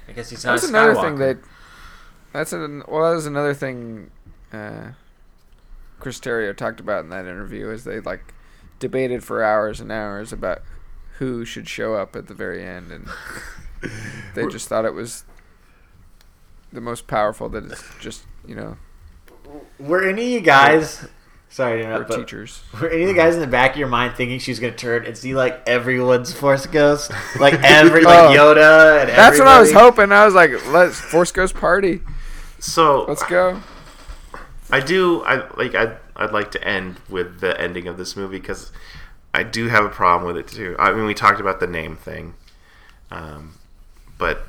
I 0.08 0.12
guess 0.12 0.30
he's 0.30 0.44
not 0.44 0.54
That's 0.54 0.66
a 0.66 0.70
another 0.70 0.96
thing 0.96 1.16
that. 1.18 1.38
That's 2.34 2.54
an 2.54 2.84
well. 2.88 3.10
That 3.10 3.16
was 3.16 3.26
another 3.26 3.54
thing. 3.54 4.12
Uh, 4.52 4.92
Chris 6.00 6.20
Terrio 6.20 6.56
talked 6.56 6.80
about 6.80 7.04
in 7.04 7.10
that 7.10 7.26
interview 7.26 7.70
is 7.70 7.84
they 7.84 8.00
like 8.00 8.34
debated 8.80 9.24
for 9.24 9.44
hours 9.44 9.80
and 9.80 9.92
hours 9.92 10.32
about 10.32 10.62
who 11.18 11.44
should 11.46 11.68
show 11.68 11.96
up 11.96 12.16
at 12.16 12.28
the 12.28 12.34
very 12.34 12.66
end, 12.66 12.92
and 12.92 13.08
they 14.36 14.48
just 14.48 14.68
thought 14.68 14.86
it 14.86 14.94
was 14.94 15.26
the 16.72 16.82
most 16.82 17.08
powerful. 17.08 17.50
That 17.50 17.66
it's 17.66 17.84
just 18.00 18.26
you 18.48 18.56
know 18.56 18.78
Were 19.80 20.08
any 20.08 20.24
of 20.24 20.30
you 20.30 20.42
guys? 20.42 21.08
Sorry 21.52 21.82
to 21.82 21.88
we're 21.88 21.94
interrupt, 21.94 22.10
but 22.12 22.18
teachers. 22.18 22.62
were 22.80 22.90
any 22.90 23.04
of 23.04 23.08
the 23.10 23.16
guys 23.16 23.34
in 23.34 23.42
the 23.42 23.48
back 23.48 23.72
of 23.72 23.78
your 23.78 23.88
mind 23.88 24.16
thinking 24.16 24.38
she 24.40 24.52
was 24.52 24.60
gonna 24.60 24.72
turn 24.74 25.06
and 25.06 25.18
see 25.18 25.34
like 25.36 25.68
everyone's 25.68 26.32
Force 26.32 26.66
Ghost, 26.68 27.12
like 27.40 27.56
every 27.64 28.04
like 28.04 28.30
Oh. 28.30 28.36
Yoda 28.36 29.02
and 29.02 29.10
That's 29.10 29.40
what 29.40 29.48
I 29.48 29.60
was 29.60 29.72
hoping. 29.74 30.12
I 30.12 30.26
was 30.26 30.36
like, 30.36 30.52
let's 30.68 31.00
Force 31.00 31.32
Ghost 31.32 31.56
party. 31.56 32.02
So 32.60 33.06
Let's 33.06 33.24
go. 33.24 33.62
I 34.72 34.80
do. 34.80 35.24
I 35.24 35.48
like. 35.56 35.74
I. 35.76 35.98
I'd 36.16 36.32
like 36.34 36.52
to 36.52 36.64
end 36.68 36.98
with 37.08 37.40
the 37.40 37.60
ending 37.60 37.88
of 37.88 37.98
this 37.98 38.16
movie 38.18 38.40
because 38.40 38.72
I 39.34 39.44
do 39.44 39.70
have 39.70 39.86
a 39.86 39.90
problem 39.90 40.28
with 40.28 40.38
it 40.38 40.48
too. 40.54 40.76
I 40.78 40.92
mean, 40.92 41.06
we 41.06 41.14
talked 41.14 41.40
about 41.40 41.60
the 41.62 41.68
name 41.68 41.96
thing. 41.96 42.34
Um, 43.10 43.58
but 44.18 44.44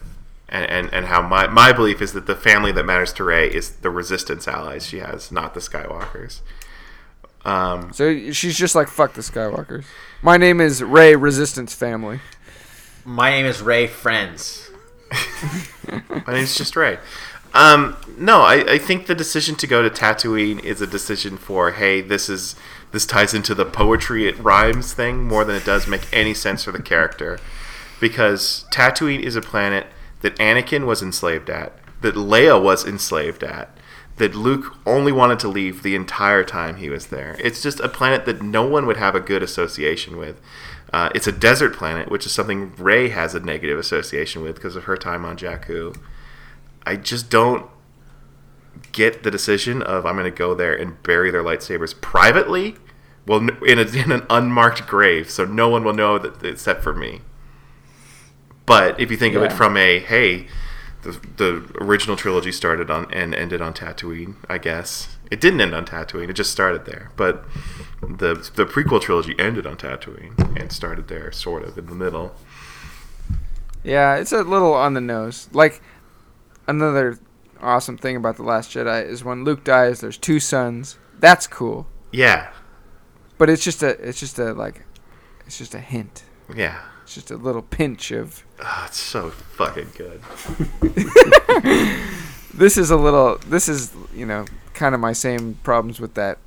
and, 0.48 0.68
and 0.68 0.93
and 0.93 1.06
how 1.06 1.22
my 1.22 1.47
my 1.47 1.72
belief 1.72 2.02
is 2.02 2.12
that 2.12 2.27
the 2.27 2.35
family 2.35 2.72
that 2.72 2.85
matters 2.85 3.12
to 3.14 3.24
Rey 3.24 3.48
is 3.48 3.70
the 3.77 3.89
Resistance 3.90 4.48
allies 4.48 4.85
she 4.86 4.98
has, 4.98 5.31
not 5.31 5.55
the 5.55 5.60
Skywalkers. 5.60 6.40
Um, 7.45 7.93
So 7.93 8.31
she's 8.33 8.57
just 8.57 8.75
like 8.75 8.89
fuck 8.89 9.15
the 9.15 9.23
Skywalkers. 9.23 9.85
My 10.23 10.37
name 10.37 10.61
is 10.61 10.83
Rey 10.83 11.17
Resistance 11.17 11.75
Family. 11.75 12.21
My 13.05 13.31
name 13.31 13.47
is 13.47 13.62
Rey 13.62 13.87
Friends. 13.87 14.71
My 16.27 16.35
name's 16.35 16.55
just 16.55 16.77
Rey. 16.77 16.99
Um, 17.53 17.97
no, 18.17 18.43
I, 18.43 18.75
I 18.75 18.79
think 18.79 19.07
the 19.07 19.15
decision 19.15 19.57
to 19.57 19.67
go 19.67 19.83
to 19.83 19.91
Tatooine 19.91 20.62
is 20.62 20.81
a 20.81 20.87
decision 20.87 21.37
for 21.37 21.73
hey, 21.73 22.01
this 22.01 22.29
is 22.29 22.55
this 22.93 23.07
ties 23.07 23.35
into 23.35 23.55
the 23.55 23.65
poetry 23.65 24.29
it 24.29 24.39
rhymes 24.39 24.93
thing 24.93 25.25
more 25.25 25.45
than 25.45 25.57
it 25.57 25.65
does 25.65 25.87
make 25.87 26.07
any 26.12 26.35
sense 26.35 26.65
for 26.65 26.73
the 26.73 26.83
character, 26.83 27.39
because 28.01 28.67
Tatooine 28.73 29.23
is 29.23 29.37
a 29.37 29.41
planet 29.41 29.87
that 30.21 30.37
Anakin 30.37 30.87
was 30.87 31.03
enslaved 31.03 31.49
at, 31.51 31.73
that 32.03 32.15
Leia 32.15 32.61
was 32.62 32.85
enslaved 32.85 33.43
at, 33.43 33.75
that 34.21 34.35
Luke 34.35 34.77
only 34.85 35.13
wanted 35.13 35.39
to 35.41 35.49
leave 35.49 35.83
the 35.83 35.95
entire 35.95 36.45
time 36.45 36.77
he 36.77 36.91
was 36.91 37.07
there. 37.07 37.37
It's 37.41 37.63
just 37.63 37.81
a 37.81 37.89
planet 37.89 38.27
that 38.27 38.43
no 38.43 38.67
one 38.67 38.87
would 38.87 38.99
have 38.99 39.15
a 39.15 39.21
good 39.21 39.43
association 39.43 40.19
with. 40.19 40.41
Uh, 40.93 41.09
it's 41.15 41.27
a 41.27 41.33
desert 41.33 41.75
planet, 41.75 42.11
which 42.11 42.27
is 42.27 42.33
something 42.33 42.75
Rey 42.77 43.09
has 43.09 43.35
a 43.35 43.41
negative 43.41 43.79
association 43.79 44.43
with 44.43 44.57
because 44.57 44.77
of 44.77 44.85
her 44.85 44.97
time 44.97 45.25
on 45.25 45.39
Jakku. 45.39 45.97
I 46.85 46.97
just 46.97 47.31
don't 47.31 47.67
get 48.93 49.23
the 49.23 49.31
decision 49.31 49.83
of 49.83 50.05
I'm 50.05 50.17
going 50.17 50.31
to 50.31 50.37
go 50.37 50.55
there 50.55 50.75
and 50.75 51.03
bury 51.03 51.31
their 51.31 51.43
lightsabers 51.43 51.99
privately, 51.99 52.77
well, 53.27 53.39
in, 53.65 53.79
a, 53.79 53.83
in 54.05 54.13
an 54.13 54.27
unmarked 54.29 54.87
grave, 54.87 55.31
so 55.31 55.47
no 55.47 55.71
one 55.71 55.83
will 55.83 55.95
know 55.95 56.19
that 56.19 56.45
except 56.45 56.83
for 56.83 56.95
me. 56.95 57.23
But 58.67 59.01
if 59.01 59.11
you 59.11 59.17
think 59.17 59.35
of 59.35 59.43
it 59.43 59.53
from 59.53 59.79
a 59.79 59.99
hey, 59.99 60.47
the, 61.02 61.12
the 61.36 61.64
original 61.81 62.16
trilogy 62.16 62.52
started 62.52 62.90
on 62.90 63.12
and 63.12 63.35
ended 63.35 63.60
on 63.62 63.72
Tatooine, 63.74 64.35
I 64.48 64.59
guess 64.59 65.16
it 65.31 65.40
didn't 65.40 65.60
end 65.60 65.74
on 65.74 65.86
Tatooine; 65.86 66.28
it 66.28 66.35
just 66.35 66.51
started 66.52 66.85
there. 66.86 67.10
But 67.16 67.44
the 68.02 68.35
the 68.55 68.66
prequel 68.66 69.01
trilogy 69.01 69.35
ended 69.39 69.66
on 69.66 69.77
Tatooine 69.77 70.59
and 70.60 70.70
started 70.72 71.09
there, 71.09 71.32
sort 71.32 71.64
of 71.64 71.78
in 71.78 71.86
the 71.86 71.94
middle. 71.94 72.35
Yeah, 73.82 74.16
it's 74.16 74.32
a 74.32 74.43
little 74.43 74.74
on 74.74 74.94
the 74.94 75.01
nose. 75.01 75.48
Like 75.52 75.81
another 76.68 77.18
awesome 77.60 77.97
thing 77.97 78.16
about 78.16 78.36
the 78.36 78.43
Last 78.43 78.70
Jedi 78.72 79.05
is 79.06 79.24
when 79.24 79.44
Luke 79.44 79.64
dies, 79.64 80.01
there's 80.01 80.18
two 80.18 80.40
suns. 80.40 80.98
That's 81.18 81.47
cool. 81.47 81.86
Yeah, 82.12 82.51
But 83.39 83.48
it's 83.51 83.62
just 83.64 83.82
a 83.82 83.90
it's 84.06 84.18
just 84.20 84.39
a 84.39 84.52
like 84.52 84.82
it's 85.47 85.59
just 85.59 85.74
a 85.74 85.81
hint. 85.81 86.24
yeah. 86.55 86.81
It's 87.05 87.14
just 87.14 87.31
a 87.31 87.36
little 87.36 87.62
pinch 87.62 88.10
of 88.12 88.44
Oh, 88.62 88.85
it's 88.87 89.01
so 89.01 89.31
fucking 89.31 89.89
good. 89.97 90.20
this 92.55 92.77
is 92.77 92.91
a 92.91 92.97
little 92.97 93.39
this 93.47 93.69
is 93.69 93.93
you 94.15 94.27
know 94.27 94.45
kind 94.74 94.95
of 94.95 95.01
my 95.01 95.12
same 95.12 95.55
problems 95.62 96.01
with 96.01 96.15
that 96.15 96.39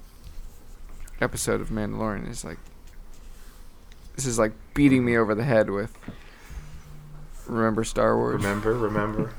episode 1.21 1.61
of 1.61 1.69
Mandalorian 1.69 2.29
is 2.29 2.43
like 2.43 2.57
this 4.15 4.25
is 4.25 4.37
like 4.37 4.51
beating 4.73 5.03
me 5.05 5.17
over 5.17 5.33
the 5.33 5.43
head 5.43 5.69
with 5.69 5.97
remember 7.47 7.83
Star 7.83 8.15
Wars 8.17 8.35
Remember, 8.35 8.73
remember. 8.73 9.33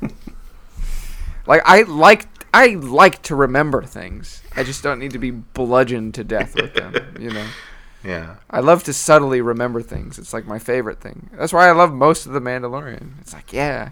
like 1.47 1.63
I 1.65 1.83
like 1.83 2.27
I 2.53 2.75
like 2.75 3.23
to 3.23 3.37
remember 3.37 3.83
things 3.83 4.43
I 4.57 4.65
just 4.65 4.83
don't 4.83 4.99
need 4.99 5.13
to 5.13 5.19
be 5.19 5.31
bludgeoned 5.31 6.15
to 6.15 6.25
death 6.25 6.55
with 6.55 6.75
them 6.75 7.17
you 7.21 7.31
know 7.31 7.47
yeah. 8.05 8.37
I 8.51 8.61
love 8.61 8.85
to 8.85 8.93
subtly 8.93 9.41
remember 9.41 9.83
things 9.83 10.19
it's 10.19 10.33
like 10.33 10.47
my 10.47 10.59
favorite 10.59 11.01
thing 11.01 11.31
that's 11.33 11.53
why 11.53 11.69
I 11.69 11.73
love 11.73 11.93
most 11.93 12.27
of 12.27 12.33
the 12.33 12.41
Mandalorian 12.41 13.21
it's 13.21 13.33
like 13.33 13.53
yeah 13.53 13.91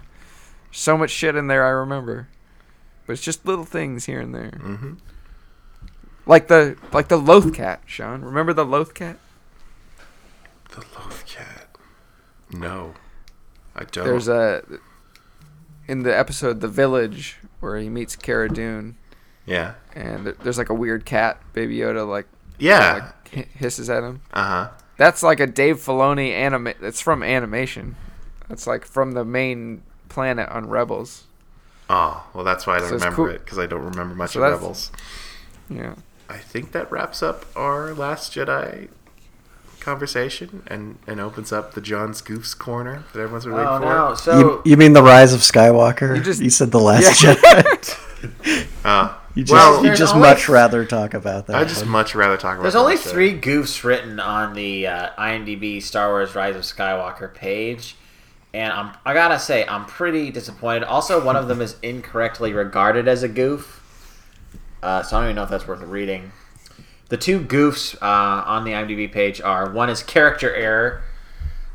so 0.71 0.97
much 0.97 1.09
shit 1.11 1.35
in 1.35 1.47
there 1.47 1.65
I 1.65 1.69
remember 1.69 2.27
but 3.05 3.13
it's 3.13 3.21
just 3.21 3.45
little 3.45 3.65
things 3.65 4.05
here 4.05 4.21
and 4.21 4.33
there 4.33 4.51
hmm 4.61 4.93
Like 6.25 6.47
the 6.47 6.77
like 6.93 7.09
the 7.09 7.17
Loth 7.17 7.53
cat, 7.53 7.81
Sean. 7.85 8.21
Remember 8.21 8.53
the 8.53 8.63
Loth 8.65 8.93
cat? 8.93 9.17
The 10.69 10.85
Loth 10.97 11.25
Cat. 11.27 11.67
No, 12.51 12.93
I 13.75 13.83
don't. 13.83 14.05
There's 14.05 14.27
a 14.29 14.63
in 15.87 16.03
the 16.03 16.17
episode 16.17 16.61
The 16.61 16.69
Village 16.69 17.39
where 17.59 17.77
he 17.77 17.89
meets 17.89 18.15
Cara 18.15 18.47
Dune 18.49 18.95
yeah, 19.45 19.73
and 19.93 20.27
there's 20.27 20.57
like 20.57 20.69
a 20.69 20.73
weird 20.73 21.03
cat, 21.05 21.41
Baby 21.51 21.79
Yoda 21.79 22.07
like 22.07 22.27
yeah. 22.59 23.11
like 23.33 23.47
hisses 23.55 23.89
at 23.89 24.03
him. 24.03 24.21
Uh 24.33 24.43
huh. 24.45 24.69
That's 24.97 25.23
like 25.23 25.39
a 25.39 25.47
Dave 25.47 25.77
Filoni 25.77 26.31
anime. 26.31 26.67
It's 26.81 27.01
from 27.01 27.23
animation. 27.23 27.95
That's 28.47 28.67
like 28.67 28.85
from 28.85 29.13
the 29.13 29.25
main 29.25 29.81
planet 30.09 30.47
on 30.49 30.67
Rebels. 30.69 31.23
Oh, 31.89 32.25
well, 32.33 32.43
that's 32.43 32.65
why 32.67 32.75
I 32.75 32.79
don't 32.79 32.89
So 32.89 32.95
remember 32.95 33.15
cool. 33.15 33.29
it 33.29 33.43
because 33.43 33.57
I 33.59 33.65
don't 33.65 33.83
remember 33.83 34.15
much 34.15 34.31
So 34.31 34.43
of 34.43 34.51
Rebels. 34.53 34.91
Yeah. 35.69 35.95
I 36.29 36.37
think 36.37 36.71
that 36.71 36.91
wraps 36.91 37.21
up 37.23 37.45
our 37.55 37.93
Last 37.93 38.33
Jedi 38.33 38.89
conversation 39.79 40.63
and 40.67 40.97
and 41.07 41.19
opens 41.19 41.51
up 41.51 41.73
the 41.73 41.81
John's 41.81 42.21
Goofs 42.21 42.57
corner 42.57 43.03
that 43.13 43.19
everyone's 43.19 43.43
been 43.45 43.53
waiting 43.53 43.67
Oh 43.69 43.79
for. 43.79 43.85
no! 43.85 44.15
So 44.15 44.39
You, 44.39 44.61
you 44.71 44.77
mean 44.77 44.93
the 44.93 45.03
rise 45.03 45.33
of 45.33 45.41
Skywalker? 45.41 46.15
You 46.15 46.23
just, 46.23 46.39
You, 46.39 46.45
just- 46.47 46.57
said 46.57 46.71
the 46.71 46.79
last 46.79 47.21
Yeah. 47.23 47.33
Jedi. 47.35 47.99
Uh, 48.85 49.13
You 49.35 49.43
just, 49.43 49.51
Well, 49.53 49.83
you 49.83 49.95
just 49.95 50.13
only- 50.13 50.27
much 50.29 50.47
rather 50.47 50.85
talk 50.85 51.13
about 51.15 51.47
that. 51.47 51.55
I'd 51.55 51.67
just 51.67 51.81
one. 51.81 51.89
much 51.91 52.13
rather 52.13 52.37
talk 52.37 52.53
about. 52.53 52.61
There's 52.63 52.73
The 52.75 52.79
only 52.79 52.95
Last 52.95 53.07
three 53.07 53.39
goofs 53.39 53.83
written 53.83 54.19
on 54.19 54.53
the 54.53 54.85
uh, 54.87 55.09
IMDb 55.17 55.81
Star 55.81 56.09
Wars 56.09 56.35
Rise 56.35 56.55
of 56.55 56.61
Skywalker 56.61 57.33
page, 57.33 57.95
and 58.53 58.71
I'm 58.71 58.91
I 59.05 59.15
gotta 59.15 59.39
say 59.39 59.65
I'm 59.67 59.85
pretty 59.85 60.29
disappointed. 60.29 60.83
Also, 60.83 61.23
one 61.23 61.35
of 61.35 61.47
them 61.47 61.61
is 61.61 61.77
incorrectly 61.81 62.53
regarded 62.53 63.07
as 63.07 63.23
a 63.23 63.27
goof, 63.27 63.81
uh, 64.83 65.01
so 65.01 65.17
I 65.17 65.21
don't 65.21 65.29
even 65.29 65.35
know 65.37 65.43
if 65.43 65.49
that's 65.49 65.67
worth 65.67 65.81
reading. 65.81 66.31
The 67.09 67.17
two 67.17 67.39
goofs 67.39 67.95
uh, 68.03 68.43
on 68.45 68.65
the 68.65 68.71
IMDb 68.71 69.11
page 69.11 69.41
are 69.41 69.67
one 69.69 69.89
is 69.89 70.03
character 70.03 70.53
error. 70.53 71.01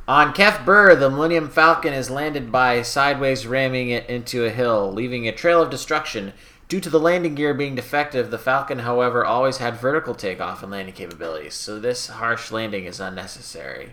On 0.06 0.32
Kef 0.32 0.64
Bir, 0.64 0.94
the 0.94 1.10
Millennium 1.10 1.50
Falcon 1.50 1.92
is 1.92 2.08
landed 2.08 2.50
by 2.50 2.80
sideways 2.82 3.46
ramming 3.46 3.90
it 3.90 4.08
into 4.08 4.44
a 4.44 4.50
hill, 4.50 4.90
leaving 4.92 5.26
a 5.28 5.32
trail 5.32 5.60
of 5.60 5.70
destruction. 5.70 6.32
Due 6.68 6.80
to 6.80 6.90
the 6.90 7.00
landing 7.00 7.34
gear 7.34 7.54
being 7.54 7.74
defective, 7.74 8.30
the 8.30 8.38
Falcon, 8.38 8.80
however, 8.80 9.24
always 9.24 9.56
had 9.56 9.76
vertical 9.76 10.14
takeoff 10.14 10.62
and 10.62 10.70
landing 10.70 10.94
capabilities, 10.94 11.54
so 11.54 11.80
this 11.80 12.08
harsh 12.08 12.52
landing 12.52 12.84
is 12.84 13.00
unnecessary. 13.00 13.92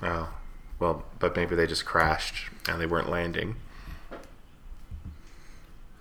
Oh, 0.00 0.32
well, 0.78 1.04
but 1.18 1.34
maybe 1.34 1.56
they 1.56 1.66
just 1.66 1.84
crashed 1.84 2.50
and 2.68 2.80
they 2.80 2.86
weren't 2.86 3.10
landing. 3.10 3.56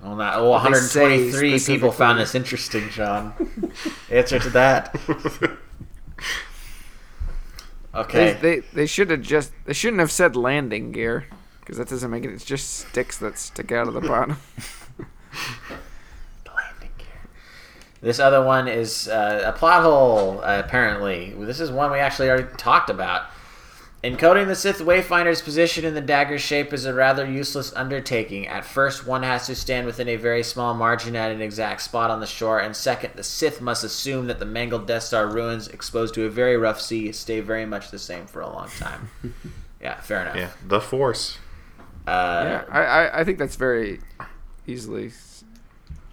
Well, 0.01 0.15
not, 0.15 0.35
well 0.35 0.51
123 0.51 1.59
people 1.59 1.91
found 1.91 2.19
this 2.19 2.35
interesting, 2.35 2.89
Sean. 2.89 3.33
Answer 4.11 4.37
to 4.39 4.49
that. 4.51 4.95
Okay. 7.95 8.33
They, 8.33 8.59
they 8.59 8.67
they 8.73 8.85
should 8.85 9.09
have 9.09 9.21
just 9.21 9.53
they 9.65 9.73
shouldn't 9.73 10.01
have 10.01 10.11
said 10.11 10.35
landing 10.35 10.91
gear 10.91 11.27
because 11.61 11.77
that 11.77 11.87
doesn't 11.87 12.11
make 12.11 12.25
it. 12.25 12.31
It's 12.31 12.43
just 12.43 12.89
sticks 12.89 13.17
that 13.19 13.39
stick 13.39 13.71
out 13.71 13.87
of 13.87 13.93
the 13.93 14.01
bottom. 14.01 14.37
landing 16.55 16.91
gear. 16.97 17.07
This 18.01 18.19
other 18.19 18.43
one 18.43 18.67
is 18.67 19.07
uh, 19.07 19.43
a 19.45 19.51
plot 19.57 19.83
hole, 19.83 20.39
uh, 20.43 20.61
apparently. 20.63 21.33
This 21.37 21.59
is 21.59 21.71
one 21.71 21.91
we 21.91 21.99
actually 21.99 22.29
already 22.29 22.47
talked 22.57 22.89
about. 22.89 23.27
Encoding 24.05 24.45
the 24.45 24.55
Sith 24.55 24.77
Wayfinder's 24.77 25.41
position 25.41 25.83
in 25.83 25.95
the 25.95 26.01
dagger 26.01 26.37
shape 26.37 26.71
is 26.73 26.85
a 26.85 26.93
rather 26.93 27.25
useless 27.25 27.73
undertaking. 27.73 28.45
At 28.45 28.63
first, 28.63 29.07
one 29.07 29.23
has 29.23 29.47
to 29.47 29.55
stand 29.55 29.87
within 29.87 30.07
a 30.07 30.15
very 30.15 30.43
small 30.43 30.75
margin 30.75 31.15
at 31.15 31.31
an 31.31 31.41
exact 31.41 31.81
spot 31.81 32.11
on 32.11 32.19
the 32.19 32.27
shore, 32.27 32.59
and 32.59 32.75
second, 32.75 33.13
the 33.15 33.23
Sith 33.23 33.61
must 33.61 33.83
assume 33.83 34.27
that 34.27 34.37
the 34.37 34.45
mangled 34.45 34.85
Death 34.85 35.01
Star 35.01 35.25
ruins 35.25 35.67
exposed 35.69 36.13
to 36.13 36.25
a 36.25 36.29
very 36.29 36.55
rough 36.55 36.79
sea 36.79 37.11
stay 37.13 37.39
very 37.39 37.65
much 37.65 37.89
the 37.89 37.97
same 37.97 38.27
for 38.27 38.41
a 38.41 38.47
long 38.47 38.69
time. 38.77 39.09
yeah, 39.81 39.99
fair 40.01 40.21
enough. 40.21 40.35
Yeah, 40.35 40.51
the 40.67 40.79
Force. 40.79 41.39
Uh, 42.05 42.43
yeah, 42.45 42.63
I, 42.69 42.83
I 42.83 43.19
I 43.21 43.23
think 43.23 43.39
that's 43.39 43.55
very 43.55 44.01
easily 44.67 45.11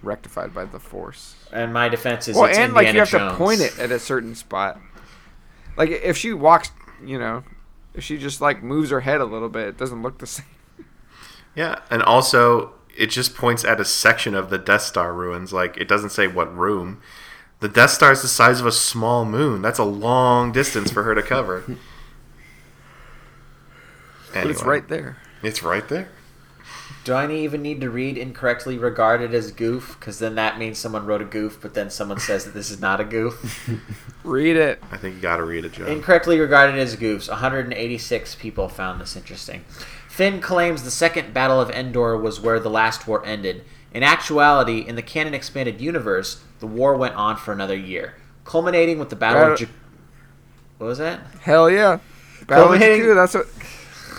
rectified 0.01 0.53
by 0.53 0.65
the 0.65 0.79
force. 0.79 1.35
And 1.51 1.73
my 1.73 1.89
defense 1.89 2.27
is 2.27 2.35
Well, 2.35 2.45
it's 2.45 2.57
and 2.57 2.73
like 2.73 2.91
you 2.93 2.99
have 2.99 3.09
Jones. 3.09 3.31
to 3.31 3.37
point 3.37 3.61
it 3.61 3.77
at 3.79 3.91
a 3.91 3.99
certain 3.99 4.35
spot. 4.35 4.79
Like 5.77 5.89
if 5.89 6.17
she 6.17 6.33
walks, 6.33 6.71
you 7.03 7.17
know, 7.17 7.43
if 7.93 8.03
she 8.03 8.17
just 8.17 8.41
like 8.41 8.63
moves 8.63 8.89
her 8.89 8.99
head 9.01 9.21
a 9.21 9.25
little 9.25 9.49
bit, 9.49 9.67
it 9.67 9.77
doesn't 9.77 10.01
look 10.01 10.19
the 10.19 10.27
same. 10.27 10.45
Yeah, 11.55 11.79
and 11.89 12.01
also 12.03 12.73
it 12.95 13.07
just 13.07 13.35
points 13.35 13.63
at 13.65 13.79
a 13.79 13.85
section 13.85 14.35
of 14.35 14.49
the 14.49 14.57
Death 14.57 14.81
Star 14.83 15.13
ruins. 15.13 15.53
Like 15.53 15.77
it 15.77 15.87
doesn't 15.87 16.09
say 16.11 16.27
what 16.27 16.55
room. 16.55 17.01
The 17.59 17.69
Death 17.69 17.91
Star 17.91 18.11
is 18.11 18.21
the 18.21 18.27
size 18.27 18.59
of 18.59 18.65
a 18.65 18.71
small 18.71 19.23
moon. 19.23 19.61
That's 19.61 19.79
a 19.79 19.85
long 19.85 20.51
distance 20.51 20.91
for 20.91 21.03
her 21.03 21.15
to 21.15 21.21
cover. 21.23 21.63
But 24.33 24.47
it's 24.47 24.63
right 24.63 24.87
there. 24.87 25.17
It's 25.43 25.61
right 25.61 25.87
there. 25.87 26.09
Do 27.03 27.13
I 27.13 27.29
even 27.29 27.61
need 27.61 27.81
to 27.81 27.89
read 27.89 28.17
incorrectly 28.17 28.77
regarded 28.77 29.33
as 29.33 29.51
goof? 29.51 29.97
Because 29.99 30.19
then 30.19 30.35
that 30.35 30.57
means 30.57 30.77
someone 30.77 31.05
wrote 31.05 31.21
a 31.21 31.25
goof, 31.25 31.59
but 31.61 31.73
then 31.73 31.89
someone 31.89 32.19
says 32.19 32.45
that 32.45 32.53
this 32.53 32.71
is 32.71 32.79
not 32.79 33.01
a 33.01 33.03
goof. 33.03 33.69
Read 34.23 34.55
it. 34.55 34.81
I 34.89 34.95
think 34.95 35.15
you 35.17 35.21
got 35.21 35.37
to 35.37 35.43
read 35.43 35.65
it, 35.65 35.73
John. 35.73 35.87
Incorrectly 35.89 36.39
regarded 36.39 36.79
as 36.79 36.95
goofs. 36.95 37.27
186 37.27 38.35
people 38.35 38.69
found 38.69 39.01
this 39.01 39.17
interesting. 39.17 39.65
Finn 40.07 40.39
claims 40.39 40.83
the 40.83 40.91
second 40.91 41.33
Battle 41.33 41.59
of 41.59 41.69
Endor 41.71 42.15
was 42.17 42.39
where 42.39 42.59
the 42.59 42.69
last 42.69 43.05
war 43.05 43.25
ended. 43.25 43.65
In 43.93 44.01
actuality, 44.01 44.79
in 44.79 44.95
the 44.95 45.01
canon 45.01 45.33
expanded 45.33 45.81
universe, 45.81 46.41
the 46.59 46.67
war 46.67 46.95
went 46.95 47.15
on 47.15 47.35
for 47.35 47.51
another 47.51 47.75
year, 47.75 48.15
culminating 48.45 48.97
with 48.97 49.09
the 49.09 49.15
Battle 49.17 49.41
of. 49.41 49.49
Battle- 49.49 49.65
Ju- 49.65 49.73
what 50.77 50.87
was 50.87 50.97
that? 50.99 51.19
Hell 51.41 51.69
yeah. 51.69 51.99
Battle 52.47 52.73
of 52.73 52.79
Jakku, 52.79 53.13
that's 53.15 53.33
what 53.35 53.47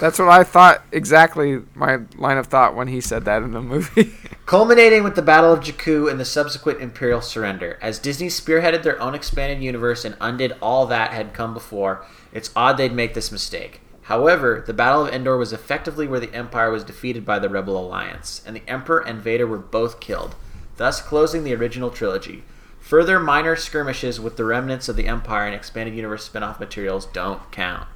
that's 0.00 0.18
what 0.18 0.28
I 0.28 0.44
thought 0.44 0.82
exactly 0.92 1.62
my 1.74 1.98
line 2.16 2.38
of 2.38 2.46
thought 2.46 2.74
when 2.74 2.88
he 2.88 3.00
said 3.00 3.24
that 3.24 3.42
in 3.42 3.52
the 3.52 3.62
movie. 3.62 4.12
Culminating 4.46 5.02
with 5.02 5.16
the 5.16 5.22
Battle 5.22 5.52
of 5.52 5.60
Jakku 5.60 6.10
and 6.10 6.20
the 6.20 6.24
subsequent 6.24 6.80
Imperial 6.80 7.20
surrender. 7.20 7.78
As 7.80 7.98
Disney 7.98 8.28
spearheaded 8.28 8.82
their 8.82 9.00
own 9.00 9.14
expanded 9.14 9.62
universe 9.62 10.04
and 10.04 10.16
undid 10.20 10.52
all 10.60 10.86
that 10.86 11.12
had 11.12 11.32
come 11.32 11.54
before, 11.54 12.04
it's 12.32 12.50
odd 12.54 12.76
they'd 12.76 12.92
make 12.92 13.14
this 13.14 13.32
mistake. 13.32 13.80
However, 14.02 14.62
the 14.66 14.74
Battle 14.74 15.06
of 15.06 15.14
Endor 15.14 15.38
was 15.38 15.54
effectively 15.54 16.06
where 16.06 16.20
the 16.20 16.34
Empire 16.34 16.70
was 16.70 16.84
defeated 16.84 17.24
by 17.24 17.38
the 17.38 17.48
Rebel 17.48 17.78
Alliance, 17.78 18.42
and 18.46 18.54
the 18.54 18.68
Emperor 18.68 19.00
and 19.00 19.22
Vader 19.22 19.46
were 19.46 19.56
both 19.56 19.98
killed, 19.98 20.34
thus 20.76 21.00
closing 21.00 21.44
the 21.44 21.54
original 21.54 21.90
trilogy. 21.90 22.44
Further 22.80 23.18
minor 23.18 23.56
skirmishes 23.56 24.20
with 24.20 24.36
the 24.36 24.44
remnants 24.44 24.90
of 24.90 24.96
the 24.96 25.06
Empire 25.06 25.46
and 25.46 25.54
expanded 25.54 25.94
universe 25.94 26.24
spin 26.24 26.42
off 26.42 26.60
materials 26.60 27.06
don't 27.06 27.50
count. 27.50 27.88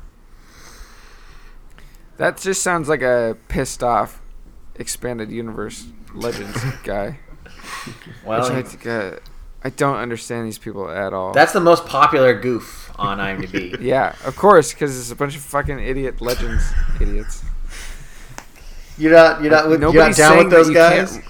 That 2.19 2.37
just 2.39 2.63
sounds 2.63 2.89
like 2.89 3.03
a 3.03 3.37
pissed 3.49 3.83
off 3.83 4.21
expanded 4.77 5.31
universe 5.31 5.87
legends 6.15 6.63
guy. 6.85 7.19
Well, 8.25 8.43
Which 8.43 8.53
I, 8.53 8.63
think, 8.63 8.87
uh, 8.87 9.17
I 9.65 9.71
don't 9.71 9.97
understand 9.97 10.47
these 10.47 10.59
people 10.59 10.91
at 10.91 11.13
all. 11.13 11.33
that's 11.33 11.53
the 11.53 11.61
most 11.61 11.87
popular 11.87 12.39
goof 12.39 12.93
on 12.97 13.19
IMDb. 13.19 13.79
yeah, 13.81 14.15
of 14.25 14.37
course, 14.37 14.73
because 14.73 14.99
it's 14.99 15.11
a 15.11 15.17
bunch 15.17 15.37
of 15.37 15.43
fucking 15.43 15.79
idiot 15.79 16.21
legends, 16.21 16.65
idiots. 17.01 17.43
You're 18.99 19.13
not, 19.13 19.41
you're 19.43 19.51
not, 19.51 19.69
with, 19.69 19.81
you're 19.81 19.93
not 19.93 20.17
down 20.17 20.39
with 20.39 20.51
those 20.51 20.71
guys? 20.71 21.21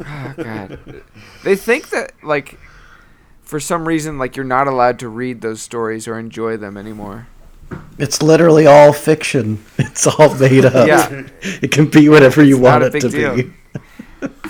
Oh 0.00 0.34
god. 0.36 1.02
They 1.44 1.56
think 1.56 1.90
that 1.90 2.12
like 2.22 2.58
for 3.42 3.60
some 3.60 3.86
reason 3.86 4.18
like 4.18 4.36
you're 4.36 4.44
not 4.44 4.66
allowed 4.66 4.98
to 4.98 5.08
read 5.08 5.40
those 5.40 5.62
stories 5.62 6.08
or 6.08 6.18
enjoy 6.18 6.56
them 6.56 6.76
anymore. 6.76 7.28
It's 7.98 8.22
literally 8.22 8.66
all 8.66 8.92
fiction. 8.92 9.64
It's 9.78 10.06
all 10.06 10.34
made 10.34 10.64
up. 10.64 10.86
Yeah. 10.86 11.26
It 11.62 11.70
can 11.72 11.86
be 11.86 12.08
whatever 12.08 12.42
you 12.44 12.56
It's 12.56 12.62
want 12.62 12.84
it 12.84 13.00
to 13.00 13.08
deal. 13.08 13.36
be. 13.36 13.52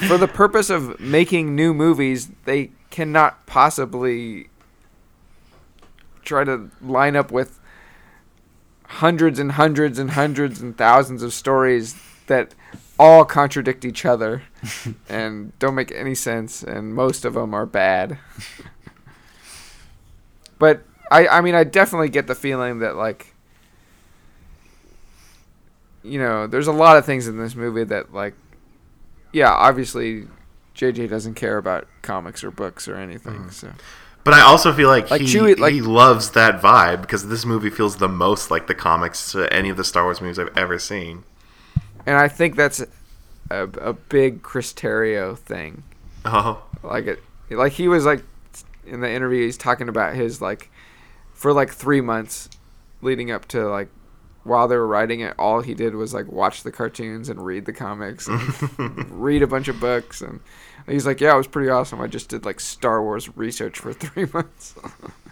For 0.09 0.18
the 0.18 0.28
purpose 0.28 0.70
of 0.70 0.98
making 1.01 1.55
new 1.55 1.72
movies, 1.74 2.28
they 2.44 2.70
cannot 2.90 3.47
possibly 3.47 4.48
try 6.24 6.44
to 6.44 6.70
line 6.82 7.14
up 7.16 7.30
with 7.30 7.59
hundreds 8.86 9.38
and 9.38 9.52
hundreds 9.52 9.98
and 9.98 10.10
hundreds 10.12 10.60
and 10.60 10.76
thousands 10.76 11.22
of 11.22 11.32
stories 11.32 11.94
that 12.26 12.55
all 12.98 13.24
contradict 13.24 13.84
each 13.84 14.05
other 14.05 14.43
and 15.09 15.56
don't 15.59 15.74
make 15.74 15.93
any 15.93 16.14
sense 16.14 16.62
and 16.62 16.94
most 16.94 17.24
of 17.24 17.34
them 17.34 17.52
are 17.55 17.66
bad. 17.66 18.18
but 20.59 20.84
I 21.10 21.26
I 21.28 21.40
mean 21.40 21.54
I 21.54 21.64
definitely 21.64 22.08
get 22.08 22.26
the 22.26 22.34
feeling 22.34 22.80
that 22.80 22.96
like 22.96 23.32
you 26.02 26.18
know, 26.20 26.46
there's 26.46 26.68
a 26.68 26.72
lot 26.72 26.96
of 26.96 27.04
things 27.04 27.26
in 27.26 27.36
this 27.38 27.54
movie 27.54 27.84
that 27.84 28.12
like 28.12 28.34
yeah, 29.32 29.50
obviously 29.50 30.26
JJ 30.74 31.08
doesn't 31.10 31.34
care 31.34 31.58
about 31.58 31.86
comics 32.02 32.44
or 32.44 32.50
books 32.50 32.86
or 32.88 32.96
anything. 32.96 33.34
Mm-hmm. 33.34 33.48
So 33.50 33.72
But 34.24 34.34
I 34.34 34.40
also 34.42 34.72
feel 34.72 34.88
like, 34.88 35.10
Like 35.10 35.22
he, 35.22 35.26
Chewie- 35.26 35.58
like- 35.58 35.74
he 35.74 35.80
loves 35.80 36.30
that 36.32 36.60
vibe 36.60 37.00
because 37.02 37.28
this 37.28 37.44
movie 37.44 37.70
feels 37.70 37.96
the 37.96 38.08
most 38.08 38.50
like 38.50 38.66
the 38.66 38.74
comics 38.74 39.32
to 39.32 39.52
any 39.52 39.68
of 39.68 39.76
the 39.76 39.84
Star 39.84 40.04
Wars 40.04 40.20
movies 40.20 40.38
I've 40.38 40.56
ever 40.56 40.78
seen. 40.78 41.24
and 42.06 42.16
I 42.16 42.28
think 42.28 42.54
that's 42.56 42.80
a, 43.50 43.62
a 43.80 43.92
big 43.94 44.42
Chris 44.42 44.72
Terrio 44.72 45.36
thing. 45.36 45.82
Oh, 46.24 46.62
like 46.82 47.06
it 47.06 47.20
like 47.50 47.72
he 47.72 47.88
was 47.88 48.04
like 48.04 48.22
in 48.86 49.00
the 49.00 49.10
interview 49.10 49.44
he's 49.44 49.56
talking 49.56 49.88
about 49.88 50.14
his 50.14 50.40
like 50.40 50.70
for 51.36 51.52
like 51.52 51.70
three 51.70 52.00
months 52.00 52.48
leading 53.02 53.30
up 53.30 53.46
to 53.46 53.68
like 53.68 53.88
while 54.42 54.66
they 54.66 54.76
were 54.76 54.86
writing 54.86 55.20
it 55.20 55.34
all 55.38 55.60
he 55.60 55.74
did 55.74 55.94
was 55.94 56.14
like 56.14 56.26
watch 56.28 56.62
the 56.62 56.72
cartoons 56.72 57.28
and 57.28 57.44
read 57.44 57.66
the 57.66 57.72
comics 57.72 58.26
and 58.26 59.10
read 59.10 59.42
a 59.42 59.46
bunch 59.46 59.68
of 59.68 59.78
books. 59.78 60.22
And 60.22 60.40
he's 60.86 61.06
like 61.06 61.20
yeah 61.20 61.34
it 61.34 61.36
was 61.36 61.46
pretty 61.46 61.68
awesome. 61.68 62.00
I 62.00 62.06
just 62.06 62.30
did 62.30 62.44
like 62.44 62.58
star 62.58 63.02
wars 63.02 63.36
research 63.36 63.78
for 63.78 63.92
three 64.04 64.26
months. 64.32 64.74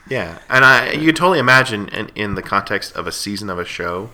Yeah, 0.07 0.41
and 0.51 0.67
I 0.67 0.93
you 0.93 1.07
can 1.07 1.15
totally 1.15 1.39
imagine 1.39 1.89
in, 1.89 2.11
in 2.15 2.35
the 2.35 2.43
context 2.43 2.95
of 2.95 3.07
a 3.07 3.11
season 3.11 3.49
of 3.49 3.59
a 3.59 3.65
show, 3.65 4.11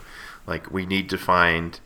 like 0.46 0.70
we 0.70 0.86
need 0.86 1.10
to 1.10 1.18
find 1.18 1.80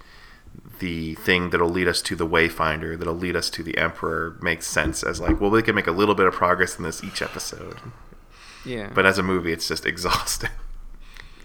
the 0.78 1.14
thing 1.14 1.48
that'll 1.48 1.70
lead 1.70 1.88
us 1.88 2.02
to 2.02 2.14
the 2.14 2.26
Wayfinder, 2.26 2.98
that'll 2.98 3.14
lead 3.14 3.34
us 3.34 3.48
to 3.48 3.62
the 3.62 3.78
Emperor. 3.78 4.36
Makes 4.42 4.66
sense 4.66 5.02
as 5.02 5.20
like, 5.22 5.40
well, 5.40 5.50
we 5.50 5.62
can 5.62 5.74
make 5.74 5.86
a 5.86 5.92
little 5.92 6.14
bit 6.14 6.26
of 6.26 6.34
progress 6.34 6.76
in 6.76 6.84
this 6.84 7.02
each 7.02 7.22
episode, 7.22 7.78
yeah 8.64 8.90
but 8.94 9.04
as 9.06 9.18
a 9.18 9.22
movie, 9.22 9.52
it's 9.52 9.68
just 9.68 9.84
exhausting. 9.92 10.50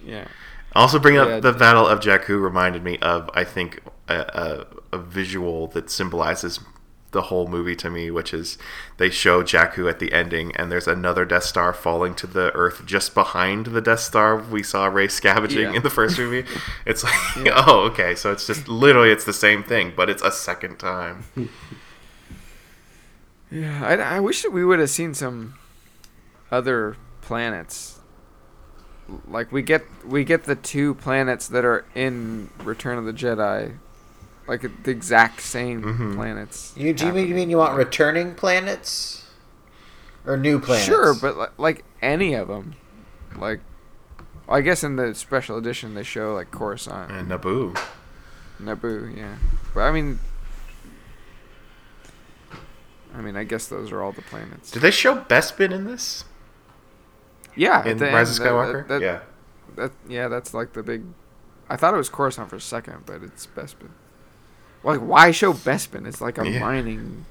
yeah 0.06 0.28
Also, 0.76 1.00
bringing 1.00 1.22
Yeah, 1.22 1.36
up 1.38 1.42
the 1.42 1.52
Battle 1.54 1.88
of 1.88 2.00
Jakku 2.00 2.42
reminded 2.42 2.84
me 2.84 2.98
of 3.00 3.30
I 3.34 3.44
think 3.44 3.82
a, 4.08 4.66
a, 4.94 4.98
a 4.98 5.00
visual 5.00 5.68
that 5.68 5.90
symbolizes 5.90 6.60
the 7.12 7.24
whole 7.24 7.48
movie 7.48 7.76
to 7.76 7.90
me, 7.90 8.12
which 8.12 8.36
is 8.36 8.60
they 8.98 9.10
show 9.10 9.42
Jakku 9.42 9.90
at 9.90 9.98
the 9.98 10.14
ending, 10.14 10.56
and 10.56 10.72
there's 10.72 10.88
another 10.88 11.26
Death 11.26 11.44
Star 11.46 11.74
falling 11.74 12.14
to 12.14 12.28
the 12.28 12.54
Earth 12.54 12.86
just 12.86 13.16
behind 13.16 13.66
the 13.66 13.82
Death 13.82 14.02
Star 14.02 14.38
we 14.38 14.62
saw 14.62 14.86
Rey 14.86 15.08
scavenging 15.08 15.62
Yeah. 15.72 15.74
in 15.74 15.82
the 15.82 15.90
first 15.90 16.20
movie. 16.20 16.48
It's 16.86 17.04
like, 17.04 17.14
oh, 17.68 17.80
okay, 17.90 18.14
so 18.14 18.32
it's 18.32 18.46
just 18.46 18.68
literally 18.68 19.10
it's 19.10 19.26
the 19.26 19.34
same 19.34 19.64
thing, 19.64 19.92
but 19.96 20.08
it's 20.08 20.22
a 20.22 20.32
second 20.32 20.78
time. 20.78 21.24
yeah 23.52 23.84
i, 23.84 24.18
I 24.18 24.20
wish 24.20 24.44
that 24.44 24.52
we 24.52 24.64
would 24.64 24.80
have 24.80 24.90
seen 24.92 25.14
some 25.14 25.56
other 26.52 26.96
planets 27.30 28.00
like 29.28 29.52
we 29.52 29.62
get 29.62 29.84
we 30.04 30.24
get 30.24 30.46
the 30.46 30.56
two 30.56 30.96
planets 30.96 31.48
that 31.48 31.64
are 31.64 31.86
in 31.94 32.50
return 32.64 32.98
of 32.98 33.06
the 33.06 33.14
jedi 33.14 33.72
like 34.48 34.62
the 34.84 34.90
exact 34.90 35.40
same 35.40 35.84
Mhm. 35.84 36.16
planets 36.16 36.74
You, 36.76 36.92
do 36.92 37.06
you 37.06 37.14
mean, 37.14 37.28
you 37.28 37.36
mean 37.36 37.52
you 37.52 37.58
want 37.58 37.76
returning 37.78 38.34
planets? 38.34 39.28
Or 40.26 40.38
new 40.38 40.60
planets? 40.60 40.86
Sure, 40.88 41.14
but 41.14 41.38
li- 41.38 41.54
like 41.60 41.86
any 42.02 42.34
of 42.34 42.48
them, 42.48 42.74
like 43.38 43.60
I 44.48 44.62
guess 44.62 44.84
in 44.84 44.96
the 44.96 45.14
special 45.14 45.56
edition 45.58 45.94
they 45.94 46.02
show 46.04 46.34
like 46.34 46.50
Coruscant, 46.50 47.12
And 47.12 47.30
Naboo. 47.30 47.80
Naboo, 48.60 49.16
yeah. 49.16 49.36
But 49.76 49.82
I 49.82 49.92
mean, 49.92 50.18
I 53.16 53.22
mean, 53.22 53.36
I 53.36 53.44
guess 53.44 53.68
those 53.68 53.92
are 53.92 54.02
all 54.02 54.12
the 54.12 54.22
planets. 54.24 54.72
Did 54.72 54.82
they 54.82 54.92
show 54.92 55.16
Bespin 55.22 55.72
in 55.72 55.86
this? 55.86 56.26
Yeah, 57.60 57.80
at 57.80 57.88
In 57.88 58.00
Rise 58.00 58.40
of 58.40 58.46
end, 58.46 58.48
that- 58.48 58.52
Skywalker? 58.54 58.88
that- 58.88 58.88
that- 58.88 59.02
yeah. 59.02 59.20
that 59.76 59.92
yeah, 60.08 60.28
that's 60.28 60.54
like 60.54 60.74
the 60.74 60.84
big. 60.84 61.04
I 61.70 61.76
thought 61.76 61.94
it 61.94 61.98
was 61.98 62.10
Coruscant 62.10 62.50
for 62.50 62.56
a 62.56 62.62
second, 62.62 63.06
but 63.06 63.22
it's 63.22 63.46
Bespin. 63.48 63.90
Like, 64.84 65.00
why 65.02 65.32
show 65.32 65.54
Bespin? 65.54 66.08
It's 66.08 66.22
like 66.22 66.38
a 66.38 66.50
Yeah. 66.50 66.60
mining. 66.62 67.26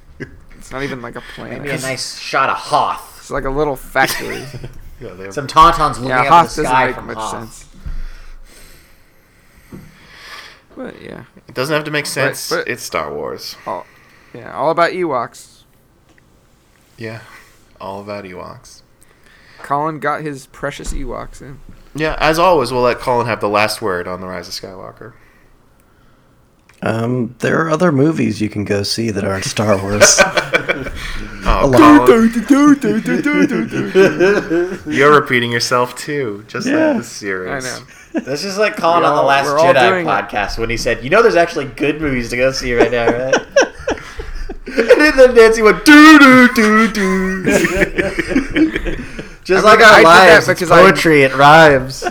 It's 0.56 0.70
not 0.72 0.82
even 0.82 1.00
like 1.00 1.14
a 1.16 1.22
planet. 1.34 1.62
Maybe 1.62 1.70
a 1.74 1.80
nice 1.80 2.18
shot 2.18 2.50
of 2.50 2.56
Hoth. 2.56 3.16
It's 3.20 3.30
like 3.30 3.44
a 3.44 3.50
little 3.50 3.76
factory. 3.76 4.44
Yeah, 5.00 5.14
have- 5.14 5.32
Some 5.32 5.46
tauntauns 5.46 5.90
looking 5.94 6.08
yeah, 6.08 6.22
up 6.22 6.26
Hoth 6.26 6.50
at 6.50 6.56
the 6.56 6.62
doesn't 6.62 6.64
sky 6.66 6.86
make 6.86 6.94
from 6.96 7.06
much 7.06 7.16
Hoth. 7.18 7.30
sense. 7.30 7.64
But 10.76 11.00
yeah, 11.02 11.24
it 11.46 11.54
doesn't 11.54 11.72
have 11.74 11.84
to 11.84 11.90
make 11.90 12.06
sense. 12.06 12.50
but- 12.50 12.66
it's 12.68 12.82
Star 12.82 13.12
Wars. 13.14 13.56
all 13.66 13.86
yeah, 14.34 14.52
all 14.54 14.70
about 14.70 14.90
Ewoks. 14.92 15.62
Yeah. 16.96 17.20
All 17.80 18.00
about 18.00 18.24
Ewoks. 18.24 18.82
Colin 19.68 19.98
got 20.00 20.22
his 20.22 20.46
precious 20.46 20.94
Ewoks 20.94 21.42
in. 21.42 21.60
Yeah, 21.94 22.16
as 22.18 22.38
always, 22.38 22.72
we'll 22.72 22.80
let 22.80 23.00
Colin 23.00 23.26
have 23.26 23.42
the 23.42 23.50
last 23.50 23.82
word 23.82 24.08
on 24.08 24.22
the 24.22 24.26
Rise 24.26 24.48
of 24.48 24.54
Skywalker. 24.54 25.12
Um, 26.80 27.34
there 27.40 27.60
are 27.60 27.68
other 27.68 27.92
movies 27.92 28.40
you 28.40 28.48
can 28.48 28.64
go 28.64 28.82
see 28.82 29.10
that 29.10 29.24
aren't 29.24 29.44
Star 29.44 29.76
Wars. 29.80 30.20
Oh, 31.50 31.72
you're 34.86 35.14
repeating 35.20 35.50
yourself 35.50 35.96
too, 35.96 36.44
just 36.46 36.66
Yeah. 36.66 36.88
like 36.88 36.98
the 36.98 37.04
series. 37.04 37.64
I 37.64 37.68
know. 38.14 38.20
This 38.20 38.44
is 38.44 38.58
like 38.58 38.76
Colin 38.76 39.02
We're 39.02 39.08
on 39.08 39.16
the 39.16 39.22
Last 39.22 39.46
we're 39.46 39.58
Jedi 39.58 39.88
doing 39.88 40.06
it. 40.06 40.10
podcast 40.10 40.58
when 40.58 40.68
he 40.68 40.76
said, 40.76 41.02
"You 41.02 41.08
know, 41.10 41.22
there's 41.22 41.36
actually 41.36 41.64
good 41.66 42.00
movies 42.02 42.28
to 42.30 42.36
go 42.36 42.52
see 42.52 42.74
right 42.74 42.90
now, 42.90 43.06
right?" 43.06 43.34
and 44.66 45.18
then 45.18 45.34
Nancy 45.34 45.62
went 45.62 45.84
doo 45.86 46.18
doo 46.18 46.48
doo 46.54 46.92
doo. 46.92 47.44
Just 49.48 49.64
I 49.66 49.70
like 49.70 49.78
mean, 49.78 49.88
our 49.88 49.94
I 49.94 49.96
did 49.98 50.04
that 50.06 50.28
lives, 50.34 50.48
it's 50.48 50.60
because 50.60 50.70
I- 50.70 50.82
poetry. 50.82 51.22
It 51.22 51.34
rhymes. 51.34 52.04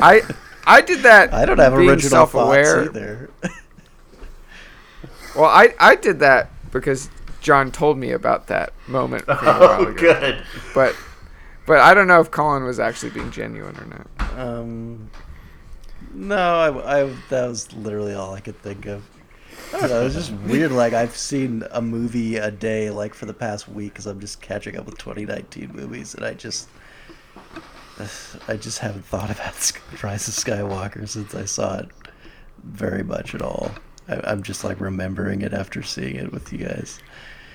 I 0.00 0.22
I 0.66 0.80
did 0.80 1.00
that. 1.00 1.34
I 1.34 1.44
don't 1.44 1.58
have 1.58 1.74
being 1.76 1.88
original 1.90 2.10
self-aware. 2.10 2.84
thoughts 2.86 2.96
either. 2.96 3.30
Well, 5.34 5.44
I 5.50 5.74
I 5.78 5.96
did 5.96 6.20
that 6.20 6.50
because 6.72 7.10
John 7.40 7.70
told 7.70 7.98
me 7.98 8.12
about 8.12 8.46
that 8.46 8.72
moment 8.88 9.24
from 9.24 9.36
a 9.38 9.58
while 9.58 9.86
Oh, 9.88 9.92
good. 9.92 10.42
But 10.74 10.94
but 11.66 11.78
I 11.80 11.94
don't 11.94 12.06
know 12.06 12.20
if 12.20 12.30
Colin 12.30 12.64
was 12.64 12.78
actually 12.80 13.10
being 13.10 13.30
genuine 13.30 13.76
or 13.76 13.86
not. 13.86 14.38
Um, 14.38 15.10
no, 16.14 16.36
I, 16.36 17.02
I 17.02 17.12
that 17.28 17.48
was 17.48 17.72
literally 17.74 18.14
all 18.14 18.34
I 18.34 18.40
could 18.40 18.60
think 18.62 18.86
of. 18.86 19.02
I 19.72 19.86
it 19.86 20.04
was 20.04 20.14
just 20.14 20.32
weird. 20.32 20.72
Like 20.72 20.92
I've 20.92 21.16
seen 21.16 21.64
a 21.70 21.82
movie 21.82 22.36
a 22.36 22.50
day, 22.50 22.90
like 22.90 23.14
for 23.14 23.26
the 23.26 23.34
past 23.34 23.68
week, 23.68 23.92
because 23.92 24.06
I'm 24.06 24.20
just 24.20 24.40
catching 24.40 24.76
up 24.76 24.86
with 24.86 24.98
2019 24.98 25.70
movies, 25.72 26.14
and 26.14 26.24
I 26.24 26.34
just, 26.34 26.68
I 28.48 28.56
just 28.56 28.78
haven't 28.78 29.04
thought 29.04 29.30
about 29.30 29.72
Rise 30.02 30.28
of 30.28 30.34
Skywalker 30.34 31.08
since 31.08 31.34
I 31.34 31.44
saw 31.44 31.78
it 31.78 31.88
very 32.64 33.02
much 33.02 33.34
at 33.34 33.42
all. 33.42 33.70
I, 34.08 34.20
I'm 34.24 34.42
just 34.42 34.64
like 34.64 34.80
remembering 34.80 35.42
it 35.42 35.52
after 35.52 35.82
seeing 35.82 36.16
it 36.16 36.32
with 36.32 36.52
you 36.52 36.58
guys. 36.58 37.00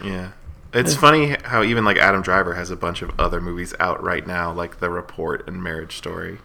Yeah. 0.03 0.31
It's 0.73 0.95
funny 0.95 1.35
how 1.43 1.63
even 1.63 1.83
like 1.83 1.97
Adam 1.97 2.21
Driver 2.21 2.55
has 2.55 2.71
a 2.71 2.77
bunch 2.77 3.01
of 3.01 3.11
other 3.19 3.41
movies 3.41 3.73
out 3.79 4.01
right 4.01 4.25
now, 4.25 4.53
like 4.53 4.79
The 4.79 4.89
Report 4.89 5.45
and 5.45 5.61
Marriage 5.61 5.97
Story. 5.97 6.37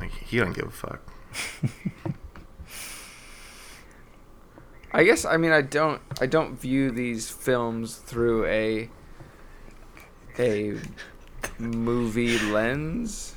Like 0.00 0.10
he 0.10 0.38
don't 0.38 0.54
give 0.54 0.66
a 0.66 0.70
fuck. 0.70 1.00
I 4.94 5.02
guess 5.02 5.24
I 5.24 5.36
mean 5.36 5.50
I 5.50 5.60
don't 5.60 6.00
I 6.20 6.26
don't 6.26 6.54
view 6.58 6.92
these 6.92 7.28
films 7.28 7.96
through 7.96 8.46
a 8.46 8.88
a 10.38 10.78
movie 11.58 12.38
lens. 12.38 13.34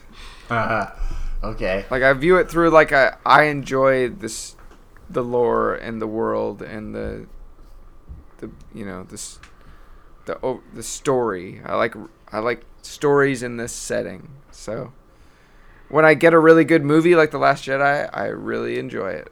Uh, 0.52 0.92
okay. 1.44 1.86
Like 1.90 2.04
I 2.04 2.14
view 2.14 2.38
it 2.38 2.48
through 2.50 2.70
like 2.70 2.94
I 2.94 3.16
I 3.26 3.46
enjoy 3.46 4.08
this 4.08 4.56
the 5.10 5.24
lore 5.24 5.74
and 5.74 6.00
the 6.00 6.06
world 6.06 6.62
and 6.62 6.94
the 6.94 7.26
the 8.38 8.52
you 8.76 8.86
know 8.86 9.04
this 9.04 9.40
the 10.26 10.38
o- 10.46 10.62
the 10.76 10.84
story. 10.84 11.60
I 11.66 11.74
like 11.76 11.96
I 12.32 12.38
like 12.38 12.66
stories 12.84 13.42
in 13.42 13.58
this 13.58 13.74
setting. 13.74 14.30
So 14.52 14.94
when 15.90 16.06
I 16.06 16.14
get 16.14 16.36
a 16.36 16.40
really 16.40 16.66
good 16.66 16.84
movie 16.84 17.16
like 17.16 17.32
The 17.32 17.40
Last 17.40 17.64
Jedi, 17.66 18.10
I 18.14 18.26
really 18.26 18.78
enjoy 18.78 19.10
it. 19.10 19.32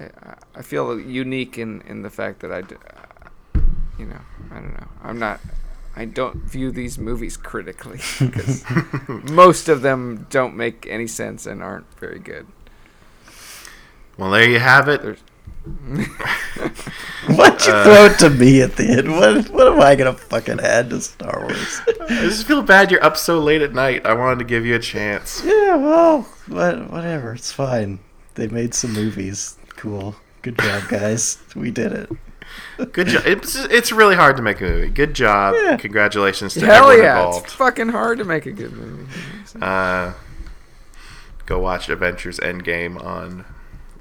But 0.00 0.12
I, 0.22 0.34
I 0.56 0.62
feel 0.62 0.98
unique 0.98 1.58
in 1.58 1.82
in 1.82 2.02
the 2.02 2.10
fact 2.10 2.40
that 2.40 2.52
I 2.52 2.62
d- 2.62 2.76
you 3.98 4.06
know, 4.06 4.20
I 4.50 4.54
don't 4.54 4.72
know. 4.72 4.88
I'm 5.02 5.18
not 5.18 5.40
I 5.94 6.04
don't 6.06 6.36
view 6.36 6.70
these 6.70 6.98
movies 6.98 7.36
critically 7.36 8.00
because 8.20 8.64
most 9.30 9.68
of 9.68 9.82
them 9.82 10.26
don't 10.30 10.56
make 10.56 10.86
any 10.88 11.06
sense 11.06 11.46
and 11.46 11.62
aren't 11.62 11.92
very 11.98 12.18
good. 12.18 12.46
Well, 14.16 14.30
there 14.30 14.48
you 14.48 14.58
have 14.58 14.88
it. 14.88 15.02
There's 15.02 15.18
Why'd 15.86 16.06
you 17.66 17.72
uh, 17.72 17.84
throw 17.84 18.04
it 18.06 18.18
to 18.20 18.30
me 18.30 18.62
at 18.62 18.76
the 18.76 18.88
end? 18.88 19.10
What 19.10 19.50
what 19.50 19.68
am 19.68 19.80
I 19.80 19.94
gonna 19.94 20.14
fucking 20.14 20.60
add 20.60 20.88
to 20.90 21.00
Star 21.02 21.40
Wars? 21.42 21.80
I 21.86 22.22
just 22.22 22.46
feel 22.46 22.62
bad 22.62 22.90
you're 22.90 23.04
up 23.04 23.18
so 23.18 23.38
late 23.38 23.60
at 23.60 23.74
night. 23.74 24.06
I 24.06 24.14
wanted 24.14 24.38
to 24.38 24.44
give 24.46 24.64
you 24.64 24.74
a 24.74 24.78
chance. 24.78 25.42
Yeah, 25.44 25.76
well, 25.76 26.22
what, 26.48 26.90
whatever. 26.90 27.34
It's 27.34 27.52
fine. 27.52 27.98
They 28.36 28.48
made 28.48 28.72
some 28.72 28.94
movies. 28.94 29.58
Cool. 29.80 30.14
Good 30.42 30.58
job, 30.58 30.88
guys. 30.90 31.38
We 31.56 31.70
did 31.70 31.92
it. 31.92 32.10
Good 32.92 33.06
job. 33.06 33.22
It's 33.24 33.56
it's 33.56 33.92
really 33.92 34.14
hard 34.14 34.36
to 34.36 34.42
make 34.42 34.60
a 34.60 34.64
movie. 34.64 34.90
Good 34.90 35.14
job. 35.14 35.54
Yeah. 35.56 35.78
Congratulations 35.78 36.52
to 36.54 36.66
hell 36.66 36.90
everyone 36.90 37.02
yeah, 37.02 37.18
involved. 37.18 37.46
it's 37.46 37.54
fucking 37.54 37.88
hard 37.88 38.18
to 38.18 38.24
make 38.24 38.44
a 38.44 38.52
good 38.52 38.72
movie. 38.74 39.06
Uh, 39.58 40.12
go 41.46 41.60
watch 41.60 41.88
Avengers 41.88 42.38
Endgame 42.40 43.02
on 43.02 43.46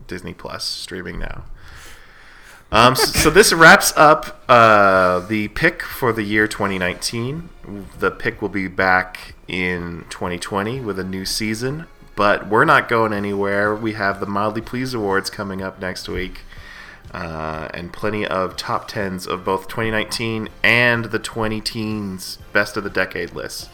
Disney 0.08 0.34
Plus, 0.34 0.66
streaming 0.66 1.18
now. 1.18 1.46
Um, 2.74 2.98
so, 2.98 3.06
so 3.06 3.30
this 3.30 3.54
wraps 3.54 3.94
up 3.96 4.44
uh, 4.50 5.22
the 5.22 5.48
pick 5.48 5.82
for 5.82 6.12
the 6.12 6.24
year 6.24 6.46
2019. 6.46 7.48
The 7.98 8.12
pick 8.12 8.42
will 8.42 8.50
be 8.50 8.68
back 8.68 9.34
in 9.48 10.04
2020 10.10 10.82
with 10.82 11.00
a 11.00 11.06
new 11.06 11.24
season, 11.24 11.88
but 12.20 12.50
we're 12.50 12.66
not 12.66 12.90
going 12.90 13.14
anywhere. 13.14 13.74
We 13.74 13.94
have 13.94 14.20
the 14.20 14.26
Mildly 14.26 14.60
Pleased 14.60 14.94
Awards 14.94 15.30
coming 15.30 15.62
up 15.62 15.80
next 15.80 16.10
week, 16.10 16.42
uh, 17.14 17.70
and 17.74 17.94
plenty 17.94 18.28
of 18.28 18.58
top 18.58 18.90
tens 18.90 19.26
of 19.26 19.46
both 19.46 19.70
2019 19.70 20.50
and 20.62 21.06
the 21.06 21.20
20 21.20 21.62
teens 21.62 22.38
best 22.52 22.76
of 22.76 22.84
the 22.84 22.90
decade 22.90 23.32
lists 23.34 23.70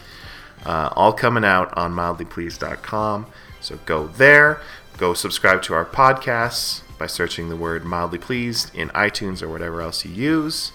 uh, 0.64 0.90
all 0.94 1.12
coming 1.12 1.44
out 1.44 1.76
on 1.76 1.92
mildlypleased.com. 1.92 3.26
So 3.60 3.80
go 3.84 4.06
there, 4.06 4.60
go 4.96 5.12
subscribe 5.12 5.60
to 5.62 5.74
our 5.74 5.84
podcasts 5.84 6.82
by 7.00 7.08
searching 7.08 7.48
the 7.48 7.56
word 7.56 7.84
mildly 7.84 8.20
pleased 8.20 8.72
in 8.72 8.90
iTunes 8.90 9.42
or 9.42 9.48
whatever 9.48 9.82
else 9.82 10.04
you 10.04 10.12
use, 10.12 10.70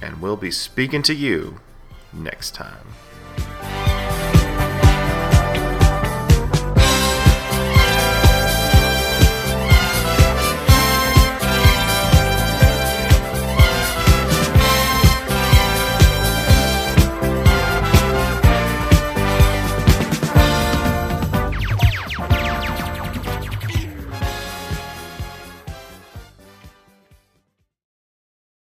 and 0.00 0.22
we'll 0.22 0.36
be 0.36 0.52
speaking 0.52 1.02
to 1.02 1.14
you 1.16 1.58
next 2.12 2.54
time. 2.54 3.87